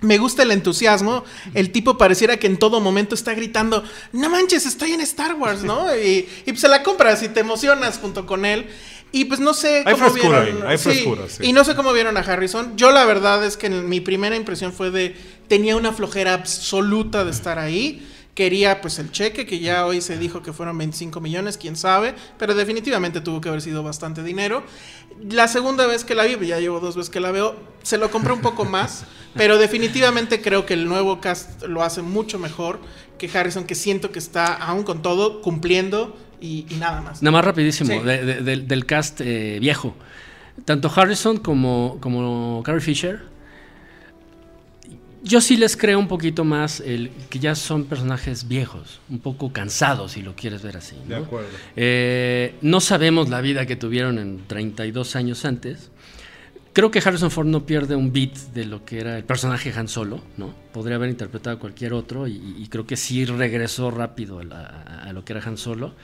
Me 0.00 0.18
gusta 0.18 0.42
el 0.42 0.50
entusiasmo. 0.50 1.24
El 1.54 1.70
tipo 1.72 1.96
pareciera 1.96 2.36
que 2.36 2.46
en 2.46 2.58
todo 2.58 2.80
momento 2.80 3.14
está 3.14 3.32
gritando, 3.34 3.84
no 4.12 4.28
manches, 4.28 4.66
estoy 4.66 4.92
en 4.92 5.00
Star 5.00 5.34
Wars, 5.34 5.62
¿no? 5.62 5.86
Y, 5.96 6.28
y 6.44 6.52
pues 6.52 6.60
se 6.60 6.68
la 6.68 6.82
compras 6.82 7.22
y 7.22 7.28
te 7.28 7.40
emocionas 7.40 7.98
junto 7.98 8.26
con 8.26 8.44
él. 8.44 8.66
Y 9.12 9.26
pues 9.26 9.38
no 9.38 9.54
sé 9.54 9.84
Hay 9.86 9.94
cómo 9.94 10.10
frescura 10.10 10.40
vieron. 10.40 10.62
ahí, 10.62 10.72
hay 10.72 10.78
sí, 10.78 10.84
frescura, 10.84 11.22
sí. 11.28 11.44
Y 11.46 11.52
no 11.52 11.64
sé 11.64 11.76
cómo 11.76 11.92
vieron 11.92 12.16
a 12.16 12.20
Harrison. 12.20 12.76
Yo 12.76 12.90
la 12.90 13.04
verdad 13.04 13.44
es 13.44 13.56
que 13.56 13.70
mi 13.70 14.00
primera 14.00 14.34
impresión 14.34 14.72
fue 14.72 14.90
de 14.90 15.14
tenía 15.46 15.76
una 15.76 15.92
flojera 15.92 16.34
absoluta 16.34 17.24
de 17.24 17.30
estar 17.30 17.60
ahí. 17.60 18.04
Quería 18.34 18.80
pues 18.80 18.98
el 18.98 19.12
cheque, 19.12 19.46
que 19.46 19.60
ya 19.60 19.86
hoy 19.86 20.00
se 20.00 20.18
dijo 20.18 20.42
que 20.42 20.52
fueron 20.52 20.76
25 20.78 21.20
millones, 21.20 21.56
quién 21.56 21.76
sabe, 21.76 22.14
pero 22.38 22.54
definitivamente 22.54 23.20
tuvo 23.20 23.40
que 23.40 23.48
haber 23.48 23.62
sido 23.62 23.82
bastante 23.82 24.22
dinero. 24.22 24.64
La 25.30 25.46
segunda 25.48 25.86
vez 25.86 26.04
que 26.04 26.14
la 26.14 26.24
vi, 26.24 26.46
ya 26.46 26.58
llevo 26.58 26.80
dos 26.80 26.96
veces 26.96 27.10
que 27.10 27.20
la 27.20 27.30
veo, 27.30 27.54
se 27.82 27.96
lo 27.98 28.10
compré 28.10 28.32
un 28.32 28.40
poco 28.40 28.64
más, 28.64 29.04
pero 29.34 29.56
definitivamente 29.58 30.40
creo 30.42 30.66
que 30.66 30.74
el 30.74 30.86
nuevo 30.88 31.20
cast 31.20 31.62
lo 31.62 31.82
hace 31.82 32.02
mucho 32.02 32.38
mejor 32.38 32.80
que 33.18 33.30
Harrison, 33.32 33.64
que 33.64 33.76
siento 33.76 34.10
que 34.10 34.18
está 34.18 34.52
aún 34.54 34.82
con 34.82 35.00
todo 35.02 35.40
cumpliendo 35.40 36.16
y, 36.40 36.66
y 36.68 36.74
nada 36.74 37.00
más. 37.00 37.22
Nada 37.22 37.32
más 37.36 37.44
rapidísimo, 37.44 37.90
Sí. 37.92 38.00
de- 38.04 38.24
de- 38.24 38.40
del, 38.42 38.66
del 38.66 38.84
cast 38.86 39.20
eh, 39.20 39.58
viejo. 39.60 39.94
Tanto 40.64 40.90
Harrison 40.94 41.36
como, 41.38 41.98
como 42.00 42.62
Carrie 42.64 42.80
Fisher. 42.80 43.22
Yo 45.24 45.40
sí 45.40 45.56
les 45.56 45.76
creo 45.76 45.98
un 45.98 46.06
poquito 46.06 46.44
más 46.44 46.80
el 46.80 47.10
que 47.30 47.38
ya 47.38 47.54
son 47.54 47.84
personajes 47.84 48.46
viejos, 48.46 49.00
un 49.08 49.18
poco 49.20 49.52
cansados, 49.52 50.12
si 50.12 50.22
lo 50.22 50.36
quieres 50.36 50.62
ver 50.62 50.76
así. 50.76 50.96
De 51.08 51.16
acuerdo. 51.16 51.48
Eh, 51.76 52.54
no 52.60 52.80
sabemos 52.80 53.30
la 53.30 53.40
vida 53.40 53.64
que 53.66 53.74
tuvieron 53.74 54.18
en 54.18 54.46
32 54.46 55.16
años 55.16 55.44
antes. 55.46 55.90
Creo 56.74 56.90
que 56.90 56.98
Harrison 56.98 57.30
Ford 57.30 57.46
no 57.46 57.64
pierde 57.64 57.96
un 57.96 58.12
beat 58.12 58.34
de 58.52 58.66
lo 58.66 58.84
que 58.84 58.98
era 59.00 59.16
el 59.16 59.24
personaje 59.24 59.72
Han 59.74 59.88
Solo, 59.88 60.20
¿no? 60.36 60.54
Podría 60.72 60.96
haber 60.96 61.08
interpretado 61.08 61.56
a 61.56 61.58
cualquier 61.60 61.94
otro 61.94 62.26
y, 62.28 62.56
y 62.58 62.66
creo 62.68 62.84
que 62.86 62.96
sí 62.96 63.24
regresó 63.24 63.90
rápido 63.90 64.40
a, 64.40 64.44
la- 64.44 64.66
a 65.06 65.12
lo 65.12 65.24
que 65.24 65.32
era 65.32 65.42
Han 65.46 65.56
Solo. 65.56 65.94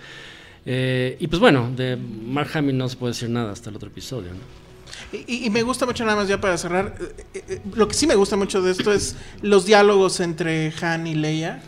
Eh, 0.64 1.16
y 1.20 1.26
pues 1.26 1.40
bueno, 1.40 1.70
de 1.76 1.96
Mark 1.96 2.50
Hamill 2.54 2.76
no 2.78 2.88
se 2.88 2.96
puede 2.96 3.12
decir 3.14 3.28
nada 3.30 3.50
hasta 3.52 3.68
el 3.70 3.76
otro 3.76 3.88
episodio, 3.88 4.30
¿no? 4.30 4.59
Y, 5.12 5.46
y 5.46 5.50
me 5.50 5.62
gusta 5.62 5.86
mucho 5.86 6.04
nada 6.04 6.16
más 6.16 6.28
ya 6.28 6.40
para 6.40 6.56
cerrar. 6.56 6.94
eh, 7.00 7.24
eh, 7.34 7.44
eh, 7.48 7.60
lo 7.74 7.88
que 7.88 7.94
sí 7.94 8.06
me 8.06 8.14
gusta 8.14 8.36
mucho 8.36 8.62
de 8.62 8.70
esto 8.72 8.92
es 8.92 9.16
los 9.42 9.64
diálogos 9.66 10.20
entre 10.20 10.72
Han 10.80 11.06
y 11.06 11.14
Leia, 11.14 11.62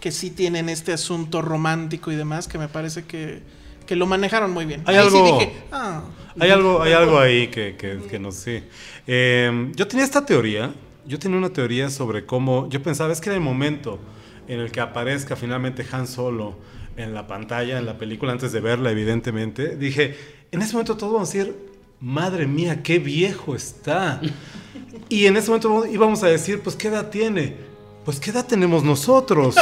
que 0.00 0.10
sí 0.10 0.30
tienen 0.30 0.68
este 0.68 0.92
asunto 0.92 1.42
romántico 1.42 2.10
y 2.12 2.16
demás, 2.16 2.48
que 2.48 2.56
me 2.58 2.68
parece 2.68 3.04
que, 3.04 3.42
que 3.86 3.94
lo 3.96 4.06
manejaron 4.06 4.52
muy 4.52 4.64
bien. 4.64 4.82
Hay 4.86 4.96
Ahí 4.96 5.08
sí 5.10 5.16
algo- 5.16 5.38
dije, 5.38 5.52
ah, 5.72 6.02
Hay 6.40 6.50
algo, 6.50 6.82
hay 6.82 6.92
algo 6.92 7.18
ahí 7.18 7.48
que, 7.48 7.76
que, 7.76 7.98
que 8.08 8.18
no 8.18 8.32
sé. 8.32 8.64
Eh, 9.06 9.70
yo 9.74 9.86
tenía 9.88 10.04
esta 10.04 10.24
teoría, 10.24 10.72
yo 11.06 11.18
tenía 11.18 11.36
una 11.38 11.50
teoría 11.50 11.90
sobre 11.90 12.24
cómo, 12.26 12.68
yo 12.70 12.82
pensaba, 12.82 13.12
es 13.12 13.20
que 13.20 13.28
en 13.30 13.36
el 13.36 13.40
momento 13.42 13.98
en 14.46 14.60
el 14.60 14.70
que 14.72 14.80
aparezca 14.80 15.36
finalmente 15.36 15.84
Han 15.92 16.06
Solo 16.06 16.56
en 16.96 17.12
la 17.12 17.26
pantalla, 17.26 17.78
en 17.78 17.84
la 17.86 17.98
película, 17.98 18.32
antes 18.32 18.50
de 18.52 18.60
verla, 18.60 18.90
evidentemente, 18.90 19.76
dije, 19.76 20.16
en 20.52 20.62
ese 20.62 20.72
momento 20.72 20.96
todos 20.96 21.12
vamos 21.12 21.28
a 21.28 21.32
decir, 21.38 21.67
madre 22.00 22.46
mía, 22.46 22.82
qué 22.82 22.98
viejo 22.98 23.54
está. 23.54 24.20
Y 25.08 25.26
en 25.26 25.36
ese 25.36 25.48
momento 25.48 25.86
íbamos 25.86 26.22
a 26.22 26.28
decir, 26.28 26.60
pues, 26.60 26.76
¿qué 26.76 26.88
edad 26.88 27.10
tiene? 27.10 27.67
Pues, 28.08 28.20
¿qué 28.20 28.30
edad 28.30 28.46
tenemos 28.46 28.82
nosotros? 28.84 29.54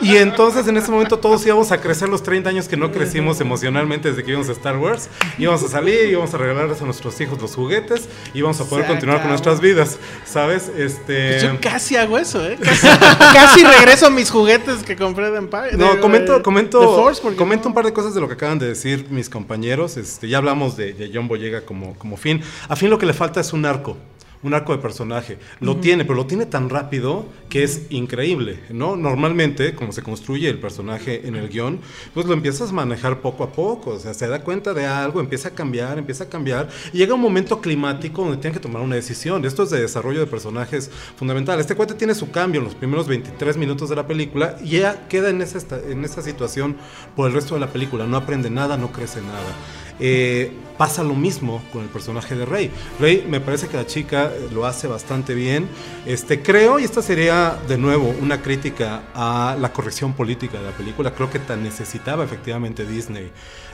Y 0.00 0.16
entonces 0.16 0.66
en 0.66 0.74
ese 0.78 0.90
momento 0.90 1.18
todos 1.18 1.44
íbamos 1.44 1.70
a 1.70 1.82
crecer 1.82 2.08
los 2.08 2.22
30 2.22 2.48
años 2.48 2.66
que 2.66 2.74
no 2.78 2.90
crecimos 2.92 3.42
emocionalmente 3.42 4.08
desde 4.08 4.24
que 4.24 4.30
íbamos 4.30 4.48
a 4.48 4.52
Star 4.52 4.78
Wars. 4.78 5.10
Íbamos 5.36 5.62
a 5.64 5.68
salir, 5.68 6.08
íbamos 6.08 6.32
a 6.32 6.38
regalarles 6.38 6.80
a 6.80 6.86
nuestros 6.86 7.20
hijos 7.20 7.38
los 7.42 7.54
juguetes, 7.54 8.08
íbamos 8.32 8.58
a 8.58 8.64
poder 8.64 8.86
continuar 8.86 9.20
con 9.20 9.28
nuestras 9.28 9.60
vidas, 9.60 9.98
¿sabes? 10.24 10.70
Este... 10.78 11.28
pues 11.32 11.42
yo 11.42 11.60
casi 11.60 11.96
hago 11.96 12.16
eso, 12.16 12.42
¿eh? 12.42 12.56
Casi, 12.58 12.86
casi 13.34 13.64
regreso 13.64 14.06
a 14.06 14.10
mis 14.10 14.30
juguetes 14.30 14.82
que 14.82 14.96
compré 14.96 15.30
de 15.30 15.36
Empire. 15.36 15.76
No, 15.76 15.96
de- 15.96 16.00
comento, 16.00 16.36
de- 16.38 16.42
comento, 16.42 16.80
de 16.80 16.86
Force, 16.86 17.20
porque 17.20 17.36
comento 17.36 17.64
no- 17.64 17.68
un 17.68 17.74
par 17.74 17.84
de 17.84 17.92
cosas 17.92 18.14
de 18.14 18.20
lo 18.22 18.28
que 18.28 18.32
acaban 18.32 18.58
de 18.58 18.68
decir 18.68 19.08
mis 19.10 19.28
compañeros. 19.28 19.98
Este, 19.98 20.26
ya 20.26 20.38
hablamos 20.38 20.74
de, 20.74 20.94
de 20.94 21.10
John 21.12 21.28
Boyega 21.28 21.66
como, 21.66 21.92
como 21.98 22.16
fin. 22.16 22.40
A 22.66 22.76
fin 22.76 22.88
lo 22.88 22.96
que 22.96 23.04
le 23.04 23.12
falta 23.12 23.40
es 23.40 23.52
un 23.52 23.66
arco. 23.66 23.98
Un 24.42 24.54
arco 24.54 24.72
de 24.72 24.78
personaje. 24.78 25.36
Lo 25.60 25.76
tiene, 25.76 26.06
pero 26.06 26.14
lo 26.14 26.26
tiene 26.26 26.46
tan 26.46 26.70
rápido 26.70 27.26
que 27.50 27.62
es 27.62 27.82
increíble, 27.90 28.60
¿no? 28.70 28.96
Normalmente, 28.96 29.74
como 29.74 29.92
se 29.92 30.02
construye 30.02 30.48
el 30.48 30.58
personaje 30.58 31.26
en 31.28 31.36
el 31.36 31.50
guion, 31.50 31.78
pues 32.14 32.24
lo 32.24 32.32
empiezas 32.32 32.70
a 32.70 32.72
manejar 32.72 33.20
poco 33.20 33.44
a 33.44 33.52
poco. 33.52 33.90
O 33.90 33.98
sea, 33.98 34.14
se 34.14 34.28
da 34.28 34.42
cuenta 34.42 34.72
de 34.72 34.86
algo, 34.86 35.20
empieza 35.20 35.48
a 35.48 35.50
cambiar, 35.50 35.98
empieza 35.98 36.24
a 36.24 36.28
cambiar. 36.30 36.70
Y 36.94 36.98
llega 36.98 37.12
un 37.12 37.20
momento 37.20 37.60
climático 37.60 38.22
donde 38.22 38.38
tiene 38.38 38.54
que 38.54 38.60
tomar 38.60 38.80
una 38.80 38.96
decisión. 38.96 39.44
Esto 39.44 39.64
es 39.64 39.70
de 39.70 39.82
desarrollo 39.82 40.20
de 40.20 40.26
personajes 40.26 40.90
fundamental. 41.16 41.60
Este 41.60 41.74
cuate 41.74 41.92
tiene 41.92 42.14
su 42.14 42.30
cambio 42.30 42.60
en 42.60 42.64
los 42.64 42.74
primeros 42.74 43.08
23 43.08 43.58
minutos 43.58 43.90
de 43.90 43.96
la 43.96 44.06
película 44.06 44.56
y 44.64 44.78
ya 44.78 45.06
queda 45.08 45.28
en 45.28 45.42
esa, 45.42 45.58
en 45.86 46.02
esa 46.02 46.22
situación 46.22 46.76
por 47.14 47.28
el 47.28 47.34
resto 47.34 47.54
de 47.54 47.60
la 47.60 47.72
película. 47.72 48.06
No 48.06 48.16
aprende 48.16 48.48
nada, 48.48 48.78
no 48.78 48.90
crece 48.90 49.20
nada. 49.20 49.54
Eh, 50.00 50.52
pasa 50.78 51.04
lo 51.04 51.14
mismo 51.14 51.62
con 51.72 51.82
el 51.82 51.88
personaje 51.88 52.34
de 52.34 52.46
Rey. 52.46 52.70
Rey, 52.98 53.26
me 53.28 53.38
parece 53.40 53.68
que 53.68 53.76
la 53.76 53.86
chica 53.86 54.32
lo 54.52 54.64
hace 54.64 54.86
bastante 54.86 55.34
bien. 55.34 55.68
Este, 56.06 56.40
creo, 56.40 56.78
y 56.78 56.84
esta 56.84 57.02
sería 57.02 57.58
de 57.68 57.76
nuevo 57.76 58.14
una 58.20 58.40
crítica 58.40 59.02
a 59.14 59.56
la 59.60 59.72
corrección 59.74 60.14
política 60.14 60.58
de 60.58 60.64
la 60.64 60.76
película. 60.76 61.14
Creo 61.14 61.30
que 61.30 61.38
tan 61.38 61.62
necesitaba 61.62 62.24
efectivamente 62.24 62.86
Disney 62.86 63.30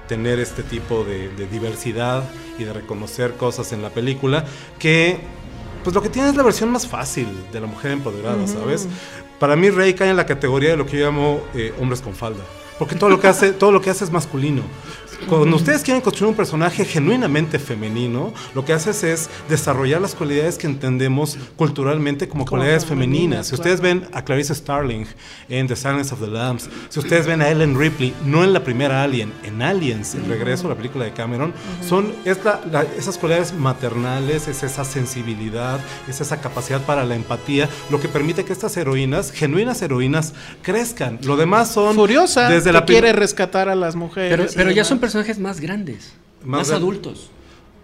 tener 0.08 0.40
este 0.40 0.64
tipo 0.64 1.04
de, 1.04 1.28
de 1.28 1.46
diversidad 1.46 2.24
y 2.58 2.64
de 2.64 2.72
reconocer 2.72 3.34
cosas 3.34 3.72
en 3.72 3.82
la 3.82 3.90
película 3.90 4.44
que 4.78 5.18
pues 5.86 5.94
lo 5.94 6.02
que 6.02 6.08
tiene 6.08 6.28
es 6.30 6.34
la 6.34 6.42
versión 6.42 6.70
más 6.70 6.88
fácil 6.88 7.28
de 7.52 7.60
la 7.60 7.68
mujer 7.68 7.92
empoderada, 7.92 8.44
¿sabes? 8.48 8.88
Para 9.38 9.54
mí 9.54 9.70
Rey 9.70 9.94
cae 9.94 10.10
en 10.10 10.16
la 10.16 10.26
categoría 10.26 10.70
de 10.70 10.76
lo 10.76 10.84
que 10.84 10.98
yo 10.98 11.06
llamo 11.06 11.40
eh, 11.54 11.72
hombres 11.80 12.00
con 12.00 12.12
falda. 12.12 12.42
Porque 12.76 12.94
todo 12.94 13.08
lo 13.08 13.20
que 13.20 13.28
hace, 13.28 13.52
todo 13.52 13.70
lo 13.70 13.80
que 13.80 13.90
hace 13.90 14.04
es 14.04 14.10
masculino. 14.10 14.62
Cuando 15.28 15.56
ustedes 15.56 15.82
quieren 15.82 16.00
construir 16.02 16.30
un 16.30 16.36
personaje 16.36 16.84
genuinamente 16.84 17.58
femenino, 17.58 18.32
lo 18.54 18.64
que 18.64 18.72
haces 18.72 19.02
es 19.02 19.30
desarrollar 19.48 20.00
las 20.00 20.14
cualidades 20.14 20.58
que 20.58 20.66
entendemos 20.66 21.38
culturalmente 21.56 22.28
como, 22.28 22.44
Como 22.44 22.50
cualidades 22.58 22.84
femeninas, 22.84 23.06
femeninas. 23.16 23.46
Si 23.48 23.54
ustedes 23.54 23.80
ven 23.80 24.06
a 24.12 24.24
Clarice 24.24 24.54
Starling 24.54 25.06
en 25.48 25.66
The 25.66 25.76
Silence 25.76 26.12
of 26.14 26.20
the 26.20 26.26
Lambs, 26.28 26.68
si 26.88 26.98
ustedes 27.00 27.26
ven 27.26 27.40
a 27.42 27.48
Ellen 27.48 27.78
Ripley, 27.78 28.14
no 28.24 28.44
en 28.44 28.52
la 28.52 28.62
primera 28.62 29.02
Alien, 29.02 29.32
en 29.44 29.62
Aliens, 29.62 30.14
el 30.14 30.26
regreso 30.26 30.66
a 30.66 30.70
la 30.70 30.76
película 30.76 31.04
de 31.04 31.12
Cameron, 31.12 31.52
son 31.86 32.12
es 32.24 32.44
la- 32.44 32.60
la- 32.70 32.82
esas 32.98 33.18
cualidades 33.18 33.52
maternales, 33.54 34.48
es 34.48 34.62
esa 34.62 34.84
sensibilidad, 34.84 35.80
es 36.08 36.20
esa 36.20 36.40
capacidad 36.40 36.80
para 36.82 37.04
la 37.04 37.14
empatía, 37.16 37.68
lo 37.90 38.00
que 38.00 38.08
permite 38.08 38.44
que 38.44 38.52
estas 38.52 38.76
heroínas, 38.76 39.32
genuinas 39.32 39.80
heroínas, 39.82 40.34
crezcan. 40.62 41.18
Lo 41.22 41.36
demás 41.36 41.72
son 41.72 41.94
Furiosa, 41.94 42.48
desde 42.48 42.70
que 42.70 42.72
la 42.72 42.84
quiere 42.84 43.12
rescatar 43.12 43.68
a 43.68 43.74
las 43.74 43.96
mujeres. 43.96 44.30
Pero, 44.36 44.50
pero 44.54 44.70
ya 44.70 44.84
son 44.84 44.98
personajes 45.06 45.38
más 45.38 45.60
grandes, 45.60 46.14
Más 46.42 46.58
más, 46.60 46.68
gran- 46.68 46.80
adultos. 46.82 47.30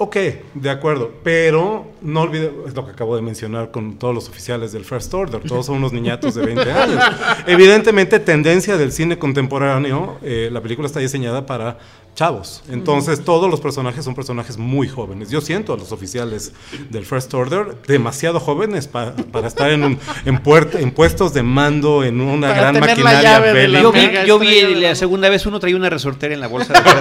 Ok, 0.04 0.16
de 0.54 0.68
acuerdo, 0.68 1.12
pero 1.22 1.92
no 2.02 2.22
olvide 2.22 2.50
es 2.66 2.74
lo 2.74 2.84
que 2.84 2.90
acabo 2.90 3.14
de 3.14 3.22
mencionar 3.22 3.70
con 3.70 3.98
todos 3.98 4.12
los 4.12 4.28
oficiales 4.28 4.72
del 4.72 4.84
First 4.84 5.14
Order, 5.14 5.40
todos 5.42 5.66
son 5.66 5.76
unos 5.76 5.92
niñatos 5.92 6.34
de 6.34 6.44
20 6.44 6.72
años. 6.72 7.04
Evidentemente, 7.46 8.18
tendencia 8.18 8.76
del 8.76 8.90
cine 8.90 9.16
contemporáneo, 9.16 10.18
eh, 10.22 10.48
la 10.50 10.60
película 10.60 10.86
está 10.86 10.98
diseñada 10.98 11.46
para 11.46 11.78
chavos, 12.16 12.64
entonces 12.68 13.24
todos 13.24 13.48
los 13.48 13.60
personajes 13.60 14.04
son 14.04 14.14
personajes 14.16 14.58
muy 14.58 14.88
jóvenes. 14.88 15.30
Yo 15.30 15.40
siento 15.40 15.72
a 15.72 15.76
los 15.76 15.92
oficiales 15.92 16.52
del 16.90 17.06
First 17.06 17.32
Order 17.32 17.76
demasiado 17.86 18.40
jóvenes 18.40 18.88
pa- 18.88 19.14
para 19.30 19.46
estar 19.46 19.70
en, 19.70 19.84
un, 19.84 19.98
en, 20.24 20.42
puert- 20.42 20.80
en 20.80 20.90
puestos 20.90 21.32
de 21.32 21.44
mando, 21.44 22.02
en 22.02 22.20
una 22.20 22.48
Para 22.48 22.60
gran 22.72 22.80
maquinaria 22.80 23.38
la. 23.68 23.80
Yo 23.82 23.92
vi, 23.92 24.08
yo 24.26 24.38
vi 24.40 24.62
la 24.74 24.88
la- 24.88 24.94
segunda 24.96 25.28
vez 25.28 25.46
uno 25.46 25.60
traía 25.60 25.76
una 25.76 25.90
resortera 25.90 26.34
en 26.34 26.40
la 26.40 26.48
bolsa 26.48 26.72
de. 26.72 26.80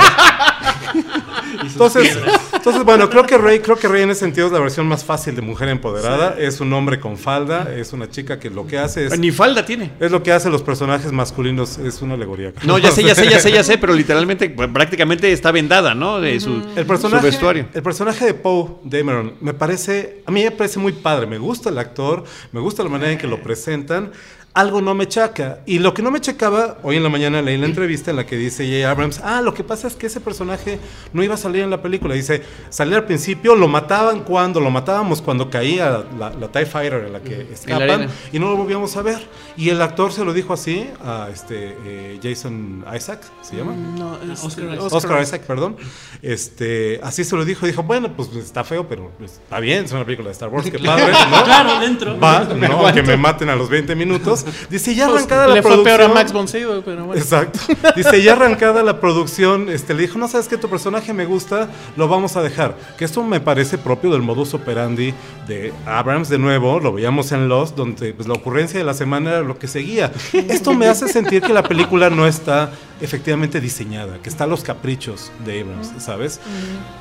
Entonces, 1.63 2.17
entonces, 2.61 2.83
bueno, 2.83 3.09
creo 3.09 3.25
que 3.25 3.39
Rey, 3.39 3.59
creo 3.59 3.75
que 3.75 3.87
Rey 3.87 4.03
en 4.03 4.11
ese 4.11 4.19
sentido 4.19 4.45
es 4.45 4.53
la 4.53 4.59
versión 4.59 4.87
más 4.87 5.03
fácil 5.03 5.35
de 5.35 5.41
mujer 5.41 5.67
empoderada. 5.69 6.35
Es 6.37 6.61
un 6.61 6.71
hombre 6.73 6.99
con 6.99 7.17
falda, 7.17 7.73
es 7.75 7.91
una 7.91 8.07
chica 8.07 8.39
que 8.39 8.51
lo 8.51 8.67
que 8.67 8.77
hace 8.77 9.07
es, 9.07 9.17
Ni 9.17 9.31
falda 9.31 9.65
tiene. 9.65 9.93
es 9.99 10.11
lo 10.11 10.21
que 10.21 10.31
hacen 10.31 10.51
los 10.51 10.61
personajes 10.61 11.11
masculinos, 11.11 11.79
es 11.79 12.03
una 12.03 12.13
alegoría. 12.13 12.53
No, 12.63 12.77
ya 12.77 12.91
sé, 12.91 13.03
ya 13.03 13.15
sé, 13.15 13.27
ya 13.27 13.39
sé, 13.39 13.51
ya 13.51 13.63
sé, 13.63 13.79
pero 13.79 13.93
literalmente, 13.95 14.47
pues, 14.51 14.69
prácticamente 14.69 15.31
está 15.31 15.51
vendada, 15.51 15.95
¿no? 15.95 16.21
De 16.21 16.39
su, 16.39 16.61
El 16.75 16.85
personaje, 16.85 17.21
su 17.21 17.31
vestuario. 17.31 17.65
el 17.73 17.81
personaje 17.81 18.25
de 18.25 18.35
Poe 18.35 18.75
Dameron 18.83 19.33
me 19.41 19.55
parece, 19.55 20.21
a 20.27 20.31
mí 20.31 20.43
me 20.43 20.51
parece 20.51 20.77
muy 20.77 20.91
padre. 20.93 21.25
Me 21.25 21.39
gusta 21.39 21.69
el 21.69 21.79
actor, 21.79 22.25
me 22.51 22.59
gusta 22.59 22.83
la 22.83 22.89
manera 22.89 23.11
en 23.11 23.17
que 23.17 23.25
lo 23.25 23.41
presentan. 23.41 24.11
Algo 24.53 24.81
no 24.81 24.93
me 24.93 25.07
chaca. 25.07 25.59
Y 25.65 25.79
lo 25.79 25.93
que 25.93 26.01
no 26.01 26.11
me 26.11 26.19
checaba, 26.19 26.77
hoy 26.83 26.97
en 26.97 27.03
la 27.03 27.09
mañana 27.09 27.41
leí 27.41 27.57
la 27.57 27.67
entrevista 27.67 28.11
en 28.11 28.17
la 28.17 28.25
que 28.25 28.35
dice 28.35 28.65
J. 28.67 28.89
Abrams, 28.91 29.21
ah, 29.23 29.41
lo 29.41 29.53
que 29.53 29.63
pasa 29.63 29.87
es 29.87 29.95
que 29.95 30.07
ese 30.07 30.19
personaje 30.19 30.77
no 31.13 31.23
iba 31.23 31.35
a 31.35 31.37
salir 31.37 31.61
en 31.63 31.69
la 31.69 31.81
película. 31.81 32.13
Dice, 32.15 32.41
salía 32.69 32.97
al 32.97 33.05
principio, 33.05 33.55
lo 33.55 33.69
mataban 33.69 34.21
cuando, 34.25 34.59
lo 34.59 34.69
matábamos 34.69 35.21
cuando 35.21 35.49
caía 35.49 36.03
la, 36.19 36.31
la 36.31 36.47
TIE 36.49 36.65
Fighter 36.65 37.05
en 37.05 37.13
la 37.13 37.21
que 37.21 37.47
escapan 37.53 38.09
y 38.33 38.39
no 38.39 38.49
lo 38.49 38.57
volvíamos 38.57 38.97
a 38.97 39.01
ver. 39.01 39.25
Y 39.55 39.69
el 39.69 39.81
actor 39.81 40.11
se 40.11 40.25
lo 40.25 40.33
dijo 40.33 40.51
así 40.53 40.85
a 41.01 41.29
este 41.31 41.77
eh, 41.85 42.19
Jason 42.21 42.83
Isaac, 42.93 43.21
¿se 43.41 43.55
llama? 43.55 43.73
No, 43.73 44.17
es- 44.33 44.43
Oscar 44.43 44.65
Isaac. 44.73 44.91
Oscar, 44.93 45.21
Isaac, 45.23 45.41
perdón. 45.43 45.77
Este, 46.21 46.99
así 47.03 47.23
se 47.23 47.35
lo 47.35 47.45
dijo. 47.45 47.65
Dijo, 47.65 47.83
bueno, 47.83 48.11
pues 48.15 48.29
está 48.35 48.63
feo, 48.63 48.87
pero 48.87 49.11
pues, 49.17 49.33
está 49.33 49.59
bien. 49.59 49.85
Es 49.85 49.91
una 49.93 50.03
película 50.03 50.27
de 50.27 50.33
Star 50.33 50.49
Wars, 50.49 50.69
qué 50.69 50.77
padre, 50.85 51.11
¿no? 51.29 51.43
Claro, 51.45 51.79
dentro. 51.79 52.19
Va, 52.19 52.43
no, 52.55 52.93
que 52.93 53.01
me 53.03 53.17
maten 53.17 53.49
a 53.49 53.55
los 53.55 53.69
20 53.69 53.95
minutos. 53.95 54.40
Dice, 54.69 54.95
ya 54.95 55.07
Pues, 55.07 55.17
arrancada 55.17 55.47
la 55.47 55.55
le 55.55 55.61
fue 55.61 55.71
producción. 55.71 55.97
peor 55.97 56.11
a 56.11 56.13
Max 56.13 56.31
pero 56.85 57.05
bueno. 57.05 57.21
Exacto. 57.21 57.59
Dice, 57.95 58.21
ya 58.21 58.33
arrancada 58.33 58.83
la 58.83 58.99
producción, 58.99 59.69
este, 59.69 59.93
le 59.93 60.03
dijo, 60.03 60.17
no 60.17 60.27
sabes 60.27 60.47
que 60.47 60.57
tu 60.57 60.69
personaje 60.69 61.13
me 61.13 61.25
gusta, 61.25 61.69
lo 61.97 62.07
vamos 62.07 62.35
a 62.35 62.41
dejar. 62.41 62.75
Que 62.97 63.05
esto 63.05 63.23
me 63.23 63.39
parece 63.39 63.77
propio 63.77 64.11
del 64.11 64.21
modus 64.21 64.53
operandi 64.53 65.13
de 65.47 65.73
Abrams 65.85 66.29
de 66.29 66.37
nuevo, 66.37 66.79
lo 66.79 66.93
veíamos 66.93 67.31
en 67.31 67.47
Lost, 67.49 67.75
donde 67.75 68.13
pues, 68.13 68.27
la 68.27 68.33
ocurrencia 68.35 68.79
de 68.79 68.85
la 68.85 68.93
semana 68.93 69.29
era 69.31 69.41
lo 69.41 69.57
que 69.57 69.67
seguía. 69.67 70.11
Esto 70.33 70.73
me 70.73 70.87
hace 70.87 71.07
sentir 71.07 71.41
que 71.41 71.53
la 71.53 71.63
película 71.63 72.09
no 72.09 72.27
está 72.27 72.71
efectivamente 73.01 73.59
diseñada, 73.59 74.19
que 74.21 74.29
está 74.29 74.43
a 74.45 74.47
los 74.47 74.63
caprichos 74.63 75.31
de 75.45 75.61
Abrams, 75.61 75.91
¿sabes? 75.99 76.39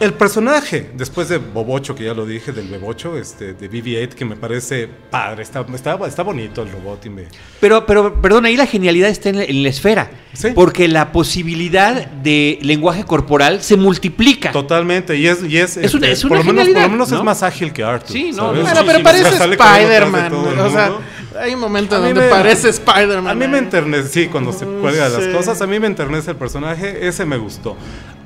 El 0.00 0.14
personaje, 0.14 0.90
después 0.94 1.28
de 1.28 1.38
Bobocho, 1.38 1.94
que 1.94 2.04
ya 2.04 2.14
lo 2.14 2.26
dije, 2.26 2.52
del 2.52 2.68
Bebocho, 2.68 3.16
este, 3.18 3.54
de 3.54 3.70
BB-8, 3.70 4.08
que 4.14 4.24
me 4.24 4.36
parece 4.36 4.88
padre, 5.10 5.42
está, 5.42 5.64
está, 5.74 5.98
está 6.06 6.22
bonito 6.22 6.62
el 6.62 6.70
robot 6.72 7.06
y 7.06 7.10
me... 7.10 7.24
Pero, 7.60 7.84
pero, 7.86 8.20
perdón, 8.20 8.46
ahí 8.46 8.56
la 8.56 8.66
genialidad 8.66 9.08
está 9.10 9.28
en 9.30 9.36
la, 9.38 9.44
en 9.44 9.62
la 9.62 9.68
esfera. 9.68 10.10
Sí. 10.32 10.48
Porque 10.54 10.86
la 10.88 11.10
posibilidad 11.12 12.06
de 12.06 12.58
lenguaje 12.62 13.04
corporal 13.04 13.62
se 13.62 13.76
multiplica. 13.76 14.52
Totalmente, 14.52 15.16
y 15.16 15.26
es, 15.26 15.42
y 15.42 15.58
es, 15.58 15.76
Es 15.76 15.92
una- 15.94 16.06
este, 16.06 16.12
es 16.12 16.24
una 16.24 16.36
por, 16.36 16.46
lo 16.46 16.52
menos, 16.52 16.68
por 16.72 16.82
lo 16.82 16.88
menos 16.88 17.10
¿no? 17.10 17.18
es 17.18 17.24
más 17.24 17.42
ágil 17.42 17.72
que 17.72 17.82
Arthur. 17.82 18.12
Sí, 18.12 18.30
no, 18.32 18.54
¿sabes? 18.54 18.68
sí, 18.68 18.74
pero 18.86 18.98
sí, 18.98 19.04
parece 19.04 19.28
Spider-Man. 19.36 20.32
O 20.34 20.70
sea, 20.70 20.90
mundo. 20.90 21.00
Hay 21.40 21.54
un 21.54 21.60
momento 21.60 21.96
A 21.96 21.98
donde 21.98 22.20
me- 22.20 22.28
parece 22.28 22.68
Spider-Man. 22.68 23.28
A 23.28 23.34
mí 23.34 23.46
me 23.48 23.56
¿eh? 23.56 23.60
enternece, 23.60 24.08
sí, 24.08 24.26
cuando 24.28 24.52
se 24.52 24.66
cuelga 24.66 25.08
las 25.08 25.24
Sí. 25.24 25.32
cosas, 25.32 25.60
a 25.62 25.66
mí 25.66 25.80
me 25.80 25.86
enternece 25.86 26.30
el 26.32 26.36
personaje, 26.36 27.06
ese 27.06 27.24
me 27.24 27.36
gustó. 27.38 27.76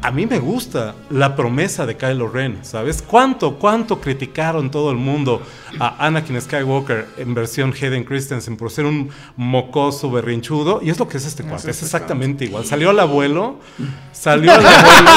A 0.05 0.11
mí 0.11 0.27
me 0.27 0.39
gusta 0.39 0.95
la 1.09 1.35
promesa 1.35 1.87
de 1.87 1.97
Kylo 1.97 2.29
Ren, 2.29 2.59
¿sabes? 2.61 3.01
¿Cuánto, 3.01 3.59
cuánto 3.59 4.03
criticaron 4.03 4.71
todo 4.71 4.91
el 4.91 4.99
mundo 4.99 5.41
a 5.81 6.07
Anakin 6.07 6.39
Skywalker 6.43 7.07
en 7.17 7.33
versión 7.33 7.73
Hayden 7.73 8.05
Christensen 8.05 8.59
por 8.59 8.71
ser 8.71 8.85
un 8.85 9.09
mocoso 9.37 10.11
berrinchudo? 10.11 10.81
Y 10.83 10.91
es 10.91 10.99
lo 10.99 11.09
que 11.09 11.17
es 11.17 11.25
este 11.25 11.43
cuate, 11.43 11.71
es 11.71 11.83
exactamente 11.83 12.45
igual. 12.45 12.67
Salió 12.67 12.91
al 12.91 13.01
abuelo, 13.01 13.61
salió 14.13 14.53
al 14.53 14.67
abuelo, 14.67 15.11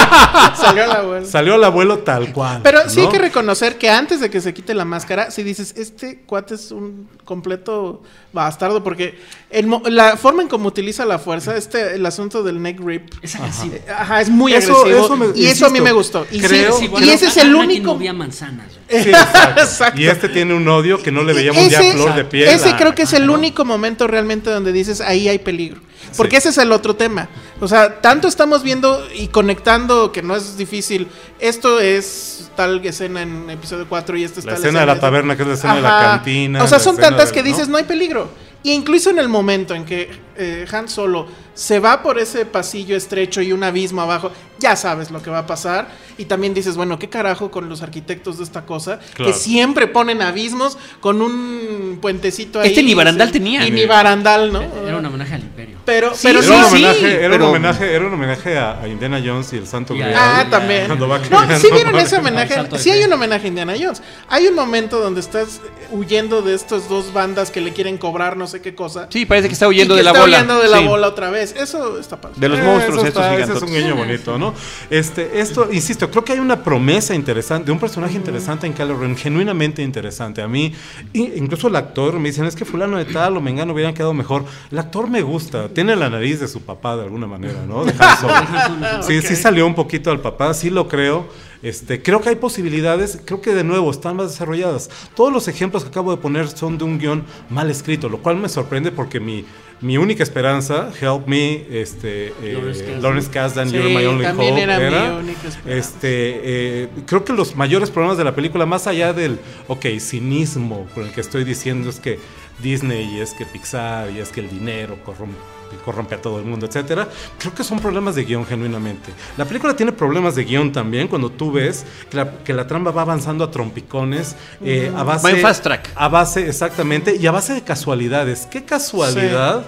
Salió 0.56 0.84
el 0.86 0.92
abuelo. 0.92 1.26
salió 1.26 1.54
al 1.56 1.64
abuelo 1.66 1.98
tal 2.00 2.32
cual. 2.32 2.62
Pero 2.64 2.88
sí 2.88 3.02
hay 3.02 3.10
que 3.10 3.20
reconocer 3.20 3.78
que 3.78 3.90
antes 3.90 4.22
de 4.22 4.30
que 4.30 4.40
se 4.40 4.54
quite 4.54 4.74
la 4.74 4.86
máscara, 4.86 5.32
si 5.32 5.44
dices, 5.44 5.74
este 5.76 6.22
cuate 6.22 6.56
es 6.56 6.72
un 6.72 7.10
completo 7.26 8.04
bastardo, 8.46 8.84
porque 8.84 9.20
el 9.50 9.70
la 9.90 10.18
forma 10.18 10.42
en 10.42 10.48
cómo 10.48 10.68
utiliza 10.68 11.06
la 11.06 11.20
fuerza, 11.20 11.56
este, 11.56 11.96
el 11.96 12.06
asunto 12.06 12.44
del 12.44 12.62
neck 12.62 12.80
rip, 12.80 13.10
Es 13.22 13.36
agresivo. 13.36 13.76
ajá, 13.98 14.22
es 14.22 14.30
muy 14.30 14.54
Eso- 14.54 14.78
agresivo. 14.78 15.06
eso 15.06 15.18
me- 15.18 15.40
y 15.40 15.46
eso 15.48 15.66
a 15.66 15.70
mí 15.70 15.80
me 15.82 15.92
gustó. 15.92 16.26
Y, 16.32 16.40
sí, 16.40 16.48
creo- 16.48 16.80
y 17.02 17.10
ese 17.10 17.28
es 17.28 17.38
el 17.38 17.54
único. 17.56 17.94
movía 17.94 18.14
manzanas. 18.14 18.68
güey. 18.90 19.04
Sí, 19.04 19.10
exacto. 19.12 19.62
Exacto. 19.62 20.02
Y 20.02 20.08
este 20.08 20.30
tiene 20.30 20.54
un 20.54 20.68
odio 20.68 21.02
que 21.02 21.12
no 21.12 21.24
le 21.24 21.34
veíamos 21.34 21.70
ya 21.70 21.80
Ese- 21.80 21.94
flor 21.94 22.16
de 22.16 22.26
piel. 22.26 22.50
Ese 22.50 22.76
creo 22.76 22.94
que 22.96 23.04
es 23.04 23.14
el 23.14 23.26
¿no? 23.28 23.34
único 23.34 23.66
momento 23.66 24.08
realmente 24.08 24.50
donde 24.50 24.72
dices 24.72 25.02
ahí 25.02 25.28
hay 25.30 25.40
peligro. 25.40 25.82
Porque 26.16 26.32
Sí. 26.38 26.38
ese 26.38 26.50
es 26.50 26.58
el 26.60 26.72
otro 26.72 26.96
tema. 26.96 27.28
O 27.60 27.68
sea, 27.68 28.02
tanto 28.02 28.28
estamos 28.28 28.64
viendo 28.64 29.06
y 29.16 29.28
conectando 29.28 30.12
que 30.12 30.22
no 30.22 30.36
es 30.36 30.58
difícil. 30.58 31.08
Esto 31.40 31.80
es 31.80 32.50
tal 32.56 32.84
escena 32.86 33.22
en 33.22 33.50
episodio 33.50 33.86
4 33.88 34.18
y 34.18 34.24
esta 34.24 34.40
es 34.40 34.46
La 34.46 34.54
tal 34.54 34.62
escena 34.62 34.80
de 34.82 34.86
la 34.86 35.00
taberna, 35.00 35.36
que 35.36 35.42
es 35.44 35.48
la 35.48 35.54
escena 35.56 35.76
de 35.76 35.82
la 35.82 36.00
cantina. 36.00 36.64
O 36.64 36.68
sea, 36.68 36.80
son 36.80 36.94
escena 36.96 37.10
tantas 37.10 37.28
del- 37.30 37.36
que 37.36 37.42
¿no? 37.50 37.56
dices 37.56 37.68
no 37.70 37.78
hay 37.78 37.84
peligro. 37.84 38.30
Y 38.64 38.72
incluso 38.74 39.10
en 39.12 39.20
el 39.20 39.30
momento 39.30 39.74
en 39.76 39.86
que 39.86 40.10
eh, 40.36 40.66
Han 40.72 40.90
Solo 40.90 41.28
se 41.54 41.80
va 41.80 42.04
por 42.04 42.20
ese 42.20 42.46
pasillo 42.46 42.96
estrecho 42.96 43.42
y 43.42 43.52
un 43.52 43.64
abismo 43.64 44.02
abajo, 44.02 44.32
ya 44.60 44.76
sabes 44.76 45.10
lo 45.10 45.24
que 45.24 45.30
va 45.32 45.40
a 45.40 45.48
pasar. 45.48 45.88
Y 46.20 46.26
también 46.26 46.54
dices, 46.54 46.76
bueno, 46.76 47.00
¿qué 47.00 47.10
carajo 47.10 47.50
con 47.50 47.68
los 47.70 47.82
arquitectos 47.82 48.38
de 48.38 48.44
esta 48.44 48.64
cosa? 48.66 49.00
Claro. 49.14 49.32
Que 49.32 49.38
siempre 49.38 49.88
ponen 49.88 50.22
abismos 50.22 50.78
con 51.00 51.22
un 51.22 51.98
puentecito 52.02 52.60
ahí. 52.60 52.70
Este 52.70 52.84
ni 52.84 52.94
barandal 52.94 53.32
tenía. 53.32 53.66
Y 53.66 53.72
ni 53.72 53.86
barandal, 53.86 54.52
¿no? 54.54 54.62
Era 54.62 54.98
un 54.98 55.06
homenaje 55.06 55.36
al 55.36 55.42
imperio. 55.42 55.78
Pero, 55.86 56.14
Sí, 56.14 56.28
pero 56.28 56.40
Era, 56.40 56.48
sí, 56.48 56.54
un 56.54 56.64
sí, 56.64 56.70
homenaje, 56.76 57.16
era, 57.20 57.30
pero- 57.30 57.44
un 57.46 57.50
homenaje, 57.52 57.94
era 57.94 58.06
un 58.08 58.14
homenaje 58.14 58.58
a, 58.58 58.82
a 58.82 58.88
Indiana 58.88 59.22
Jones 59.26 59.54
y 59.54 59.58
el 59.58 59.68
Santo 59.68 59.94
Grial. 59.94 60.14
Ah, 60.16 60.46
también. 60.50 60.88
cuando 60.88 61.08
va 61.08 61.20
No, 61.20 61.60
sí 61.60 61.68
vieron 61.72 61.96
ese 61.98 62.18
homenaje. 62.18 62.56
Sí 62.78 62.92
hay 62.92 63.04
un 63.04 63.14
homenaje 63.14 63.46
a 63.46 63.48
Indiana 63.48 63.74
Jones. 63.80 64.02
Hay 64.28 64.48
un 64.48 64.56
momento 64.56 65.00
donde 65.00 65.22
estás 65.22 65.62
huyendo 65.92 66.42
de 66.42 66.54
estas 66.54 66.90
dos 66.90 67.14
bandas 67.14 67.50
que 67.52 67.62
le 67.62 67.74
quieren 67.74 67.98
cobrar 67.98 68.38
no 68.48 68.52
sé 68.52 68.62
qué 68.62 68.74
cosa. 68.74 69.08
Sí, 69.10 69.26
parece 69.26 69.50
que 69.50 69.54
está 69.54 69.68
huyendo 69.68 69.94
y 69.94 69.98
que 69.98 70.00
de 70.00 70.04
la 70.06 70.12
está 70.12 70.22
bola. 70.22 70.38
huyendo 70.38 70.62
de 70.62 70.70
la 70.70 70.78
Sí. 70.80 70.86
bola 70.88 71.08
otra 71.10 71.30
vez. 71.30 71.54
Eso 71.58 72.00
está 72.00 72.20
padre. 72.22 72.36
De 72.40 72.48
los 72.48 72.60
Eh, 72.60 72.64
monstruos 72.64 73.00
eso 73.00 73.08
estos 73.08 73.24
está- 73.24 73.34
ese 73.36 73.42
es 73.44 73.48
gigantes. 73.50 73.70
un 73.70 73.76
guiño 73.78 73.96
bonito, 73.98 74.38
¿no? 74.38 74.54
Este, 74.90 75.42
esto, 75.42 75.68
insisto, 75.72 76.10
creo 76.10 76.24
que 76.24 76.32
hay 76.32 76.40
una 76.40 76.64
promesa 76.64 77.14
interesante, 77.14 77.66
de 77.66 77.72
un 77.74 77.80
personaje 77.80 78.16
interesante 78.16 78.66
en 78.68 78.74
Kylo 78.74 78.98
Ren, 78.98 79.18
genuinamente 79.18 79.82
interesante. 79.84 80.42
A 80.42 80.48
mí, 80.48 80.74
incluso 81.14 81.68
el 81.68 81.76
actor, 81.76 82.20
me 82.20 82.30
dicen, 82.30 82.46
es 82.46 82.56
que 82.56 82.64
fulano 82.64 82.98
de 82.98 83.06
tal 83.06 83.36
o 83.36 83.42
mengano 83.42 83.74
hubieran 83.74 83.94
quedado 83.94 84.14
mejor. 84.14 84.46
El 84.72 84.80
actor 84.80 85.10
me 85.10 85.22
gusta, 85.22 85.68
tiene 85.70 85.96
la 85.98 86.10
nariz 86.10 86.40
de 86.40 86.48
su 86.48 86.62
papá 86.62 86.96
de 86.96 87.04
alguna 87.04 87.28
manera, 87.28 87.66
¿no? 87.68 87.84
De 87.84 87.94
Han 88.00 88.18
Solo. 88.18 88.34
Sí, 89.08 89.22
sí 89.22 89.36
salió 89.36 89.66
un 89.68 89.76
poquito 89.76 90.10
al 90.12 90.22
papá, 90.22 90.54
sí 90.54 90.70
lo 90.70 90.88
creo. 90.88 91.28
Este, 91.62 92.02
creo 92.02 92.22
que 92.22 92.30
hay 92.30 92.36
posibilidades, 92.36 93.20
creo 93.26 93.42
que 93.42 93.54
de 93.54 93.64
nuevo 93.64 93.90
están 93.92 94.16
más 94.16 94.32
desarrolladas. 94.32 94.90
Todos 95.16 95.32
los 95.34 95.48
ejemplos 95.48 95.84
que 95.84 95.90
acabo 95.90 96.12
de 96.12 96.18
poner 96.18 96.48
son 96.48 96.78
de 96.78 96.84
un 96.84 97.00
guion 97.00 97.24
mal 97.50 97.70
escrito, 97.70 98.10
lo 98.10 98.20
cual 98.20 98.38
me 98.38 98.50
sorprende 98.50 98.92
porque 98.92 99.20
mi, 99.20 99.46
mi 99.82 99.98
única 99.98 100.24
esperanza, 100.24 100.92
Help 101.00 101.28
Me, 101.28 101.66
este, 101.70 102.34
eh, 102.42 102.98
Lawrence 103.02 103.30
Kasdan. 103.30 103.70
Sí, 103.70 103.76
You're 103.76 103.90
My 103.90 104.06
Only 104.06 104.26
Hope, 104.26 104.62
era 104.62 104.78
mi 104.78 104.84
era, 104.86 105.18
única 105.18 105.48
esperanza. 105.48 105.78
este, 105.78 106.42
eh, 106.84 106.90
creo 107.06 107.24
que 107.24 107.34
los 107.34 107.56
mayores 107.56 107.92
problemas 107.92 108.18
de 108.18 108.24
la 108.24 108.36
película, 108.36 108.66
más 108.66 108.88
allá 108.88 109.14
del, 109.14 109.40
ok, 109.68 109.86
cinismo 110.00 110.88
con 110.94 111.06
el 111.06 111.12
que 111.12 111.22
estoy 111.22 111.44
diciendo 111.44 111.90
es 111.90 112.00
que 112.00 112.20
Disney 112.62 113.18
y 113.18 113.20
es 113.20 113.34
que 113.34 113.46
Pixar 113.46 114.10
y 114.12 114.20
es 114.20 114.30
que 114.30 114.40
el 114.42 114.50
dinero 114.50 114.98
corrompe, 115.06 115.38
corrompe 115.78 116.16
a 116.16 116.22
todo 116.22 116.40
el 116.40 116.46
mundo, 116.46 116.66
etcétera. 116.66 117.08
Creo 117.40 117.54
que 117.54 117.64
son 117.64 117.80
problemas 117.80 118.16
de 118.16 118.24
guion 118.26 118.46
genuinamente. 118.46 119.12
La 119.38 119.46
película 119.46 119.76
tiene 119.76 119.92
problemas 119.92 120.36
de 120.36 120.44
guion 120.44 120.72
también 120.72 121.08
cuando 121.08 121.30
tú 121.32 121.52
ves 121.52 121.86
que 122.10 122.18
la, 122.18 122.32
que 122.40 122.54
la 122.54 122.68
trama 122.68 122.92
va 122.92 123.04
avanzando 123.04 123.44
a 123.44 123.52
trompicones, 123.52 124.36
eh, 124.64 124.92
a 124.96 125.04
base 125.04 125.24
Va 125.26 125.32
en 125.32 125.42
fast 125.42 125.64
track. 125.64 125.90
a 125.96 126.08
base, 126.08 126.48
exactamente, 126.48 127.16
y 127.16 127.26
a 127.28 127.32
base 127.32 127.54
de 127.54 127.62
casualidades. 127.62 128.46
¿Qué 128.50 128.64
casualidad? 128.66 129.66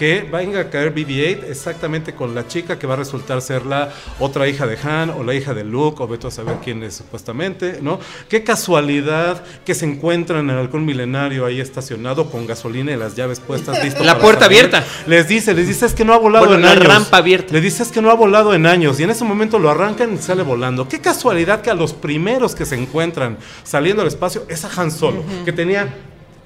Que 0.00 0.22
venga 0.32 0.60
a 0.60 0.70
caer 0.70 0.94
BB-8 0.94 1.44
exactamente 1.50 2.14
con 2.14 2.34
la 2.34 2.48
chica 2.48 2.78
que 2.78 2.86
va 2.86 2.94
a 2.94 2.96
resultar 2.96 3.42
ser 3.42 3.66
la 3.66 3.92
otra 4.18 4.48
hija 4.48 4.66
de 4.66 4.78
Han 4.82 5.10
o 5.10 5.22
la 5.22 5.34
hija 5.34 5.52
de 5.52 5.62
Luke 5.62 6.02
o 6.02 6.08
veto 6.08 6.28
a 6.28 6.30
saber 6.30 6.56
quién 6.64 6.82
es 6.82 6.94
supuestamente, 6.94 7.80
¿no? 7.82 8.00
Qué 8.30 8.42
casualidad 8.42 9.44
que 9.66 9.74
se 9.74 9.84
encuentran 9.84 10.48
en 10.48 10.56
el 10.56 10.56
halcón 10.56 10.86
milenario 10.86 11.44
ahí 11.44 11.60
estacionado 11.60 12.30
con 12.30 12.46
gasolina 12.46 12.92
y 12.92 12.96
las 12.96 13.14
llaves 13.14 13.40
puestas, 13.40 13.84
listo. 13.84 14.02
La 14.02 14.14
para 14.14 14.22
puerta 14.24 14.44
salir. 14.46 14.60
abierta. 14.64 14.86
Les 15.06 15.28
dice, 15.28 15.52
les 15.52 15.68
dice 15.68 15.84
es 15.84 15.92
que 15.92 16.06
no 16.06 16.14
ha 16.14 16.18
volado 16.18 16.46
Bueno, 16.46 16.60
en 16.60 16.64
la 16.64 16.70
años. 16.72 16.84
rampa 16.86 17.18
abierta. 17.18 17.52
Le 17.52 17.60
dices 17.60 17.88
que 17.92 18.00
no 18.00 18.10
ha 18.10 18.14
volado 18.14 18.54
en 18.54 18.64
años 18.64 18.98
y 19.00 19.02
en 19.02 19.10
ese 19.10 19.24
momento 19.24 19.58
lo 19.58 19.68
arrancan 19.68 20.14
y 20.14 20.16
sale 20.16 20.42
volando. 20.42 20.88
Qué 20.88 21.00
casualidad 21.02 21.60
que 21.60 21.68
a 21.68 21.74
los 21.74 21.92
primeros 21.92 22.54
que 22.54 22.64
se 22.64 22.74
encuentran 22.74 23.36
saliendo 23.64 24.00
al 24.00 24.08
espacio 24.08 24.46
es 24.48 24.64
a 24.64 24.70
Han 24.80 24.90
Solo, 24.92 25.22
que 25.44 25.52
tenía 25.52 25.94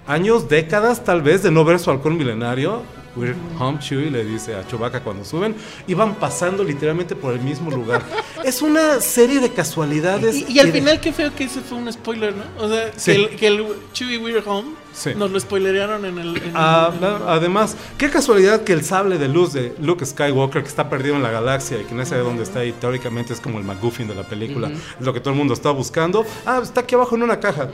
años, 0.09 0.49
décadas 0.49 1.05
tal 1.05 1.23
vez 1.23 1.45
de 1.45 1.53
no 1.53 1.65
ver 1.65 1.79
su 1.79 1.93
halcón 1.93 2.19
milenario. 2.19 2.83
We're 3.17 3.35
home, 3.59 3.79
Chewie 3.79 4.11
le 4.11 4.25
dice 4.25 4.55
a 4.57 4.67
Chewbacca 4.67 5.01
cuando 5.01 5.25
suben 5.25 5.55
y 5.87 5.95
van 5.95 6.15
pasando 6.17 6.65
literalmente 6.65 7.15
por 7.15 7.33
el 7.35 7.41
mismo 7.41 7.71
lugar. 7.71 8.03
es 8.45 8.61
una 8.63 9.01
serie 9.01 9.41
de 9.41 9.51
casualidades. 9.53 10.35
Y, 10.49 10.53
y 10.55 10.59
al 10.59 10.67
de- 10.67 10.73
final, 10.81 11.01
qué 11.01 11.13
feo 11.13 11.35
que 11.35 11.45
ese 11.45 11.61
fue 11.61 11.79
un 11.79 11.93
spoiler, 11.93 12.35
¿no? 12.35 12.45
O 12.65 12.69
sea, 12.69 12.91
Sí. 12.97 13.13
que, 13.13 13.17
el, 13.25 13.37
que 13.37 13.47
el 13.47 13.67
Chewie 13.93 14.19
We're 14.19 14.43
Home 14.47 14.71
Sí. 14.95 15.11
nos 15.17 15.31
lo 15.31 15.41
spoilerearon 15.41 16.05
en 16.05 16.19
el. 16.19 16.37
en- 16.37 16.53
Ah, 16.55 16.91
además, 17.27 17.77
qué 17.99 18.11
casualidad 18.11 18.63
que 18.63 18.73
el 18.73 18.85
sable 18.85 19.19
de 19.19 19.29
luz 19.29 19.53
de 19.53 19.75
Luke 19.81 20.07
Skywalker, 20.07 20.63
que 20.63 20.69
está 20.69 20.89
perdido 20.89 21.17
en 21.17 21.23
la 21.23 21.31
galaxia 21.31 21.81
y 21.81 21.85
que 21.85 21.95
no 21.95 22.05
sabe 22.07 22.23
dónde 22.23 22.45
está, 22.45 22.65
y 22.65 22.73
teóricamente 22.73 23.33
es 23.33 23.41
como 23.41 23.59
el 23.59 23.65
McGuffin 23.65 24.07
de 24.09 24.15
la 24.15 24.23
película, 24.23 24.69
es 24.71 25.05
lo 25.05 25.13
que 25.13 25.21
todo 25.21 25.31
el 25.31 25.37
mundo 25.37 25.53
está 25.55 25.71
buscando. 25.71 26.25
Ah, 26.47 26.61
está 26.63 26.83
aquí 26.83 26.95
abajo 26.95 27.17
en 27.17 27.23
una 27.25 27.41
caja, 27.41 27.69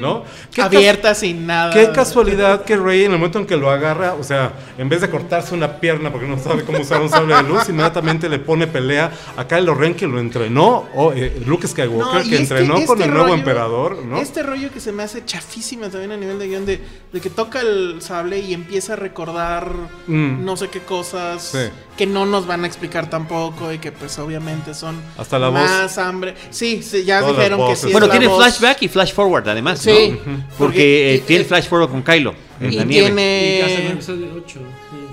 ¿no? 0.00 0.24
Abierta 0.60 1.14
sin 1.14 1.46
nada. 1.46 1.72
Qué 1.72 1.90
casualidad 1.92 2.64
que 2.64 2.76
Rey, 2.76 3.04
en 3.04 3.12
el 3.12 3.18
momento 3.18 3.38
en 3.38 3.46
que 3.46 3.56
lo 3.56 3.70
agarra, 3.70 4.14
o 4.14 4.22
sea, 4.24 4.52
en 4.76 4.88
vez 4.88 5.00
de 5.00 5.08
cortarse 5.10 5.54
una 5.54 5.76
pierna 5.80 6.10
porque 6.10 6.26
no 6.26 6.38
sabe 6.38 6.64
cómo 6.64 6.80
usar 6.80 7.00
un 7.00 7.08
sable 7.08 7.34
de 7.36 7.42
luz, 7.44 7.68
inmediatamente 7.68 8.28
le 8.28 8.38
pone 8.38 8.66
pelea 8.66 9.10
a 9.36 9.46
Kylo 9.46 9.74
Ren, 9.74 9.94
que 9.94 10.06
lo 10.06 10.18
entrenó, 10.18 10.86
o 10.94 11.12
eh, 11.12 11.40
Luke 11.46 11.66
Skywalker, 11.68 11.98
No, 12.06 12.12
que 12.12 12.18
este- 12.20 12.36
entrenó 12.36 12.74
con 12.86 12.98
este 12.98 13.04
el 13.04 13.10
nuevo 13.10 13.26
rollo- 13.28 13.34
emperador, 13.38 13.98
¿no? 14.04 14.18
Este 14.18 14.42
rollo 14.42 14.70
que 14.72 14.80
se 14.80 14.92
me 14.92 15.02
hace 15.02 15.24
chafísima 15.24 15.88
también 15.88 16.12
a 16.12 16.16
nivel 16.16 16.38
de 16.38 16.48
guion 16.48 16.63
de, 16.66 16.80
de 17.12 17.20
que 17.20 17.30
toca 17.30 17.60
el 17.60 17.96
sable 18.00 18.40
y 18.40 18.52
empieza 18.54 18.94
a 18.94 18.96
recordar 18.96 19.72
Mm. 20.06 20.44
no 20.44 20.56
sé 20.56 20.68
qué 20.68 20.80
cosas 20.80 21.42
Sí. 21.42 21.70
que 21.96 22.06
no 22.06 22.26
nos 22.26 22.46
van 22.46 22.64
a 22.64 22.66
explicar 22.66 23.08
tampoco 23.08 23.72
y 23.72 23.78
que 23.78 23.92
pues 23.92 24.18
obviamente 24.18 24.74
son 24.74 24.96
Hasta 25.16 25.38
la 25.38 25.48
voz. 25.48 25.60
más 25.60 25.96
hambre. 25.98 26.34
Sí, 26.50 26.82
sí, 26.82 27.04
ya 27.04 27.20
Todas 27.20 27.36
dijeron 27.36 27.68
que 27.68 27.76
sí. 27.76 27.92
Bueno, 27.92 28.06
es 28.06 28.08
la 28.08 28.18
tiene 28.18 28.26
voz. 28.26 28.42
flashback 28.42 28.82
y 28.82 28.88
flash 28.88 29.12
forward 29.12 29.48
además, 29.48 29.78
Sí. 29.80 29.90
¿no? 30.10 30.16
Porque- 30.24 30.42
Porque 30.58 31.12
eh, 31.12 31.16
y- 31.16 31.20
tiene 31.20 31.42
y- 31.44 31.46
flash 31.46 31.68
forward 31.68 31.90
con 31.90 32.02
Kylo 32.02 32.34
en 32.60 32.72
Y 32.72 32.76
la 32.76 32.84
nieve. 32.84 33.58
Y 33.58 33.60
hasta 33.60 33.72
en 33.72 33.76
el 33.76 33.76
tiene, 33.76 33.92
episodio 33.92 34.26
8. 34.36 34.60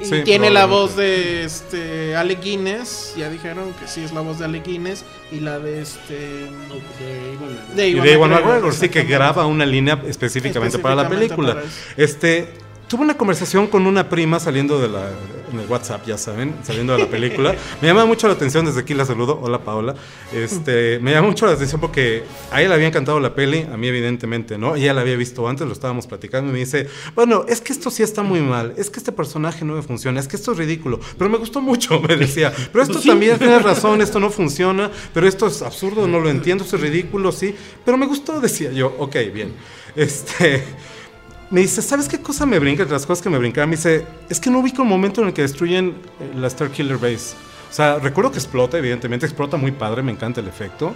Y 0.02 0.06
Sí, 0.06 0.22
tiene 0.24 0.50
la 0.50 0.66
voz 0.66 0.96
de 0.96 1.44
este 1.44 2.16
Alec 2.16 2.42
Guinness. 2.42 3.14
Ya 3.18 3.30
dijeron 3.30 3.74
que 3.74 3.88
sí 3.88 4.04
es 4.04 4.12
la 4.12 4.22
voz 4.22 4.40
de 4.40 4.46
Alec 4.46 4.66
Guinness. 4.66 5.06
Y 5.32 5.40
la 5.40 5.60
de 5.60 5.82
este. 5.82 6.48
De 7.76 7.88
Ewan 7.88 8.04
de 8.04 8.14
Ewan 8.14 8.32
McGregor, 8.32 8.74
sí, 8.74 8.90
que 8.90 9.04
graba 9.04 9.46
una 9.46 9.66
línea 9.66 10.02
específicamente 10.08 10.80
para 10.80 10.96
la 10.96 11.10
película. 11.10 11.56
para. 11.56 11.68
Este, 11.98 12.54
tuve 12.92 13.04
una 13.04 13.16
conversación 13.16 13.68
con 13.68 13.88
una 13.88 14.10
prima 14.10 14.38
saliendo 14.38 14.82
de 14.82 14.90
la 14.90 15.10
en 15.50 15.60
el 15.60 15.68
WhatsApp, 15.68 16.06
ya 16.06 16.18
saben, 16.18 16.56
saliendo 16.62 16.94
de 16.94 17.00
la 17.00 17.10
película. 17.10 17.56
me 17.82 17.88
llama 17.88 18.06
mucho 18.06 18.28
la 18.28 18.34
atención, 18.34 18.66
desde 18.66 18.82
aquí 18.82 18.94
la 18.94 19.06
saludo. 19.06 19.40
Hola 19.42 19.60
Paola. 19.60 19.96
Este, 20.34 21.00
me 21.00 21.12
llama 21.12 21.28
mucho 21.30 21.46
la 21.46 21.54
atención 21.54 21.80
porque 21.80 22.24
a 22.52 22.60
ella 22.60 22.70
le 22.70 22.76
había 22.76 22.88
encantado 22.88 23.20
la 23.22 23.34
peli, 23.34 23.66
a 23.72 23.78
mí 23.78 23.88
evidentemente, 23.88 24.58
¿no? 24.58 24.76
Ella 24.76 24.94
la 24.94 25.02
había 25.02 25.16
visto 25.16 25.48
antes, 25.48 25.66
lo 25.66 25.72
estábamos 25.72 26.06
platicando 26.06 26.50
y 26.50 26.54
me 26.54 26.60
dice, 26.60 26.90
bueno, 27.16 27.46
es 27.48 27.62
que 27.62 27.72
esto 27.72 27.90
sí 27.90 28.04
está 28.04 28.24
muy 28.24 28.42
mal, 28.42 28.74
es 28.76 28.90
que 28.90 29.00
este 29.00 29.14
personaje 29.14 29.64
no 29.64 29.76
me 29.76 29.82
funciona, 29.82 30.20
es 30.20 30.28
que 30.28 30.36
esto 30.36 30.52
es 30.52 30.58
ridículo, 30.58 31.00
pero 31.18 31.30
me 31.30 31.38
gustó 31.38 31.62
mucho, 31.62 32.02
me 32.02 32.18
decía, 32.18 32.54
pero 32.74 32.84
esto 32.84 33.00
también 33.00 33.38
tiene 33.38 33.60
razón, 33.60 34.02
esto 34.02 34.20
no 34.20 34.30
funciona, 34.32 34.92
pero 35.14 35.28
esto 35.28 35.48
es 35.48 35.62
absurdo, 35.62 36.10
no 36.10 36.20
lo 36.20 36.30
entiendo, 36.30 36.66
esto 36.66 36.76
es 36.76 36.82
ridículo, 36.82 37.32
sí, 37.32 37.56
pero 37.86 37.98
me 37.98 38.06
gustó, 38.06 38.42
decía 38.42 38.72
yo, 38.74 38.94
ok, 39.00 39.16
bien. 39.34 39.54
Este, 39.96 40.64
me 41.52 41.62
dice, 41.62 41.82
¿sabes 41.82 42.08
qué 42.08 42.20
cosa 42.20 42.46
me 42.46 42.58
brinca? 42.60 42.86
Las 42.86 43.06
cosas 43.06 43.22
que 43.22 43.30
me 43.30 43.38
brincaban, 43.38 43.70
me 43.70 43.76
dice, 43.76 44.08
es 44.30 44.40
que 44.40 44.50
no 44.50 44.60
ubico 44.60 44.82
el 44.82 44.88
momento 44.88 45.22
en 45.22 45.28
el 45.28 45.34
que 45.34 45.42
destruyen 45.42 45.90
eh, 46.20 46.32
la 46.36 46.48
Star 46.48 46.72
Killer 46.72 46.98
Base. 46.98 47.36
O 47.70 47.74
sea, 47.74 48.00
recuerdo 48.00 48.32
que 48.32 48.38
explota, 48.38 48.78
evidentemente, 48.78 49.26
explota 49.26 49.58
muy 49.58 49.72
padre, 49.72 50.02
me 50.02 50.12
encanta 50.12 50.42
el 50.42 50.48
efecto. 50.48 50.94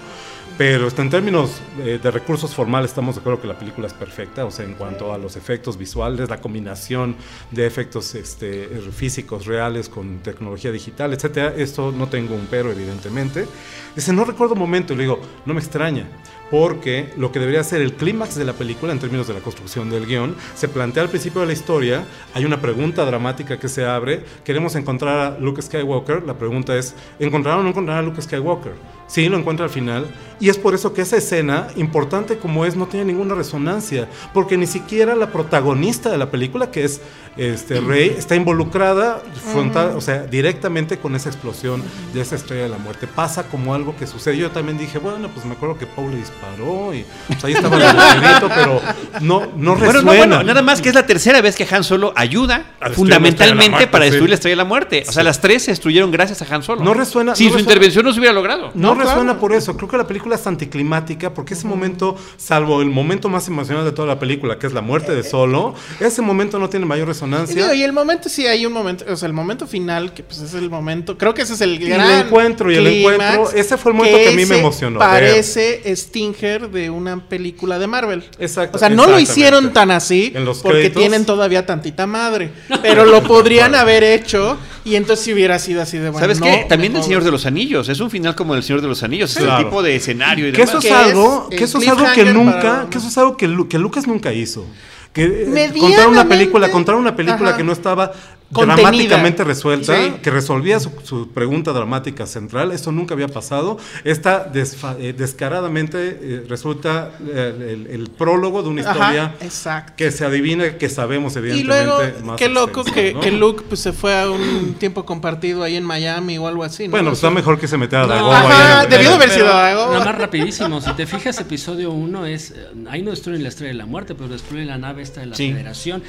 Pero 0.57 0.87
en 0.87 1.09
términos 1.09 1.61
eh, 1.79 1.99
de 2.01 2.11
recursos 2.11 2.55
formales 2.55 2.91
estamos 2.91 3.15
de 3.15 3.19
acuerdo 3.19 3.41
que 3.41 3.47
la 3.47 3.59
película 3.59 3.87
es 3.87 3.93
perfecta, 3.93 4.45
o 4.45 4.51
sea, 4.51 4.63
en 4.63 4.75
cuanto 4.75 5.11
a 5.11 5.17
los 5.17 5.35
efectos 5.35 5.77
visuales, 5.77 6.29
la 6.29 6.39
combinación 6.39 7.17
de 7.51 7.67
efectos 7.67 8.15
este, 8.15 8.69
físicos 8.93 9.45
reales 9.45 9.89
con 9.89 10.19
tecnología 10.19 10.71
digital, 10.71 11.11
etcétera, 11.11 11.53
esto 11.57 11.91
no 11.91 12.07
tengo 12.07 12.35
un 12.35 12.47
pero, 12.49 12.71
evidentemente. 12.71 13.45
Dice, 13.93 14.13
no 14.13 14.23
recuerdo 14.23 14.55
momento, 14.55 14.93
y 14.93 14.95
le 14.95 15.03
digo, 15.03 15.19
no 15.45 15.53
me 15.53 15.59
extraña, 15.59 16.07
porque 16.51 17.09
lo 17.17 17.31
que 17.31 17.39
debería 17.39 17.63
ser 17.63 17.81
el 17.81 17.93
clímax 17.93 18.35
de 18.35 18.45
la 18.45 18.53
película 18.53 18.91
en 18.91 18.99
términos 18.99 19.27
de 19.27 19.33
la 19.33 19.39
construcción 19.39 19.89
del 19.89 20.05
guion 20.05 20.35
se 20.55 20.67
plantea 20.67 21.03
al 21.03 21.09
principio 21.09 21.41
de 21.41 21.47
la 21.47 21.53
historia, 21.53 22.05
hay 22.33 22.45
una 22.45 22.61
pregunta 22.61 23.05
dramática 23.05 23.59
que 23.59 23.67
se 23.67 23.85
abre, 23.85 24.23
queremos 24.43 24.75
encontrar 24.75 25.19
a 25.19 25.39
Luke 25.39 25.61
Skywalker, 25.61 26.23
la 26.23 26.37
pregunta 26.37 26.75
es, 26.75 26.95
¿encontraron 27.19 27.61
o 27.61 27.63
no 27.63 27.69
encontraron 27.69 28.05
a 28.05 28.07
Luke 28.07 28.21
Skywalker? 28.21 28.73
Sí, 29.07 29.29
lo 29.29 29.37
encuentra 29.37 29.65
al 29.65 29.71
final. 29.71 30.07
Y 30.39 30.49
es 30.49 30.57
por 30.57 30.73
eso 30.75 30.93
que 30.93 31.01
esa 31.03 31.15
escena, 31.15 31.67
importante 31.77 32.37
como 32.37 32.65
es, 32.65 32.75
no 32.75 32.87
tiene 32.87 33.05
ninguna 33.05 33.35
resonancia. 33.35 34.09
Porque 34.33 34.57
ni 34.57 34.67
siquiera 34.67 35.15
la 35.15 35.27
protagonista 35.31 36.09
de 36.09 36.17
la 36.17 36.29
película, 36.29 36.71
que 36.71 36.83
es 36.83 37.01
este, 37.37 37.79
Rey, 37.79 38.13
está 38.17 38.35
involucrada 38.35 39.21
frontal, 39.53 39.93
o 39.95 40.01
sea, 40.01 40.23
directamente 40.23 40.97
con 40.97 41.15
esa 41.15 41.29
explosión 41.29 41.81
de 42.13 42.21
esa 42.21 42.35
estrella 42.35 42.63
de 42.63 42.69
la 42.69 42.77
muerte. 42.77 43.07
Pasa 43.07 43.43
como 43.47 43.73
algo 43.73 43.95
que 43.95 44.07
sucede. 44.07 44.37
Yo 44.37 44.51
también 44.51 44.77
dije, 44.77 44.97
bueno, 44.99 45.29
pues 45.33 45.45
me 45.45 45.53
acuerdo 45.53 45.77
que 45.77 45.85
Paul 45.85 46.11
le 46.11 46.17
disparó 46.17 46.93
y 46.93 47.05
pues 47.27 47.43
ahí 47.45 47.53
estaba 47.53 47.77
el 47.77 47.83
agujerito, 47.83 48.49
pero 48.49 48.81
no, 49.21 49.47
no 49.55 49.75
resuena. 49.75 50.01
Bueno, 50.01 50.25
no, 50.25 50.35
bueno, 50.37 50.43
nada 50.43 50.61
más 50.63 50.81
que 50.81 50.89
es 50.89 50.95
la 50.95 51.05
tercera 51.05 51.39
vez 51.41 51.55
que 51.55 51.65
Han 51.69 51.83
Solo 51.85 52.11
ayuda 52.15 52.65
fundamentalmente 52.93 53.69
Muerte, 53.69 53.87
para 53.87 54.05
sí. 54.05 54.11
destruir 54.11 54.29
la 54.29 54.35
estrella 54.35 54.53
de 54.53 54.57
la 54.57 54.65
muerte. 54.65 55.03
O 55.07 55.11
sea, 55.11 55.23
las 55.23 55.39
tres 55.39 55.63
se 55.63 55.71
destruyeron 55.71 56.11
gracias 56.11 56.41
a 56.41 56.53
Han 56.55 56.63
Solo. 56.63 56.83
No 56.83 56.93
resuena- 56.93 57.35
Sin 57.35 57.47
no 57.47 57.51
su 57.53 57.57
resuena- 57.57 57.61
intervención 57.61 58.05
no 58.05 58.11
se 58.13 58.19
hubiera 58.19 58.33
logrado. 58.33 58.71
No, 58.73 58.94
No, 58.95 59.03
resuena 59.03 59.23
claro. 59.23 59.39
por 59.39 59.53
eso. 59.53 59.75
Creo 59.77 59.89
que 59.89 59.97
la 59.97 60.07
película 60.07 60.35
es 60.35 60.45
anticlimática 60.47 61.33
porque 61.33 61.53
ese 61.53 61.67
momento, 61.67 62.15
salvo 62.37 62.81
el 62.81 62.89
momento 62.89 63.29
más 63.29 63.47
emocional 63.47 63.85
de 63.85 63.91
toda 63.91 64.07
la 64.07 64.19
película, 64.19 64.57
que 64.59 64.67
es 64.67 64.73
la 64.73 64.81
muerte 64.81 65.13
de 65.15 65.23
Solo, 65.23 65.73
ese 65.99 66.21
momento 66.21 66.59
no 66.59 66.69
tiene 66.69 66.85
mayor 66.85 67.07
Y, 67.07 67.11
resonancia. 67.11 67.55
digo, 67.63 67.73
y 67.73 67.83
el 67.83 67.93
momento, 67.93 68.29
sí, 68.29 68.45
hay 68.47 68.65
un 68.65 68.73
momento, 68.73 69.05
o 69.09 69.15
sea, 69.15 69.27
el 69.27 69.33
momento 69.33 69.67
final, 69.67 70.13
que 70.13 70.23
pues 70.23 70.39
es 70.39 70.53
el 70.53 70.69
momento, 70.69 71.17
creo 71.17 71.33
que 71.33 71.41
ese 71.43 71.53
es 71.53 71.61
el 71.61 71.81
Y 71.81 71.89
gran 71.89 72.09
el 72.09 72.25
encuentro, 72.27 72.71
y 72.71 72.75
el 72.75 72.87
encuentro, 72.87 73.51
ese 73.51 73.77
fue 73.77 73.91
el 73.91 73.97
momento 73.97 74.17
que 74.17 74.29
a 74.29 74.31
mí 74.31 74.45
me 74.45 74.59
emocionó, 74.59 74.99
Parece 74.99 75.95
Stinger 75.95 76.69
de 76.69 76.89
una 76.89 77.27
película 77.27 77.79
de 77.79 77.87
Marvel. 77.87 78.23
Exacto, 78.39 78.75
O 78.75 78.79
sea, 78.79 78.89
no 78.89 79.07
lo 79.07 79.19
hicieron 79.19 79.73
tan 79.73 79.91
así 79.91 80.31
En 80.35 80.45
los 80.45 80.59
porque 80.59 80.79
créditos. 80.79 81.01
tienen 81.01 81.25
todavía 81.25 81.65
tantita 81.65 82.07
madre. 82.07 82.51
Pero 82.81 83.05
lo 83.05 83.23
podrían 83.23 83.75
haber 83.75 84.03
hecho 84.03 84.57
y 84.83 84.95
entonces 84.95 85.25
si 85.25 85.33
hubiera 85.33 85.57
sido 85.59 85.81
así 85.81 85.97
de 85.97 86.09
bueno. 86.09 86.19
¿Sabes 86.19 86.39
no, 86.39 86.45
qué? 86.45 86.65
También 86.69 86.95
el. 86.95 87.03
Señor 87.03 87.23
de 87.23 87.31
los 87.31 87.45
Anillos. 87.45 87.89
Es 87.89 87.99
un 87.99 88.09
final 88.11 88.35
como 88.35 88.55
el 88.55 88.63
Señor 88.63 88.81
de 88.81 88.84
los 88.87 89.03
Anillos. 89.03 89.31
Es 89.35 89.43
Claro. 89.43 89.59
el 89.59 89.65
tipo 89.65 89.83
de 89.83 89.95
escenario 89.95 90.47
y 90.47 90.51
Que 90.51 90.61
eso 90.63 90.79
demás. 90.79 90.85
es 90.85 90.91
Que 90.91 90.97
algo, 90.97 91.47
es 91.51 91.57
que 91.57 91.63
eso 91.65 91.77
es 91.79 91.87
algo 91.87 92.05
que 92.13 92.25
nunca, 92.25 92.61
para- 92.61 92.89
que 92.89 92.97
eso 92.97 93.07
es 93.07 93.17
algo 93.17 93.37
que, 93.37 93.47
Lu- 93.47 93.67
que 93.67 93.77
Lucas 93.79 94.07
nunca 94.07 94.31
hizo. 94.33 94.65
Que 95.13 95.23
eh, 95.23 95.73
contar 95.79 96.07
una 96.09 96.27
película, 96.27 96.69
contar 96.71 96.95
una 96.95 97.15
película 97.15 97.49
Ajá. 97.51 97.57
que 97.57 97.63
no 97.63 97.71
estaba 97.71 98.11
Contenida. 98.53 98.75
dramáticamente 98.83 99.43
resuelta, 99.43 99.95
Sí. 99.97 100.13
que 100.21 100.29
resolvía 100.29 100.79
su, 100.79 100.91
su 101.03 101.29
pregunta 101.31 101.73
dramática 101.73 102.25
central, 102.27 102.71
eso 102.71 102.91
nunca 102.91 103.13
había 103.15 103.27
pasado. 103.27 103.77
Esta 104.03 104.51
desfa- 104.53 104.95
eh, 104.99 105.13
descaradamente 105.13 106.19
eh, 106.21 106.43
resulta 106.47 107.11
eh, 107.27 107.85
el, 107.87 107.87
el 108.01 108.09
prólogo 108.11 108.61
de 108.63 108.69
una 108.69 108.81
Ajá, 108.83 108.91
historia 108.93 109.35
exacto. 109.41 109.93
que 109.97 110.11
se 110.11 110.25
adivina, 110.25 110.77
que 110.77 110.89
sabemos 110.89 111.35
Y 111.35 111.39
evidentemente 111.39 111.85
luego, 111.85 112.25
más 112.25 112.37
qué 112.37 112.47
loco 112.49 112.81
extensa, 112.81 112.93
que, 112.93 113.13
¿no? 113.13 113.19
que 113.21 113.31
Luke 113.31 113.63
pues, 113.67 113.81
se 113.81 113.91
fue 113.93 114.17
a 114.17 114.29
un 114.29 114.75
tiempo 114.75 115.05
compartido 115.05 115.63
ahí 115.63 115.75
en 115.75 115.83
Miami 115.83 116.37
o 116.37 116.47
algo 116.47 116.63
así. 116.63 116.85
¿no? 116.87 116.91
Bueno, 116.91 117.11
está 117.13 117.29
mejor 117.31 117.59
que 117.59 117.67
se 117.67 117.77
metiera 117.77 118.03
a 118.05 118.07
No, 118.07 118.13
Dagoba 118.13 118.39
Ajá, 118.39 118.79
ahí 118.79 118.83
en- 118.85 118.89
debió 118.91 119.13
haber 119.15 119.29
sido 119.31 119.51
algo. 119.53 119.87
Nada 119.91 120.05
más 120.05 120.17
rapidísimo, 120.17 120.81
si 120.81 120.93
te 120.93 121.07
fijas, 121.07 121.39
episodio 121.39 121.91
1 121.91 122.25
es. 122.27 122.53
Ahí 122.89 123.01
no 123.01 123.09
destruyen 123.11 123.41
la 123.43 123.49
estrella 123.49 123.71
de 123.71 123.77
la 123.77 123.85
muerte, 123.85 124.13
pero 124.15 124.29
destruyen 124.29 124.67
la 124.67 124.77
nave 124.77 125.01
esta 125.01 125.21
de 125.21 125.27
la 125.27 125.35
Sí. 125.35 125.51
Federación. 125.51 126.03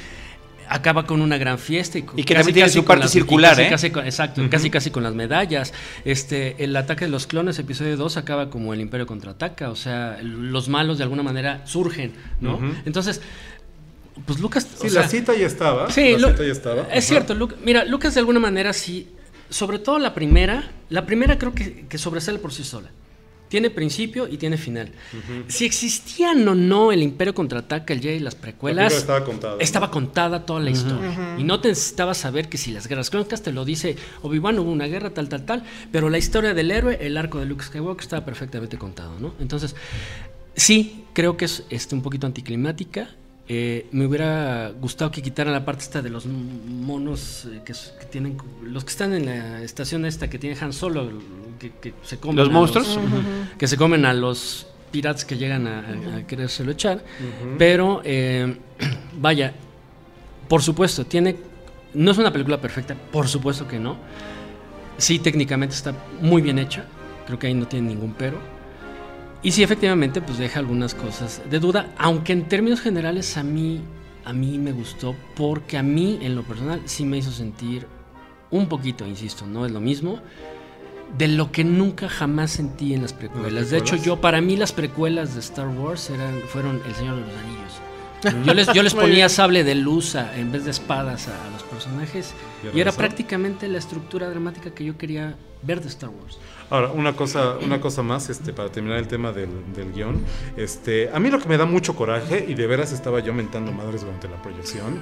Acaba 0.69 1.05
con 1.05 1.21
una 1.21 1.37
gran 1.37 1.57
fiesta 1.59 1.97
y, 1.97 2.01
que 2.03 2.33
también 2.35 2.53
tiene 2.53 2.69
su 2.69 2.83
parte 2.85 3.03
las- 3.05 3.11
circular, 3.11 3.51
casi, 3.55 3.61
¿eh? 3.63 3.69
casi 3.69 3.89
con- 3.91 4.05
exacto, 4.05 4.41
casi 4.49 4.69
casi 4.69 4.91
con 4.91 5.03
las 5.03 5.13
medallas. 5.13 5.73
Este, 6.05 6.63
el 6.63 6.75
ataque 6.75 7.05
de 7.05 7.11
los 7.11 7.25
clones, 7.27 7.57
episodio 7.59 7.95
2, 7.97 8.17
acaba 8.17 8.49
como 8.49 8.73
el 8.73 8.81
Imperio 8.81 9.05
contraataca. 9.07 9.69
O 9.71 9.75
sea, 9.75 10.17
los 10.21 10.67
malos 10.69 10.97
de 10.97 11.03
alguna 11.03 11.23
manera 11.23 11.61
surgen, 11.65 12.13
¿no? 12.41 12.59
Entonces, 12.85 13.21
pues 14.25 14.39
Lucas. 14.39 14.67
Sí, 14.79 14.87
o 14.87 14.89
sea, 14.89 15.01
la 15.03 15.07
cita 15.07 15.35
ya 15.35 15.45
estaba. 15.47 15.91
Sí, 15.91 16.11
la 16.13 16.17
Lu- 16.17 16.27
cita 16.29 16.43
ya 16.45 16.51
estaba. 16.51 16.81
Es 16.83 16.89
Ajá. 16.89 17.01
cierto, 17.01 17.33
Lu- 17.35 17.53
mira, 17.63 17.85
Lucas 17.85 18.13
de 18.13 18.19
alguna 18.19 18.39
manera 18.39 18.73
sí, 18.73 19.07
sobre 19.49 19.79
todo 19.79 19.99
la 19.99 20.13
primera, 20.13 20.71
la 20.89 21.05
primera 21.05 21.37
creo 21.37 21.53
que, 21.53 21.85
que 21.87 21.97
sobresale 21.97 22.39
por 22.39 22.51
sí 22.53 22.63
sola. 22.63 22.89
Tiene 23.47 23.69
principio 23.69 24.27
y 24.27 24.37
tiene 24.37 24.57
final. 24.57 24.91
Si 25.47 25.65
existían 25.65 26.47
o 26.47 26.55
no 26.55 26.91
el 26.91 27.01
Imperio 27.01 27.33
contraataca, 27.33 27.93
el 27.93 28.01
Jedi 28.01 28.17
y 28.17 28.19
las 28.19 28.35
precuelas, 28.35 28.93
estaba 28.93 29.23
contada, 29.23 29.55
¿no? 29.55 29.61
estaba 29.61 29.91
contada 29.91 30.45
toda 30.45 30.59
la 30.59 30.69
historia. 30.69 31.35
Y 31.37 31.43
no 31.43 31.59
te 31.59 31.69
necesitabas 31.69 32.17
saber 32.17 32.49
que 32.49 32.57
si 32.57 32.71
las 32.71 32.87
guerras 32.87 33.09
crónicas 33.09 33.41
te 33.41 33.51
lo 33.51 33.65
dice 33.65 33.95
Obi-Wan, 34.21 34.59
hubo 34.59 34.71
una 34.71 34.87
guerra, 34.87 35.11
tal, 35.11 35.29
tal, 35.29 35.45
tal, 35.45 35.63
pero 35.91 36.09
la 36.09 36.17
historia 36.17 36.53
del 36.53 36.71
héroe, 36.71 36.97
el 37.01 37.17
arco 37.17 37.39
de 37.39 37.45
Luke 37.45 37.63
Skywalker, 37.63 38.03
estaba 38.03 38.25
perfectamente 38.25 38.77
contado, 38.77 39.19
¿no? 39.19 39.33
Entonces, 39.39 39.75
sí, 40.55 41.05
creo 41.13 41.37
que 41.37 41.45
es 41.45 41.63
este, 41.69 41.95
un 41.95 42.01
poquito 42.01 42.27
anticlimática. 42.27 43.09
Eh, 43.49 43.87
me 43.93 44.05
hubiera 44.05 44.71
gustado 44.71 45.09
que 45.09 45.21
quitaran 45.21 45.53
la 45.53 45.63
parte 45.63 45.83
esta 45.83 46.01
de 46.01 46.09
los 46.09 46.25
monos 46.25 47.45
eh, 47.49 47.61
que, 47.63 47.73
tienen 48.11 48.37
los 48.61 48.83
que 48.83 48.89
están 48.89 49.13
en 49.13 49.25
la 49.25 49.61
estación 49.63 50.05
esta 50.05 50.29
que 50.29 50.37
tiene 50.37 50.57
Han 50.59 50.73
Solo 50.73 51.09
que, 51.57 51.71
que 51.71 51.93
se 52.03 52.17
comen 52.17 52.35
¿Los 52.35 52.51
monstruos? 52.51 52.99
que 53.57 53.67
se 53.67 53.77
comen 53.77 54.03
a 54.05 54.13
los 54.13 54.67
piratas 54.91 55.23
que 55.23 55.37
llegan 55.37 55.65
a, 55.65 55.79
a- 55.79 56.17
a 56.17 56.27
querérselo 56.27 56.71
echar. 56.71 57.03
Pero 57.57 58.01
eh, 58.03 58.57
vaya 59.19 59.53
por 60.49 60.61
supuesto 60.61 61.05
tiene 61.05 61.35
no 61.93 62.11
es 62.11 62.17
una 62.17 62.31
película 62.33 62.59
perfecta 62.59 62.95
por 62.95 63.29
supuesto 63.29 63.65
que 63.65 63.79
no. 63.79 63.95
Sí 64.97 65.19
técnicamente 65.19 65.73
está 65.73 65.93
muy 66.21 66.41
bien 66.41 66.59
hecha 66.59 66.83
creo 67.25 67.39
que 67.39 67.47
ahí 67.47 67.53
no 67.53 67.65
tiene 67.67 67.87
ningún 67.89 68.13
pero 68.17 68.37
y 69.43 69.51
sí, 69.51 69.63
efectivamente, 69.63 70.21
pues 70.21 70.37
deja 70.37 70.59
algunas 70.59 70.93
cosas 70.95 71.41
de 71.49 71.59
duda, 71.59 71.93
aunque 71.97 72.33
en 72.33 72.47
términos 72.47 72.81
generales 72.81 73.37
a 73.37 73.43
mí, 73.43 73.81
a 74.25 74.33
mí 74.33 74.57
me 74.57 74.71
gustó, 74.71 75.15
porque 75.35 75.77
a 75.77 75.83
mí, 75.83 76.19
en 76.21 76.35
lo 76.35 76.43
personal, 76.43 76.81
sí 76.85 77.05
me 77.05 77.17
hizo 77.17 77.31
sentir 77.31 77.87
un 78.49 78.67
poquito, 78.67 79.05
insisto, 79.05 79.45
no 79.45 79.65
es 79.65 79.71
lo 79.71 79.79
mismo, 79.79 80.19
de 81.17 81.27
lo 81.29 81.51
que 81.51 81.63
nunca 81.63 82.09
jamás 82.09 82.51
sentí 82.51 82.93
en 82.93 83.01
las 83.01 83.13
precuelas. 83.13 83.69
De 83.69 83.77
hecho, 83.77 83.91
precuelas? 83.91 84.05
yo, 84.05 84.21
para 84.21 84.41
mí, 84.41 84.57
las 84.57 84.73
precuelas 84.73 85.33
de 85.35 85.39
Star 85.39 85.67
Wars 85.67 86.09
eran, 86.09 86.41
fueron 86.47 86.81
El 86.85 86.95
Señor 86.95 87.15
de 87.15 87.21
los 87.21 87.29
Anillos. 87.35 88.43
Yo 88.47 88.53
les, 88.55 88.73
yo 88.73 88.81
les 88.81 88.95
ponía 88.95 89.29
sable 89.29 89.63
de 89.63 89.75
luz 89.75 90.15
a- 90.15 90.35
en 90.39 90.51
vez 90.51 90.65
de 90.65 90.71
espadas 90.71 91.27
a, 91.27 91.45
a 91.45 91.51
los 91.51 91.61
personajes, 91.61 92.33
¿Y 92.73 92.75
y 92.75 92.81
era 92.81 92.91
prácticamente 92.91 93.67
la 93.67 93.77
estructura 93.77 94.27
dramática 94.27 94.71
que 94.71 94.83
yo 94.83 94.97
quería 94.97 95.35
ver 95.61 95.81
de 95.81 95.87
Star 95.87 96.09
Wars. 96.09 96.39
Ahora, 96.69 96.89
una 96.89 97.13
cosa, 97.13 97.57
una 97.61 97.79
cosa 97.79 98.03
más, 98.03 98.29
este, 98.29 98.53
para 98.53 98.69
terminar 98.69 98.97
el 98.97 99.07
tema 99.07 99.31
del, 99.31 99.49
del 99.73 99.93
guion. 99.93 100.23
Este, 100.57 101.09
a 101.13 101.19
mí 101.19 101.29
lo 101.29 101.39
que 101.39 101.47
me 101.47 101.57
da 101.57 101.65
mucho 101.65 101.95
coraje, 101.95 102.45
y 102.47 102.55
de 102.55 102.67
veras 102.67 102.91
estaba 102.91 103.19
yo 103.19 103.33
mentando 103.33 103.71
madres 103.71 104.01
durante 104.01 104.27
la 104.27 104.41
proyección, 104.41 105.01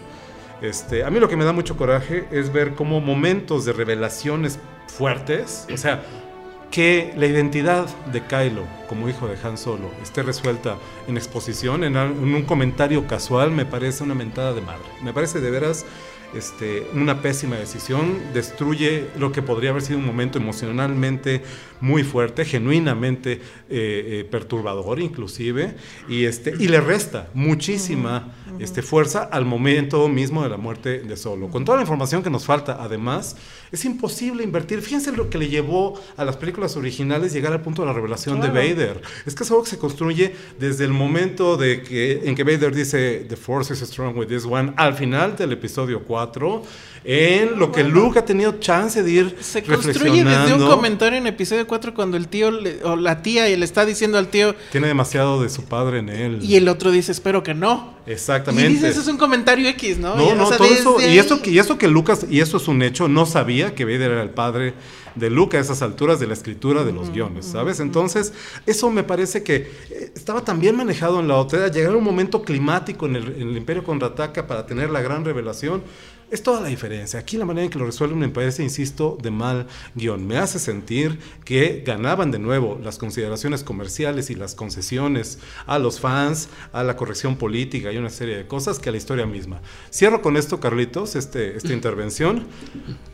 este, 0.61 1.03
a 1.03 1.09
mí 1.09 1.19
lo 1.19 1.27
que 1.27 1.35
me 1.35 1.45
da 1.45 1.51
mucho 1.51 1.75
coraje 1.75 2.27
es 2.31 2.51
ver 2.51 2.75
cómo 2.75 3.01
momentos 3.01 3.65
de 3.65 3.73
revelaciones 3.73 4.59
fuertes, 4.87 5.67
o 5.73 5.77
sea, 5.77 6.03
que 6.71 7.13
la 7.17 7.25
identidad 7.25 7.87
de 8.11 8.23
Kylo 8.23 8.63
como 8.87 9.07
hijo 9.07 9.27
de 9.27 9.37
Han 9.43 9.57
Solo 9.57 9.91
esté 10.01 10.23
resuelta 10.23 10.77
en 11.07 11.17
exposición, 11.17 11.83
en, 11.83 11.95
un 11.97 12.43
comentario 12.43 13.07
casual, 13.07 13.51
me 13.51 13.65
parece 13.65 14.03
una 14.03 14.15
mentada 14.15 14.53
de 14.53 14.61
madre. 14.61 14.85
Me 15.01 15.13
parece 15.13 15.39
de 15.39 15.51
veras 15.51 15.85
este, 16.33 16.87
una 16.93 17.21
pésima 17.21 17.55
decisión, 17.55 18.19
destruye 18.33 19.07
lo 19.17 19.31
que 19.31 19.41
podría 19.41 19.69
haber 19.69 19.81
sido 19.81 19.99
un 19.99 20.05
momento 20.05 20.37
emocionalmente 20.37 21.43
muy 21.85 22.03
fuerte, 22.03 22.45
genuinamente 22.45 23.33
eh, 23.33 23.39
eh, 23.69 24.27
perturbador 24.29 24.99
inclusive, 24.99 25.75
y, 26.09 26.25
este, 26.25 26.55
y 26.57 26.67
le 26.67 26.81
resta 26.81 27.29
muchísima 27.35 28.33
este, 28.57 28.81
fuerza 28.81 29.21
al 29.23 29.45
momento 29.45 30.07
mismo 30.09 30.41
de 30.41 30.49
la 30.49 30.57
muerte 30.57 30.99
de 30.99 31.15
Solo. 31.15 31.49
Con 31.49 31.63
toda 31.63 31.77
la 31.77 31.83
información 31.83 32.23
que 32.23 32.31
nos 32.31 32.45
falta, 32.45 32.77
además, 32.79 33.37
es 33.71 33.85
imposible 33.85 34.43
invertir. 34.43 34.81
Fíjense 34.81 35.11
lo 35.11 35.29
que 35.29 35.37
le 35.37 35.47
llevó 35.47 35.93
a 36.17 36.25
las 36.25 36.37
películas 36.37 36.75
originales 36.75 37.33
llegar 37.33 37.53
al 37.53 37.61
punto 37.61 37.83
de 37.83 37.87
la 37.87 37.93
revelación 37.93 38.41
de 38.41 38.47
Vader. 38.47 39.01
Es 39.27 39.35
que 39.35 39.43
es 39.43 39.51
algo 39.51 39.63
que 39.63 39.69
se 39.69 39.77
construye 39.77 40.33
desde 40.59 40.85
el 40.85 40.91
momento 40.91 41.55
de 41.55 41.83
que, 41.83 42.21
en 42.25 42.33
que 42.35 42.43
Vader 42.43 42.73
dice, 42.73 43.25
The 43.29 43.35
Force 43.35 43.71
is 43.71 43.81
strong 43.81 44.17
with 44.17 44.27
this 44.27 44.45
one, 44.45 44.73
al 44.75 44.95
final 44.95 45.35
del 45.35 45.51
episodio 45.51 46.03
4 46.03 46.63
en 47.05 47.59
lo 47.59 47.71
que 47.71 47.83
Luke 47.83 48.17
ha 48.17 48.25
tenido 48.25 48.53
chance 48.53 49.03
de 49.03 49.11
ir 49.11 49.37
Se 49.39 49.61
construye 49.63 50.23
desde 50.23 50.53
un 50.55 50.67
comentario 50.67 51.19
en 51.19 51.27
episodio 51.27 51.67
4 51.67 51.74
cuando 51.93 52.17
el 52.17 52.27
tío 52.27 52.51
o 52.83 52.95
la 52.95 53.21
tía 53.21 53.49
y 53.49 53.55
le 53.55 53.65
está 53.65 53.85
diciendo 53.85 54.17
al 54.17 54.27
tío 54.27 54.55
tiene 54.71 54.87
demasiado 54.87 55.41
de 55.41 55.49
su 55.49 55.65
padre 55.65 55.99
en 55.99 56.09
él. 56.09 56.39
Y 56.41 56.55
el 56.55 56.67
otro 56.67 56.91
dice, 56.91 57.11
"Espero 57.11 57.43
que 57.43 57.53
no." 57.53 57.95
Exactamente. 58.05 58.69
Y 58.69 58.73
dices, 58.75 58.97
es 58.97 59.07
un 59.07 59.17
comentario 59.17 59.67
X, 59.69 59.97
¿no? 59.97 60.15
No, 60.15 60.35
no, 60.35 60.49
todo 60.49 60.65
eso 60.65 60.97
y 61.01 61.17
eso 61.17 61.41
que 61.41 61.51
y 61.51 61.59
eso 61.59 61.77
que 61.77 61.87
Lucas 61.87 62.25
y 62.29 62.39
eso 62.39 62.57
es 62.57 62.67
un 62.67 62.81
hecho, 62.81 63.07
no 63.07 63.25
sabía 63.25 63.73
que 63.73 63.83
Vader 63.85 64.11
era 64.11 64.21
el 64.21 64.29
padre 64.29 64.73
de 65.15 65.29
Luke 65.29 65.57
a 65.57 65.59
esas 65.59 65.81
alturas 65.81 66.19
de 66.19 66.27
la 66.27 66.33
escritura 66.33 66.83
de 66.83 66.91
los 66.91 67.09
guiones, 67.11 67.45
¿sabes? 67.45 67.79
Entonces, 67.79 68.33
eso 68.65 68.91
me 68.91 69.03
parece 69.03 69.43
que 69.43 69.71
eh, 69.89 70.11
estaba 70.13 70.43
tan 70.43 70.59
bien 70.59 70.75
manejado 70.75 71.19
en 71.19 71.27
la 71.27 71.37
otra, 71.37 71.69
llegar 71.69 71.95
un 71.95 72.03
momento 72.03 72.41
climático 72.41 73.05
en 73.05 73.15
el, 73.15 73.41
en 73.41 73.49
el 73.49 73.57
Imperio 73.57 73.83
contraataca 73.83 74.45
para 74.45 74.65
tener 74.65 74.89
la 74.89 75.01
gran 75.01 75.23
revelación 75.23 75.83
es 76.31 76.41
toda 76.41 76.61
la 76.61 76.67
diferencia. 76.69 77.19
Aquí 77.19 77.37
la 77.37 77.45
manera 77.45 77.65
en 77.65 77.69
que 77.69 77.77
lo 77.77 77.85
resuelven 77.85 78.17
me 78.17 78.29
parece, 78.29 78.63
insisto, 78.63 79.17
de 79.21 79.31
mal 79.31 79.67
guion. 79.93 80.25
Me 80.25 80.37
hace 80.37 80.59
sentir 80.59 81.19
que 81.43 81.83
ganaban 81.85 82.31
de 82.31 82.39
nuevo 82.39 82.79
las 82.83 82.97
consideraciones 82.97 83.63
comerciales 83.63 84.29
y 84.29 84.35
las 84.35 84.55
concesiones 84.55 85.39
a 85.67 85.77
los 85.77 85.99
fans, 85.99 86.49
a 86.73 86.83
la 86.83 86.95
corrección 86.95 87.35
política 87.35 87.91
y 87.91 87.97
una 87.97 88.09
serie 88.09 88.35
de 88.37 88.47
cosas 88.47 88.79
que 88.79 88.89
a 88.89 88.91
la 88.91 88.97
historia 88.97 89.25
misma. 89.25 89.61
Cierro 89.93 90.21
con 90.21 90.35
esto, 90.35 90.59
Carlitos, 90.59 91.15
este, 91.15 91.55
esta 91.57 91.73
intervención. 91.73 92.47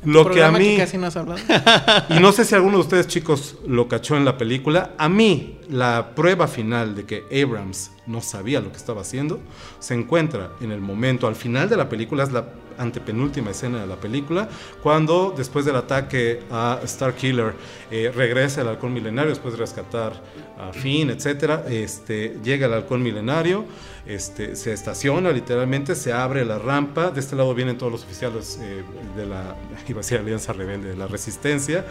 Lo 0.04 0.30
que 0.30 0.44
a 0.44 0.52
mí... 0.52 0.78
casi 0.78 0.98
no 0.98 1.08
has 1.08 1.18
hablado. 1.18 1.42
Y 2.10 2.20
no 2.20 2.32
sé 2.32 2.46
si 2.46 2.56
alguno 2.56 2.78
de 2.78 2.84
ustedes, 2.84 3.08
chicos, 3.08 3.58
lo 3.68 3.88
cachó 3.88 4.16
en 4.16 4.26
la 4.26 4.38
película. 4.38 4.96
A 4.98 5.10
mí, 5.10 5.60
la 5.70 6.14
prueba 6.16 6.48
final 6.48 6.96
de 6.96 7.06
que 7.06 7.24
Abrams 7.44 7.92
no 8.08 8.22
sabía 8.22 8.60
lo 8.62 8.72
que 8.72 8.78
estaba 8.78 9.02
haciendo 9.02 9.40
se 9.80 9.94
encuentra 9.94 10.52
en 10.62 10.72
el 10.72 10.82
momento, 10.82 11.28
al 11.28 11.36
final 11.36 11.70
de 11.70 11.78
la 11.78 11.90
película, 11.90 12.24
es 12.24 12.32
la 12.32 12.48
antepenúltima 12.78 13.52
escena 13.52 13.82
de 13.82 13.88
la 13.88 13.96
película, 13.96 14.50
cuando 14.82 15.34
después 15.36 15.66
del 15.66 15.76
ataque 15.76 16.42
a 16.52 16.80
Star 16.84 17.16
Killer 17.16 17.54
eh, 17.90 18.12
regresa 18.16 18.62
el 18.62 18.68
halcón 18.68 18.94
milenario 18.94 19.30
después 19.30 19.54
de 19.54 19.60
rescatar 19.60 20.14
a 20.58 20.72
Finn, 20.74 21.10
etcétera, 21.10 21.66
este, 21.70 22.38
llega 22.44 22.68
el 22.68 22.74
halcón 22.74 23.02
milenario, 23.02 23.66
este, 24.06 24.56
se 24.56 24.74
estaciona 24.74 25.32
literalmente, 25.32 25.96
se 25.96 26.14
abre 26.14 26.46
la 26.46 26.60
rampa, 26.60 27.12
de 27.12 27.20
este 27.20 27.36
lado 27.36 27.54
vienen 27.56 27.78
todos 27.78 27.92
los 27.92 28.04
oficiales 28.04 28.60
eh, 28.62 28.84
de 29.16 29.26
la, 29.26 29.56
iba 29.88 30.00
a 30.00 30.04
decir 30.04 30.20
Alianza 30.20 30.54
Rebelde, 30.54 30.90
de 30.90 30.98
la 30.98 31.08
Resistencia, 31.08 31.86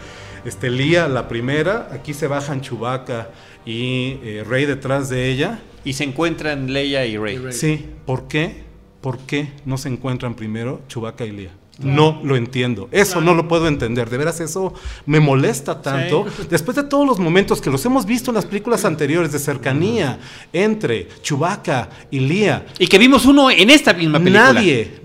este, 0.45 0.69
Lía 0.69 1.07
la 1.07 1.27
primera, 1.27 1.89
aquí 1.91 2.13
se 2.13 2.27
bajan 2.27 2.61
Chewbacca 2.61 3.29
y 3.65 4.19
eh, 4.23 4.43
Rey 4.47 4.65
detrás 4.65 5.09
de 5.09 5.29
ella. 5.29 5.59
Y 5.83 5.93
se 5.93 6.03
encuentran 6.03 6.71
Leia 6.71 7.05
y 7.05 7.17
Rey. 7.17 7.39
Sí, 7.51 7.87
¿por 8.05 8.27
qué? 8.27 8.70
¿Por 9.01 9.17
qué 9.19 9.51
no 9.65 9.77
se 9.77 9.89
encuentran 9.89 10.35
primero 10.35 10.81
Chubaca 10.87 11.25
y 11.25 11.31
Lía? 11.31 11.51
No 11.83 12.21
lo 12.23 12.35
entiendo. 12.35 12.89
Eso 12.91 13.21
no 13.21 13.33
lo 13.33 13.47
puedo 13.47 13.67
entender. 13.67 14.09
De 14.09 14.17
veras, 14.17 14.39
eso 14.39 14.73
me 15.05 15.19
molesta 15.19 15.81
tanto. 15.81 16.25
Después 16.49 16.75
de 16.75 16.83
todos 16.83 17.07
los 17.07 17.19
momentos 17.19 17.61
que 17.61 17.69
los 17.69 17.83
hemos 17.85 18.05
visto 18.05 18.29
en 18.31 18.35
las 18.35 18.45
películas 18.45 18.85
anteriores 18.85 19.31
de 19.31 19.39
cercanía 19.39 20.19
entre 20.53 21.07
Chubaca 21.21 21.89
y 22.11 22.19
Lía. 22.19 22.65
Y 22.77 22.87
que 22.87 22.97
vimos 22.97 23.25
uno 23.25 23.49
en 23.49 23.69
esta 23.69 23.93
misma 23.93 24.19
película. 24.19 24.53
Nadie, 24.53 24.99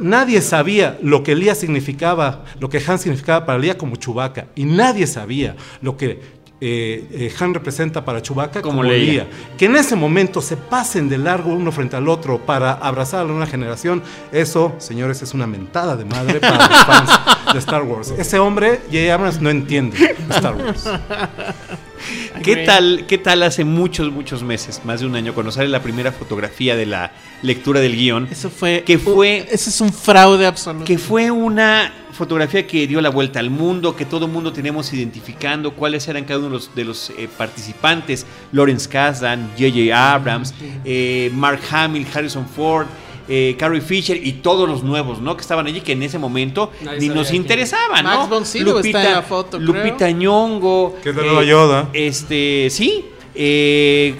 nadie 0.00 0.42
sabía 0.42 0.98
lo 1.02 1.22
que 1.22 1.34
Lía 1.34 1.54
significaba, 1.54 2.44
lo 2.60 2.68
que 2.68 2.82
Han 2.86 2.98
significaba 2.98 3.46
para 3.46 3.58
Lía 3.58 3.78
como 3.78 3.96
Chubaca. 3.96 4.48
Y 4.54 4.64
nadie 4.64 5.06
sabía 5.06 5.56
lo 5.80 5.96
que 5.96 6.37
eh, 6.60 7.06
eh, 7.12 7.32
Han 7.38 7.54
representa 7.54 8.04
para 8.04 8.20
Chewbacca 8.20 8.62
como, 8.62 8.82
Leia. 8.82 9.28
Que 9.56 9.66
en 9.66 9.76
ese 9.76 9.94
momento 9.94 10.40
se 10.40 10.56
pasen 10.56 11.08
de 11.08 11.18
largo 11.18 11.52
uno 11.52 11.70
frente 11.70 11.96
al 11.96 12.08
otro 12.08 12.38
para 12.38 12.72
abrazar 12.72 13.20
a 13.20 13.24
la 13.24 13.30
nueva 13.30 13.46
generación, 13.46 14.02
eso, 14.32 14.74
señores, 14.78 15.22
es 15.22 15.34
una 15.34 15.46
mentada 15.46 15.96
de 15.96 16.04
madre 16.04 16.40
para 16.40 16.68
los 16.68 16.78
fans 16.86 17.10
de 17.52 17.58
Star 17.58 17.82
Wars. 17.82 18.12
Ese 18.16 18.38
hombre, 18.38 18.80
J. 18.90 19.14
Abrams, 19.14 19.40
no 19.40 19.50
entiende 19.50 20.16
Star 20.30 20.56
Wars. 20.56 20.84
¿Qué 22.42 22.56
tal, 22.64 23.04
¿Qué 23.06 23.18
tal 23.18 23.42
hace 23.42 23.64
muchos, 23.64 24.10
muchos 24.10 24.42
meses, 24.42 24.80
más 24.84 25.00
de 25.00 25.06
un 25.06 25.14
año, 25.16 25.34
cuando 25.34 25.52
sale 25.52 25.68
la 25.68 25.82
primera 25.82 26.12
fotografía 26.12 26.76
de 26.76 26.86
la 26.86 27.12
lectura 27.42 27.80
del 27.80 27.96
guion? 27.96 28.28
Eso 28.30 28.50
fue. 28.50 28.84
Que 28.84 28.98
fue. 28.98 29.46
ese 29.50 29.70
es 29.70 29.80
un 29.80 29.92
fraude 29.92 30.46
absoluto. 30.46 30.84
Que 30.84 30.98
fue 30.98 31.30
una 31.30 31.92
fotografía 32.18 32.66
que 32.66 32.86
dio 32.86 33.00
la 33.00 33.10
vuelta 33.10 33.38
al 33.38 33.48
mundo, 33.48 33.94
que 33.94 34.04
todo 34.04 34.26
el 34.26 34.32
mundo 34.32 34.52
teníamos 34.52 34.92
identificando 34.92 35.72
cuáles 35.72 36.06
eran 36.08 36.24
cada 36.24 36.40
uno 36.40 36.58
de 36.74 36.84
los, 36.84 37.10
eh, 37.10 37.28
participantes: 37.38 38.26
Lawrence 38.52 38.88
Kasdan, 38.88 39.50
J.J. 39.56 40.14
Abrams, 40.14 40.52
eh, 40.84 41.30
Mark 41.32 41.60
Hamill, 41.70 42.06
Harrison 42.12 42.46
Ford. 42.46 42.86
Eh, 43.30 43.56
Carrie 43.58 43.82
Fisher 43.82 44.16
y 44.16 44.32
todos 44.40 44.66
los 44.66 44.82
nuevos, 44.82 45.20
¿no? 45.20 45.36
Que 45.36 45.42
estaban 45.42 45.66
allí, 45.66 45.82
que 45.82 45.92
en 45.92 46.02
ese 46.02 46.18
momento 46.18 46.72
ni 46.98 47.10
nos 47.10 47.30
interesaban, 47.30 48.02
¿no? 48.02 48.26
Max 48.26 48.54
Lupita, 48.54 48.86
está 49.00 49.04
en 49.06 49.12
la 49.16 49.22
foto, 49.22 49.58
Lupita 49.58 50.10
Ñongo. 50.10 50.96
Que 51.02 51.10
es 51.10 51.16
de 51.16 51.22
Nueva 51.22 51.44
Yoda. 51.44 51.90
Este, 51.92 52.68
sí. 52.70 53.04
Eh, 53.40 54.16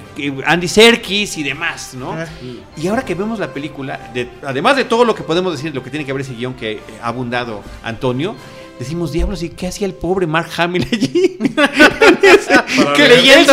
Andy 0.47 0.69
Serkis 0.69 1.39
y 1.39 1.43
demás, 1.43 1.95
¿no? 1.95 2.13
Ah. 2.13 2.27
Y 2.77 2.87
ahora 2.87 3.05
que 3.05 3.17
vemos 3.17 3.41
la 3.41 3.53
película, 3.53 4.13
además 4.47 4.77
de 4.77 4.85
todo 4.85 5.05
lo 5.05 5.13
que 5.13 5.25
podemos 5.25 5.51
decir, 5.51 5.75
lo 5.75 5.83
que 5.83 5.91
tiene 5.91 6.07
que 6.07 6.13
ver 6.13 6.23
ese 6.23 6.35
guion 6.35 6.55
que 6.55 6.79
ha 7.03 7.09
abundado 7.09 7.65
Antonio, 7.83 8.37
decimos, 8.79 9.13
diablos, 9.13 9.43
¿y 9.43 9.51
qué 9.51 9.69
hacía 9.69 9.87
el 9.87 9.95
pobre 9.95 10.27
Mark 10.27 10.51
Hamill 10.57 10.87
allí? 10.91 11.39
que 12.97 13.09
leyendo, 13.09 13.53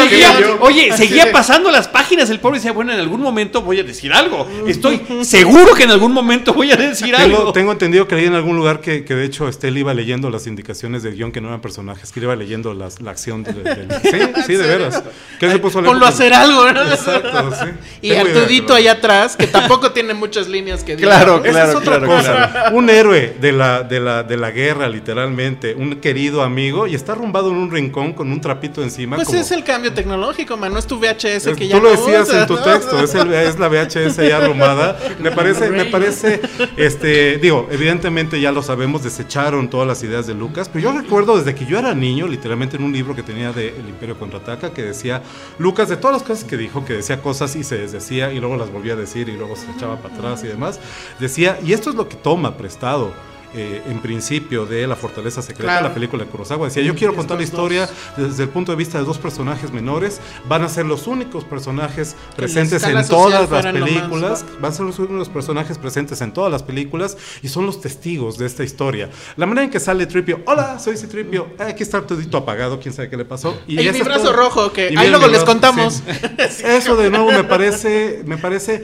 oye, 0.62 0.96
seguía 0.96 1.32
pasando 1.32 1.72
las 1.72 1.88
páginas, 1.88 2.30
el 2.30 2.40
pobre 2.40 2.60
decía, 2.60 2.72
bueno, 2.72 2.94
en 2.94 3.00
algún 3.00 3.22
momento 3.22 3.62
voy 3.62 3.80
a 3.80 3.84
decir 3.84 4.14
algo. 4.14 4.48
Estoy 4.68 5.02
seguro 5.24 5.74
que 5.74 5.84
en 5.84 5.92
algún 5.92 6.12
momento 6.12 6.54
voy 6.54 6.72
a 6.72 6.76
decir 6.76 7.16
algo. 7.16 7.52
Tengo 7.54 7.72
entendido 7.72 8.08
que 8.08 8.16
leí 8.16 8.26
en 8.26 8.36
algún 8.36 8.56
lugar 8.56 8.82
que, 8.82 9.02
de 9.02 9.26
hecho 9.26 9.48
este, 9.48 9.70
él 9.70 9.78
iba 9.78 9.94
leyendo 9.94 10.30
las 10.30 10.48
indicaciones 10.48 11.04
del 11.04 11.16
guion 11.16 11.32
que 11.32 11.42
no 11.42 11.48
eran 11.48 11.62
personajes, 11.62 12.12
que 12.12 12.20
iba 12.20 12.36
leyendo 12.36 12.74
la 12.74 12.88
acción 13.10 13.44
del... 13.44 13.56
sí, 14.04 14.18
sí, 14.46 14.56
de 14.56 14.68
veras. 14.68 15.04
Que 15.40 15.50
se 15.50 15.60
puso 15.60 15.80
a 15.80 15.84
Ponlo 15.84 16.06
a 16.06 16.10
hacer 16.10 16.34
algo, 16.34 16.64
¿verdad? 16.64 16.92
Exacto, 16.92 17.52
sí. 17.52 17.70
Y 18.02 18.14
Artudito 18.14 18.74
allá 18.74 18.94
atrás, 18.94 19.36
que 19.36 19.48
tampoco 19.48 19.92
tiene 19.92 20.14
muchas 20.14 20.48
líneas 20.48 20.84
que 20.84 20.96
Claro, 21.06 21.42
claro, 21.42 21.70
es 21.70 21.76
otra 21.76 22.00
cosa. 22.02 22.72
Un 22.74 22.90
héroe 22.90 23.36
de 23.40 23.52
la, 23.52 23.84
de, 23.84 24.00
la, 24.00 24.24
de 24.24 24.38
la 24.38 24.52
guerra, 24.52 24.88
literalmente 24.88 25.15
literalmente, 25.16 25.76
un 25.76 25.96
querido 25.96 26.44
amigo, 26.44 26.88
y 26.88 26.96
está 26.96 27.14
arrumbado 27.14 27.50
en 27.50 27.56
un 27.56 27.72
rincón 27.72 28.12
con 28.12 28.32
un 28.32 28.42
trapito 28.42 28.84
encima. 28.84 29.16
Pues 29.16 29.34
es 29.34 29.50
el 29.52 29.64
cambio 29.64 29.94
tecnológico, 29.94 30.58
man, 30.58 30.74
no 30.74 30.80
es 30.80 30.86
tu 30.86 31.00
VHS 31.00 31.56
que 31.56 31.70
ya 31.70 31.78
Tú 31.78 31.84
lo 31.84 31.92
decías 31.92 32.30
en 32.34 32.46
tu 32.46 32.58
texto, 32.58 33.00
es, 33.02 33.16
es, 33.16 33.58
la 33.58 33.70
VHS 33.70 34.18
ya 34.18 34.38
arrumbada. 34.38 35.00
Me 35.20 35.32
parece, 35.32 35.70
me 35.70 35.86
parece, 35.86 36.42
este, 36.76 37.38
digo, 37.38 37.68
evidentemente 37.72 38.42
ya 38.42 38.52
lo 38.52 38.62
sabemos, 38.62 39.04
desecharon 39.04 39.70
todas 39.70 39.88
las 39.88 40.04
ideas 40.04 40.28
de 40.28 40.34
Lucas, 40.34 40.70
pero 40.72 40.92
yo 40.92 41.00
recuerdo 41.00 41.38
desde 41.38 41.56
que 41.56 41.66
yo 41.66 41.80
era 41.80 41.96
niño, 41.96 42.28
literalmente 42.28 42.76
en 42.76 42.84
un 42.84 42.92
libro 42.92 43.16
que 43.16 43.24
tenía 43.24 43.54
de 43.54 43.70
El 43.70 43.88
Imperio 43.88 44.20
Contraataca, 44.20 44.74
que 44.74 44.84
decía, 44.84 45.24
Lucas, 45.60 45.88
de 45.88 45.96
todas 45.96 46.18
las 46.18 46.24
cosas 46.24 46.44
que 46.44 46.58
dijo, 46.58 46.84
que 46.84 46.94
decía 46.94 47.22
cosas 47.22 47.56
y 47.56 47.64
se 47.64 47.78
desdecía 47.78 48.34
y 48.34 48.40
luego 48.40 48.58
las 48.58 48.70
volvía 48.70 48.94
a 48.94 48.98
decir 48.98 49.30
y 49.30 49.38
luego 49.38 49.56
se 49.56 49.72
echaba 49.72 49.96
para 49.98 50.14
atrás 50.14 50.44
y 50.44 50.48
demás, 50.48 50.82
decía, 51.20 51.58
y 51.66 51.72
esto 51.72 51.90
es 51.90 51.96
lo 51.96 52.10
que 52.10 52.18
toma 52.18 52.58
prestado 52.58 53.14
eh, 53.58 53.82
en 53.88 54.00
principio 54.02 54.66
de 54.66 54.86
La 54.86 54.98
Fortaleza 54.98 55.42
Secreta, 55.42 55.82
la 55.82 55.94
película 55.94 56.26
de 56.26 56.30
Kurosawa. 56.30 56.68
Decía, 56.68 56.84
yo 56.84 56.94
quiero 56.94 57.16
contar 57.16 57.38
la 57.38 57.44
historia 57.44 57.90
desde 58.18 58.44
el 58.44 58.50
punto 58.50 58.74
de 58.74 58.78
vista 58.78 58.98
de 58.98 59.06
dos 59.06 59.18
personajes 59.18 59.72
menores, 59.72 60.20
van 60.48 60.64
a 60.64 60.70
ser 60.70 60.86
los 60.86 61.08
únicos 61.08 61.46
personajes 61.46 62.18
presentes 62.36 62.84
en 62.84 63.08
todas 63.08 63.50
las 63.50 63.66
películas, 63.66 64.46
van 64.60 64.72
a 64.72 64.76
ser 64.76 64.86
los 64.86 65.00
únicos 65.00 65.30
personajes 65.30 65.78
presentes 65.78 66.20
en 66.20 66.34
todas 66.34 66.52
las 66.52 66.64
películas 66.64 67.18
y 67.42 67.48
son 67.48 67.66
los 67.66 67.80
testigos 67.80 68.38
de 68.38 68.46
esta 68.46 68.66
historia. 68.66 69.10
La 69.38 69.46
manera 69.46 69.64
en 69.64 69.72
que 69.72 69.80
sale 69.80 70.06
Tripio, 70.06 70.42
hola, 70.46 70.78
soy 70.78 70.98
Citripio, 70.98 71.48
aquí 71.58 71.84
está 71.84 72.02
todito 72.02 72.38
apagado, 72.38 72.80
quién 72.82 72.94
sabe 72.94 73.10
qué 73.10 73.16
le 73.16 73.26
pasó. 73.26 73.58
Y, 73.68 73.78
mi 73.78 74.02
brazo 74.02 74.34
rojo, 74.34 74.74
que 74.74 74.94
ahí 74.98 75.10
luego 75.10 75.28
les 75.28 75.46
contamos. 75.46 76.04
Eso 76.66 76.98
de 76.98 77.10
nuevo 77.10 77.32
me 77.32 77.46
parece, 77.46 78.22
me 78.26 78.38
parece, 78.38 78.84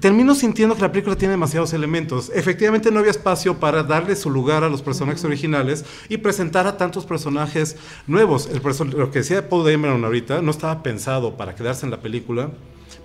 termino 0.00 0.34
sintiendo 0.34 0.74
que 0.74 0.82
la 0.82 0.92
película 0.92 1.16
tiene 1.16 1.32
demasiados 1.32 1.72
elementos. 1.72 2.30
Efectivamente 2.34 2.90
no 2.90 2.98
había 2.98 3.10
espacio 3.10 3.58
para 3.58 3.82
dar 3.82 4.01
darle 4.02 4.16
su 4.16 4.30
lugar 4.30 4.64
a 4.64 4.68
los 4.68 4.82
personajes 4.82 5.24
originales 5.24 5.84
y 6.08 6.18
presentar 6.18 6.66
a 6.66 6.76
tantos 6.76 7.06
personajes 7.06 7.76
nuevos. 8.06 8.46
El 8.46 8.60
lo 8.90 9.10
que 9.10 9.20
decía 9.20 9.48
Paul 9.48 9.64
Dameron 9.64 10.04
ahorita 10.04 10.42
no 10.42 10.50
estaba 10.50 10.82
pensado 10.82 11.36
para 11.36 11.54
quedarse 11.54 11.86
en 11.86 11.90
la 11.90 12.00
película 12.00 12.50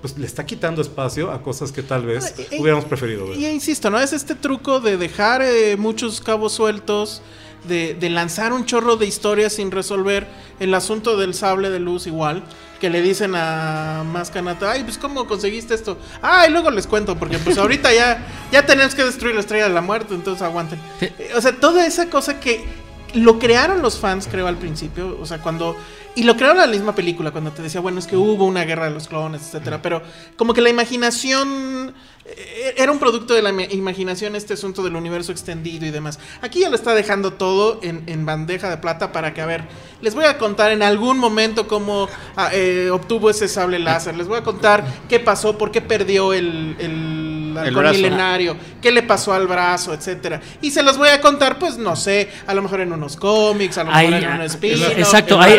pues 0.02 0.16
le 0.18 0.28
está 0.28 0.46
quitando 0.46 0.82
espacio 0.82 1.32
a 1.32 1.42
cosas 1.42 1.72
que 1.72 1.82
tal 1.82 2.06
vez 2.06 2.36
Ah, 2.38 2.42
y- 2.52 2.60
hubiéramos 2.62 2.86
preferido 2.86 3.28
ver. 3.30 3.38
Y 3.38 3.48
insisto, 3.48 3.90
¿no? 3.90 3.98
Es 4.00 4.14
este 4.14 4.36
truco 4.36 4.80
de 4.80 4.96
dejar 4.96 5.42
eh, 5.42 5.76
muchos 5.76 6.22
cabos 6.22 6.54
sueltos, 6.54 7.22
de, 7.68 7.94
de 7.94 8.10
lanzar 8.10 8.54
un 8.54 8.66
chorro 8.66 8.96
de 8.98 9.06
historias 9.06 9.54
sin 9.54 9.72
resolver. 9.72 10.28
El 10.60 10.74
asunto 10.74 11.18
del 11.18 11.34
sable 11.34 11.70
de 11.70 11.80
luz 11.80 12.08
igual, 12.08 12.44
que 12.80 12.90
le 12.90 13.02
dicen 13.02 13.34
a 13.36 14.04
Mascanata, 14.06 14.72
ay, 14.72 14.84
pues 14.84 14.98
¿cómo 14.98 15.28
conseguiste 15.28 15.74
esto? 15.76 15.98
Ah, 16.22 16.46
y 16.48 16.52
luego 16.52 16.72
les 16.72 16.88
cuento, 16.88 17.16
porque 17.16 17.38
pues 17.38 17.58
ahorita 17.58 17.94
ya, 17.94 18.26
ya 18.52 18.66
tenemos 18.66 18.96
que 18.96 19.04
destruir 19.04 19.36
la 19.36 19.42
estrella 19.42 19.68
de 19.68 19.74
la 19.74 19.82
muerte, 19.82 20.16
entonces 20.16 20.42
aguanten. 20.42 20.80
Sí. 21.00 21.06
Eh, 21.20 21.32
O 21.36 21.42
sea, 21.42 21.52
toda 21.54 21.86
esa 21.86 22.10
cosa 22.10 22.40
que 22.40 22.66
lo 23.14 23.40
crearon 23.40 23.82
los 23.82 24.00
fans, 24.00 24.28
creo, 24.30 24.48
al 24.48 24.58
principio. 24.58 25.18
O 25.22 25.26
sea, 25.26 25.40
cuando. 25.40 25.76
Y 26.16 26.24
lo 26.24 26.36
crearon 26.36 26.58
en 26.58 26.70
la 26.70 26.76
misma 26.76 26.94
película, 26.96 27.32
cuando 27.32 27.52
te 27.52 27.62
decía, 27.62 27.80
bueno, 27.80 28.00
es 28.00 28.08
que 28.08 28.18
hubo 28.18 28.46
una 28.46 28.66
guerra 28.66 28.86
de 28.86 28.92
los 28.92 29.08
clones, 29.08 29.44
etcétera. 29.44 29.82
Pero 29.82 30.02
como 30.36 30.54
que 30.54 30.62
la 30.62 30.70
imaginación. 30.70 31.94
Eh, 32.30 32.74
Era 32.78 32.92
un 32.92 33.00
producto 33.00 33.34
de 33.34 33.42
la 33.42 33.52
ima- 33.52 33.68
imaginación 33.72 34.36
este 34.36 34.54
asunto 34.54 34.84
del 34.84 34.96
universo 34.96 35.32
extendido 35.32 35.86
y 35.86 35.92
demás. 35.92 36.20
Aquí 36.42 36.60
ya 36.62 36.70
lo 36.70 36.76
está 36.76 36.94
dejando 36.94 37.34
todo 37.34 37.80
en, 37.84 38.04
en 38.08 38.26
bandeja 38.26 38.70
de 38.70 38.78
plata 38.78 39.12
para 39.12 39.34
que, 39.34 39.42
a 39.42 39.46
ver, 39.46 39.64
les 40.02 40.14
voy 40.14 40.26
a 40.26 40.38
contar 40.38 40.72
en 40.72 40.84
algún 40.84 41.18
momento 41.18 41.68
cómo 41.68 42.08
ah, 42.36 42.50
eh, 42.54 42.90
obtuvo 42.92 43.30
ese 43.30 43.48
sable 43.48 43.80
láser. 43.80 44.16
Les 44.16 44.28
voy 44.28 44.38
a 44.38 44.44
contar 44.44 44.84
qué 45.10 45.20
pasó, 45.20 45.58
por 45.58 45.72
qué 45.72 45.82
perdió 45.82 46.34
el, 46.34 46.76
el 46.80 47.58
halcón 47.58 47.76
brazo. 47.82 47.96
milenario, 47.96 48.56
qué 48.82 48.92
le 48.92 49.02
pasó 49.04 49.34
al 49.34 49.48
brazo, 49.48 49.94
etcétera. 49.94 50.40
Y 50.62 50.70
se 50.72 50.84
los 50.84 50.98
voy 50.98 51.10
a 51.10 51.20
contar, 51.22 51.58
pues 51.58 51.78
no 51.78 51.96
sé, 51.96 52.30
a 52.46 52.54
lo 52.54 52.62
mejor 52.62 52.82
en 52.82 52.94
unos 52.94 53.16
cómics, 53.18 53.78
a 53.80 53.84
lo 53.84 53.92
mejor 53.92 54.14
en 54.14 54.28
un 54.30 54.42
ah, 54.42 54.46
spin-off, 54.46 54.92
exacto, 54.98 55.42
en 55.44 55.58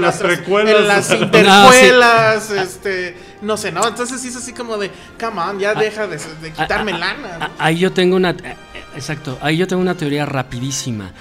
las 0.00 0.16
precuelas. 0.18 0.76
en 0.76 0.88
las 0.88 1.10
No, 1.10 1.16
sí. 1.16 1.22
intercuelas, 1.24 2.50
este, 2.50 3.14
no 3.42 3.56
sé, 3.56 3.72
¿no? 3.72 3.86
Entonces 3.86 4.20
sí 4.20 4.28
es 4.28 4.36
así 4.36 4.52
como 4.52 4.76
de, 4.78 4.90
come 5.18 5.40
on, 5.40 5.58
ya 5.58 5.74
deja 5.74 6.06
de, 6.06 6.18
de 6.18 6.50
quitarme 6.52 6.92
Ah, 6.92 6.96
ah, 6.96 6.98
lana. 6.98 7.28
ah, 7.40 7.48
¿no? 7.48 7.54
Ahí 7.58 7.78
yo 7.78 7.92
tengo 7.92 8.16
una. 8.16 8.30
eh, 8.30 8.36
eh, 8.44 8.56
Exacto, 8.96 9.38
ahí 9.40 9.56
yo 9.56 9.66
tengo 9.66 9.80
una 9.82 9.94
teoría 9.94 10.26
rapidísima. 10.26 11.12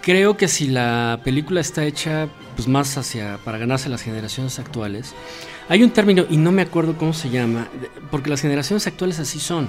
Creo 0.00 0.36
que 0.36 0.48
si 0.48 0.66
la 0.68 1.20
película 1.22 1.60
está 1.60 1.84
hecha 1.84 2.28
pues 2.56 2.66
más 2.68 2.96
hacia 2.98 3.38
para 3.44 3.58
ganarse 3.58 3.88
las 3.88 4.02
generaciones 4.02 4.58
actuales, 4.58 5.14
hay 5.68 5.82
un 5.84 5.90
término 5.90 6.24
y 6.28 6.36
no 6.38 6.50
me 6.52 6.62
acuerdo 6.62 6.96
cómo 6.96 7.12
se 7.12 7.30
llama, 7.30 7.68
porque 8.10 8.28
las 8.28 8.40
generaciones 8.40 8.86
actuales 8.86 9.20
así 9.20 9.38
son. 9.38 9.68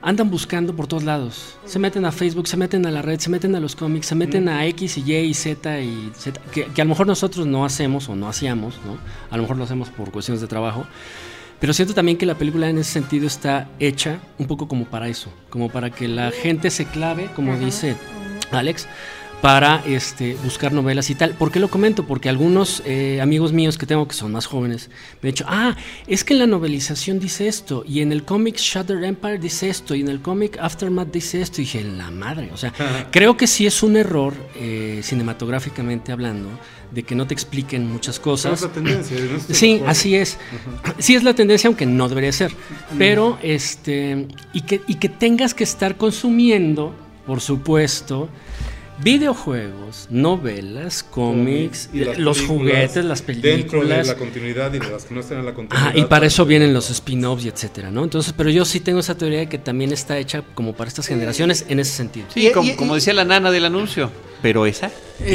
Andan 0.00 0.30
buscando 0.30 0.74
por 0.76 0.86
todos 0.86 1.02
lados. 1.02 1.58
Se 1.64 1.78
meten 1.78 2.04
a 2.04 2.12
Facebook, 2.12 2.46
se 2.46 2.56
meten 2.56 2.86
a 2.86 2.90
la 2.90 3.02
red, 3.02 3.18
se 3.18 3.30
meten 3.30 3.54
a 3.56 3.60
los 3.60 3.74
cómics, 3.74 4.06
se 4.06 4.14
meten 4.14 4.48
a 4.48 4.64
X 4.66 4.98
y 4.98 5.12
Y 5.12 5.16
y 5.16 5.34
Z 5.34 5.80
y 5.80 6.12
Z, 6.14 6.40
que, 6.52 6.66
que 6.66 6.82
a 6.82 6.84
lo 6.84 6.90
mejor 6.90 7.06
nosotros 7.06 7.46
no 7.46 7.64
hacemos 7.64 8.08
o 8.08 8.14
no 8.14 8.28
hacíamos, 8.28 8.76
¿no? 8.86 8.96
A 9.30 9.36
lo 9.36 9.42
mejor 9.42 9.56
lo 9.56 9.64
hacemos 9.64 9.88
por 9.88 10.12
cuestiones 10.12 10.40
de 10.40 10.46
trabajo. 10.46 10.86
Pero 11.60 11.72
siento 11.72 11.94
también 11.94 12.16
que 12.16 12.26
la 12.26 12.36
película 12.36 12.68
en 12.68 12.78
ese 12.78 12.92
sentido 12.92 13.26
está 13.26 13.68
hecha 13.80 14.20
un 14.38 14.46
poco 14.46 14.68
como 14.68 14.84
para 14.84 15.08
eso, 15.08 15.32
como 15.50 15.68
para 15.68 15.90
que 15.90 16.06
la 16.06 16.30
gente 16.30 16.70
se 16.70 16.84
clave, 16.86 17.28
como 17.34 17.56
dice 17.56 17.96
Alex, 18.52 18.86
para 19.40 19.82
este, 19.86 20.36
buscar 20.42 20.72
novelas 20.72 21.10
y 21.10 21.14
tal. 21.14 21.30
¿Por 21.34 21.52
qué 21.52 21.60
lo 21.60 21.68
comento? 21.68 22.04
Porque 22.04 22.28
algunos 22.28 22.82
eh, 22.84 23.20
amigos 23.20 23.52
míos 23.52 23.78
que 23.78 23.86
tengo 23.86 24.08
que 24.08 24.14
son 24.14 24.32
más 24.32 24.46
jóvenes 24.46 24.90
me 25.22 25.28
han 25.28 25.34
dicho, 25.34 25.44
ah, 25.48 25.76
es 26.06 26.24
que 26.24 26.32
en 26.32 26.40
la 26.40 26.46
novelización 26.46 27.20
dice 27.20 27.46
esto, 27.46 27.84
y 27.86 28.00
en 28.00 28.10
el 28.10 28.24
cómic 28.24 28.56
Shutter 28.56 29.02
Empire 29.04 29.38
dice 29.38 29.68
esto, 29.68 29.94
y 29.94 30.00
en 30.00 30.08
el 30.08 30.20
cómic 30.20 30.58
Aftermath 30.60 31.12
dice 31.12 31.40
esto, 31.40 31.60
y 31.60 31.64
dije, 31.64 31.84
la 31.84 32.10
madre, 32.10 32.50
o 32.52 32.56
sea, 32.56 32.72
creo 33.12 33.36
que 33.36 33.46
sí 33.46 33.66
es 33.66 33.82
un 33.82 33.96
error, 33.96 34.34
eh, 34.56 35.00
cinematográficamente 35.04 36.10
hablando, 36.10 36.48
de 36.90 37.02
que 37.02 37.14
no 37.14 37.26
te 37.26 37.34
expliquen 37.34 37.86
muchas 37.86 38.18
cosas. 38.18 38.54
es 38.54 38.62
la 38.62 38.72
tendencia, 38.72 39.16
en 39.18 39.36
esto 39.36 39.54
Sí, 39.54 39.82
así 39.86 40.14
es. 40.14 40.38
Sí 40.98 41.14
es 41.14 41.22
la 41.22 41.34
tendencia, 41.34 41.68
aunque 41.68 41.84
no 41.84 42.08
debería 42.08 42.32
ser. 42.32 42.50
Pero, 42.96 43.38
este, 43.42 44.26
y 44.54 44.62
que, 44.62 44.80
y 44.88 44.94
que 44.94 45.10
tengas 45.10 45.52
que 45.52 45.64
estar 45.64 45.98
consumiendo, 45.98 46.94
por 47.26 47.42
supuesto, 47.42 48.30
videojuegos, 49.02 50.06
novelas, 50.10 51.02
cómics, 51.02 51.88
Y 51.92 51.98
los 52.00 52.08
películas 52.16 52.40
juguetes, 52.46 53.04
las 53.04 53.26
Dentro 53.26 53.42
de 53.42 53.52
películas. 53.52 54.06
la 54.08 54.14
continuidad 54.16 54.72
y 54.74 54.78
de 54.78 54.90
las 54.90 55.04
que 55.04 55.14
no 55.14 55.20
están 55.20 55.38
en 55.38 55.46
la 55.46 55.54
continuidad. 55.54 55.92
Ah, 55.94 55.98
y 55.98 56.04
para 56.04 56.26
eso 56.26 56.44
vienen 56.44 56.72
los 56.74 56.90
spin-offs 56.90 57.44
y 57.44 57.48
etcétera, 57.48 57.90
¿no? 57.90 58.04
Entonces, 58.04 58.32
pero 58.36 58.50
yo 58.50 58.64
sí 58.64 58.80
tengo 58.80 59.00
esa 59.00 59.16
teoría 59.16 59.40
de 59.40 59.48
que 59.48 59.58
también 59.58 59.92
está 59.92 60.18
hecha 60.18 60.42
como 60.54 60.74
para 60.74 60.88
estas 60.88 61.06
generaciones 61.06 61.66
en 61.68 61.80
ese 61.80 61.92
sentido. 61.92 62.26
Sí, 62.32 62.48
Y- 62.48 62.52
como, 62.52 62.68
y- 62.70 62.74
como 62.76 62.92
y- 62.94 62.96
decía 62.96 63.12
la 63.14 63.24
nana 63.24 63.50
del 63.50 63.64
anuncio. 63.64 64.10
Pero 64.40 64.66
esa 64.66 64.86
es, 64.86 64.92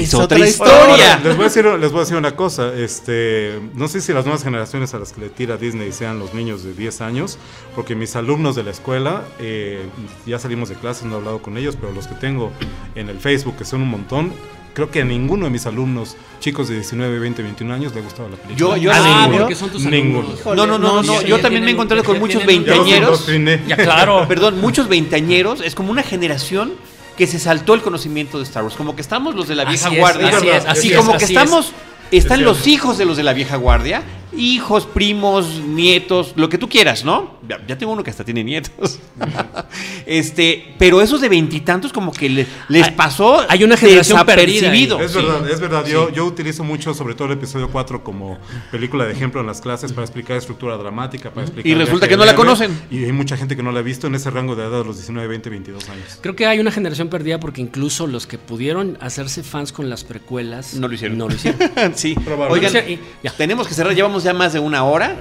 Es 0.08 0.14
otra 0.14 0.38
otra 0.38 0.48
historia. 0.48 1.20
les, 1.24 1.36
voy 1.36 1.46
a 1.46 1.50
decir, 1.50 1.66
les 1.66 1.92
voy 1.92 2.00
a 2.00 2.04
decir 2.04 2.16
una 2.18 2.36
cosa. 2.36 2.74
Este, 2.74 3.60
no 3.74 3.88
sé 3.88 4.00
si 4.02 4.14
las 4.14 4.26
nuevas 4.26 4.44
generaciones 4.44 4.94
a 4.94 5.00
las 5.00 5.12
que 5.12 5.22
le 5.22 5.30
tira 5.30 5.58
Disney 5.58 5.92
sean 5.92 6.20
los 6.20 6.34
niños 6.34 6.64
de 6.64 6.74
10 6.74 7.02
años, 7.02 7.38
porque 7.76 7.96
mis 7.96 8.16
alumnos 8.16 8.56
de 8.56 8.64
la 8.64 8.72
escuela, 8.72 9.24
eh, 9.40 9.86
ya 10.26 10.40
salimos 10.40 10.70
de 10.70 10.76
clases, 10.76 11.04
no 11.04 11.16
he 11.16 11.18
hablado 11.18 11.42
con 11.42 11.58
ellos, 11.58 11.76
pero 11.80 11.92
los 11.92 12.08
que 12.08 12.16
tengo 12.16 12.52
en 12.96 13.10
el 13.10 13.20
Facebook, 13.20 13.58
que 13.58 13.66
son 13.66 13.82
un 13.82 13.90
montón, 13.90 14.32
creo 14.74 14.90
que 14.90 15.02
a 15.02 15.06
ninguno 15.06 15.46
de 15.46 15.52
mis 15.52 15.66
alumnos, 15.66 16.16
chicos 16.40 16.68
de 16.70 16.76
19, 16.76 17.20
20, 17.20 17.44
21 17.44 17.74
años, 17.74 17.94
le 17.94 18.00
ha 18.00 18.04
gustado 18.04 18.30
la 18.30 18.38
película. 18.38 18.58
Yo- 18.58 18.78
yo 18.78 18.92
a 18.92 18.96
sí, 18.96 19.02
ninguno. 19.04 19.38
porque 19.40 19.56
son 19.56 19.70
tus 19.70 19.84
Ninguno. 19.84 20.30
Híjole, 20.34 20.56
No, 20.56 20.66
no, 20.66 20.80
no, 20.80 21.04
no, 21.04 21.04
no, 21.04 21.22
yo 21.24 21.40
también 21.40 21.66
me 21.66 21.72
encontrado 21.72 22.04
con 22.06 22.20
muchos 22.20 22.46
veinteañeros. 22.46 23.28
Ya, 23.68 23.76
claro. 23.76 24.26
Perdón, 24.28 24.62
muchos 24.62 24.88
veinteañeros. 24.88 25.62
Es 25.62 25.76
como 25.76 25.92
una 25.92 26.04
generación 26.04 26.72
que 27.18 27.28
se 27.28 27.40
saltó 27.40 27.74
el 27.74 27.82
conocimiento 27.82 28.38
de 28.38 28.44
Star 28.44 28.64
Wars. 28.64 28.76
Como 28.76 28.96
que 28.96 29.02
estamos 29.02 29.36
los 29.36 29.48
de 29.48 29.56
la 29.56 29.66
vieja 29.66 29.88
Así 29.88 29.96
es, 29.96 30.00
guardia. 30.00 30.30
así 30.30 30.50
es, 30.50 30.66
así 30.66 30.92
es, 30.92 30.98
como 30.98 31.18
que 31.18 31.26
estamos. 31.26 31.72
Están 32.12 32.40
Es 32.40 32.46
los 32.46 32.68
hijos 32.68 32.98
de 32.98 33.06
los 33.06 33.18
de 33.18 33.24
la 33.24 33.34
vieja 33.34 33.56
guardia. 33.56 34.04
Hijos, 34.38 34.86
primos, 34.86 35.60
nietos, 35.60 36.34
lo 36.36 36.50
que 36.50 36.58
tú 36.58 36.68
quieras, 36.70 37.04
¿no? 37.06 37.38
Ya, 37.48 37.60
ya 37.68 37.78
tengo 37.78 37.92
uno 37.94 38.04
que 38.04 38.10
hasta 38.10 38.24
tiene 38.24 38.44
nietos. 38.44 39.00
este, 40.06 40.76
pero 40.78 41.02
esos 41.02 41.22
de 41.22 41.30
veintitantos 41.30 41.92
como 41.94 42.12
que 42.12 42.30
le- 42.30 42.48
les 42.70 42.88
Hay- 42.88 42.92
pasó 42.96 43.42
hay 43.50 43.64
una 43.64 43.78
generación 43.78 44.26
perdida 44.26 44.72
ahí. 44.72 44.84
Es 45.02 45.12
Sí. 45.12 45.18
verdad, 45.18 45.50
es 45.50 45.60
verdad. 45.60 45.86
Yo, 45.86 46.10
yo 46.12 46.26
utilizo 46.26 46.64
mucho, 46.64 46.94
sobre 46.94 47.16
todo 47.16 47.28
el 47.28 47.34
episodio 47.34 47.70
4, 47.72 48.04
como 48.04 48.38
película 48.72 49.06
de 49.06 49.14
ejemplo 49.14 49.42
en 49.42 49.48
las 49.48 49.62
clases 49.62 49.92
para 49.94 50.06
explicar 50.06 50.38
estructura 50.38 50.78
dramática, 50.78 51.30
para 51.32 51.46
explicar. 51.46 51.70
Y 51.72 51.76
resulta 51.76 52.08
que 52.08 52.18
no 52.18 52.26
la 52.26 52.36
conocen. 52.36 52.78
Y 52.90 53.04
hay 53.06 53.12
mucha 53.12 53.38
gente 53.38 53.56
que 53.56 53.64
no 53.64 53.72
la 53.72 53.80
ha 53.80 53.84
visto 53.84 54.08
en 54.08 54.16
ese 54.16 54.30
rango 54.30 54.56
de 54.56 54.64
edad 54.64 54.80
de 54.80 54.86
los 54.86 54.98
19, 54.98 55.28
20, 55.28 55.50
22 55.50 55.90
años. 55.90 56.18
Creo 56.22 56.36
que 56.36 56.46
hay 56.46 56.60
una 56.60 56.72
generación 56.72 57.10
perdida 57.10 57.40
porque 57.40 57.62
incluso 57.62 58.08
los 58.08 58.28
que 58.28 58.38
pudieron 58.38 58.98
hacerse 59.02 59.44
fans 59.44 59.72
con 59.72 59.90
las 59.90 60.04
precuelas 60.04 60.74
No 60.76 60.88
lo 60.88 60.94
hicieron. 60.94 61.18
No 61.18 61.28
lo 61.30 61.36
hicieron. 61.36 61.60
sí. 61.96 62.16
Probablemente. 62.16 62.80
Oigan, 62.80 63.00
ya. 63.24 63.32
tenemos 63.32 63.68
que 63.68 63.74
cerrar. 63.74 63.94
Llevamos 63.96 64.23
ya 64.24 64.34
más 64.34 64.54
de 64.54 64.60
una 64.60 64.84
hora. 64.84 65.18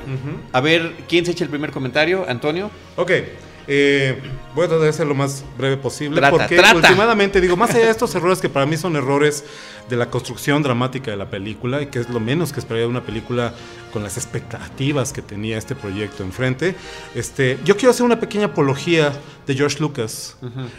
A 0.53 0.61
ver, 0.61 0.95
¿quién 1.09 1.25
se 1.25 1.33
echa 1.33 1.45
el 1.45 1.51
primer 1.51 1.71
comentario? 1.71 2.25
Antonio. 2.29 2.71
Ok. 2.97 3.11
eh, 3.69 4.19
voy 4.55 4.65
a 4.65 4.69
tratar 4.69 4.87
de 4.87 4.93
ser 4.93 5.07
lo 5.07 5.15
más 5.15 5.45
breve 5.57 5.77
posible. 5.77 6.17
Trata, 6.17 6.37
porque 6.37 6.57
trata. 6.57 6.75
últimamente, 6.77 7.41
digo, 7.41 7.57
más 7.57 7.71
allá 7.71 7.85
de 7.85 7.91
estos 7.91 8.15
errores 8.15 8.41
que 8.41 8.49
para 8.49 8.67
mí 8.67 8.77
son 8.77 8.97
errores 8.97 9.45
de 9.89 9.97
la 9.97 10.07
construcción 10.11 10.63
dramática 10.63 11.11
de 11.11 11.17
la 11.17 11.29
película, 11.31 11.83
y 11.83 11.87
que 11.87 11.99
es 12.01 12.09
lo 12.09 12.21
menos 12.21 12.53
que 12.53 12.61
esperaría 12.61 12.85
de 12.87 12.91
una 12.91 13.03
película 13.03 13.53
con 13.93 14.03
las 14.03 14.17
expectativas 14.17 15.13
que 15.13 15.21
tenía 15.21 15.59
este 15.59 15.75
proyecto 15.75 16.23
enfrente, 16.23 16.75
este, 17.15 17.59
yo 17.65 17.77
quiero 17.77 17.91
hacer 17.91 18.07
una 18.07 18.19
pequeña 18.19 18.47
apología 18.47 19.13
de 19.47 19.55
George 19.55 19.79
Lucas. 19.81 20.37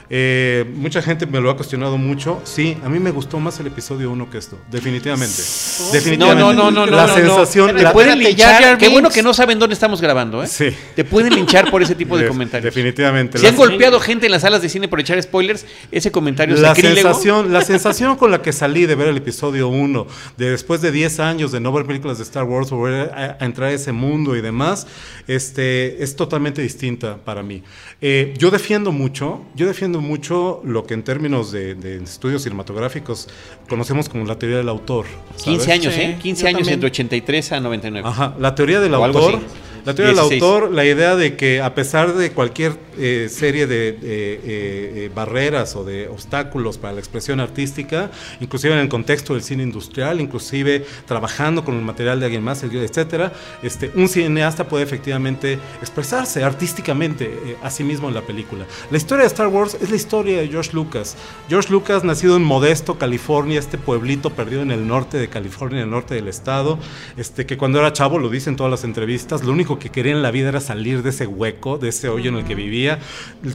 Eh, 0.09 0.65
mucha 0.75 1.01
gente 1.01 1.25
me 1.27 1.39
lo 1.39 1.49
ha 1.51 1.55
cuestionado 1.55 1.97
mucho. 1.97 2.41
Sí, 2.43 2.77
a 2.83 2.89
mí 2.89 2.97
me 2.99 3.11
gustó 3.11 3.39
más 3.39 3.59
el 3.59 3.67
episodio 3.67 4.09
1 4.11 4.29
que 4.31 4.37
esto, 4.39 4.57
definitivamente. 4.71 5.35
No, 5.79 5.91
Definitivamente. 5.91 6.41
no, 6.41 6.53
no, 6.53 6.71
no, 6.71 6.85
no. 6.87 6.91
La 6.95 7.05
no, 7.05 7.07
no. 7.07 7.13
sensación... 7.35 7.75
Te 7.75 7.83
la- 7.83 7.93
pueden 7.93 8.17
linchar. 8.19 8.63
Jar 8.63 8.77
Qué 8.77 8.87
bueno 8.89 9.09
que 9.09 9.21
no 9.21 9.33
saben 9.33 9.59
dónde 9.59 9.73
estamos 9.73 10.01
grabando, 10.01 10.41
¿eh? 10.41 10.47
Sí. 10.47 10.69
Te 10.95 11.03
pueden 11.03 11.35
linchar 11.35 11.69
por 11.69 11.83
ese 11.83 11.93
tipo 11.93 12.17
de 12.17 12.27
comentarios. 12.27 12.73
Definitivamente. 12.73 13.37
Si 13.37 13.45
han 13.45 13.55
golpeado 13.55 13.99
gente 13.99 14.25
en 14.25 14.31
las 14.31 14.41
salas 14.41 14.61
de 14.61 14.69
cine 14.69 14.87
por 14.87 14.99
echar 14.99 15.21
spoilers, 15.21 15.65
ese 15.91 16.11
comentario 16.11 16.55
la 16.55 16.69
sacrílego. 16.69 17.09
sensación, 17.09 17.53
la 17.53 17.61
sensación 17.61 18.15
con 18.15 18.31
la 18.31 18.41
que 18.41 18.53
salí 18.53 18.85
de 18.85 18.92
ver 18.95 19.07
el 19.07 19.17
episodio 19.17 19.67
1, 19.67 20.07
de 20.37 20.51
después 20.51 20.81
de 20.81 20.91
10 20.91 21.19
años 21.19 21.51
de 21.51 21.59
no 21.59 21.71
ver 21.71 21.85
películas 21.85 22.17
de 22.17 22.23
Star 22.23 22.43
Wars, 22.43 22.69
volver 22.71 23.11
a, 23.13 23.37
a 23.39 23.45
entrar 23.45 23.69
a 23.69 23.73
ese 23.73 23.91
mundo 23.91 24.35
y 24.35 24.41
demás, 24.41 24.87
este, 25.27 26.03
es 26.03 26.15
totalmente 26.15 26.61
distinta 26.61 27.17
para 27.17 27.43
mí. 27.43 27.63
Eh, 28.01 28.33
yo 28.37 28.51
defiendo 28.51 28.91
mucho, 28.91 29.41
yo 29.55 29.65
defiendo 29.67 30.01
mucho 30.01 30.61
lo 30.63 30.85
que 30.85 30.93
en 30.93 31.03
términos 31.03 31.51
de, 31.51 31.75
de 31.75 32.03
estudios 32.03 32.43
cinematográficos 32.43 33.29
conocemos 33.69 34.09
como 34.09 34.25
la 34.25 34.37
teoría 34.37 34.57
del 34.57 34.69
autor. 34.69 35.05
¿sabes? 35.35 35.43
15 35.43 35.71
años, 35.71 35.93
Sí, 35.93 36.01
¿eh? 36.01 36.17
15 36.21 36.41
yo 36.41 36.47
años 36.47 36.57
también. 36.59 36.73
entre 36.75 36.87
83 36.87 37.51
a 37.53 37.59
99. 37.59 38.07
Ajá, 38.07 38.35
la 38.39 38.53
teoría 38.55 38.79
del 38.79 38.93
O 38.95 39.03
algo 39.03 39.19
autor. 39.19 39.35
así. 39.39 39.45
La 39.85 39.93
teoría 39.93 40.13
16. 40.13 40.29
del 40.29 40.49
autor, 40.49 40.71
la 40.71 40.85
idea 40.85 41.15
de 41.15 41.35
que 41.35 41.61
a 41.61 41.75
pesar 41.75 42.13
de 42.13 42.31
cualquier 42.31 42.77
eh, 42.97 43.27
serie 43.29 43.67
de 43.67 43.89
eh, 43.89 43.97
eh, 44.03 45.11
barreras 45.13 45.75
o 45.75 45.83
de 45.83 46.07
obstáculos 46.07 46.77
para 46.77 46.93
la 46.93 46.99
expresión 46.99 47.39
artística, 47.39 48.09
inclusive 48.39 48.73
en 48.73 48.79
el 48.79 48.89
contexto 48.89 49.33
del 49.33 49.43
cine 49.43 49.63
industrial, 49.63 50.21
inclusive 50.21 50.85
trabajando 51.05 51.65
con 51.65 51.75
el 51.75 51.81
material 51.81 52.19
de 52.19 52.25
alguien 52.27 52.43
más, 52.43 52.63
etcétera, 52.63 53.33
este, 53.61 53.91
un 53.95 54.07
cineasta 54.07 54.67
puede 54.67 54.83
efectivamente 54.83 55.59
expresarse 55.81 56.43
artísticamente 56.43 57.25
eh, 57.25 57.57
a 57.61 57.69
sí 57.69 57.83
mismo 57.83 58.07
en 58.07 58.13
la 58.13 58.21
película. 58.21 58.65
La 58.89 58.97
historia 58.97 59.23
de 59.23 59.27
Star 59.27 59.47
Wars 59.47 59.77
es 59.81 59.89
la 59.89 59.95
historia 59.95 60.39
de 60.39 60.47
George 60.47 60.71
Lucas. 60.73 61.15
George 61.49 61.71
Lucas, 61.71 62.03
nacido 62.03 62.35
en 62.37 62.43
Modesto, 62.43 62.97
California, 62.97 63.59
este 63.59 63.77
pueblito 63.77 64.29
perdido 64.29 64.61
en 64.61 64.71
el 64.71 64.87
norte 64.87 65.17
de 65.17 65.27
California, 65.27 65.79
en 65.79 65.85
el 65.85 65.91
norte 65.91 66.15
del 66.15 66.27
estado, 66.27 66.79
este, 67.17 67.45
que 67.45 67.57
cuando 67.57 67.79
era 67.79 67.93
chavo, 67.93 68.19
lo 68.19 68.29
dice 68.29 68.49
en 68.49 68.55
todas 68.55 68.71
las 68.71 68.83
entrevistas, 68.83 69.43
lo 69.43 69.51
único 69.51 69.72
único 69.73 69.79
que 69.79 69.89
quería 69.89 70.11
en 70.11 70.21
la 70.21 70.31
vida 70.31 70.49
era 70.49 70.59
salir 70.59 71.03
de 71.03 71.09
ese 71.09 71.27
hueco, 71.27 71.77
de 71.77 71.89
ese 71.89 72.09
hoyo 72.09 72.29
en 72.29 72.37
el 72.37 72.45
que 72.45 72.55
vivía. 72.55 72.99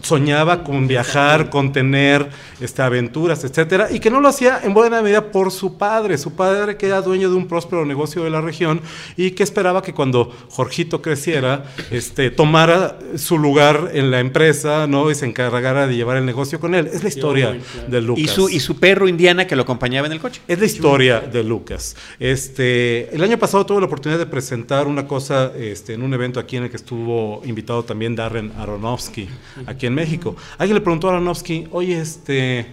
Soñaba 0.02 0.64
con 0.64 0.86
viajar, 0.86 1.50
con 1.50 1.72
tener 1.72 2.28
este, 2.60 2.82
aventuras, 2.82 3.44
etcétera, 3.44 3.88
y 3.90 4.00
que 4.00 4.10
no 4.10 4.20
lo 4.20 4.28
hacía 4.28 4.60
en 4.62 4.74
buena 4.74 5.02
medida 5.02 5.30
por 5.30 5.50
su 5.50 5.76
padre, 5.78 6.18
su 6.18 6.34
padre 6.34 6.76
que 6.76 6.86
era 6.86 7.02
dueño 7.02 7.30
de 7.30 7.36
un 7.36 7.46
próspero 7.46 7.84
negocio 7.84 8.24
de 8.24 8.30
la 8.30 8.40
región 8.40 8.80
y 9.16 9.32
que 9.32 9.42
esperaba 9.42 9.82
que 9.82 9.94
cuando 9.94 10.32
Jorgito 10.50 11.02
creciera, 11.02 11.64
este, 11.90 12.30
tomara 12.30 12.98
su 13.16 13.38
lugar 13.38 13.90
en 13.94 14.10
la 14.10 14.20
empresa, 14.20 14.86
¿no? 14.86 15.10
Y 15.10 15.14
se 15.14 15.26
encargara 15.26 15.86
de 15.86 15.96
llevar 15.96 16.16
el 16.16 16.26
negocio 16.26 16.60
con 16.60 16.74
él. 16.74 16.88
Es 16.92 17.02
la 17.02 17.08
historia 17.08 17.58
de 17.88 18.00
Lucas. 18.00 18.24
Y 18.24 18.28
su, 18.28 18.48
y 18.48 18.60
su 18.60 18.78
perro 18.78 19.08
Indiana 19.08 19.46
que 19.46 19.56
lo 19.56 19.62
acompañaba 19.62 20.06
en 20.06 20.12
el 20.12 20.20
coche. 20.20 20.40
Es 20.48 20.58
la 20.58 20.66
historia 20.66 21.20
de 21.20 21.42
Lucas. 21.42 21.96
Este, 22.18 23.14
el 23.14 23.22
año 23.22 23.38
pasado 23.38 23.64
tuve 23.64 23.80
la 23.80 23.86
oportunidad 23.86 24.18
de 24.18 24.26
presentar 24.26 24.86
una 24.86 25.06
cosa 25.06 25.52
este, 25.56 25.94
en 25.94 26.02
un 26.02 26.07
evento 26.14 26.40
aquí 26.40 26.56
en 26.56 26.64
el 26.64 26.70
que 26.70 26.76
estuvo 26.76 27.42
invitado 27.44 27.84
también 27.84 28.16
Darren 28.16 28.52
Aronofsky, 28.58 29.28
aquí 29.66 29.86
en 29.86 29.94
México. 29.94 30.36
Alguien 30.58 30.74
le 30.74 30.80
preguntó 30.80 31.08
a 31.08 31.12
Aronofsky, 31.12 31.68
oye, 31.70 32.00
este, 32.00 32.66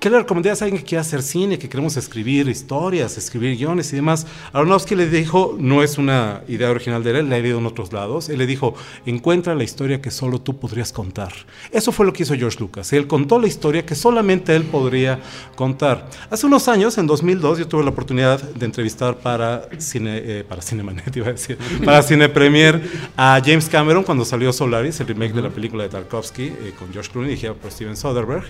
¿Qué 0.00 0.10
le 0.10 0.18
recomendarías 0.18 0.62
a 0.62 0.66
alguien 0.66 0.80
que 0.80 0.86
quiera 0.86 1.02
hacer 1.02 1.22
cine, 1.22 1.58
que 1.58 1.68
queremos 1.68 1.96
escribir 1.96 2.48
historias, 2.48 3.18
escribir 3.18 3.56
guiones 3.56 3.92
y 3.92 3.96
demás? 3.96 4.28
Aronofsky 4.52 4.94
le 4.94 5.08
dijo, 5.08 5.56
no 5.58 5.82
es 5.82 5.98
una 5.98 6.42
idea 6.46 6.70
original 6.70 7.02
de 7.02 7.18
él, 7.18 7.28
la 7.28 7.36
he 7.36 7.42
leído 7.42 7.58
en 7.58 7.66
otros 7.66 7.92
lados, 7.92 8.28
él 8.28 8.38
le 8.38 8.46
dijo, 8.46 8.76
encuentra 9.06 9.56
la 9.56 9.64
historia 9.64 10.00
que 10.00 10.12
solo 10.12 10.40
tú 10.40 10.56
podrías 10.56 10.92
contar. 10.92 11.32
Eso 11.72 11.90
fue 11.90 12.06
lo 12.06 12.12
que 12.12 12.22
hizo 12.22 12.36
George 12.36 12.60
Lucas, 12.60 12.92
él 12.92 13.08
contó 13.08 13.40
la 13.40 13.48
historia 13.48 13.84
que 13.84 13.96
solamente 13.96 14.54
él 14.54 14.62
podría 14.62 15.18
contar. 15.56 16.08
Hace 16.30 16.46
unos 16.46 16.68
años, 16.68 16.96
en 16.96 17.08
2002, 17.08 17.58
yo 17.58 17.66
tuve 17.66 17.82
la 17.82 17.90
oportunidad 17.90 18.40
de 18.40 18.66
entrevistar 18.66 19.16
para 19.16 19.68
Cine, 19.78 20.20
eh, 20.22 20.44
para 20.48 20.62
Cinemanet, 20.62 21.16
iba 21.16 21.26
a 21.26 21.32
decir, 21.32 21.58
para 21.84 22.02
Cine 22.02 22.28
Premier 22.28 22.80
a 23.16 23.42
James 23.44 23.68
Cameron 23.68 24.04
cuando 24.04 24.24
salió 24.24 24.52
Solaris, 24.52 25.00
el 25.00 25.08
remake 25.08 25.32
de 25.32 25.42
la 25.42 25.50
película 25.50 25.82
de 25.82 25.88
Tarkovsky, 25.88 26.44
eh, 26.44 26.74
con 26.78 26.92
George 26.92 27.10
Clooney, 27.10 27.30
dirigida 27.30 27.54
por 27.54 27.72
Steven 27.72 27.96
Soderbergh. 27.96 28.44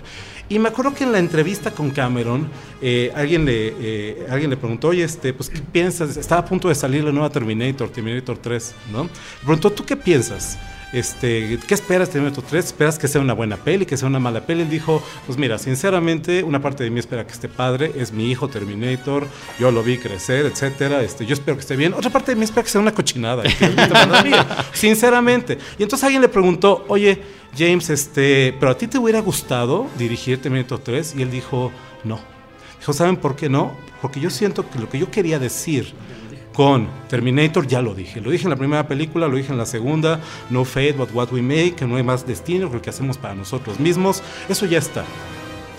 Y 0.47 0.59
me 0.59 0.69
acuerdo 0.69 0.93
que 0.93 1.03
en 1.03 1.11
la 1.11 1.17
entrevista 1.17 1.38
entrevista 1.39 1.71
con 1.71 1.91
Cameron, 1.91 2.49
eh, 2.81 3.13
alguien, 3.15 3.45
le, 3.45 3.73
eh, 3.79 4.27
alguien 4.29 4.49
le 4.49 4.57
preguntó, 4.57 4.89
oye, 4.89 5.05
este, 5.05 5.31
pues, 5.31 5.49
¿qué 5.49 5.61
piensas? 5.61 6.17
Estaba 6.17 6.41
a 6.41 6.45
punto 6.45 6.67
de 6.67 6.75
salir 6.75 7.01
la 7.01 7.13
nueva 7.13 7.29
Terminator, 7.29 7.87
Terminator 7.87 8.37
3, 8.37 8.75
¿no? 8.91 9.09
Preguntó, 9.39 9.71
¿tú 9.71 9.85
qué 9.85 9.95
piensas? 9.95 10.57
Este, 10.91 11.59
¿Qué 11.67 11.73
esperas 11.75 12.07
de 12.07 12.13
Terminator 12.13 12.43
3? 12.43 12.65
¿Esperas 12.65 12.97
que 12.97 13.07
sea 13.07 13.21
una 13.21 13.33
buena 13.33 13.57
peli, 13.57 13.85
que 13.85 13.95
sea 13.95 14.07
una 14.07 14.19
mala 14.19 14.41
peli? 14.41 14.63
Él 14.63 14.69
dijo, 14.69 15.03
pues 15.27 15.37
mira, 15.37 15.59
sinceramente, 15.59 16.43
una 16.43 16.61
parte 16.61 16.83
de 16.83 16.89
mí 16.89 16.99
espera 16.99 17.27
que 17.27 17.33
esté 17.33 17.47
padre, 17.47 17.91
es 17.95 18.11
mi 18.11 18.31
hijo 18.31 18.47
Terminator, 18.47 19.27
yo 19.59 19.71
lo 19.71 19.83
vi 19.83 19.99
crecer, 19.99 20.47
etcétera, 20.47 21.03
este, 21.03 21.27
yo 21.27 21.33
espero 21.33 21.57
que 21.57 21.61
esté 21.61 21.75
bien. 21.75 21.93
Otra 21.93 22.09
parte 22.09 22.31
de 22.31 22.37
mí 22.37 22.43
espera 22.43 22.63
que 22.63 22.69
sea 22.69 22.81
una 22.81 22.93
cochinada, 22.93 23.43
sinceramente. 24.73 25.59
Y 25.77 25.83
entonces 25.83 26.03
alguien 26.05 26.23
le 26.23 26.29
preguntó, 26.29 26.85
oye, 26.87 27.21
James, 27.55 27.89
este, 27.91 28.55
pero 28.59 28.71
a 28.71 28.77
ti 28.77 28.87
te 28.87 28.97
hubiera 28.97 29.19
gustado 29.21 29.87
dirigir 29.97 30.41
Terminator 30.41 30.79
3 30.79 31.15
y 31.17 31.21
él 31.21 31.29
dijo, 31.29 31.71
no. 32.03 32.19
Dijo, 32.79 32.93
¿saben 32.93 33.17
por 33.17 33.35
qué 33.35 33.47
no? 33.47 33.73
Porque 34.01 34.19
yo 34.19 34.29
siento 34.29 34.67
que 34.67 34.79
lo 34.79 34.89
que 34.89 34.97
yo 34.97 35.11
quería 35.11 35.37
decir 35.37 35.93
con 36.53 36.87
Terminator 37.07 37.67
ya 37.67 37.81
lo 37.81 37.93
dije. 37.93 38.21
Lo 38.21 38.31
dije 38.31 38.43
en 38.45 38.49
la 38.49 38.55
primera 38.55 38.87
película, 38.87 39.27
lo 39.27 39.37
dije 39.37 39.51
en 39.51 39.57
la 39.57 39.65
segunda, 39.65 40.19
No 40.49 40.65
Fate 40.65 40.93
but 40.93 41.13
What 41.13 41.31
We 41.31 41.41
Make, 41.41 41.75
que 41.75 41.87
no 41.87 41.95
hay 41.95 42.03
más 42.03 42.25
destino 42.25 42.69
que 42.69 42.75
lo 42.75 42.81
que 42.81 42.89
hacemos 42.89 43.17
para 43.17 43.35
nosotros 43.35 43.79
mismos. 43.79 44.21
Eso 44.49 44.65
ya 44.65 44.79
está. 44.79 45.05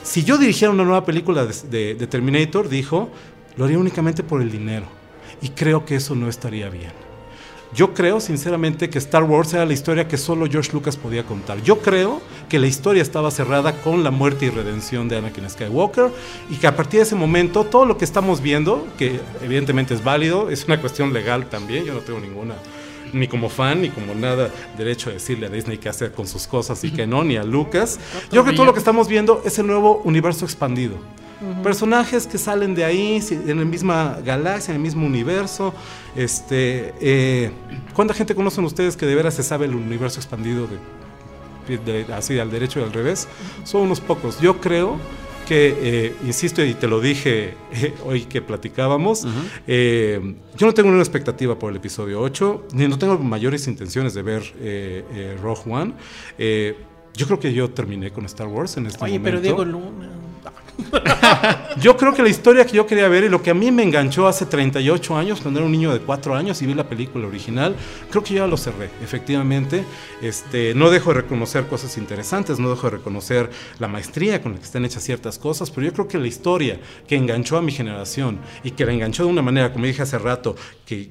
Si 0.02 0.24
yo 0.24 0.38
dirigiera 0.38 0.72
una 0.72 0.84
nueva 0.84 1.04
película 1.04 1.44
de 1.44 2.06
Terminator, 2.08 2.68
dijo, 2.68 3.10
lo 3.56 3.64
haría 3.64 3.78
únicamente 3.78 4.22
por 4.22 4.40
el 4.40 4.50
dinero. 4.50 4.86
Y 5.42 5.50
creo 5.50 5.84
que 5.84 5.96
eso 5.96 6.14
no 6.14 6.28
estaría 6.28 6.68
bien. 6.70 7.09
Yo 7.74 7.94
creo 7.94 8.20
sinceramente 8.20 8.90
que 8.90 8.98
Star 8.98 9.22
Wars 9.22 9.54
era 9.54 9.64
la 9.64 9.72
historia 9.72 10.08
que 10.08 10.16
solo 10.16 10.46
George 10.50 10.72
Lucas 10.72 10.96
podía 10.96 11.24
contar. 11.24 11.62
Yo 11.62 11.78
creo 11.78 12.20
que 12.48 12.58
la 12.58 12.66
historia 12.66 13.00
estaba 13.00 13.30
cerrada 13.30 13.80
con 13.80 14.02
la 14.02 14.10
muerte 14.10 14.46
y 14.46 14.50
redención 14.50 15.08
de 15.08 15.18
Anakin 15.18 15.48
Skywalker 15.48 16.10
y 16.50 16.56
que 16.56 16.66
a 16.66 16.74
partir 16.74 16.98
de 16.98 17.04
ese 17.04 17.14
momento 17.14 17.64
todo 17.64 17.86
lo 17.86 17.96
que 17.96 18.04
estamos 18.04 18.40
viendo, 18.40 18.86
que 18.98 19.20
evidentemente 19.42 19.94
es 19.94 20.02
válido, 20.02 20.50
es 20.50 20.64
una 20.64 20.80
cuestión 20.80 21.12
legal 21.12 21.48
también, 21.48 21.84
yo 21.84 21.94
no 21.94 22.00
tengo 22.00 22.18
ninguna 22.18 22.54
ni 23.12 23.28
como 23.28 23.48
fan, 23.48 23.82
ni 23.82 23.90
como 23.90 24.14
nada 24.14 24.50
derecho 24.76 25.10
a 25.10 25.12
decirle 25.12 25.46
a 25.46 25.50
Disney 25.50 25.78
qué 25.78 25.88
hacer 25.88 26.12
con 26.12 26.26
sus 26.26 26.46
cosas 26.46 26.82
y 26.84 26.90
que 26.90 27.06
no, 27.06 27.24
ni 27.24 27.36
a 27.36 27.44
Lucas. 27.44 27.98
Yo 28.30 28.42
creo 28.42 28.44
que 28.44 28.52
todo 28.52 28.66
lo 28.66 28.72
que 28.72 28.78
estamos 28.78 29.08
viendo 29.08 29.42
es 29.44 29.58
el 29.58 29.66
nuevo 29.66 30.00
universo 30.04 30.44
expandido. 30.44 30.96
Personajes 31.62 32.26
que 32.26 32.36
salen 32.36 32.74
de 32.74 32.84
ahí, 32.84 33.22
en 33.30 33.58
la 33.58 33.64
misma 33.64 34.18
galaxia, 34.22 34.72
en 34.72 34.76
el 34.76 34.82
mismo 34.82 35.06
universo. 35.06 35.72
Este, 36.14 36.92
eh, 37.00 37.50
¿Cuánta 37.94 38.12
gente 38.12 38.34
conocen 38.34 38.64
ustedes 38.64 38.96
que 38.96 39.06
de 39.06 39.14
veras 39.14 39.34
se 39.34 39.42
sabe 39.42 39.64
el 39.64 39.74
universo 39.74 40.20
expandido 40.20 40.68
de, 41.66 42.04
así 42.12 42.38
al 42.38 42.50
derecho 42.50 42.80
y 42.80 42.82
al 42.82 42.92
revés? 42.92 43.26
Son 43.64 43.82
unos 43.82 44.00
pocos. 44.00 44.38
Yo 44.40 44.60
creo 44.60 44.98
que, 45.48 45.76
eh, 45.80 46.14
insisto, 46.26 46.62
y 46.62 46.74
te 46.74 46.86
lo 46.86 47.00
dije 47.00 47.54
eh, 47.72 47.94
hoy 48.04 48.22
que 48.22 48.42
platicábamos, 48.42 49.24
yo 49.66 50.66
no 50.66 50.74
tengo 50.74 50.90
una 50.90 50.98
expectativa 50.98 51.58
por 51.58 51.70
el 51.70 51.76
episodio 51.76 52.20
8, 52.20 52.66
ni 52.74 52.86
no 52.86 52.98
tengo 52.98 53.18
mayores 53.18 53.66
intenciones 53.66 54.12
de 54.12 54.22
ver 54.22 55.38
Rogue 55.42 55.62
One. 55.66 55.94
yo 57.14 57.26
creo 57.26 57.40
que 57.40 57.54
yo 57.54 57.70
terminé 57.70 58.10
con 58.10 58.26
Star 58.26 58.46
Wars 58.46 58.76
en 58.76 58.86
este 58.86 58.98
momento. 58.98 59.16
Oye, 59.16 59.24
pero 59.24 59.40
Diego 59.40 59.64
Luna. 59.64 60.19
Yo 61.80 61.96
creo 61.96 62.14
que 62.14 62.22
la 62.22 62.28
historia 62.28 62.64
que 62.64 62.76
yo 62.76 62.86
quería 62.86 63.08
ver 63.08 63.24
y 63.24 63.28
lo 63.28 63.42
que 63.42 63.50
a 63.50 63.54
mí 63.54 63.70
me 63.70 63.82
enganchó 63.82 64.26
hace 64.26 64.46
38 64.46 65.16
años, 65.16 65.40
cuando 65.40 65.60
era 65.60 65.66
un 65.66 65.72
niño 65.72 65.92
de 65.92 66.00
4 66.00 66.34
años 66.34 66.60
y 66.62 66.66
vi 66.66 66.74
la 66.74 66.88
película 66.88 67.26
original, 67.26 67.74
creo 68.10 68.22
que 68.22 68.34
ya 68.34 68.46
lo 68.46 68.56
cerré, 68.56 68.90
efectivamente. 69.02 69.84
Este, 70.22 70.74
no 70.74 70.90
dejo 70.90 71.12
de 71.14 71.22
reconocer 71.22 71.66
cosas 71.66 71.96
interesantes, 71.98 72.58
no 72.58 72.70
dejo 72.70 72.90
de 72.90 72.98
reconocer 72.98 73.50
la 73.78 73.88
maestría 73.88 74.42
con 74.42 74.52
la 74.52 74.58
que 74.58 74.64
están 74.64 74.84
hechas 74.84 75.02
ciertas 75.02 75.38
cosas, 75.38 75.70
pero 75.70 75.86
yo 75.86 75.92
creo 75.92 76.08
que 76.08 76.18
la 76.18 76.26
historia 76.26 76.80
que 77.06 77.16
enganchó 77.16 77.56
a 77.56 77.62
mi 77.62 77.72
generación 77.72 78.38
y 78.64 78.72
que 78.72 78.84
la 78.84 78.92
enganchó 78.92 79.24
de 79.24 79.30
una 79.30 79.42
manera, 79.42 79.72
como 79.72 79.86
dije 79.86 80.02
hace 80.02 80.18
rato, 80.18 80.56
que, 80.86 81.10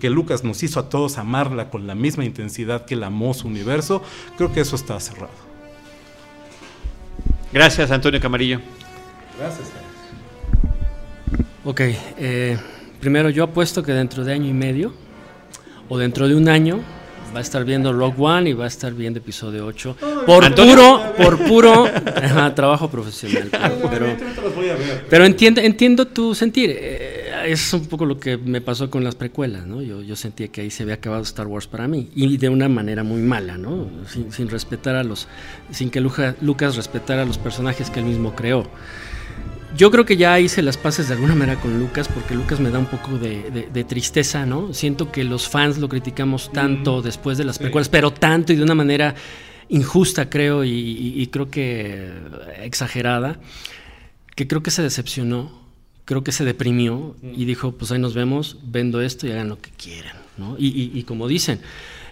que 0.00 0.10
Lucas 0.10 0.44
nos 0.44 0.62
hizo 0.62 0.80
a 0.80 0.88
todos 0.88 1.18
amarla 1.18 1.70
con 1.70 1.86
la 1.86 1.94
misma 1.94 2.24
intensidad 2.24 2.86
que 2.86 2.94
él 2.94 3.04
amó 3.04 3.34
su 3.34 3.48
universo, 3.48 4.02
creo 4.36 4.52
que 4.52 4.60
eso 4.60 4.76
está 4.76 4.98
cerrado. 5.00 5.50
Gracias, 7.52 7.90
Antonio 7.90 8.20
Camarillo. 8.20 8.60
Gracias. 9.40 9.70
Ok, 11.64 11.80
eh, 12.18 12.58
primero 13.00 13.30
yo 13.30 13.44
apuesto 13.44 13.82
que 13.82 13.92
dentro 13.92 14.22
de 14.22 14.34
año 14.34 14.46
y 14.46 14.52
medio 14.52 14.92
o 15.88 15.96
dentro 15.96 16.28
de 16.28 16.34
un 16.34 16.48
año 16.48 16.80
va 17.34 17.38
a 17.38 17.42
estar 17.42 17.64
viendo 17.64 17.92
Rock 17.92 18.20
One 18.20 18.50
y 18.50 18.52
va 18.52 18.64
a 18.64 18.68
estar 18.68 18.92
viendo 18.92 19.18
episodio 19.18 19.64
8 19.64 19.96
por 20.26 20.54
puro 20.54 21.14
por 21.16 21.38
puro 21.38 21.88
trabajo 22.54 22.90
profesional 22.90 23.48
pero, 23.88 24.16
pero, 25.08 25.24
entiendo 25.24 25.60
entiendo 25.60 26.06
tu 26.06 26.34
sentir. 26.34 26.76
Eh, 26.78 27.30
es 27.46 27.72
un 27.72 27.86
poco 27.86 28.04
lo 28.04 28.18
que 28.18 28.36
me 28.36 28.60
pasó 28.60 28.90
con 28.90 29.04
las 29.04 29.14
precuelas 29.14 29.66
no 29.66 29.80
yo, 29.80 30.02
yo 30.02 30.16
sentía 30.16 30.48
que 30.48 30.60
ahí 30.60 30.70
se 30.70 30.82
había 30.82 30.96
acabado 30.96 31.22
Star 31.22 31.46
Wars 31.46 31.66
para 31.66 31.88
mí 31.88 32.10
y 32.14 32.36
de 32.36 32.48
una 32.48 32.68
manera 32.68 33.04
muy 33.04 33.22
mala 33.22 33.56
no 33.56 33.88
sin, 34.06 34.48
respetar 34.50 34.96
a 34.96 35.04
los 35.04 35.28
sin 35.70 35.88
que 35.88 36.00
Lucas 36.00 36.76
respetara 36.76 37.22
a 37.22 37.24
los 37.24 37.38
personajes 37.38 37.88
que 37.90 38.00
él 38.00 38.06
mismo 38.06 38.34
creó 38.34 38.66
yo 39.76 39.90
creo 39.90 40.04
que 40.04 40.16
ya 40.16 40.38
hice 40.40 40.62
las 40.62 40.76
paces 40.76 41.08
de 41.08 41.14
alguna 41.14 41.34
manera 41.34 41.60
con 41.60 41.78
Lucas, 41.78 42.08
porque 42.08 42.34
Lucas 42.34 42.60
me 42.60 42.70
da 42.70 42.78
un 42.78 42.86
poco 42.86 43.18
de, 43.18 43.84
tristeza, 43.84 44.46
¿no? 44.46 44.74
Siento 44.74 45.10
que 45.12 45.24
los 45.24 45.48
fans 45.48 45.78
lo 45.78 45.88
criticamos 45.88 46.50
tanto 46.52 47.02
después 47.02 47.38
de 47.38 47.44
las 47.44 47.58
precuelas, 47.58 47.88
pero 47.88 48.12
tanto 48.12 48.52
y 48.52 48.56
de 48.56 48.62
una 48.62 48.74
manera 48.74 49.14
injusta, 49.68 50.28
creo, 50.28 50.64
y, 50.64 51.26
creo 51.32 51.50
que 51.50 52.10
exagerada, 52.62 53.38
que 54.34 54.48
creo 54.48 54.62
que 54.62 54.70
se 54.70 54.82
decepcionó, 54.82 55.60
creo 56.04 56.24
que 56.24 56.32
se 56.32 56.44
deprimió 56.44 57.16
y 57.22 57.44
dijo, 57.44 57.72
pues 57.72 57.92
ahí 57.92 57.98
nos 57.98 58.14
vemos, 58.14 58.58
vendo 58.64 59.00
esto 59.00 59.26
y 59.26 59.32
hagan 59.32 59.48
lo 59.48 59.60
que 59.60 59.70
quieran, 59.70 60.16
¿no? 60.36 60.56
Y, 60.58 61.02
como 61.04 61.28
dicen, 61.28 61.60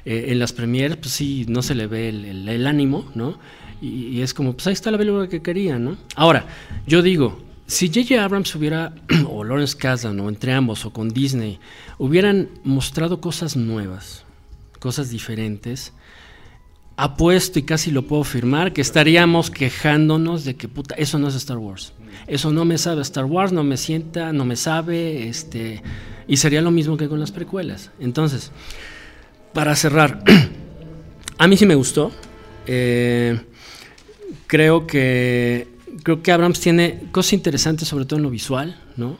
eh, 0.04 0.26
en 0.28 0.38
las 0.38 0.52
premieres, 0.52 0.96
pues 0.96 1.12
sí, 1.12 1.44
no 1.48 1.62
se 1.62 1.74
le 1.74 1.86
ve 1.86 2.08
el, 2.08 2.48
el 2.48 2.66
ánimo, 2.66 3.10
¿no? 3.14 3.38
Y, 3.80 4.22
es 4.22 4.34
como, 4.34 4.54
pues 4.54 4.66
ahí 4.66 4.72
está 4.72 4.90
la 4.90 4.98
película 4.98 5.28
que 5.28 5.42
quería, 5.42 5.78
¿no? 5.78 5.96
Ahora, 6.16 6.46
yo 6.86 7.02
digo, 7.02 7.47
si 7.68 7.88
J.J. 7.88 8.24
Abrams 8.24 8.54
hubiera, 8.54 8.94
o 9.28 9.44
Lawrence 9.44 9.76
Kasdan, 9.76 10.18
o 10.20 10.28
entre 10.28 10.54
ambos, 10.54 10.86
o 10.86 10.90
con 10.90 11.10
Disney, 11.10 11.60
hubieran 11.98 12.48
mostrado 12.64 13.20
cosas 13.20 13.56
nuevas, 13.56 14.24
cosas 14.80 15.10
diferentes, 15.10 15.92
apuesto 16.96 17.58
y 17.58 17.62
casi 17.62 17.90
lo 17.90 18.06
puedo 18.06 18.22
afirmar 18.22 18.72
que 18.72 18.80
estaríamos 18.80 19.50
quejándonos 19.50 20.44
de 20.44 20.56
que 20.56 20.66
puta, 20.66 20.94
eso 20.94 21.18
no 21.18 21.28
es 21.28 21.34
Star 21.34 21.58
Wars. 21.58 21.92
Eso 22.26 22.50
no 22.50 22.64
me 22.64 22.78
sabe 22.78 23.02
Star 23.02 23.26
Wars, 23.26 23.52
no 23.52 23.62
me 23.62 23.76
sienta, 23.76 24.32
no 24.32 24.46
me 24.46 24.56
sabe, 24.56 25.28
este, 25.28 25.82
y 26.26 26.38
sería 26.38 26.62
lo 26.62 26.70
mismo 26.70 26.96
que 26.96 27.06
con 27.06 27.20
las 27.20 27.32
precuelas. 27.32 27.90
Entonces, 28.00 28.50
para 29.52 29.76
cerrar, 29.76 30.24
a 31.38 31.46
mí 31.46 31.56
sí 31.58 31.66
me 31.66 31.74
gustó. 31.74 32.12
Eh, 32.66 33.38
creo 34.46 34.86
que 34.86 35.77
creo 36.02 36.22
que 36.22 36.32
Abrams 36.32 36.60
tiene 36.60 37.04
cosas 37.10 37.34
interesantes, 37.34 37.88
sobre 37.88 38.04
todo 38.04 38.18
en 38.18 38.22
lo 38.22 38.30
visual, 38.30 38.80
¿no? 38.96 39.18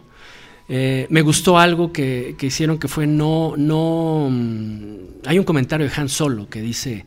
Eh, 0.70 1.06
me 1.08 1.22
gustó 1.22 1.58
algo 1.58 1.92
que, 1.92 2.34
que 2.38 2.46
hicieron 2.46 2.78
que 2.78 2.88
fue 2.88 3.06
no, 3.06 3.54
no, 3.56 4.28
mm, 4.30 5.26
hay 5.26 5.38
un 5.38 5.44
comentario 5.44 5.88
de 5.88 5.92
Han 5.96 6.10
Solo 6.10 6.48
que 6.48 6.60
dice, 6.60 7.06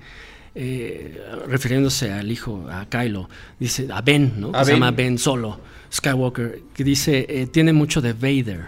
eh, 0.55 1.21
refiriéndose 1.47 2.11
al 2.11 2.31
hijo, 2.31 2.67
a 2.69 2.87
Kylo, 2.89 3.29
dice, 3.59 3.87
a 3.91 4.01
Ben, 4.01 4.33
¿no? 4.37 4.49
A 4.49 4.59
que 4.59 4.65
se 4.65 4.73
llama 4.73 4.91
Ben 4.91 5.17
Solo, 5.17 5.59
Skywalker, 5.93 6.61
que 6.73 6.83
dice, 6.83 7.25
eh, 7.29 7.47
tiene 7.47 7.71
mucho 7.71 8.01
de 8.01 8.13
Vader. 8.13 8.65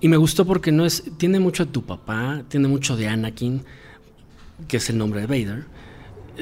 Y 0.00 0.08
me 0.08 0.16
gustó 0.16 0.46
porque 0.46 0.70
no 0.70 0.86
es, 0.86 1.02
tiene 1.18 1.40
mucho 1.40 1.64
de 1.64 1.72
tu 1.72 1.84
papá, 1.84 2.42
tiene 2.48 2.68
mucho 2.68 2.96
de 2.96 3.08
Anakin, 3.08 3.64
que 4.68 4.76
es 4.76 4.88
el 4.90 4.98
nombre 4.98 5.20
de 5.22 5.26
Vader. 5.26 5.64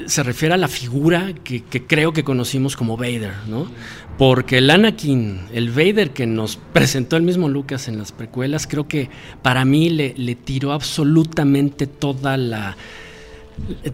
Se 0.07 0.23
refiere 0.23 0.55
a 0.55 0.59
la 0.59 0.69
figura 0.69 1.33
que, 1.45 1.63
creo 1.63 2.13
que 2.13 2.25
conocimos 2.25 2.77
como 2.77 2.97
Vader, 2.97 3.33
¿no? 3.49 3.71
Porque 4.19 4.59
el 4.59 4.71
Anakin, 4.71 5.41
el 5.53 5.71
Vader 5.71 6.11
que 6.11 6.27
nos 6.27 6.57
presentó 6.73 7.17
el 7.17 7.23
mismo 7.23 7.49
Lucas 7.49 7.89
en 7.89 7.99
las 7.99 8.13
precuelas, 8.13 8.67
creo 8.67 8.89
que 8.89 9.09
para 9.43 9.65
mí 9.65 9.91
le, 9.91 10.35
tiró 10.35 10.73
absolutamente 10.73 11.87
toda 11.87 12.37
la, 12.37 12.77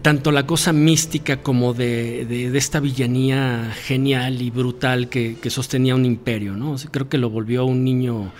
tanto 0.01 0.31
la 0.31 0.45
cosa 0.47 0.73
mística 0.73 1.37
como 1.43 1.73
de, 1.73 2.25
de- 2.25 2.57
esta 2.57 2.79
villanía 2.79 3.71
genial 3.85 4.41
y 4.41 4.49
brutal 4.49 5.07
que, 5.07 5.37
sostenía 5.49 5.93
un 5.95 6.05
imperio, 6.05 6.55
¿no? 6.55 6.75
Creo 6.91 7.09
que 7.09 7.17
lo 7.19 7.29
volvió 7.29 7.65
un 7.65 7.83
niño 7.83 8.31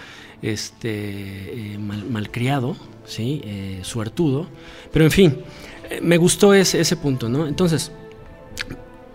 este, 0.42 1.74
eh, 1.74 1.78
mal- 1.78 2.06
malcriado, 2.10 2.76
¿sí? 3.06 3.42
Eh, 3.44 3.80
suertudo, 3.84 4.48
pero 4.92 5.06
en 5.06 5.12
fin, 5.12 5.38
me 6.02 6.18
gustó 6.18 6.54
ese, 6.54 6.96
punto, 6.96 7.28
¿no? 7.28 7.48
Entonces, 7.48 7.92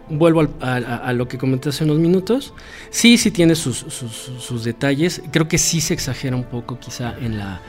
vuelvo 0.08 0.46
a, 0.60 1.12
lo 1.12 1.28
que 1.28 1.38
comenté 1.38 1.70
hace 1.70 1.84
unos 1.84 1.98
minutos. 1.98 2.52
Sí, 2.90 3.18
sí 3.18 3.30
tiene 3.30 3.54
sus, 3.54 4.64
detalles. 4.64 5.22
Creo 5.30 5.48
que 5.48 5.58
sí 5.58 5.80
se 5.80 5.94
exagera 5.94 6.36
un 6.36 6.44
poco 6.44 6.78
quizá 6.78 7.16
en 7.18 7.38
la, 7.38 7.60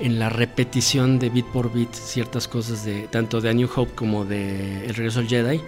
en 0.00 0.18
la 0.18 0.28
repetición 0.28 1.18
de 1.18 1.30
bit 1.30 1.46
por 1.46 1.72
bit 1.72 1.92
ciertas 1.92 2.48
cosas 2.48 2.84
de 2.84 3.08
tanto 3.08 3.40
de 3.40 3.50
A 3.50 3.52
New 3.52 3.68
Hope 3.74 3.92
como 3.94 4.24
de 4.24 4.86
El 4.86 4.94
regreso 4.94 5.20
al 5.20 5.28
Jedi. 5.28 5.60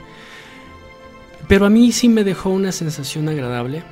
Pero 1.48 1.66
a 1.66 1.70
mí 1.70 1.92
sí 1.92 2.08
me 2.08 2.24
dejó 2.24 2.50
una 2.50 2.72
sensación 2.72 3.28
agradable. 3.28 3.82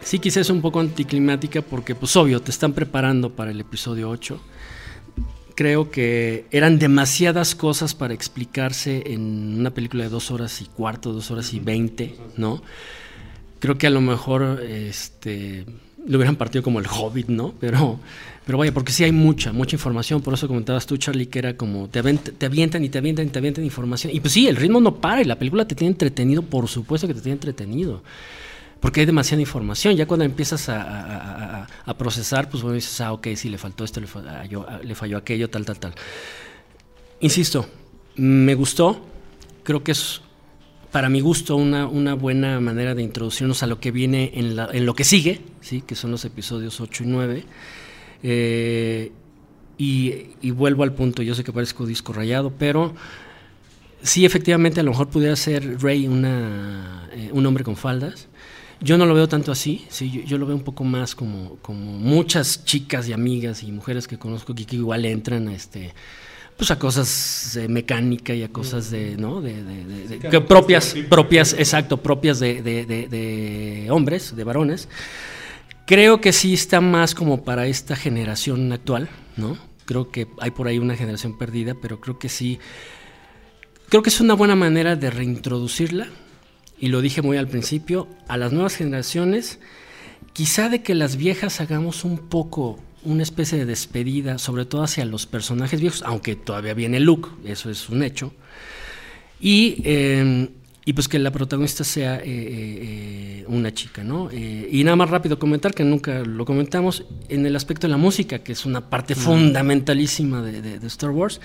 Sí 0.00 0.18
quizás 0.18 0.50
un 0.50 0.60
poco 0.60 0.80
anticlimática 0.80 1.62
porque 1.62 1.94
pues 1.94 2.16
obvio 2.16 2.40
te 2.40 2.50
están 2.50 2.72
preparando 2.72 3.30
para 3.30 3.50
el 3.50 3.60
episodio 3.60 4.08
8 4.08 4.40
creo 5.56 5.90
que 5.90 6.44
eran 6.52 6.78
demasiadas 6.78 7.56
cosas 7.56 7.94
para 7.94 8.14
explicarse 8.14 9.02
en 9.06 9.58
una 9.58 9.70
película 9.70 10.04
de 10.04 10.10
dos 10.10 10.30
horas 10.30 10.60
y 10.62 10.66
cuarto, 10.66 11.12
dos 11.12 11.32
horas 11.32 11.52
y 11.52 11.58
veinte, 11.58 12.14
¿no? 12.36 12.62
Creo 13.58 13.76
que 13.78 13.88
a 13.88 13.90
lo 13.90 14.00
mejor 14.00 14.62
este, 14.68 15.64
lo 16.06 16.18
hubieran 16.18 16.36
partido 16.36 16.62
como 16.62 16.78
el 16.78 16.86
Hobbit, 16.86 17.28
¿no? 17.28 17.54
Pero, 17.58 17.98
pero 18.44 18.58
vaya, 18.58 18.72
porque 18.72 18.92
sí 18.92 19.02
hay 19.02 19.12
mucha, 19.12 19.52
mucha 19.52 19.76
información. 19.76 20.20
Por 20.20 20.34
eso 20.34 20.46
comentabas 20.46 20.86
tú, 20.86 20.98
Charlie, 20.98 21.26
que 21.26 21.38
era 21.38 21.56
como 21.56 21.88
te, 21.88 22.02
avent- 22.02 22.34
te 22.36 22.46
avientan 22.46 22.84
y 22.84 22.90
te 22.90 22.98
avientan 22.98 23.26
y 23.26 23.30
te 23.30 23.38
avientan 23.38 23.64
información. 23.64 24.14
Y 24.14 24.20
pues 24.20 24.34
sí, 24.34 24.46
el 24.46 24.56
ritmo 24.56 24.80
no 24.80 24.96
para 24.96 25.22
y 25.22 25.24
la 25.24 25.38
película 25.38 25.66
te 25.66 25.74
tiene 25.74 25.92
entretenido, 25.92 26.42
por 26.42 26.68
supuesto 26.68 27.08
que 27.08 27.14
te 27.14 27.22
tiene 27.22 27.34
entretenido 27.34 28.02
porque 28.80 29.00
hay 29.00 29.06
demasiada 29.06 29.40
información. 29.40 29.96
Ya 29.96 30.06
cuando 30.06 30.24
empiezas 30.24 30.68
a, 30.68 31.66
procesar, 31.98 32.50
pues 32.50 32.62
bueno, 32.62 32.74
dices, 32.74 33.00
ah, 33.00 33.12
ok, 33.12 33.28
sí, 33.36 33.48
le 33.48 33.58
faltó 33.58 33.84
esto, 33.84 34.00
le 34.00 34.06
falló, 34.06 35.16
aquello, 35.16 35.48
tal, 35.48 35.64
tal, 35.64 35.78
tal. 35.78 35.94
Insisto, 37.20 37.66
me 38.16 38.54
gustó. 38.54 39.04
Creo 39.62 39.82
que 39.82 39.92
es, 39.92 40.20
para 40.92 41.08
mi 41.08 41.20
gusto, 41.20 41.56
una, 41.56 42.14
buena 42.14 42.60
manera 42.60 42.94
de 42.94 43.02
introducirnos 43.02 43.62
a 43.62 43.66
lo 43.66 43.80
que 43.80 43.90
viene 43.90 44.32
en, 44.34 44.86
lo 44.86 44.94
que 44.94 45.04
sigue, 45.04 45.40
¿sí? 45.60 45.82
que 45.82 45.94
son 45.94 46.10
los 46.10 46.24
episodios 46.24 46.80
8 46.80 47.04
y 47.04 47.06
9. 47.06 47.44
Eh, 48.22 49.12
y, 49.78 50.50
vuelvo 50.52 50.84
al 50.84 50.92
punto, 50.94 51.22
yo 51.22 51.34
sé 51.34 51.44
que 51.44 51.52
parezco 51.52 51.86
disco 51.86 52.12
rayado, 52.12 52.52
pero 52.58 52.94
sí, 54.02 54.24
efectivamente, 54.24 54.80
a 54.80 54.82
lo 54.82 54.92
mejor 54.92 55.08
pudiera 55.08 55.36
ser 55.36 55.82
Rey 55.82 56.04
eh, 56.06 57.30
un 57.32 57.46
hombre 57.46 57.64
con 57.64 57.76
faldas. 57.76 58.28
Yo 58.86 58.96
no 58.96 59.04
lo 59.04 59.14
veo 59.14 59.28
tanto 59.28 59.50
así, 59.52 59.84
sí, 59.88 60.10
yo, 60.10 60.22
yo 60.22 60.38
lo 60.38 60.46
veo 60.46 60.54
un 60.56 60.62
poco 60.62 60.84
más 60.84 61.14
como, 61.14 61.56
como 61.60 61.98
muchas 61.98 62.64
chicas 62.64 63.08
y 63.08 63.12
amigas 63.12 63.62
y 63.62 63.72
mujeres 63.72 64.06
que 64.06 64.16
conozco 64.18 64.54
que, 64.54 64.64
que 64.64 64.76
igual 64.76 65.04
entran 65.04 65.48
a 65.48 65.54
este 65.54 65.92
pues 66.56 66.70
a 66.70 66.78
cosas 66.78 67.50
de 67.54 67.68
mecánica 67.68 68.32
y 68.32 68.42
a 68.42 68.48
cosas 68.48 68.90
de, 68.90 69.16
¿no? 69.18 69.42
De, 69.42 69.62
de- 69.62 69.84
de- 69.84 70.08
de- 70.08 70.18
que 70.30 70.40
propias, 70.40 70.94
propias, 71.10 71.52
exacto, 71.52 71.98
propias 72.02 72.40
de, 72.40 72.62
de- 72.62 72.86
de- 72.86 73.08
de 73.08 73.90
hombres, 73.90 74.34
de 74.34 74.42
varones. 74.44 74.88
Creo 75.86 76.20
que 76.22 76.32
sí 76.32 76.54
está 76.54 76.80
más 76.80 77.14
como 77.14 77.44
para 77.44 77.66
esta 77.66 77.94
generación 77.94 78.72
actual, 78.72 79.10
¿no? 79.36 79.58
Creo 79.84 80.10
que 80.10 80.28
hay 80.40 80.50
por 80.50 80.66
ahí 80.66 80.78
una 80.78 80.96
generación 80.96 81.36
perdida, 81.36 81.74
pero 81.74 82.00
creo 82.00 82.18
que 82.18 82.30
sí. 82.30 82.58
Creo 83.90 84.02
que 84.02 84.08
es 84.08 84.20
una 84.22 84.32
buena 84.34 84.56
manera 84.56 84.96
de 84.96 85.10
reintroducirla, 85.10 86.08
y 86.78 86.88
lo 86.88 87.00
dije 87.00 87.22
muy 87.22 87.36
al 87.36 87.48
principio, 87.48 88.08
a 88.28 88.36
las 88.36 88.52
nuevas 88.52 88.76
generaciones, 88.76 89.58
quizá 90.32 90.68
de 90.68 90.82
que 90.82 90.94
las 90.94 91.16
viejas 91.16 91.60
hagamos 91.60 92.04
un 92.04 92.18
poco 92.18 92.78
una 93.04 93.22
especie 93.22 93.58
de 93.58 93.64
despedida, 93.66 94.38
sobre 94.38 94.64
todo 94.64 94.82
hacia 94.82 95.04
los 95.04 95.26
personajes 95.26 95.80
viejos, 95.80 96.02
aunque 96.04 96.34
todavía 96.34 96.74
viene 96.74 97.00
Luke, 97.00 97.28
eso 97.44 97.70
es 97.70 97.88
un 97.88 98.02
hecho. 98.02 98.32
Y, 99.40 99.80
eh, 99.84 100.50
y 100.88 100.92
pues 100.92 101.08
que 101.08 101.18
la 101.18 101.32
protagonista 101.32 101.82
sea 101.82 102.18
eh, 102.18 102.22
eh, 102.26 103.44
una 103.48 103.74
chica, 103.74 104.04
¿no? 104.04 104.30
Eh, 104.30 104.68
y 104.70 104.84
nada 104.84 104.94
más 104.96 105.10
rápido 105.10 105.36
comentar, 105.36 105.74
que 105.74 105.82
nunca 105.84 106.20
lo 106.20 106.44
comentamos, 106.44 107.04
en 107.28 107.44
el 107.44 107.56
aspecto 107.56 107.88
de 107.88 107.90
la 107.90 107.96
música, 107.96 108.38
que 108.38 108.52
es 108.52 108.64
una 108.64 108.88
parte 108.88 109.16
fundamentalísima 109.16 110.40
de, 110.42 110.62
de- 110.62 110.78
de 110.78 110.86
Star 110.86 111.10
Wars. 111.10 111.40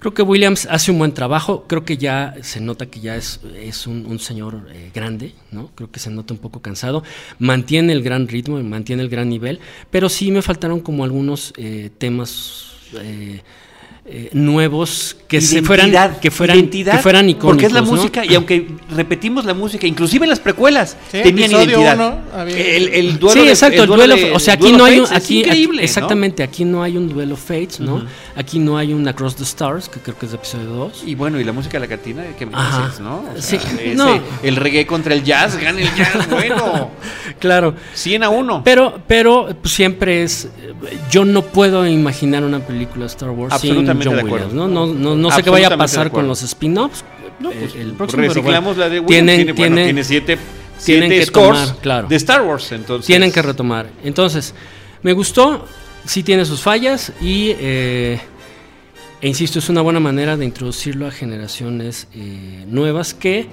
Creo 0.00 0.12
que 0.14 0.22
Williams 0.22 0.66
hace 0.68 0.90
un 0.90 0.98
buen 0.98 1.12
trabajo, 1.14 1.64
creo 1.68 1.84
que 1.84 1.96
ya 1.96 2.34
se 2.42 2.60
nota 2.60 2.86
que 2.86 2.98
ya 2.98 3.14
es, 3.14 3.38
es 3.56 3.86
un, 3.86 4.04
un 4.04 4.18
señor 4.18 4.66
eh, 4.72 4.90
grande, 4.92 5.32
¿no? 5.52 5.70
Creo 5.76 5.90
que 5.92 6.00
se 6.00 6.10
nota 6.10 6.34
un 6.34 6.40
poco 6.40 6.60
cansado, 6.60 7.04
mantiene 7.38 7.92
el 7.92 8.02
gran 8.02 8.26
ritmo, 8.26 8.60
mantiene 8.64 9.02
el 9.02 9.08
gran 9.08 9.28
nivel, 9.28 9.60
pero 9.92 10.08
sí 10.08 10.32
me 10.32 10.42
faltaron 10.42 10.80
como 10.80 11.04
algunos 11.04 11.52
eh, 11.56 11.88
temas... 11.98 12.64
eh, 13.00 13.42
eh, 14.04 14.30
nuevos 14.32 15.16
que 15.28 15.40
se 15.40 15.62
fueran 15.62 15.86
Identidad, 15.90 16.18
que 16.18 16.30
fueran 16.32 16.58
identidad, 16.58 16.96
que 16.96 17.02
fueran 17.02 17.28
icónicos 17.30 17.50
porque 17.52 17.66
es 17.66 17.72
la 17.72 17.82
¿no? 17.82 17.86
música 17.92 18.24
y 18.26 18.34
aunque 18.34 18.66
repetimos 18.90 19.44
la 19.44 19.54
música 19.54 19.86
inclusive 19.86 20.24
en 20.24 20.30
las 20.30 20.40
precuelas 20.40 20.96
Sí, 21.12 21.18
tenían 21.22 21.52
episodio 21.52 21.78
identidad 21.80 21.94
uno 21.94 22.18
había- 22.34 22.56
el, 22.76 22.88
el 22.88 23.18
duelo 23.20 23.40
sí, 23.40 23.46
de- 23.46 23.52
exacto, 23.52 23.82
el 23.84 23.88
duelo, 23.88 24.16
de- 24.16 24.32
o 24.32 24.40
sea, 24.40 24.54
aquí 24.54 24.72
no 24.72 24.84
hay 24.84 24.98
un, 24.98 25.06
aquí, 25.12 25.44
aquí- 25.48 25.68
¿no? 25.68 25.80
exactamente, 25.80 26.42
aquí 26.42 26.64
no 26.64 26.82
hay 26.82 26.96
un 26.96 27.08
duelo 27.08 27.36
Fates, 27.36 27.78
¿no? 27.78 28.04
Aquí 28.34 28.58
no 28.58 28.78
hay 28.78 28.94
un 28.94 29.06
Across 29.06 29.36
the 29.36 29.42
Stars, 29.42 29.88
que 29.90 30.00
creo 30.00 30.16
que 30.18 30.24
es 30.26 30.32
de 30.32 30.38
episodio 30.38 30.64
2. 30.70 31.02
y 31.06 31.14
bueno 31.14 31.38
y 31.38 31.44
la 31.44 31.52
música 31.52 31.78
de 31.78 31.80
la 31.80 31.86
cantina 31.86 32.24
que 32.38 32.46
me 32.46 32.52
dices 32.56 32.98
no 33.00 33.16
O 33.36 33.40
Sí, 33.40 33.56
ese- 33.56 33.94
no. 33.94 34.20
el 34.42 34.56
reggae 34.56 34.86
contra 34.86 35.12
el 35.14 35.22
jazz 35.22 35.56
gana 35.56 35.80
el 35.80 35.94
jazz 35.94 36.28
bueno 36.30 36.90
Claro. 37.38 37.74
100 37.94 38.22
a 38.22 38.28
1 38.30 38.62
Pero, 38.64 39.00
pero 39.06 39.48
pues, 39.60 39.74
siempre 39.74 40.22
es. 40.22 40.46
eh, 40.46 40.72
Yo 41.10 41.24
no 41.24 41.42
puedo 41.42 41.86
imaginar 41.86 42.42
una 42.44 42.60
película 42.60 43.00
de 43.04 43.06
Star 43.10 43.30
Wars 43.30 43.60
sin 43.60 43.74
John 43.74 43.84
de 43.86 43.92
acuerdo. 43.92 44.22
Williams. 44.24 44.54
No, 44.54 44.66
no, 44.68 44.86
no, 44.86 45.14
no 45.16 45.30
sé 45.30 45.42
qué 45.42 45.50
vaya 45.50 45.68
a 45.68 45.76
pasar 45.76 46.10
con 46.10 46.26
los 46.26 46.42
spin-offs. 46.42 47.04
no, 47.40 47.50
eh, 47.50 47.56
pues, 47.60 47.74
el 47.74 47.92
próximo, 47.92 48.22
pero 48.22 48.34
reciclamos 48.34 48.76
bueno, 48.76 48.80
la 48.80 48.88
de 48.88 49.00
Williams 49.00 49.08
tienen, 49.26 49.54
tiene, 49.54 49.70
bueno, 49.74 49.84
tiene 49.84 50.04
siete, 50.04 50.38
tienen 50.84 51.10
que 51.10 51.26
scores 51.26 51.60
tomar, 51.60 51.76
claro. 51.82 52.08
de 52.08 52.16
Star 52.16 52.42
Wars 52.42 52.72
entonces 52.72 53.06
tienen 53.06 53.30
que 53.32 53.42
retomar. 53.42 53.88
Entonces, 54.04 54.54
me 55.02 55.12
gustó, 55.12 55.66
sí 56.04 56.22
tiene 56.22 56.44
sus 56.44 56.62
fallas 56.62 57.12
y, 57.20 57.54
eh, 57.58 58.20
e 59.20 59.28
insisto, 59.28 59.58
es 59.58 59.68
una 59.68 59.82
buena 59.82 60.00
manera 60.00 60.36
de 60.36 60.44
introducirlo 60.44 61.06
a 61.06 61.10
generaciones 61.10 62.08
eh, 62.14 62.64
nuevas 62.66 63.14
que 63.14 63.48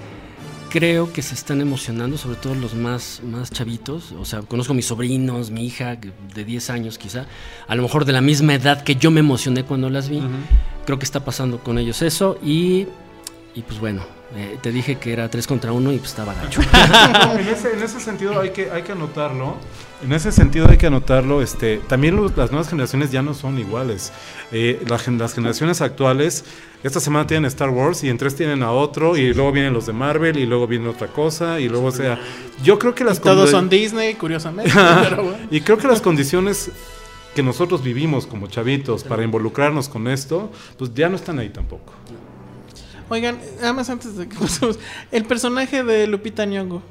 creo 0.70 1.12
que 1.12 1.22
se 1.22 1.34
están 1.34 1.62
emocionando, 1.62 2.18
sobre 2.18 2.38
todo 2.38 2.56
los 2.56 2.76
más, 2.76 3.22
más 3.24 3.52
chavitos. 3.52 4.14
O 4.14 4.26
sea, 4.26 4.42
conozco 4.42 4.74
a 4.74 4.76
mis 4.76 4.86
sobrinos, 4.86 5.52
mi 5.52 5.66
hija 5.66 5.98
de 6.36 6.46
10 6.46 6.70
años 6.70 6.98
quizá, 6.98 7.26
a 7.68 7.76
lo 7.76 7.82
mejor 7.82 8.06
de 8.06 8.14
la 8.14 8.22
misma 8.22 8.54
edad 8.54 8.84
que 8.84 8.96
yo 8.96 9.12
me 9.12 9.20
emocioné 9.20 9.64
cuando 9.64 9.90
las 9.90 10.10
vi. 10.10 10.22
Creo 10.86 11.00
que 11.00 11.06
está 11.06 11.26
pasando 11.26 11.60
con 11.60 11.78
ellos 11.78 12.02
eso 12.02 12.40
y, 12.44 12.88
y 13.56 13.62
pues 13.64 13.80
bueno, 13.80 14.04
eh, 14.36 14.58
te 14.62 14.72
dije 14.72 14.98
que 14.98 15.12
era 15.14 15.30
3 15.30 15.48
contra 15.48 15.72
1 15.72 15.92
y 15.94 15.98
pues 15.98 16.12
estaba 16.12 16.34
gacho. 16.34 16.62
En, 17.40 17.48
ese, 17.48 17.74
en 17.74 17.82
ese 17.84 18.00
sentido 18.00 18.40
hay 18.40 18.52
que, 18.52 18.70
hay 18.72 18.84
que 18.84 18.92
anotarlo. 18.92 19.56
En 20.04 20.14
ese 20.14 20.32
sentido 20.32 20.68
hay 20.70 20.78
que 20.78 20.88
anotarlo. 20.88 21.42
Este, 21.42 21.78
también 21.88 22.16
los- 22.16 22.36
las 22.38 22.52
nuevas 22.52 22.70
generaciones 22.70 23.12
ya 23.12 23.22
no 23.22 23.34
son 23.34 23.58
iguales. 23.60 24.12
Eh, 24.52 24.84
las 24.88 25.04
generaciones 25.34 25.82
actuales, 25.82 26.46
esta 26.84 27.00
semana 27.00 27.28
tienen 27.28 27.46
Star 27.46 27.70
Wars 27.70 28.04
y 28.04 28.10
en 28.10 28.18
tres 28.18 28.36
tienen 28.36 28.64
a 28.64 28.72
otro 28.72 29.18
y 29.18 29.34
luego 29.34 29.52
vienen 29.52 29.74
los 29.74 29.86
de 29.88 29.94
Marvel 29.94 30.38
y 30.38 30.46
luego 30.46 30.68
viene 30.68 30.88
otra 30.88 31.08
cosa 31.08 31.60
y 31.60 31.68
luego, 31.68 31.88
o 31.88 31.92
sea, 31.92 32.20
yo 32.64 32.78
creo 32.80 32.94
que 32.96 33.04
las 33.04 33.20
Todos 33.20 33.50
condi- 33.50 33.52
son 33.52 33.70
Disney, 33.70 34.14
curiosamente. 34.16 34.72
pero 35.10 35.24
bueno. 35.24 35.38
y 35.52 35.62
creo 35.62 35.78
que 35.78 35.88
las 35.88 36.02
condiciones 36.02 36.72
que 37.36 37.44
nosotros 37.44 37.84
vivimos 37.84 38.26
como 38.28 38.48
chavitos 38.48 39.04
para 39.04 39.24
involucrarnos 39.24 39.90
con 39.90 40.08
esto, 40.08 40.52
pues 40.78 40.94
ya 40.94 41.10
no 41.10 41.16
están 41.16 41.40
ahí 41.40 41.50
tampoco. 41.50 41.94
Oigan, 43.10 43.40
nada 43.58 43.74
más 43.74 43.90
antes 43.90 44.16
de 44.18 44.28
que 44.30 44.36
pasemos. 44.40 44.78
El 45.12 45.26
personaje 45.26 45.84
de 45.84 46.08
Lupita 46.08 46.46
Nyong'o. 46.46 46.82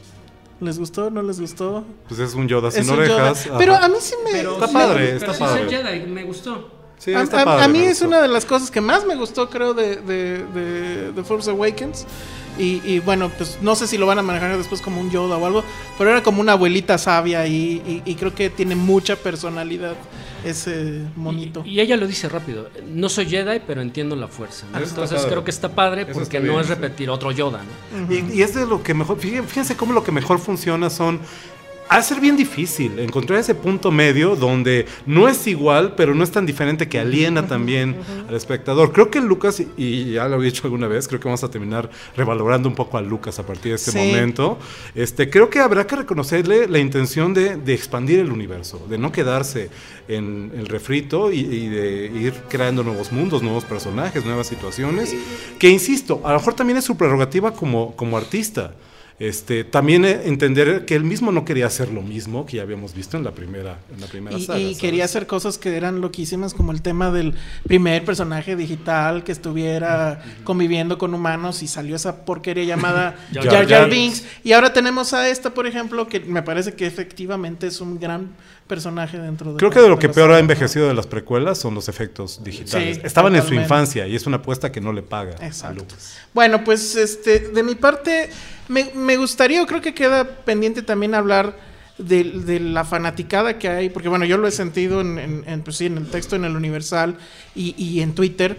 ¿Les 0.60 0.76
gustó? 0.78 1.08
¿No 1.10 1.22
les 1.22 1.40
gustó? 1.40 1.84
Pues 2.08 2.18
es 2.18 2.34
un 2.34 2.48
Yoda 2.48 2.70
sin 2.72 2.82
Es 2.82 2.88
un 2.88 2.96
Yoda. 2.96 3.14
orejas. 3.14 3.46
ajá. 3.46 3.58
Pero 3.58 3.76
a 3.76 3.88
mí 3.88 3.94
sí 4.00 4.14
me... 4.24 4.32
Pero 4.32 4.54
Está 4.54 4.66
sí, 4.66 4.72
padre, 4.74 5.16
está 5.16 5.32
sí 5.34 5.38
padre. 5.40 5.66
Jedi, 5.70 6.06
me 6.06 6.24
gustó. 6.24 6.70
Sí, 6.98 7.14
a, 7.14 7.22
está 7.22 7.42
a- 7.42 7.44
padre, 7.44 7.64
a 7.64 7.68
mí 7.68 7.78
es 7.78 8.00
una 8.02 8.20
de 8.20 8.26
las 8.26 8.44
cosas 8.44 8.68
que 8.72 8.80
más 8.80 9.06
me 9.06 9.14
gustó, 9.14 9.48
creo, 9.50 9.72
de, 9.72 9.96
de, 9.96 10.44
de, 10.52 11.12
de 11.12 11.22
Force 11.24 11.48
Awakens. 11.48 12.06
Y, 12.58 12.82
y 12.84 12.98
bueno, 12.98 13.30
pues 13.38 13.58
no 13.62 13.76
sé 13.76 13.86
si 13.86 13.96
lo 13.98 14.06
van 14.06 14.18
a 14.18 14.22
manejar 14.22 14.58
después 14.58 14.80
como 14.80 15.00
un 15.00 15.12
Yoda 15.12 15.36
o 15.36 15.46
algo, 15.46 15.62
pero 15.96 16.10
era 16.10 16.24
como 16.24 16.40
una 16.40 16.52
abuelita 16.54 16.98
sabia 16.98 17.46
y, 17.46 17.52
y- 17.86 18.02
y 18.04 18.14
creo 18.16 18.34
que 18.34 18.50
tiene 18.50 18.74
mucha 18.74 19.14
personalidad 19.14 19.94
ese 20.44 21.02
monito. 21.16 21.62
Y, 21.64 21.74
y 21.74 21.80
ella 21.80 21.96
lo 21.96 22.06
dice 22.06 22.28
rápido. 22.28 22.68
No 22.86 23.08
soy 23.08 23.26
Jedi, 23.26 23.60
pero 23.66 23.82
entiendo 23.82 24.16
la 24.16 24.28
fuerza. 24.28 24.66
Entonces 24.74 25.24
creo 25.26 25.44
que 25.44 25.50
está 25.50 25.70
padre 25.74 26.02
Eso 26.02 26.12
porque 26.12 26.38
está 26.38 26.46
no 26.48 26.60
es 26.60 26.66
sí. 26.66 26.74
repetir 26.74 27.10
otro 27.10 27.32
Yoda. 27.32 27.62
¿no? 27.62 28.14
Y, 28.14 28.38
y 28.38 28.42
es 28.42 28.54
de 28.54 28.66
lo 28.66 28.82
que 28.82 28.94
mejor, 28.94 29.18
fíjense 29.18 29.76
cómo 29.76 29.92
lo 29.92 30.04
que 30.04 30.12
mejor 30.12 30.38
funciona 30.38 30.90
son... 30.90 31.20
Ha 31.90 31.96
de 31.96 32.02
ser 32.02 32.20
bien 32.20 32.36
difícil 32.36 32.98
encontrar 32.98 33.38
ese 33.40 33.54
punto 33.54 33.90
medio 33.90 34.36
donde 34.36 34.84
no 35.06 35.26
es 35.26 35.46
igual, 35.46 35.94
pero 35.96 36.14
no 36.14 36.22
es 36.22 36.30
tan 36.30 36.44
diferente 36.44 36.86
que 36.86 36.98
aliena 36.98 37.46
también 37.46 37.96
al 38.28 38.34
espectador. 38.34 38.92
Creo 38.92 39.10
que 39.10 39.20
Lucas, 39.22 39.62
y- 39.76 40.12
ya 40.12 40.28
lo 40.28 40.40
he 40.42 40.44
dicho 40.44 40.62
alguna 40.64 40.86
vez, 40.86 41.08
creo 41.08 41.18
que 41.18 41.24
vamos 41.28 41.42
a 41.44 41.50
terminar 41.50 41.88
revalorando 42.14 42.68
un 42.68 42.74
poco 42.74 42.98
a 42.98 43.00
Lucas 43.00 43.38
a 43.38 43.46
partir 43.46 43.70
de 43.72 43.76
este 43.76 43.92
Sí. 43.92 43.98
momento. 43.98 44.58
Este, 44.94 45.30
creo 45.30 45.48
que 45.48 45.60
habrá 45.60 45.86
que 45.86 45.96
reconocerle 45.96 46.68
la 46.68 46.78
intención 46.78 47.32
de, 47.32 47.56
de 47.56 47.72
expandir 47.72 48.18
el 48.18 48.30
universo, 48.32 48.84
de 48.90 48.98
no 48.98 49.10
quedarse 49.10 49.70
en 50.08 50.52
el 50.58 50.66
refrito 50.66 51.32
y, 51.32 51.38
y 51.40 51.68
de 51.68 52.06
ir 52.14 52.34
creando 52.50 52.82
nuevos 52.84 53.12
mundos, 53.12 53.42
nuevos 53.42 53.64
personajes, 53.64 54.26
nuevas 54.26 54.46
situaciones. 54.46 55.14
Que 55.58 55.70
insisto, 55.70 56.20
a 56.24 56.32
lo 56.32 56.38
mejor 56.38 56.52
también 56.52 56.76
es 56.76 56.84
su 56.84 56.98
prerrogativa 56.98 57.52
como, 57.54 57.96
como 57.96 58.18
artista. 58.18 58.74
Este, 59.20 59.64
también 59.64 60.04
eh, 60.04 60.20
entender 60.26 60.84
que 60.84 60.94
él 60.94 61.02
mismo 61.02 61.32
no 61.32 61.44
quería 61.44 61.66
hacer 61.66 61.90
lo 61.90 62.02
mismo 62.02 62.46
que 62.46 62.58
ya 62.58 62.62
habíamos 62.62 62.94
visto 62.94 63.16
en 63.16 63.24
la 63.24 63.32
primera, 63.32 63.78
en 63.92 64.00
la 64.00 64.06
primera 64.06 64.38
Y, 64.38 64.44
saga. 64.44 64.58
y 64.60 64.62
¿sabes? 64.62 64.78
quería 64.78 65.04
hacer 65.04 65.26
cosas 65.26 65.58
que 65.58 65.76
eran 65.76 66.00
loquísimas, 66.00 66.54
como 66.54 66.70
el 66.70 66.82
tema 66.82 67.10
del 67.10 67.34
primer 67.66 68.04
personaje 68.04 68.54
digital 68.54 69.24
que 69.24 69.32
estuviera 69.32 70.22
conviviendo 70.44 70.98
con 70.98 71.14
humanos 71.14 71.62
y 71.64 71.66
salió 71.68 71.96
esa 71.96 72.24
porquería 72.24 72.64
llamada 72.64 73.16
Jar 73.32 73.66
Jar. 73.68 73.90
Binks. 73.90 74.24
Y 74.44 74.52
ahora 74.52 74.72
tenemos 74.72 75.12
a 75.12 75.28
esta, 75.28 75.52
por 75.52 75.66
ejemplo, 75.66 76.06
que 76.06 76.20
me 76.20 76.42
parece 76.42 76.74
que 76.74 76.86
efectivamente 76.86 77.66
es 77.66 77.80
un 77.80 77.98
gran 77.98 78.28
personaje 78.68 79.18
dentro 79.18 79.52
de 79.52 79.58
Creo 79.58 79.70
que 79.70 79.80
de 79.80 79.88
lo 79.88 79.98
que 79.98 80.10
peor 80.10 80.30
ha 80.30 80.38
envejecido 80.38 80.86
de 80.86 80.94
las 80.94 81.06
precuelas 81.06 81.58
son 81.58 81.74
los 81.74 81.88
efectos 81.88 82.44
digitales. 82.44 82.96
Sí, 82.98 83.02
Estaban 83.04 83.34
en 83.34 83.42
su 83.42 83.54
infancia 83.54 84.06
y 84.06 84.14
es 84.14 84.26
una 84.26 84.36
apuesta 84.36 84.70
que 84.70 84.80
no 84.80 84.92
le 84.92 85.02
paga 85.02 85.34
a 85.40 85.46
Exacto. 85.46 85.80
Lucas. 85.80 86.18
Bueno, 86.34 86.62
pues 86.64 86.94
este, 86.94 87.38
de 87.40 87.62
mi 87.62 87.74
parte, 87.74 88.28
me, 88.68 88.90
me 88.94 89.16
gustaría, 89.16 89.64
creo 89.66 89.80
que 89.80 89.94
queda 89.94 90.24
pendiente 90.44 90.82
también 90.82 91.14
hablar 91.14 91.58
de, 91.98 92.24
de 92.24 92.60
la 92.60 92.84
fanaticada 92.84 93.58
que 93.58 93.68
hay, 93.68 93.88
porque 93.90 94.08
bueno, 94.08 94.24
yo 94.24 94.36
lo 94.38 94.46
he 94.46 94.52
sentido 94.52 95.00
en, 95.00 95.18
en- 95.18 95.44
en, 95.46 95.62
pues 95.62 95.76
sí, 95.76 95.86
en 95.86 95.98
el 95.98 96.06
texto, 96.08 96.36
en 96.36 96.44
el 96.44 96.54
Universal 96.56 97.16
y, 97.54 97.74
y 97.82 98.00
en 98.02 98.14
Twitter, 98.14 98.58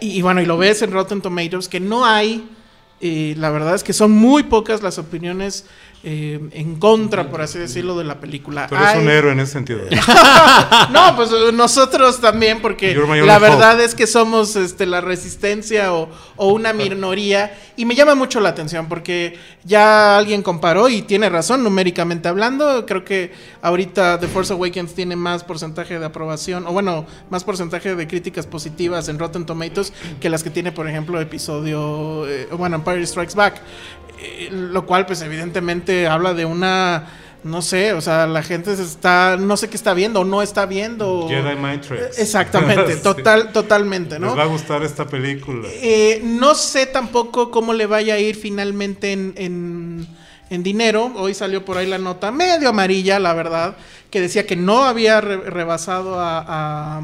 y, 0.00 0.18
y 0.18 0.22
bueno, 0.22 0.42
y 0.42 0.46
lo 0.46 0.58
ves 0.58 0.82
en 0.82 0.90
Rotten 0.92 1.22
Tomatoes, 1.22 1.68
que 1.68 1.80
no 1.80 2.04
hay, 2.04 2.46
eh, 3.00 3.34
la 3.38 3.50
verdad 3.50 3.74
es 3.74 3.82
que 3.84 3.92
son 3.92 4.10
muy 4.12 4.42
pocas 4.44 4.82
las 4.82 4.98
opiniones 4.98 5.66
eh, 6.06 6.38
en 6.52 6.76
contra, 6.76 7.30
por 7.30 7.40
así 7.40 7.58
decirlo, 7.58 7.96
de 7.96 8.04
la 8.04 8.20
película. 8.20 8.66
Tú 8.66 8.74
eres 8.74 8.96
un 8.96 9.08
héroe 9.08 9.32
en 9.32 9.40
ese 9.40 9.52
sentido. 9.52 9.80
no, 10.92 11.16
pues 11.16 11.30
eh, 11.30 11.50
nosotros 11.52 12.20
también, 12.20 12.60
porque 12.60 12.94
la 12.94 13.38
verdad 13.38 13.80
es 13.80 13.94
que 13.94 14.06
somos 14.06 14.54
este, 14.54 14.84
la 14.84 15.00
resistencia 15.00 15.94
o, 15.94 16.10
o 16.36 16.52
una 16.52 16.74
minoría. 16.74 17.58
Y 17.76 17.86
me 17.86 17.94
llama 17.94 18.14
mucho 18.14 18.38
la 18.38 18.50
atención 18.50 18.86
porque 18.86 19.36
ya 19.64 20.18
alguien 20.18 20.42
comparó 20.42 20.88
y 20.88 21.02
tiene 21.02 21.28
razón 21.28 21.64
numéricamente 21.64 22.28
hablando. 22.28 22.84
Creo 22.86 23.04
que 23.04 23.32
ahorita 23.62 24.20
The 24.20 24.28
Force 24.28 24.52
Awakens 24.52 24.94
tiene 24.94 25.16
más 25.16 25.42
porcentaje 25.42 25.98
de 25.98 26.04
aprobación, 26.04 26.66
o 26.66 26.72
bueno, 26.72 27.06
más 27.30 27.44
porcentaje 27.44 27.96
de 27.96 28.06
críticas 28.06 28.46
positivas 28.46 29.08
en 29.08 29.18
Rotten 29.18 29.46
Tomatoes 29.46 29.92
que 30.20 30.28
las 30.28 30.44
que 30.44 30.50
tiene, 30.50 30.70
por 30.70 30.88
ejemplo, 30.88 31.20
episodio, 31.20 32.28
eh, 32.28 32.46
bueno, 32.52 32.76
Empire 32.76 33.06
Strikes 33.06 33.34
Back. 33.34 33.60
Eh, 34.20 34.48
lo 34.52 34.86
cual, 34.86 35.06
pues 35.06 35.20
evidentemente 35.22 36.06
habla 36.06 36.34
de 36.34 36.44
una... 36.44 37.20
No 37.44 37.60
sé, 37.60 37.92
o 37.92 38.00
sea, 38.00 38.26
la 38.26 38.42
gente 38.42 38.74
se 38.74 38.82
está, 38.82 39.36
no 39.38 39.58
sé 39.58 39.68
qué 39.68 39.76
está 39.76 39.92
viendo 39.92 40.20
o 40.20 40.24
no 40.24 40.40
está 40.40 40.64
viendo. 40.64 41.26
Jedi 41.28 41.54
Mind 41.56 41.82
Tricks. 41.82 42.18
Exactamente, 42.18 42.94
Sí. 42.96 43.02
total, 43.02 43.52
totalmente, 43.52 44.18
¿no? 44.18 44.28
Les 44.28 44.38
va 44.38 44.44
a 44.44 44.46
gustar 44.46 44.82
esta 44.82 45.04
película. 45.06 45.68
Eh, 45.70 46.22
no 46.24 46.54
sé 46.54 46.86
tampoco 46.86 47.50
cómo 47.50 47.74
le 47.74 47.84
vaya 47.84 48.14
a 48.14 48.18
ir 48.18 48.36
finalmente 48.36 49.12
en, 49.12 49.34
en- 49.36 50.08
en 50.48 50.62
dinero. 50.62 51.12
Hoy 51.16 51.34
salió 51.34 51.66
por 51.66 51.76
ahí 51.76 51.86
la 51.86 51.98
nota 51.98 52.30
medio 52.30 52.70
amarilla, 52.70 53.18
la 53.18 53.34
verdad, 53.34 53.76
que 54.08 54.22
decía 54.22 54.46
que 54.46 54.56
no 54.56 54.84
había 54.84 55.20
re- 55.20 55.36
rebasado 55.50 56.18
a, 56.18 56.38
a, 56.48 57.02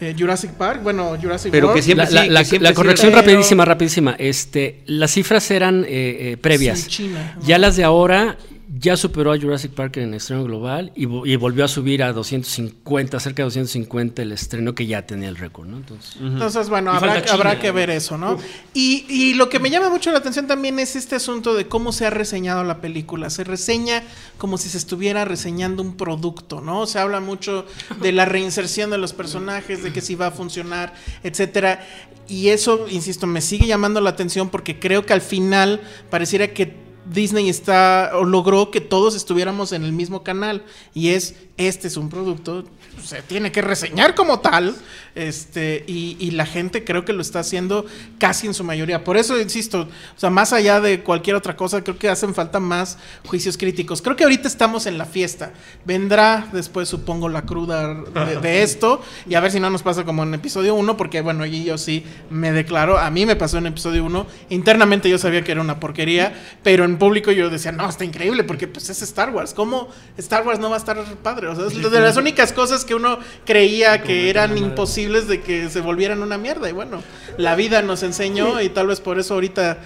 eh, 0.00 0.14
Jurassic 0.18 0.52
Park. 0.52 0.82
Bueno, 0.82 1.16
Jurassic 1.20 1.50
Pero 1.50 1.68
que 1.68 1.80
World. 1.80 1.84
siempre 1.84 2.04
la, 2.04 2.10
sí, 2.10 2.14
la- 2.14 2.22
que 2.24 2.30
la- 2.30 2.44
siempre 2.44 2.68
la 2.70 2.74
corrección 2.74 3.12
rapidísima, 3.12 3.64
rapidísima. 3.64 4.16
Este, 4.18 4.80
las 4.86 5.10
cifras 5.12 5.50
eran 5.50 5.84
eh, 5.84 5.86
eh, 6.32 6.36
previas. 6.40 6.80
Sí, 6.80 6.88
China, 6.88 7.34
¿no? 7.40 7.46
Ya 7.46 7.58
las 7.58 7.76
de 7.76 7.84
ahora 7.84 8.36
ya 8.70 8.98
superó 8.98 9.32
a 9.32 9.38
Jurassic 9.38 9.72
Park 9.72 9.96
en 9.96 10.12
estreno 10.12 10.44
global 10.44 10.92
y, 10.94 11.04
y 11.04 11.36
volvió 11.36 11.64
a 11.64 11.68
subir 11.68 12.02
a 12.02 12.12
250, 12.12 13.18
cerca 13.18 13.42
de 13.42 13.44
250 13.44 14.20
el 14.20 14.32
estreno 14.32 14.74
que 14.74 14.86
ya 14.86 15.06
tenía 15.06 15.30
el 15.30 15.36
récord, 15.36 15.68
¿no? 15.68 15.78
Entonces, 15.78 16.16
Entonces, 16.20 16.68
bueno, 16.68 16.92
habrá, 16.92 17.22
habrá 17.30 17.58
que 17.58 17.70
ver 17.70 17.88
eso, 17.88 18.18
¿no? 18.18 18.38
Y, 18.74 19.06
y 19.08 19.34
lo 19.34 19.48
que 19.48 19.58
me 19.58 19.70
llama 19.70 19.88
mucho 19.88 20.12
la 20.12 20.18
atención 20.18 20.46
también 20.46 20.78
es 20.78 20.96
este 20.96 21.16
asunto 21.16 21.54
de 21.54 21.66
cómo 21.66 21.92
se 21.92 22.04
ha 22.04 22.10
reseñado 22.10 22.62
la 22.62 22.82
película. 22.82 23.30
Se 23.30 23.42
reseña 23.42 24.02
como 24.36 24.58
si 24.58 24.68
se 24.68 24.76
estuviera 24.76 25.24
reseñando 25.24 25.82
un 25.82 25.96
producto, 25.96 26.60
¿no? 26.60 26.86
Se 26.86 26.98
habla 26.98 27.20
mucho 27.20 27.64
de 28.02 28.12
la 28.12 28.26
reinserción 28.26 28.90
de 28.90 28.98
los 28.98 29.14
personajes, 29.14 29.82
de 29.82 29.94
que 29.94 30.02
si 30.02 30.14
va 30.14 30.26
a 30.26 30.30
funcionar, 30.30 30.92
etcétera. 31.22 31.86
Y 32.28 32.48
eso, 32.48 32.86
insisto, 32.90 33.26
me 33.26 33.40
sigue 33.40 33.66
llamando 33.66 34.02
la 34.02 34.10
atención 34.10 34.50
porque 34.50 34.78
creo 34.78 35.06
que 35.06 35.14
al 35.14 35.22
final 35.22 35.80
pareciera 36.10 36.48
que 36.48 36.87
Disney 37.10 37.48
está 37.48 38.12
o 38.14 38.24
logró 38.24 38.70
que 38.70 38.80
todos 38.80 39.14
estuviéramos 39.14 39.72
en 39.72 39.84
el 39.84 39.92
mismo 39.92 40.22
canal. 40.22 40.64
Y 40.94 41.10
es 41.10 41.34
este 41.56 41.88
es 41.88 41.96
un 41.96 42.08
producto 42.08 42.64
se 43.04 43.22
tiene 43.22 43.52
que 43.52 43.62
reseñar 43.62 44.14
como 44.14 44.40
tal 44.40 44.76
este 45.18 45.84
y, 45.88 46.16
y 46.20 46.30
la 46.30 46.46
gente 46.46 46.84
creo 46.84 47.04
que 47.04 47.12
lo 47.12 47.22
está 47.22 47.40
haciendo 47.40 47.84
casi 48.18 48.46
en 48.46 48.54
su 48.54 48.62
mayoría. 48.62 49.02
Por 49.02 49.16
eso 49.16 49.38
insisto 49.38 49.88
o 50.16 50.20
sea 50.20 50.30
más 50.30 50.52
allá 50.52 50.80
de 50.80 51.02
cualquier 51.02 51.34
otra 51.34 51.56
cosa 51.56 51.82
creo 51.82 51.98
que 51.98 52.08
hacen 52.08 52.34
falta 52.34 52.60
más 52.60 52.98
juicios 53.26 53.58
críticos. 53.58 54.00
Creo 54.00 54.14
que 54.14 54.24
ahorita 54.24 54.46
estamos 54.46 54.86
en 54.86 54.96
la 54.96 55.04
fiesta. 55.04 55.52
Vendrá 55.84 56.48
después 56.52 56.88
supongo 56.88 57.28
la 57.28 57.42
cruda 57.42 57.94
de, 57.94 58.36
de 58.40 58.62
esto 58.68 59.02
y 59.28 59.34
a 59.34 59.40
ver 59.40 59.50
si 59.50 59.58
no 59.58 59.70
nos 59.70 59.82
pasa 59.82 60.04
como 60.04 60.22
en 60.22 60.34
episodio 60.34 60.74
1 60.76 60.96
porque 60.96 61.20
bueno 61.20 61.42
allí 61.42 61.64
yo 61.64 61.78
sí 61.78 62.04
me 62.30 62.52
declaro. 62.52 62.98
A 62.98 63.10
mí 63.10 63.26
me 63.26 63.34
pasó 63.34 63.58
en 63.58 63.66
episodio 63.66 64.04
1 64.04 64.26
internamente 64.50 65.10
yo 65.10 65.18
sabía 65.18 65.42
que 65.42 65.52
era 65.52 65.60
una 65.60 65.80
porquería 65.80 66.32
pero 66.62 66.84
en 66.84 66.96
público 66.96 67.32
yo 67.32 67.50
decía 67.50 67.72
no 67.72 67.88
está 67.88 68.04
increíble 68.04 68.44
porque 68.44 68.68
pues 68.68 68.88
es 68.88 69.02
Star 69.02 69.30
Wars. 69.30 69.52
Cómo 69.52 69.88
Star 70.16 70.46
Wars 70.46 70.60
no 70.60 70.70
va 70.70 70.76
a 70.76 70.78
estar 70.78 70.98
padre 71.22 71.48
o 71.48 71.56
sea 71.56 71.66
es 71.66 71.90
de 71.90 72.00
las 72.00 72.16
únicas 72.16 72.52
cosas 72.52 72.84
que 72.84 72.94
uno 72.94 73.18
creía 73.44 74.02
que 74.02 74.30
eran 74.30 74.56
imposibles 74.56 75.07
de 75.08 75.40
que 75.40 75.68
se 75.70 75.80
volvieran 75.80 76.22
una 76.22 76.38
mierda 76.38 76.68
y 76.68 76.72
bueno 76.72 77.02
la 77.36 77.54
vida 77.56 77.82
nos 77.82 78.02
enseñó 78.02 78.60
y 78.60 78.68
tal 78.68 78.86
vez 78.88 79.00
por 79.00 79.18
eso 79.18 79.34
ahorita 79.34 79.78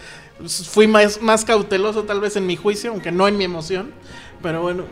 fui 0.71 0.87
más, 0.87 1.21
más 1.23 1.45
cauteloso 1.45 2.03
tal 2.05 2.21
vez 2.21 2.37
en 2.37 2.47
mi 2.47 2.57
juicio 2.57 2.91
aunque 2.91 3.13
no 3.13 3.29
en 3.29 3.37
mi 3.39 3.45
emoción 3.45 3.93
pero 4.43 4.61
bueno 4.63 4.85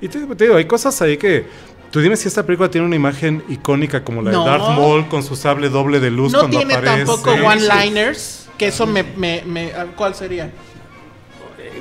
Y 0.00 0.08
te, 0.08 0.18
te 0.34 0.44
digo, 0.44 0.56
hay 0.56 0.64
cosas 0.66 1.00
ahí 1.02 1.16
que. 1.16 1.46
Tú 1.92 2.00
dime 2.00 2.16
si 2.16 2.26
esta 2.26 2.44
película 2.44 2.68
tiene 2.68 2.86
una 2.86 2.96
imagen 2.96 3.44
icónica 3.48 4.02
como 4.02 4.20
la 4.20 4.32
No. 4.32 4.42
de 4.44 4.50
Darth 4.50 4.62
Maul 4.76 5.06
con 5.08 5.22
su 5.22 5.36
sable 5.36 5.68
doble 5.68 6.00
de 6.00 6.10
luz 6.10 6.32
no 6.32 6.40
cuando 6.40 6.58
tiene 6.58 6.74
aparece. 6.74 7.04
tampoco 7.06 7.30
one-liners 7.30 8.48
que 8.58 8.66
eso 8.66 8.86
me, 8.86 9.04
me, 9.04 9.42
me- 9.46 9.70
¿cuál 9.96 10.14
sería? 10.16 10.50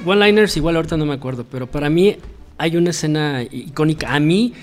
One-liners 0.06 0.56
igual 0.58 0.76
ahorita 0.76 0.98
no 0.98 1.06
me 1.06 1.16
acuerdo, 1.16 1.46
pero 1.50 1.68
para 1.68 1.90
mí 1.90 2.18
hay 2.58 2.78
una 2.78 2.92
escena 2.92 3.42
icónica 3.44 4.14
a 4.14 4.20
mí 4.20 4.54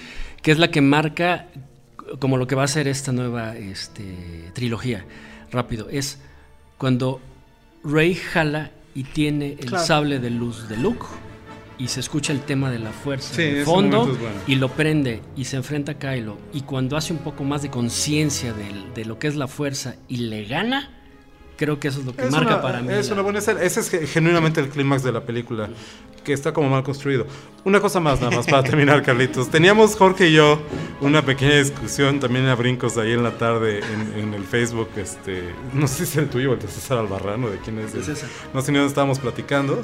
que 0.41 0.53
es 0.53 0.59
la 0.59 0.71
que 0.71 0.81
marca 0.81 1.47
como 2.19 2.37
lo 2.37 2.47
que 2.47 2.55
va 2.55 2.65
a 2.65 2.69
ser 2.69 2.89
esta 2.89 3.13
nueva 3.13 3.57
este, 3.57 4.51
trilogía. 4.55 5.05
Rápido, 5.51 5.89
es 5.91 6.19
cuando 6.79 7.21
Rey 7.85 8.15
jala 8.15 8.71
y 8.95 9.05
tiene 9.05 9.53
el 9.59 9.67
Claro. 9.67 9.85
sable 9.85 10.19
de 10.19 10.31
luz 10.31 10.69
de 10.69 10.77
Luke 10.77 11.05
y 11.79 11.89
se 11.89 12.01
escucha 12.01 12.33
el 12.33 12.41
tema 12.41 12.71
de 12.71 12.79
la 12.79 12.91
fuerza 12.93 13.35
Sí, 13.35 13.43
de 13.43 13.65
fondo 13.65 14.07
bueno. 14.07 14.37
y 14.47 14.55
lo 14.57 14.69
prende 14.69 15.21
y 15.37 15.45
se 15.47 15.57
enfrenta 15.57 15.93
a 15.93 15.99
Kylo 15.99 16.39
y 16.53 16.61
cuando 16.63 16.97
hace 16.97 17.13
un 17.13 17.19
poco 17.21 17.45
más 17.45 17.63
de 17.63 17.71
conciencia 17.71 18.53
del- 18.53 18.93
de, 18.95 19.05
lo 19.05 19.19
que 19.19 19.27
es 19.29 19.35
la 19.37 19.49
fuerza 19.49 19.97
y 20.09 20.19
le 20.19 20.45
gana, 20.45 20.91
creo 21.57 21.79
que 21.81 21.89
eso 21.89 22.01
es 22.01 22.07
lo 22.07 22.15
que 22.15 22.23
Es 22.25 22.31
marca 22.31 22.55
una, 22.55 22.63
para 22.63 22.81
mí. 22.83 22.93
Es 22.93 23.11
una 23.11 23.23
buena 23.23 23.39
escena. 23.41 23.61
Ese 23.63 23.81
es 23.81 23.91
ge- 23.91 24.07
genuinamente 24.07 24.61
el 24.61 24.69
clímax 24.69 25.03
de 25.03 25.13
la 25.13 25.21
película, 25.23 25.69
que 26.25 26.33
está 26.33 26.53
como 26.53 26.69
mal 26.69 26.83
construido. 26.83 27.27
Una 27.65 27.81
cosa 27.81 28.01
más, 28.01 28.21
nada 28.21 28.37
más, 28.37 28.47
para 28.47 28.63
terminar, 28.69 29.03
Carlitos. 29.03 29.51
Teníamos 29.51 29.97
Jorge 29.97 30.29
y 30.29 30.33
yo 30.35 30.61
una 31.01 31.23
pequeña 31.23 31.55
discusión 31.57 32.21
también 32.21 32.47
a 32.47 32.55
brincos 32.55 32.97
ahí 32.99 33.13
en 33.13 33.23
la 33.23 33.33
tarde 33.39 33.81
en, 33.81 34.21
en 34.21 34.35
el 34.35 34.45
Facebook. 34.45 34.89
Este, 34.97 35.55
no 35.75 35.87
sé 35.89 35.99
si 35.99 36.03
es 36.05 36.17
el 36.17 36.29
tuyo 36.29 36.51
o 36.51 36.55
el 36.55 36.61
de 36.61 36.69
César 36.69 36.99
Albarrano, 36.99 37.49
de 37.51 37.59
quién 37.59 37.79
es. 37.79 37.93
César. 37.93 38.29
No 38.55 38.61
sé 38.63 38.73
ni 38.73 38.79
dónde 38.79 38.89
estábamos 38.91 39.19
platicando. 39.19 39.83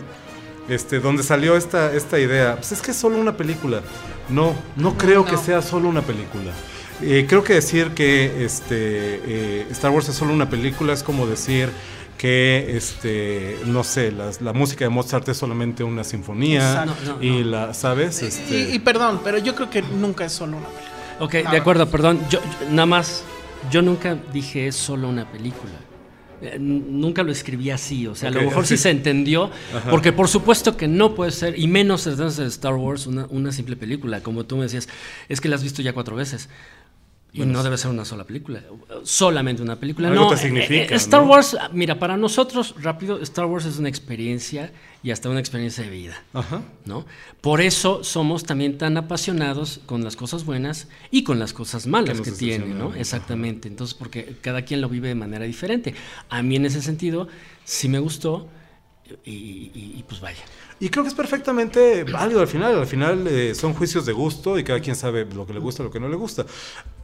este, 0.68 1.00
donde 1.00 1.22
salió 1.22 1.56
esta, 1.56 1.94
esta 1.94 2.18
idea. 2.18 2.56
Pues 2.56 2.72
es 2.72 2.82
que 2.82 2.90
es 2.90 2.96
solo 2.96 3.16
una 3.18 3.36
película. 3.36 3.80
No, 4.28 4.54
no 4.76 4.98
creo 4.98 5.24
que 5.24 5.32
No. 5.32 5.38
sea 5.42 5.62
solo 5.62 5.88
una 5.88 6.02
película. 6.02 6.52
Eh, 7.02 7.26
creo 7.28 7.44
que 7.44 7.54
decir 7.54 7.90
que 7.90 8.44
este, 8.44 9.20
eh, 9.24 9.66
Star 9.70 9.90
Wars 9.90 10.08
es 10.08 10.16
solo 10.16 10.32
una 10.32 10.48
película 10.50 10.92
es 10.92 11.02
como 11.02 11.26
decir 11.26 11.70
que, 12.16 12.76
este, 12.76 13.58
no 13.66 13.84
sé, 13.84 14.10
la 14.12 14.52
música 14.52 14.84
de 14.84 14.88
Mozart 14.88 15.28
es 15.28 15.36
solamente 15.36 15.84
una 15.84 16.02
sinfonía. 16.02 16.84
No, 16.84 16.94
no, 17.14 17.22
y 17.22 17.42
no. 17.42 17.46
la, 17.50 17.74
¿sabes? 17.74 18.22
Este, 18.22 18.70
Y, 18.70 18.74
y 18.74 18.78
perdón, 18.80 19.20
pero 19.22 19.38
yo 19.38 19.54
creo 19.54 19.70
que 19.70 19.82
nunca 19.82 20.24
es 20.24 20.32
solo 20.32 20.56
una 20.56 20.66
película. 20.66 20.88
Ok, 21.20 21.34
Nada 21.34 21.50
de 21.52 21.56
acuerdo, 21.58 21.88
perdón. 21.88 22.20
Yo, 22.28 22.40
yo- 22.40 22.70
nada 22.70 22.86
más, 22.86 23.22
yo 23.70 23.82
nunca 23.82 24.16
dije 24.32 24.66
es 24.66 24.74
solo 24.74 25.08
una 25.08 25.30
película. 25.30 25.72
Eh, 26.40 26.56
Nunca 26.60 27.24
lo 27.24 27.32
escribí 27.32 27.70
así, 27.70 28.06
o 28.06 28.14
sea, 28.14 28.28
a 28.28 28.32
lo 28.32 28.42
mejor 28.42 28.64
sí 28.64 28.76
sí. 28.76 28.84
se 28.84 28.90
entendió, 28.90 29.50
porque 29.90 30.12
por 30.12 30.28
supuesto 30.28 30.76
que 30.76 30.86
no 30.86 31.16
puede 31.16 31.32
ser, 31.32 31.58
y 31.58 31.66
menos 31.66 32.06
entonces 32.06 32.36
de 32.36 32.46
Star 32.46 32.74
Wars, 32.74 33.08
una, 33.08 33.26
una 33.30 33.50
simple 33.50 33.74
película, 33.74 34.20
como 34.22 34.44
tú 34.46 34.56
me 34.56 34.62
decías, 34.62 34.88
es 35.28 35.40
que 35.40 35.48
la 35.48 35.56
has 35.56 35.64
visto 35.64 35.82
ya 35.82 35.92
cuatro 35.92 36.14
veces. 36.14 36.48
Y 37.42 37.46
no 37.46 37.62
debe 37.62 37.78
ser 37.78 37.90
una 37.90 38.04
sola 38.04 38.24
película, 38.24 38.62
solamente 39.04 39.62
una 39.62 39.76
película. 39.76 40.08
Algo 40.08 40.22
no, 40.24 40.28
te 40.30 40.34
eh, 40.34 40.38
significa, 40.38 40.94
eh, 40.94 40.96
Star 40.96 41.22
¿no? 41.22 41.28
Wars, 41.30 41.56
mira, 41.72 41.98
para 41.98 42.16
nosotros, 42.16 42.74
rápido, 42.80 43.20
Star 43.20 43.46
Wars 43.46 43.64
es 43.64 43.78
una 43.78 43.88
experiencia 43.88 44.72
y 45.02 45.10
hasta 45.10 45.28
una 45.28 45.40
experiencia 45.40 45.84
de 45.84 45.90
vida. 45.90 46.22
Ajá. 46.32 46.62
¿no? 46.84 47.06
Por 47.40 47.60
eso 47.60 48.02
somos 48.04 48.44
también 48.44 48.78
tan 48.78 48.96
apasionados 48.96 49.80
con 49.86 50.02
las 50.04 50.16
cosas 50.16 50.44
buenas 50.44 50.88
y 51.10 51.22
con 51.24 51.38
las 51.38 51.52
cosas 51.52 51.86
malas 51.86 52.20
que 52.20 52.32
tiene, 52.32 52.66
¿no? 52.74 52.94
Exactamente. 52.94 53.68
Entonces, 53.68 53.94
porque 53.94 54.36
cada 54.40 54.62
quien 54.62 54.80
lo 54.80 54.88
vive 54.88 55.08
de 55.08 55.14
manera 55.14 55.44
diferente. 55.44 55.94
A 56.28 56.42
mí 56.42 56.56
en 56.56 56.66
ese 56.66 56.82
sentido 56.82 57.28
sí 57.64 57.88
me 57.88 57.98
gustó 57.98 58.48
y, 59.24 59.30
y- 59.32 59.94
y, 59.98 60.04
pues 60.06 60.20
vaya. 60.20 60.42
Y 60.80 60.90
creo 60.90 61.02
que 61.02 61.08
es 61.08 61.14
perfectamente 61.14 62.04
válido 62.04 62.40
al 62.40 62.46
final. 62.48 62.76
Al 62.78 62.86
final 62.86 63.26
eh, 63.26 63.54
son 63.54 63.74
juicios 63.74 64.06
de 64.06 64.12
gusto 64.12 64.58
y 64.58 64.64
cada 64.64 64.78
quien 64.80 64.94
sabe 64.94 65.24
lo 65.34 65.44
que 65.46 65.52
le 65.52 65.58
gusta 65.58 65.82
lo 65.82 65.90
que 65.90 65.98
no 65.98 66.08
le 66.08 66.16
gusta. 66.16 66.46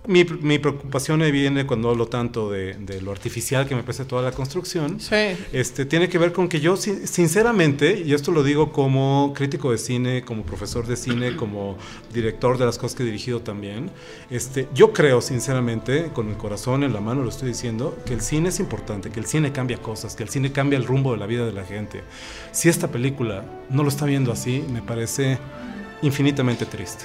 Mi, 0.07 0.23
mi 0.25 0.59
preocupación 0.59 1.23
ahí 1.23 1.33
viene 1.33 1.67
cuando 1.67 1.89
hablo 1.91 2.07
tanto 2.07 2.51
de, 2.51 2.75
de 2.75 3.01
lo 3.01 3.11
artificial 3.11 3.67
que 3.67 3.75
me 3.75 3.83
parece 3.83 4.05
toda 4.05 4.23
la 4.23 4.33
construcción. 4.33 5.01
Sí. 5.01 5.35
Este, 5.53 5.87
tiene 5.87 6.09
que 6.11 6.19
ver 6.19 6.33
con 6.33 6.47
que 6.49 6.61
yo, 6.61 6.77
sin- 6.77 7.07
sinceramente, 7.09 8.03
y 8.05 8.13
esto 8.13 8.31
lo 8.31 8.43
digo 8.43 8.71
como 8.71 9.33
crítico 9.35 9.73
de 9.73 9.79
cine, 9.79 10.23
como 10.23 10.43
profesor 10.45 10.87
de 10.87 10.97
cine, 10.97 11.35
como 11.37 11.77
director 12.13 12.59
de 12.59 12.67
las 12.67 12.77
cosas 12.79 12.95
que 12.97 13.03
he 13.03 13.07
dirigido 13.07 13.41
también, 13.41 13.91
este, 14.31 14.69
yo 14.75 14.93
creo, 14.93 15.23
sinceramente, 15.23 16.11
con 16.13 16.29
el 16.29 16.37
corazón 16.37 16.85
en 16.85 16.93
la 16.93 17.01
mano 17.01 17.23
lo 17.23 17.31
estoy 17.31 17.49
diciendo, 17.49 17.97
que 18.05 18.13
el 18.13 18.21
cine 18.21 18.51
es 18.51 18.61
importante, 18.61 19.11
que 19.11 19.21
el 19.21 19.27
cine 19.27 19.53
cambia 19.53 19.79
cosas, 19.79 20.15
que 20.15 20.23
el 20.23 20.29
cine 20.29 20.53
cambia 20.53 20.77
el 20.77 20.85
rumbo 20.85 21.13
de 21.13 21.19
la 21.19 21.27
vida 21.27 21.47
de 21.47 21.53
la 21.53 21.65
gente. 21.65 22.03
Si 22.53 22.69
esta 22.69 22.89
película 22.89 23.45
no 23.71 23.83
lo 23.83 23.89
está 23.89 24.07
viendo 24.07 24.33
así, 24.33 24.65
me 24.71 24.83
parece 24.83 25.39
infinitamente 26.03 26.67
triste. 26.67 27.05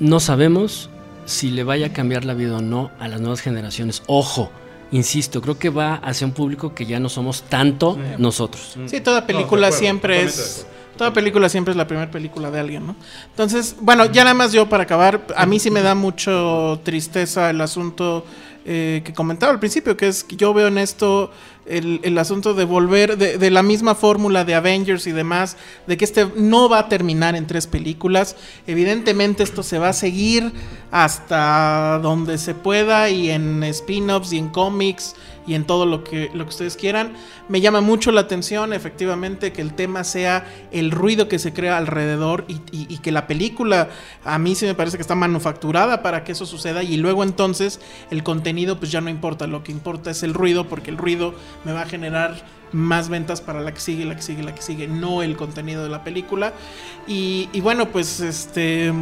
No 0.00 0.20
sabemos 0.20 0.90
si 1.24 1.50
le 1.50 1.64
vaya 1.64 1.88
a 1.88 1.92
cambiar 1.92 2.24
la 2.24 2.34
vida 2.34 2.56
o 2.56 2.62
no 2.62 2.90
a 2.98 3.08
las 3.08 3.20
nuevas 3.20 3.40
generaciones. 3.40 4.02
Ojo, 4.06 4.50
insisto, 4.90 5.40
creo 5.40 5.58
que 5.58 5.70
va 5.70 5.94
hacia 5.96 6.26
un 6.26 6.32
público 6.32 6.74
que 6.74 6.86
ya 6.86 6.98
no 6.98 7.08
somos 7.08 7.42
tanto 7.44 7.98
nosotros. 8.18 8.76
Sí, 8.86 9.00
toda 9.00 9.26
película 9.26 9.68
acuerdo, 9.68 9.78
siempre 9.78 10.22
es. 10.22 10.66
Toda 10.96 11.12
película 11.12 11.48
siempre 11.48 11.72
es 11.72 11.76
la 11.76 11.86
primera 11.86 12.10
película 12.10 12.50
de 12.50 12.60
alguien, 12.60 12.86
¿no? 12.86 12.96
Entonces, 13.30 13.76
bueno, 13.80 14.04
ya 14.06 14.24
nada 14.24 14.34
más 14.34 14.52
yo 14.52 14.68
para 14.68 14.82
acabar, 14.82 15.26
a 15.36 15.46
mí 15.46 15.58
sí 15.58 15.70
me 15.70 15.80
da 15.80 15.94
mucho 15.94 16.80
tristeza 16.84 17.48
el 17.48 17.60
asunto 17.62 18.26
eh, 18.64 19.02
que 19.04 19.12
comentaba 19.12 19.52
al 19.52 19.58
principio, 19.58 19.96
que 19.96 20.08
es 20.08 20.24
que 20.24 20.36
yo 20.36 20.54
veo 20.54 20.68
en 20.68 20.78
esto 20.78 21.30
el, 21.66 22.00
el 22.02 22.18
asunto 22.18 22.54
de 22.54 22.64
volver 22.64 23.16
de, 23.16 23.38
de 23.38 23.50
la 23.50 23.62
misma 23.62 23.94
fórmula 23.94 24.44
de 24.44 24.54
Avengers 24.54 25.06
y 25.06 25.12
demás, 25.12 25.56
de 25.86 25.96
que 25.96 26.04
este 26.04 26.26
no 26.36 26.68
va 26.68 26.80
a 26.80 26.88
terminar 26.88 27.36
en 27.36 27.46
tres 27.46 27.66
películas. 27.66 28.36
Evidentemente 28.66 29.42
esto 29.42 29.62
se 29.62 29.78
va 29.78 29.90
a 29.90 29.92
seguir 29.92 30.52
hasta 30.90 32.00
donde 32.02 32.38
se 32.38 32.54
pueda 32.54 33.10
y 33.10 33.30
en 33.30 33.62
spin-offs 33.64 34.32
y 34.32 34.38
en 34.38 34.48
cómics 34.48 35.14
y 35.46 35.54
en 35.54 35.64
todo 35.64 35.86
lo 35.86 36.04
que, 36.04 36.30
lo 36.34 36.44
que 36.44 36.50
ustedes 36.50 36.76
quieran. 36.76 37.14
Me 37.48 37.60
llama 37.60 37.80
mucho 37.80 38.12
la 38.12 38.22
atención, 38.22 38.72
efectivamente, 38.72 39.52
que 39.52 39.62
el 39.62 39.74
tema 39.74 40.04
sea 40.04 40.46
el 40.70 40.90
ruido 40.90 41.28
que 41.28 41.38
se 41.38 41.52
crea 41.52 41.76
alrededor 41.76 42.44
y, 42.48 42.98
que 43.02 43.10
la 43.10 43.26
película 43.26 43.88
a 44.24 44.38
mí 44.38 44.54
sí 44.54 44.64
me 44.64 44.74
parece 44.74 44.96
que 44.96 45.02
está 45.02 45.16
manufacturada 45.16 46.02
para 46.02 46.22
que 46.22 46.32
eso 46.32 46.46
suceda 46.46 46.84
y 46.84 46.96
luego 46.98 47.24
entonces 47.24 47.80
el 48.10 48.22
contenido 48.22 48.78
pues 48.78 48.92
ya 48.92 49.00
no 49.00 49.10
importa, 49.10 49.48
lo 49.48 49.64
que 49.64 49.72
importa 49.72 50.12
es 50.12 50.22
el 50.22 50.34
ruido 50.34 50.68
porque 50.68 50.90
el 50.90 50.98
ruido 50.98 51.34
me 51.64 51.72
va 51.72 51.82
a 51.82 51.86
generar 51.86 52.44
más 52.70 53.08
ventas 53.08 53.40
para 53.40 53.60
la 53.60 53.74
que 53.74 53.80
sigue, 53.80 54.04
la 54.04 54.14
que 54.14 54.22
sigue, 54.22 54.44
la 54.44 54.54
que 54.54 54.62
sigue, 54.62 54.86
no 54.86 55.22
el 55.22 55.36
contenido 55.36 55.82
de 55.82 55.88
la 55.88 56.04
película. 56.04 56.52
Y 57.06 57.60
bueno, 57.60 57.88
pues 57.88 58.20
este... 58.20 58.92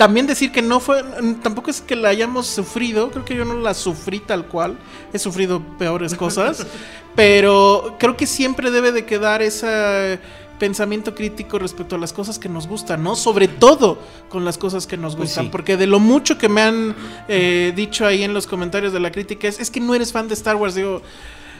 También 0.00 0.26
decir 0.26 0.50
que 0.50 0.62
no 0.62 0.80
fue, 0.80 1.04
tampoco 1.42 1.68
es 1.68 1.82
que 1.82 1.94
la 1.94 2.08
hayamos 2.08 2.46
sufrido, 2.46 3.10
creo 3.10 3.22
que 3.26 3.36
yo 3.36 3.44
no 3.44 3.52
la 3.52 3.74
sufrí 3.74 4.18
tal 4.18 4.46
cual, 4.46 4.78
he 5.12 5.18
sufrido 5.18 5.60
peores 5.76 6.14
cosas, 6.14 6.66
pero 7.14 7.96
creo 7.98 8.16
que 8.16 8.26
siempre 8.26 8.70
debe 8.70 8.92
de 8.92 9.04
quedar 9.04 9.42
ese 9.42 10.18
pensamiento 10.58 11.14
crítico 11.14 11.58
respecto 11.58 11.96
a 11.96 11.98
las 11.98 12.14
cosas 12.14 12.38
que 12.38 12.48
nos 12.48 12.66
gustan, 12.66 13.02
¿no? 13.02 13.14
Sobre 13.14 13.46
todo 13.46 13.98
con 14.30 14.46
las 14.46 14.56
cosas 14.56 14.86
que 14.86 14.96
nos 14.96 15.16
Pues 15.16 15.28
gustan, 15.28 15.44
sí. 15.44 15.50
porque 15.52 15.76
de 15.76 15.86
lo 15.86 16.00
mucho 16.00 16.38
que 16.38 16.48
me 16.48 16.62
han 16.62 16.96
eh, 17.28 17.74
dicho 17.76 18.06
ahí 18.06 18.22
en 18.22 18.32
los 18.32 18.46
comentarios 18.46 18.94
de 18.94 19.00
la 19.00 19.12
crítica 19.12 19.48
es, 19.48 19.60
es 19.60 19.70
que 19.70 19.80
no 19.80 19.94
eres 19.94 20.12
fan 20.12 20.28
de 20.28 20.32
Star 20.32 20.56
Wars, 20.56 20.74
digo... 20.74 21.02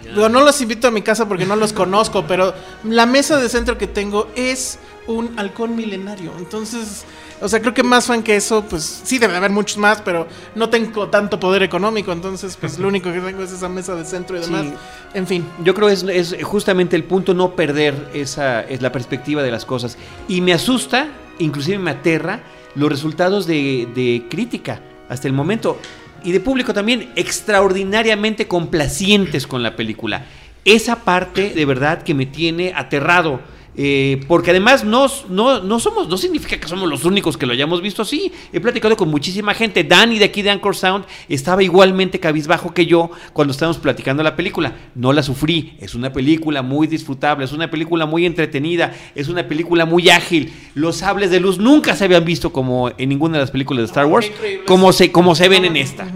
Digo, 0.03 0.31
no 0.31 0.41
los 0.41 0.59
invito 0.63 0.89
a 0.89 0.91
mi 0.91 1.03
casa 1.03 1.29
porque 1.29 1.45
no 1.45 1.57
los 1.57 1.75
conozco, 1.75 2.25
pero 2.27 2.55
la 2.85 3.05
mesa 3.05 3.37
de 3.37 3.51
centro 3.51 3.77
que 3.77 3.87
tengo 3.87 4.29
es 4.35 4.79
un 5.07 5.39
halcón 5.39 5.77
milenario. 5.77 6.33
Entonces, 6.39 7.05
o 7.41 7.49
sea, 7.49 7.61
creo 7.61 7.73
que 7.73 7.83
más 7.83 8.07
fan 8.07 8.23
que 8.23 8.37
eso, 8.37 8.65
pues 8.65 9.03
sí 9.05 9.19
debe 9.19 9.37
haber 9.37 9.51
muchos 9.51 9.79
más, 9.79 10.03
pero 10.03 10.29
no 10.55 10.69
tengo 10.69 11.09
tanto 11.09 11.41
poder 11.41 11.63
económico. 11.63 12.13
Entonces, 12.13 12.57
pues 12.61 12.79
lo 12.79 12.89
único 12.89 13.11
que 13.13 13.21
tengo 13.21 13.43
es 13.43 13.53
esa 13.53 13.69
mesa 13.69 13.95
de 13.95 14.05
centro 14.05 14.37
y 14.37 14.41
demás. 14.41 14.67
Sí. 14.67 14.75
En 15.15 15.27
fin. 15.27 15.47
Yo 15.65 15.75
creo 15.75 15.89
que 15.89 15.95
es, 15.95 16.03
es 16.03 16.37
justamente 16.45 16.97
el 16.97 17.05
punto 17.05 17.33
no 17.33 17.57
perder 17.57 18.11
esa 18.13 18.61
es 18.63 18.83
la 18.83 18.93
perspectiva 18.93 19.43
de 19.43 19.51
las 19.51 19.65
cosas. 19.65 19.97
Y 20.29 20.41
me 20.43 20.53
asusta, 20.53 21.09
inclusive 21.39 21.79
me 21.79 21.93
aterra, 21.93 22.41
los 22.75 22.91
resultados 22.91 23.47
de, 23.47 23.89
de 23.95 24.27
crítica 24.29 24.81
hasta 25.09 25.27
el 25.27 25.33
momento. 25.33 25.79
Y 26.23 26.33
de 26.33 26.41
público 26.41 26.75
también, 26.75 27.11
extraordinariamente 27.17 28.47
complacientes 28.47 29.47
con 29.47 29.63
la 29.63 29.77
película. 29.77 30.27
Esa 30.67 30.97
parte 30.97 31.55
de 31.55 31.65
verdad 31.65 32.03
que 32.03 32.13
me 32.13 32.27
tiene 32.27 32.75
aterrado. 32.77 33.41
Eh, 33.77 34.21
porque 34.27 34.51
además 34.51 34.85
no, 34.85 35.07
no, 35.29 35.61
no 35.61 35.79
somos, 35.79 36.09
no 36.09 36.17
significa 36.17 36.59
que 36.59 36.69
somos 36.69 36.89
los 36.89 37.05
únicos 37.05 37.37
que 37.37 37.47
lo 37.47 37.53
hayamos 37.53 37.81
visto 37.81 38.03
así. 38.03 38.33
He 38.53 38.61
platicado 38.61 38.97
con 38.97 39.09
muchísima 39.09 39.55
gente. 39.55 39.85
Danny 39.85 40.19
de 40.19 40.25
aquí 40.25 40.43
de 40.43 40.51
Anchor 40.51 40.77
Sound 40.77 41.05
estaba 41.29 41.63
igualmente 41.63 42.19
cabizbajo 42.19 42.75
que 42.75 42.87
yo 42.87 43.11
cuando 43.33 43.53
estábamos 43.53 43.79
platicando 43.79 44.23
la 44.23 44.37
película. 44.37 44.77
No 44.95 45.13
la 45.13 45.23
sufrí. 45.23 45.77
Es 45.81 45.95
una 45.95 46.13
película 46.13 46.63
muy 46.63 46.87
disfrutable, 46.87 47.45
es 47.45 47.53
una 47.53 47.71
película 47.71 48.07
muy 48.07 48.27
entretenida, 48.27 48.95
es 49.15 49.29
una 49.29 49.47
película 49.47 49.85
muy 49.87 50.11
ágil. 50.11 50.53
Los 50.75 50.97
sables 50.97 51.31
de 51.31 51.41
luz 51.41 51.59
nunca 51.59 51.95
se 51.95 52.05
habían 52.05 52.25
visto 52.25 52.53
como 52.53 52.91
en 52.99 53.09
ninguna 53.09 53.35
de 53.35 53.45
las 53.45 53.51
películas 53.51 53.83
de 53.83 53.87
Star 53.87 54.07
No, 54.07 54.13
Wars, 54.13 54.31
como 54.67 54.93
se, 54.93 55.13
como 55.13 55.35
se 55.35 55.49
ven 55.49 55.65
en 55.65 55.77
esta. 55.77 56.07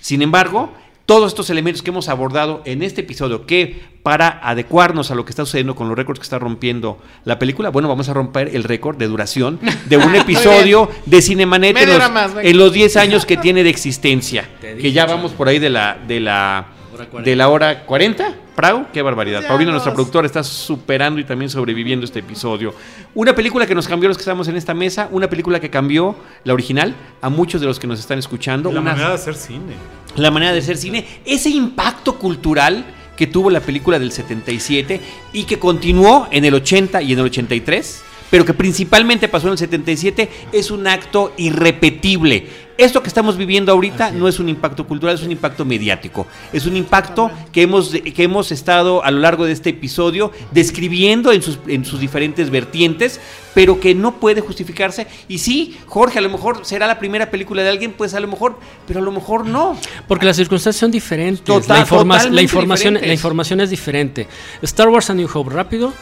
Sin 0.00 0.22
embargo, 0.22 0.72
todos 1.06 1.28
estos 1.28 1.50
elementos 1.50 1.82
que 1.82 1.90
hemos 1.90 2.08
abordado 2.08 2.62
en 2.64 2.82
este 2.82 3.02
episodio, 3.02 3.46
que 3.46 3.80
para 4.02 4.40
adecuarnos 4.42 5.10
a 5.10 5.14
lo 5.14 5.24
que 5.24 5.30
está 5.30 5.44
sucediendo 5.44 5.74
con 5.76 5.88
los 5.88 5.96
récords 5.96 6.18
que 6.18 6.24
está 6.24 6.38
rompiendo 6.38 6.98
la 7.24 7.38
película, 7.38 7.70
bueno, 7.70 7.88
vamos 7.88 8.08
a 8.08 8.12
romper 8.12 8.54
el 8.54 8.64
récord 8.64 8.96
de 8.96 9.06
duración 9.06 9.60
de 9.86 9.96
un 9.96 10.14
episodio 10.16 10.90
de 11.06 11.22
Cinemanet 11.22 11.76
en 11.76 11.88
los, 11.98 12.10
más, 12.10 12.32
en 12.42 12.58
los 12.58 12.72
10 12.72 12.96
años 12.96 13.24
que 13.24 13.36
tiene 13.36 13.62
de 13.62 13.70
existencia. 13.70 14.48
Dije, 14.60 14.76
Que 14.76 14.92
ya 14.92 15.06
vamos 15.06 15.32
por 15.32 15.48
ahí 15.48 15.60
de 15.60 15.70
la, 15.70 15.96
de 16.06 16.20
la, 16.20 16.66
Hora 16.92 17.06
40. 17.06 17.30
de 17.30 17.36
la 17.36 17.48
hora 17.48 17.84
40. 17.86 18.34
Prau, 18.56 18.86
qué 18.92 19.02
barbaridad. 19.02 19.42
Ya 19.42 19.48
Paulina, 19.48 19.70
nos- 19.70 19.76
nuestra 19.84 19.92
productora, 19.92 20.26
está 20.26 20.42
superando 20.42 21.20
y 21.20 21.24
también 21.24 21.50
sobreviviendo 21.50 22.06
este 22.06 22.20
episodio. 22.20 22.74
Una 23.14 23.34
película 23.34 23.66
que 23.66 23.74
nos 23.74 23.86
cambió 23.86 24.08
a 24.08 24.10
los 24.10 24.16
que 24.16 24.22
estamos 24.22 24.48
en 24.48 24.56
esta 24.56 24.72
mesa, 24.72 25.08
una 25.12 25.28
película 25.28 25.60
que 25.60 25.68
cambió 25.68 26.16
la 26.42 26.54
original 26.54 26.94
a 27.20 27.28
muchos 27.28 27.60
de 27.60 27.66
los 27.66 27.78
que 27.78 27.86
nos 27.86 28.00
están 28.00 28.18
escuchando. 28.18 28.72
La 28.72 28.80
Una- 28.80 28.92
manera 28.92 29.08
de 29.10 29.14
hacer 29.14 29.34
cine. 29.34 29.74
la 30.16 30.30
manera 30.30 30.52
de 30.52 30.58
hacer 30.60 30.78
cine, 30.78 31.06
ese 31.26 31.50
impacto 31.50 32.14
cultural 32.18 32.84
que 33.14 33.26
tuvo 33.26 33.50
la 33.50 33.60
película 33.60 33.98
del 33.98 34.10
77 34.12 35.00
y 35.34 35.44
que 35.44 35.58
continuó 35.58 36.26
en 36.30 36.44
el 36.46 36.54
80 36.54 37.02
y 37.02 37.12
en 37.12 37.18
el 37.18 37.26
83, 37.26 38.02
pero 38.30 38.44
que 38.44 38.54
principalmente 38.54 39.28
pasó 39.28 39.46
en 39.48 39.52
el 39.52 39.58
77, 39.58 40.28
es 40.52 40.70
un 40.70 40.86
acto 40.86 41.32
irrepetible. 41.36 42.66
Esto 42.78 43.02
que 43.02 43.08
estamos 43.08 43.38
viviendo 43.38 43.72
ahorita 43.72 44.10
no 44.10 44.28
es 44.28 44.38
un 44.38 44.50
impacto 44.50 44.86
cultural, 44.86 45.14
es 45.14 45.22
un 45.22 45.32
impacto 45.32 45.64
mediático. 45.64 46.26
Es 46.52 46.66
un 46.66 46.76
impacto 46.76 47.30
que 47.50 47.62
hemos, 47.62 47.88
que 47.90 48.22
hemos 48.22 48.52
estado 48.52 49.02
a 49.02 49.10
lo 49.10 49.20
largo 49.20 49.46
de 49.46 49.52
este 49.52 49.70
episodio 49.70 50.30
describiendo 50.52 51.32
en 51.32 51.40
sus, 51.40 51.58
en 51.68 51.86
sus 51.86 52.00
diferentes 52.00 52.50
vertientes, 52.50 53.18
pero 53.54 53.80
que 53.80 53.94
no 53.94 54.16
puede 54.20 54.42
justificarse. 54.42 55.06
Y 55.26 55.38
sí, 55.38 55.78
Jorge, 55.86 56.18
a 56.18 56.22
lo 56.22 56.28
mejor 56.28 56.66
será 56.66 56.86
la 56.86 56.98
primera 56.98 57.30
película 57.30 57.62
de 57.62 57.70
alguien, 57.70 57.92
pues 57.96 58.12
a 58.12 58.20
lo 58.20 58.28
mejor, 58.28 58.58
pero 58.86 59.00
a 59.00 59.02
lo 59.02 59.10
mejor 59.10 59.46
no. 59.46 59.78
Porque 60.06 60.26
las 60.26 60.36
circunstancias 60.36 60.78
son 60.78 60.90
diferentes. 60.90 61.42
Total- 61.44 61.78
la, 61.78 61.80
informa- 61.86 62.28
la 62.28 62.42
información, 62.42 62.92
diferentes. 62.94 63.08
la 63.08 63.14
información 63.14 63.60
es 63.62 63.70
diferente. 63.70 64.28
Star 64.60 64.88
Wars 64.88 65.08
A 65.08 65.14
New 65.14 65.28
Hope, 65.32 65.48
rápido. 65.50 65.94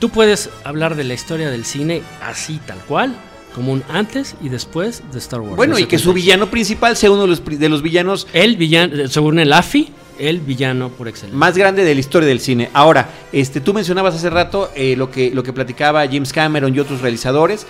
Tú 0.00 0.08
puedes 0.08 0.50
hablar 0.64 0.96
de 0.96 1.04
la 1.04 1.14
historia 1.14 1.50
del 1.50 1.64
cine 1.64 2.02
así 2.20 2.60
tal 2.66 2.78
cual, 2.78 3.14
como 3.54 3.72
un 3.72 3.84
antes 3.88 4.34
y 4.42 4.48
después 4.48 5.02
de 5.12 5.18
Star 5.18 5.40
Wars. 5.40 5.56
Bueno, 5.56 5.78
y 5.78 5.84
que 5.84 5.98
su 5.98 6.10
76. 6.10 6.14
villano 6.14 6.50
principal 6.50 6.96
sea 6.96 7.10
uno 7.12 7.22
de 7.22 7.28
los, 7.28 7.44
de 7.44 7.68
los 7.68 7.82
villanos 7.82 8.26
El 8.32 8.56
villano, 8.56 9.06
según 9.08 9.38
el 9.38 9.52
AFI, 9.52 9.92
el 10.18 10.40
villano 10.40 10.88
por 10.88 11.08
excelencia. 11.08 11.38
más 11.38 11.56
grande 11.56 11.84
de 11.84 11.94
la 11.94 12.00
historia 12.00 12.28
del 12.28 12.40
cine. 12.40 12.70
Ahora, 12.72 13.08
este, 13.32 13.60
tú 13.60 13.74
mencionabas 13.74 14.14
hace 14.14 14.30
rato 14.30 14.70
eh, 14.74 14.96
lo, 14.96 15.10
que, 15.10 15.30
lo 15.30 15.42
que 15.42 15.52
platicaba 15.52 16.06
James 16.06 16.32
Cameron 16.32 16.74
y 16.74 16.80
otros 16.80 17.00
realizadores, 17.00 17.66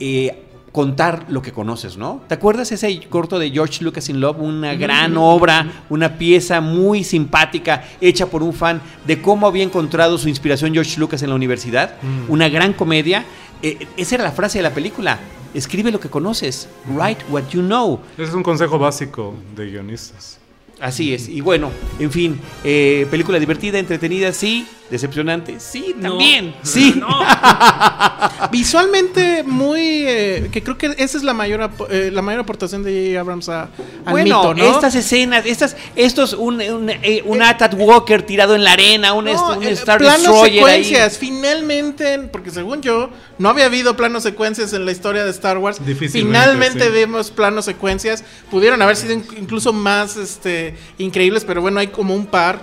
eh, 0.00 0.42
contar 0.74 1.26
lo 1.28 1.40
que 1.40 1.52
conoces, 1.52 1.96
¿no? 1.96 2.20
¿Te 2.26 2.34
acuerdas 2.34 2.72
ese 2.72 3.00
corto 3.08 3.38
de 3.38 3.48
George 3.52 3.84
Lucas 3.84 4.08
in 4.08 4.20
Love? 4.20 4.40
Una 4.40 4.74
gran 4.74 5.16
obra, 5.16 5.84
una 5.88 6.18
pieza 6.18 6.60
muy 6.60 7.04
simpática, 7.04 7.84
hecha 8.00 8.26
por 8.26 8.42
un 8.42 8.52
fan 8.52 8.82
de 9.06 9.22
cómo 9.22 9.46
había 9.46 9.62
encontrado 9.62 10.18
su 10.18 10.28
inspiración 10.28 10.72
George 10.72 10.98
Lucas 10.98 11.22
en 11.22 11.28
la 11.28 11.36
universidad. 11.36 11.94
Una 12.28 12.48
gran 12.48 12.72
comedia. 12.72 13.24
Eh, 13.62 13.86
esa 13.96 14.16
era 14.16 14.24
la 14.24 14.32
frase 14.32 14.58
de 14.58 14.62
la 14.64 14.74
película. 14.74 15.20
Escribe 15.54 15.92
lo 15.92 16.00
que 16.00 16.10
conoces. 16.10 16.68
Write 16.88 17.24
what 17.30 17.44
you 17.50 17.60
know. 17.60 18.00
Ese 18.14 18.30
es 18.30 18.34
un 18.34 18.42
consejo 18.42 18.76
básico 18.76 19.32
de 19.54 19.70
guionistas. 19.70 20.40
Así 20.80 21.14
es. 21.14 21.28
Y 21.28 21.40
bueno, 21.40 21.70
en 22.00 22.10
fin, 22.10 22.40
eh, 22.64 23.06
película 23.12 23.38
divertida, 23.38 23.78
entretenida, 23.78 24.32
sí. 24.32 24.66
Decepcionante, 24.90 25.58
sí, 25.60 25.94
No. 25.96 26.10
también. 26.10 26.54
Sí. 26.62 27.00
Visualmente 28.52 29.42
muy... 29.42 29.80
eh, 30.06 30.48
que 30.52 30.62
creo 30.62 30.76
que 30.78 30.94
esa 30.98 31.16
es 31.18 31.24
la 31.24 31.32
mayor, 31.34 31.70
eh, 31.90 32.10
la 32.12 32.22
mayor 32.22 32.40
aportación 32.42 32.82
de 32.82 32.90
J.J. 32.92 33.20
Abrams 33.20 33.48
a, 33.48 33.62
al 33.62 33.70
Bueno, 34.10 34.42
mito, 34.42 34.54
¿no? 34.54 34.64
estas 34.74 34.94
escenas, 34.94 35.46
estas, 35.46 35.76
estos, 35.96 36.32
un, 36.34 36.60
un, 36.60 36.90
eh, 36.90 37.22
un 37.24 37.42
Atat 37.42 37.74
Walker 37.76 38.22
tirado 38.22 38.54
en 38.54 38.64
la 38.64 38.72
arena, 38.72 39.12
un, 39.14 39.24
No, 39.24 39.56
un 39.56 39.62
eh, 39.64 39.70
Star 39.70 39.98
planos 39.98 40.20
Destroyer 40.22 40.64
ahí. 40.64 40.84
secuencias, 40.84 41.18
finalmente, 41.18 42.18
porque 42.30 42.50
según 42.50 42.82
yo, 42.82 43.10
no 43.38 43.48
había 43.48 43.66
habido 43.66 43.96
planos 43.96 44.22
secuencias 44.22 44.72
en 44.72 44.84
la 44.84 44.92
historia 44.92 45.24
de 45.24 45.30
Star 45.30 45.58
Wars. 45.58 45.80
Finalmente 46.10 46.84
sí. 46.84 46.90
vemos 46.90 47.30
planos 47.30 47.64
secuencias. 47.64 48.22
Pudieron 48.50 48.80
haber 48.82 48.96
sido 48.96 49.14
inc- 49.14 49.38
incluso 49.38 49.72
más 49.72 50.16
este, 50.16 50.76
increíbles, 50.98 51.44
pero 51.44 51.60
bueno, 51.62 51.80
hay 51.80 51.88
como 51.88 52.14
un 52.14 52.26
par. 52.26 52.62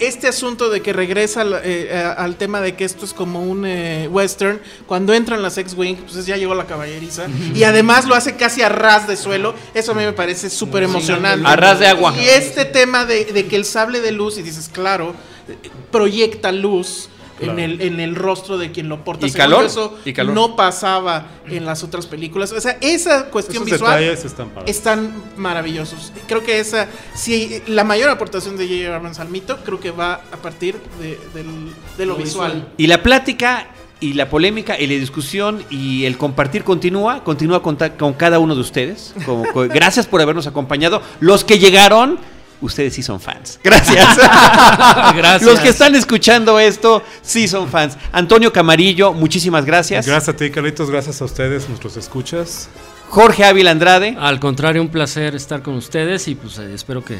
Este 0.00 0.28
asunto 0.28 0.70
de 0.70 0.82
que 0.82 0.92
regresa 0.92 1.40
al, 1.40 1.60
eh, 1.64 2.14
al 2.16 2.36
tema 2.36 2.60
de 2.60 2.76
que 2.76 2.84
esto 2.84 3.04
es 3.04 3.14
como 3.14 3.42
un 3.42 3.64
eh, 3.66 4.08
western, 4.10 4.60
cuando 4.86 5.14
entran 5.14 5.42
las 5.42 5.56
X-Wing, 5.58 5.96
pues 5.96 6.26
ya 6.26 6.36
llegó 6.36 6.54
la 6.54 6.66
caballeriza, 6.66 7.26
y 7.54 7.62
además 7.64 8.06
lo 8.06 8.14
hace 8.14 8.36
casi 8.36 8.62
a 8.62 8.68
ras 8.68 9.08
de 9.08 9.16
suelo, 9.16 9.54
eso 9.74 9.92
a 9.92 9.94
mí 9.94 10.04
me 10.04 10.12
parece 10.12 10.50
súper 10.50 10.82
emocionante. 10.82 11.46
A 11.46 11.56
ras 11.56 11.80
de 11.80 11.86
agua. 11.86 12.14
Y 12.16 12.26
este 12.28 12.64
tema 12.64 13.04
de, 13.04 13.24
de 13.26 13.46
que 13.46 13.56
el 13.56 13.64
sable 13.64 14.00
de 14.00 14.12
luz, 14.12 14.38
y 14.38 14.42
dices, 14.42 14.68
claro, 14.68 15.14
eh, 15.48 15.56
proyecta 15.90 16.52
luz 16.52 17.08
en, 17.40 17.58
el, 17.58 17.80
en 17.80 18.00
el 18.00 18.14
rostro 18.14 18.58
de 18.58 18.70
quien 18.72 18.88
lo 18.88 19.04
porta. 19.04 19.26
Y 19.26 19.32
calor, 19.32 19.64
Eso 19.64 19.98
y 20.04 20.12
calor. 20.12 20.34
no 20.34 20.56
pasaba 20.56 21.26
en 21.48 21.64
las 21.64 21.82
otras 21.82 22.06
películas. 22.06 22.52
O 22.52 22.60
sea, 22.60 22.78
esa 22.80 23.26
cuestión 23.30 23.62
Esos 23.64 23.72
visual 23.80 24.00
detalles 24.00 24.24
están 24.24 24.48
están 24.66 25.12
maravillosos. 25.36 26.12
Creo 26.26 26.42
que 26.44 26.60
esa, 26.60 26.88
si 27.14 27.62
la 27.66 27.84
mayor 27.84 28.10
aportación 28.10 28.56
de 28.56 28.66
J.J. 28.66 28.96
Abrams 28.96 29.18
al 29.18 29.28
mito, 29.28 29.58
creo 29.64 29.80
que 29.80 29.90
va 29.90 30.14
a 30.32 30.36
partir 30.36 30.76
de, 31.00 31.18
del- 31.34 31.72
de 31.96 32.06
lo, 32.06 32.12
Lo 32.14 32.18
visual. 32.22 32.52
visual. 32.52 32.72
Y 32.76 32.86
la 32.86 33.02
plática 33.02 33.68
y 34.00 34.12
la 34.12 34.30
polémica 34.30 34.78
y 34.78 34.86
la 34.86 34.94
discusión 34.94 35.64
y 35.70 36.04
el 36.04 36.16
compartir 36.16 36.62
continúa, 36.62 37.24
continúa 37.24 37.62
con, 37.62 37.76
ta- 37.76 37.96
con 37.96 38.12
cada 38.12 38.38
uno 38.38 38.54
de 38.54 38.60
ustedes. 38.60 39.14
Como- 39.26 39.44
gracias 39.68 40.06
por 40.06 40.20
habernos 40.20 40.46
acompañado. 40.46 41.02
Los 41.20 41.42
que 41.44 41.58
llegaron, 41.58 42.18
ustedes 42.60 42.94
sí 42.94 43.02
son 43.02 43.20
fans. 43.20 43.58
Gracias. 43.64 44.16
Gracias. 45.16 45.42
Los 45.42 45.60
que 45.60 45.68
están 45.68 45.94
escuchando 45.94 46.58
esto, 46.58 47.02
sí 47.22 47.48
son 47.48 47.68
fans. 47.68 47.96
Antonio 48.12 48.52
Camarillo, 48.52 49.12
muchísimas 49.12 49.64
gracias. 49.64 50.06
Gracias 50.06 50.34
a 50.34 50.36
ti, 50.36 50.50
Carlitos. 50.50 50.90
Gracias 50.90 51.20
a 51.20 51.24
ustedes, 51.24 51.68
nuestros 51.68 51.96
escuchas. 51.96 52.68
Jorge 53.08 53.44
Ávila 53.44 53.70
Andrade. 53.70 54.16
Al 54.18 54.38
contrario, 54.38 54.82
un 54.82 54.88
placer 54.88 55.34
estar 55.34 55.62
con 55.62 55.74
ustedes 55.74 56.28
y 56.28 56.34
pues 56.34 56.58
eh, 56.58 56.74
espero 56.74 57.04
que 57.04 57.18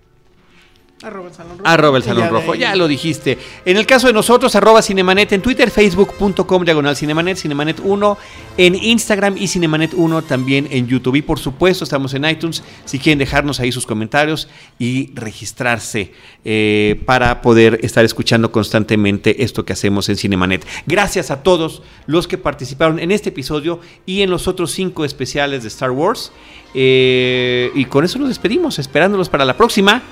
arroba 1.04 1.28
el 1.28 1.34
salón 1.34 1.58
rojo. 1.58 1.68
Arroba 1.68 1.98
el 1.98 2.02
Salón 2.04 2.24
ya 2.24 2.30
Rojo, 2.30 2.54
ya 2.54 2.76
lo 2.76 2.88
dijiste. 2.88 3.38
En 3.64 3.76
el 3.76 3.86
caso 3.86 4.06
de 4.06 4.12
nosotros, 4.12 4.54
arroba 4.56 4.82
Cinemanet 4.82 5.32
en 5.32 5.42
Twitter, 5.42 5.70
facebook.com 5.70 6.64
diagonal 6.64 6.96
Cinemanet, 6.96 7.36
Cinemanet 7.36 7.80
1 7.82 8.18
en 8.56 8.74
Instagram 8.74 9.36
y 9.36 9.48
Cinemanet 9.48 9.92
1 9.94 10.22
también 10.22 10.68
en 10.70 10.86
YouTube. 10.86 11.16
Y 11.16 11.22
por 11.22 11.38
supuesto, 11.38 11.84
estamos 11.84 12.14
en 12.14 12.24
iTunes 12.24 12.62
si 12.84 12.98
quieren 12.98 13.18
dejarnos 13.18 13.60
ahí 13.60 13.70
sus 13.70 13.86
comentarios 13.86 14.48
y 14.78 15.12
registrarse 15.14 16.12
eh, 16.44 17.00
para 17.04 17.42
poder 17.42 17.80
estar 17.82 18.04
escuchando 18.04 18.50
constantemente 18.50 19.44
esto 19.44 19.64
que 19.64 19.72
hacemos 19.72 20.08
en 20.08 20.16
Cinemanet. 20.16 20.66
Gracias 20.86 21.30
a 21.30 21.42
todos 21.42 21.82
los 22.06 22.26
que 22.26 22.38
participaron 22.38 22.98
en 22.98 23.10
este 23.10 23.28
episodio 23.28 23.80
y 24.06 24.22
en 24.22 24.30
los 24.30 24.48
otros 24.48 24.70
cinco 24.72 25.04
especiales 25.04 25.62
de 25.62 25.68
Star 25.68 25.90
Wars. 25.90 26.32
Eh, 26.74 27.70
y 27.74 27.84
con 27.84 28.04
eso 28.04 28.18
nos 28.18 28.28
despedimos, 28.28 28.78
esperándolos 28.78 29.28
para 29.28 29.44
la 29.44 29.56
próxima 29.56 30.02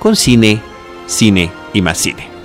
con 0.00 0.16
cine, 0.16 0.60
cine 1.06 1.52
y 1.72 1.82
más 1.82 1.98
cine. 1.98 2.39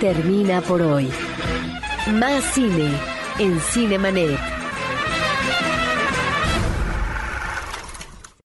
Termina 0.00 0.62
por 0.62 0.80
hoy. 0.80 1.10
Más 2.14 2.42
cine 2.54 2.90
en 3.38 3.60
Cinemanet. 3.60 4.59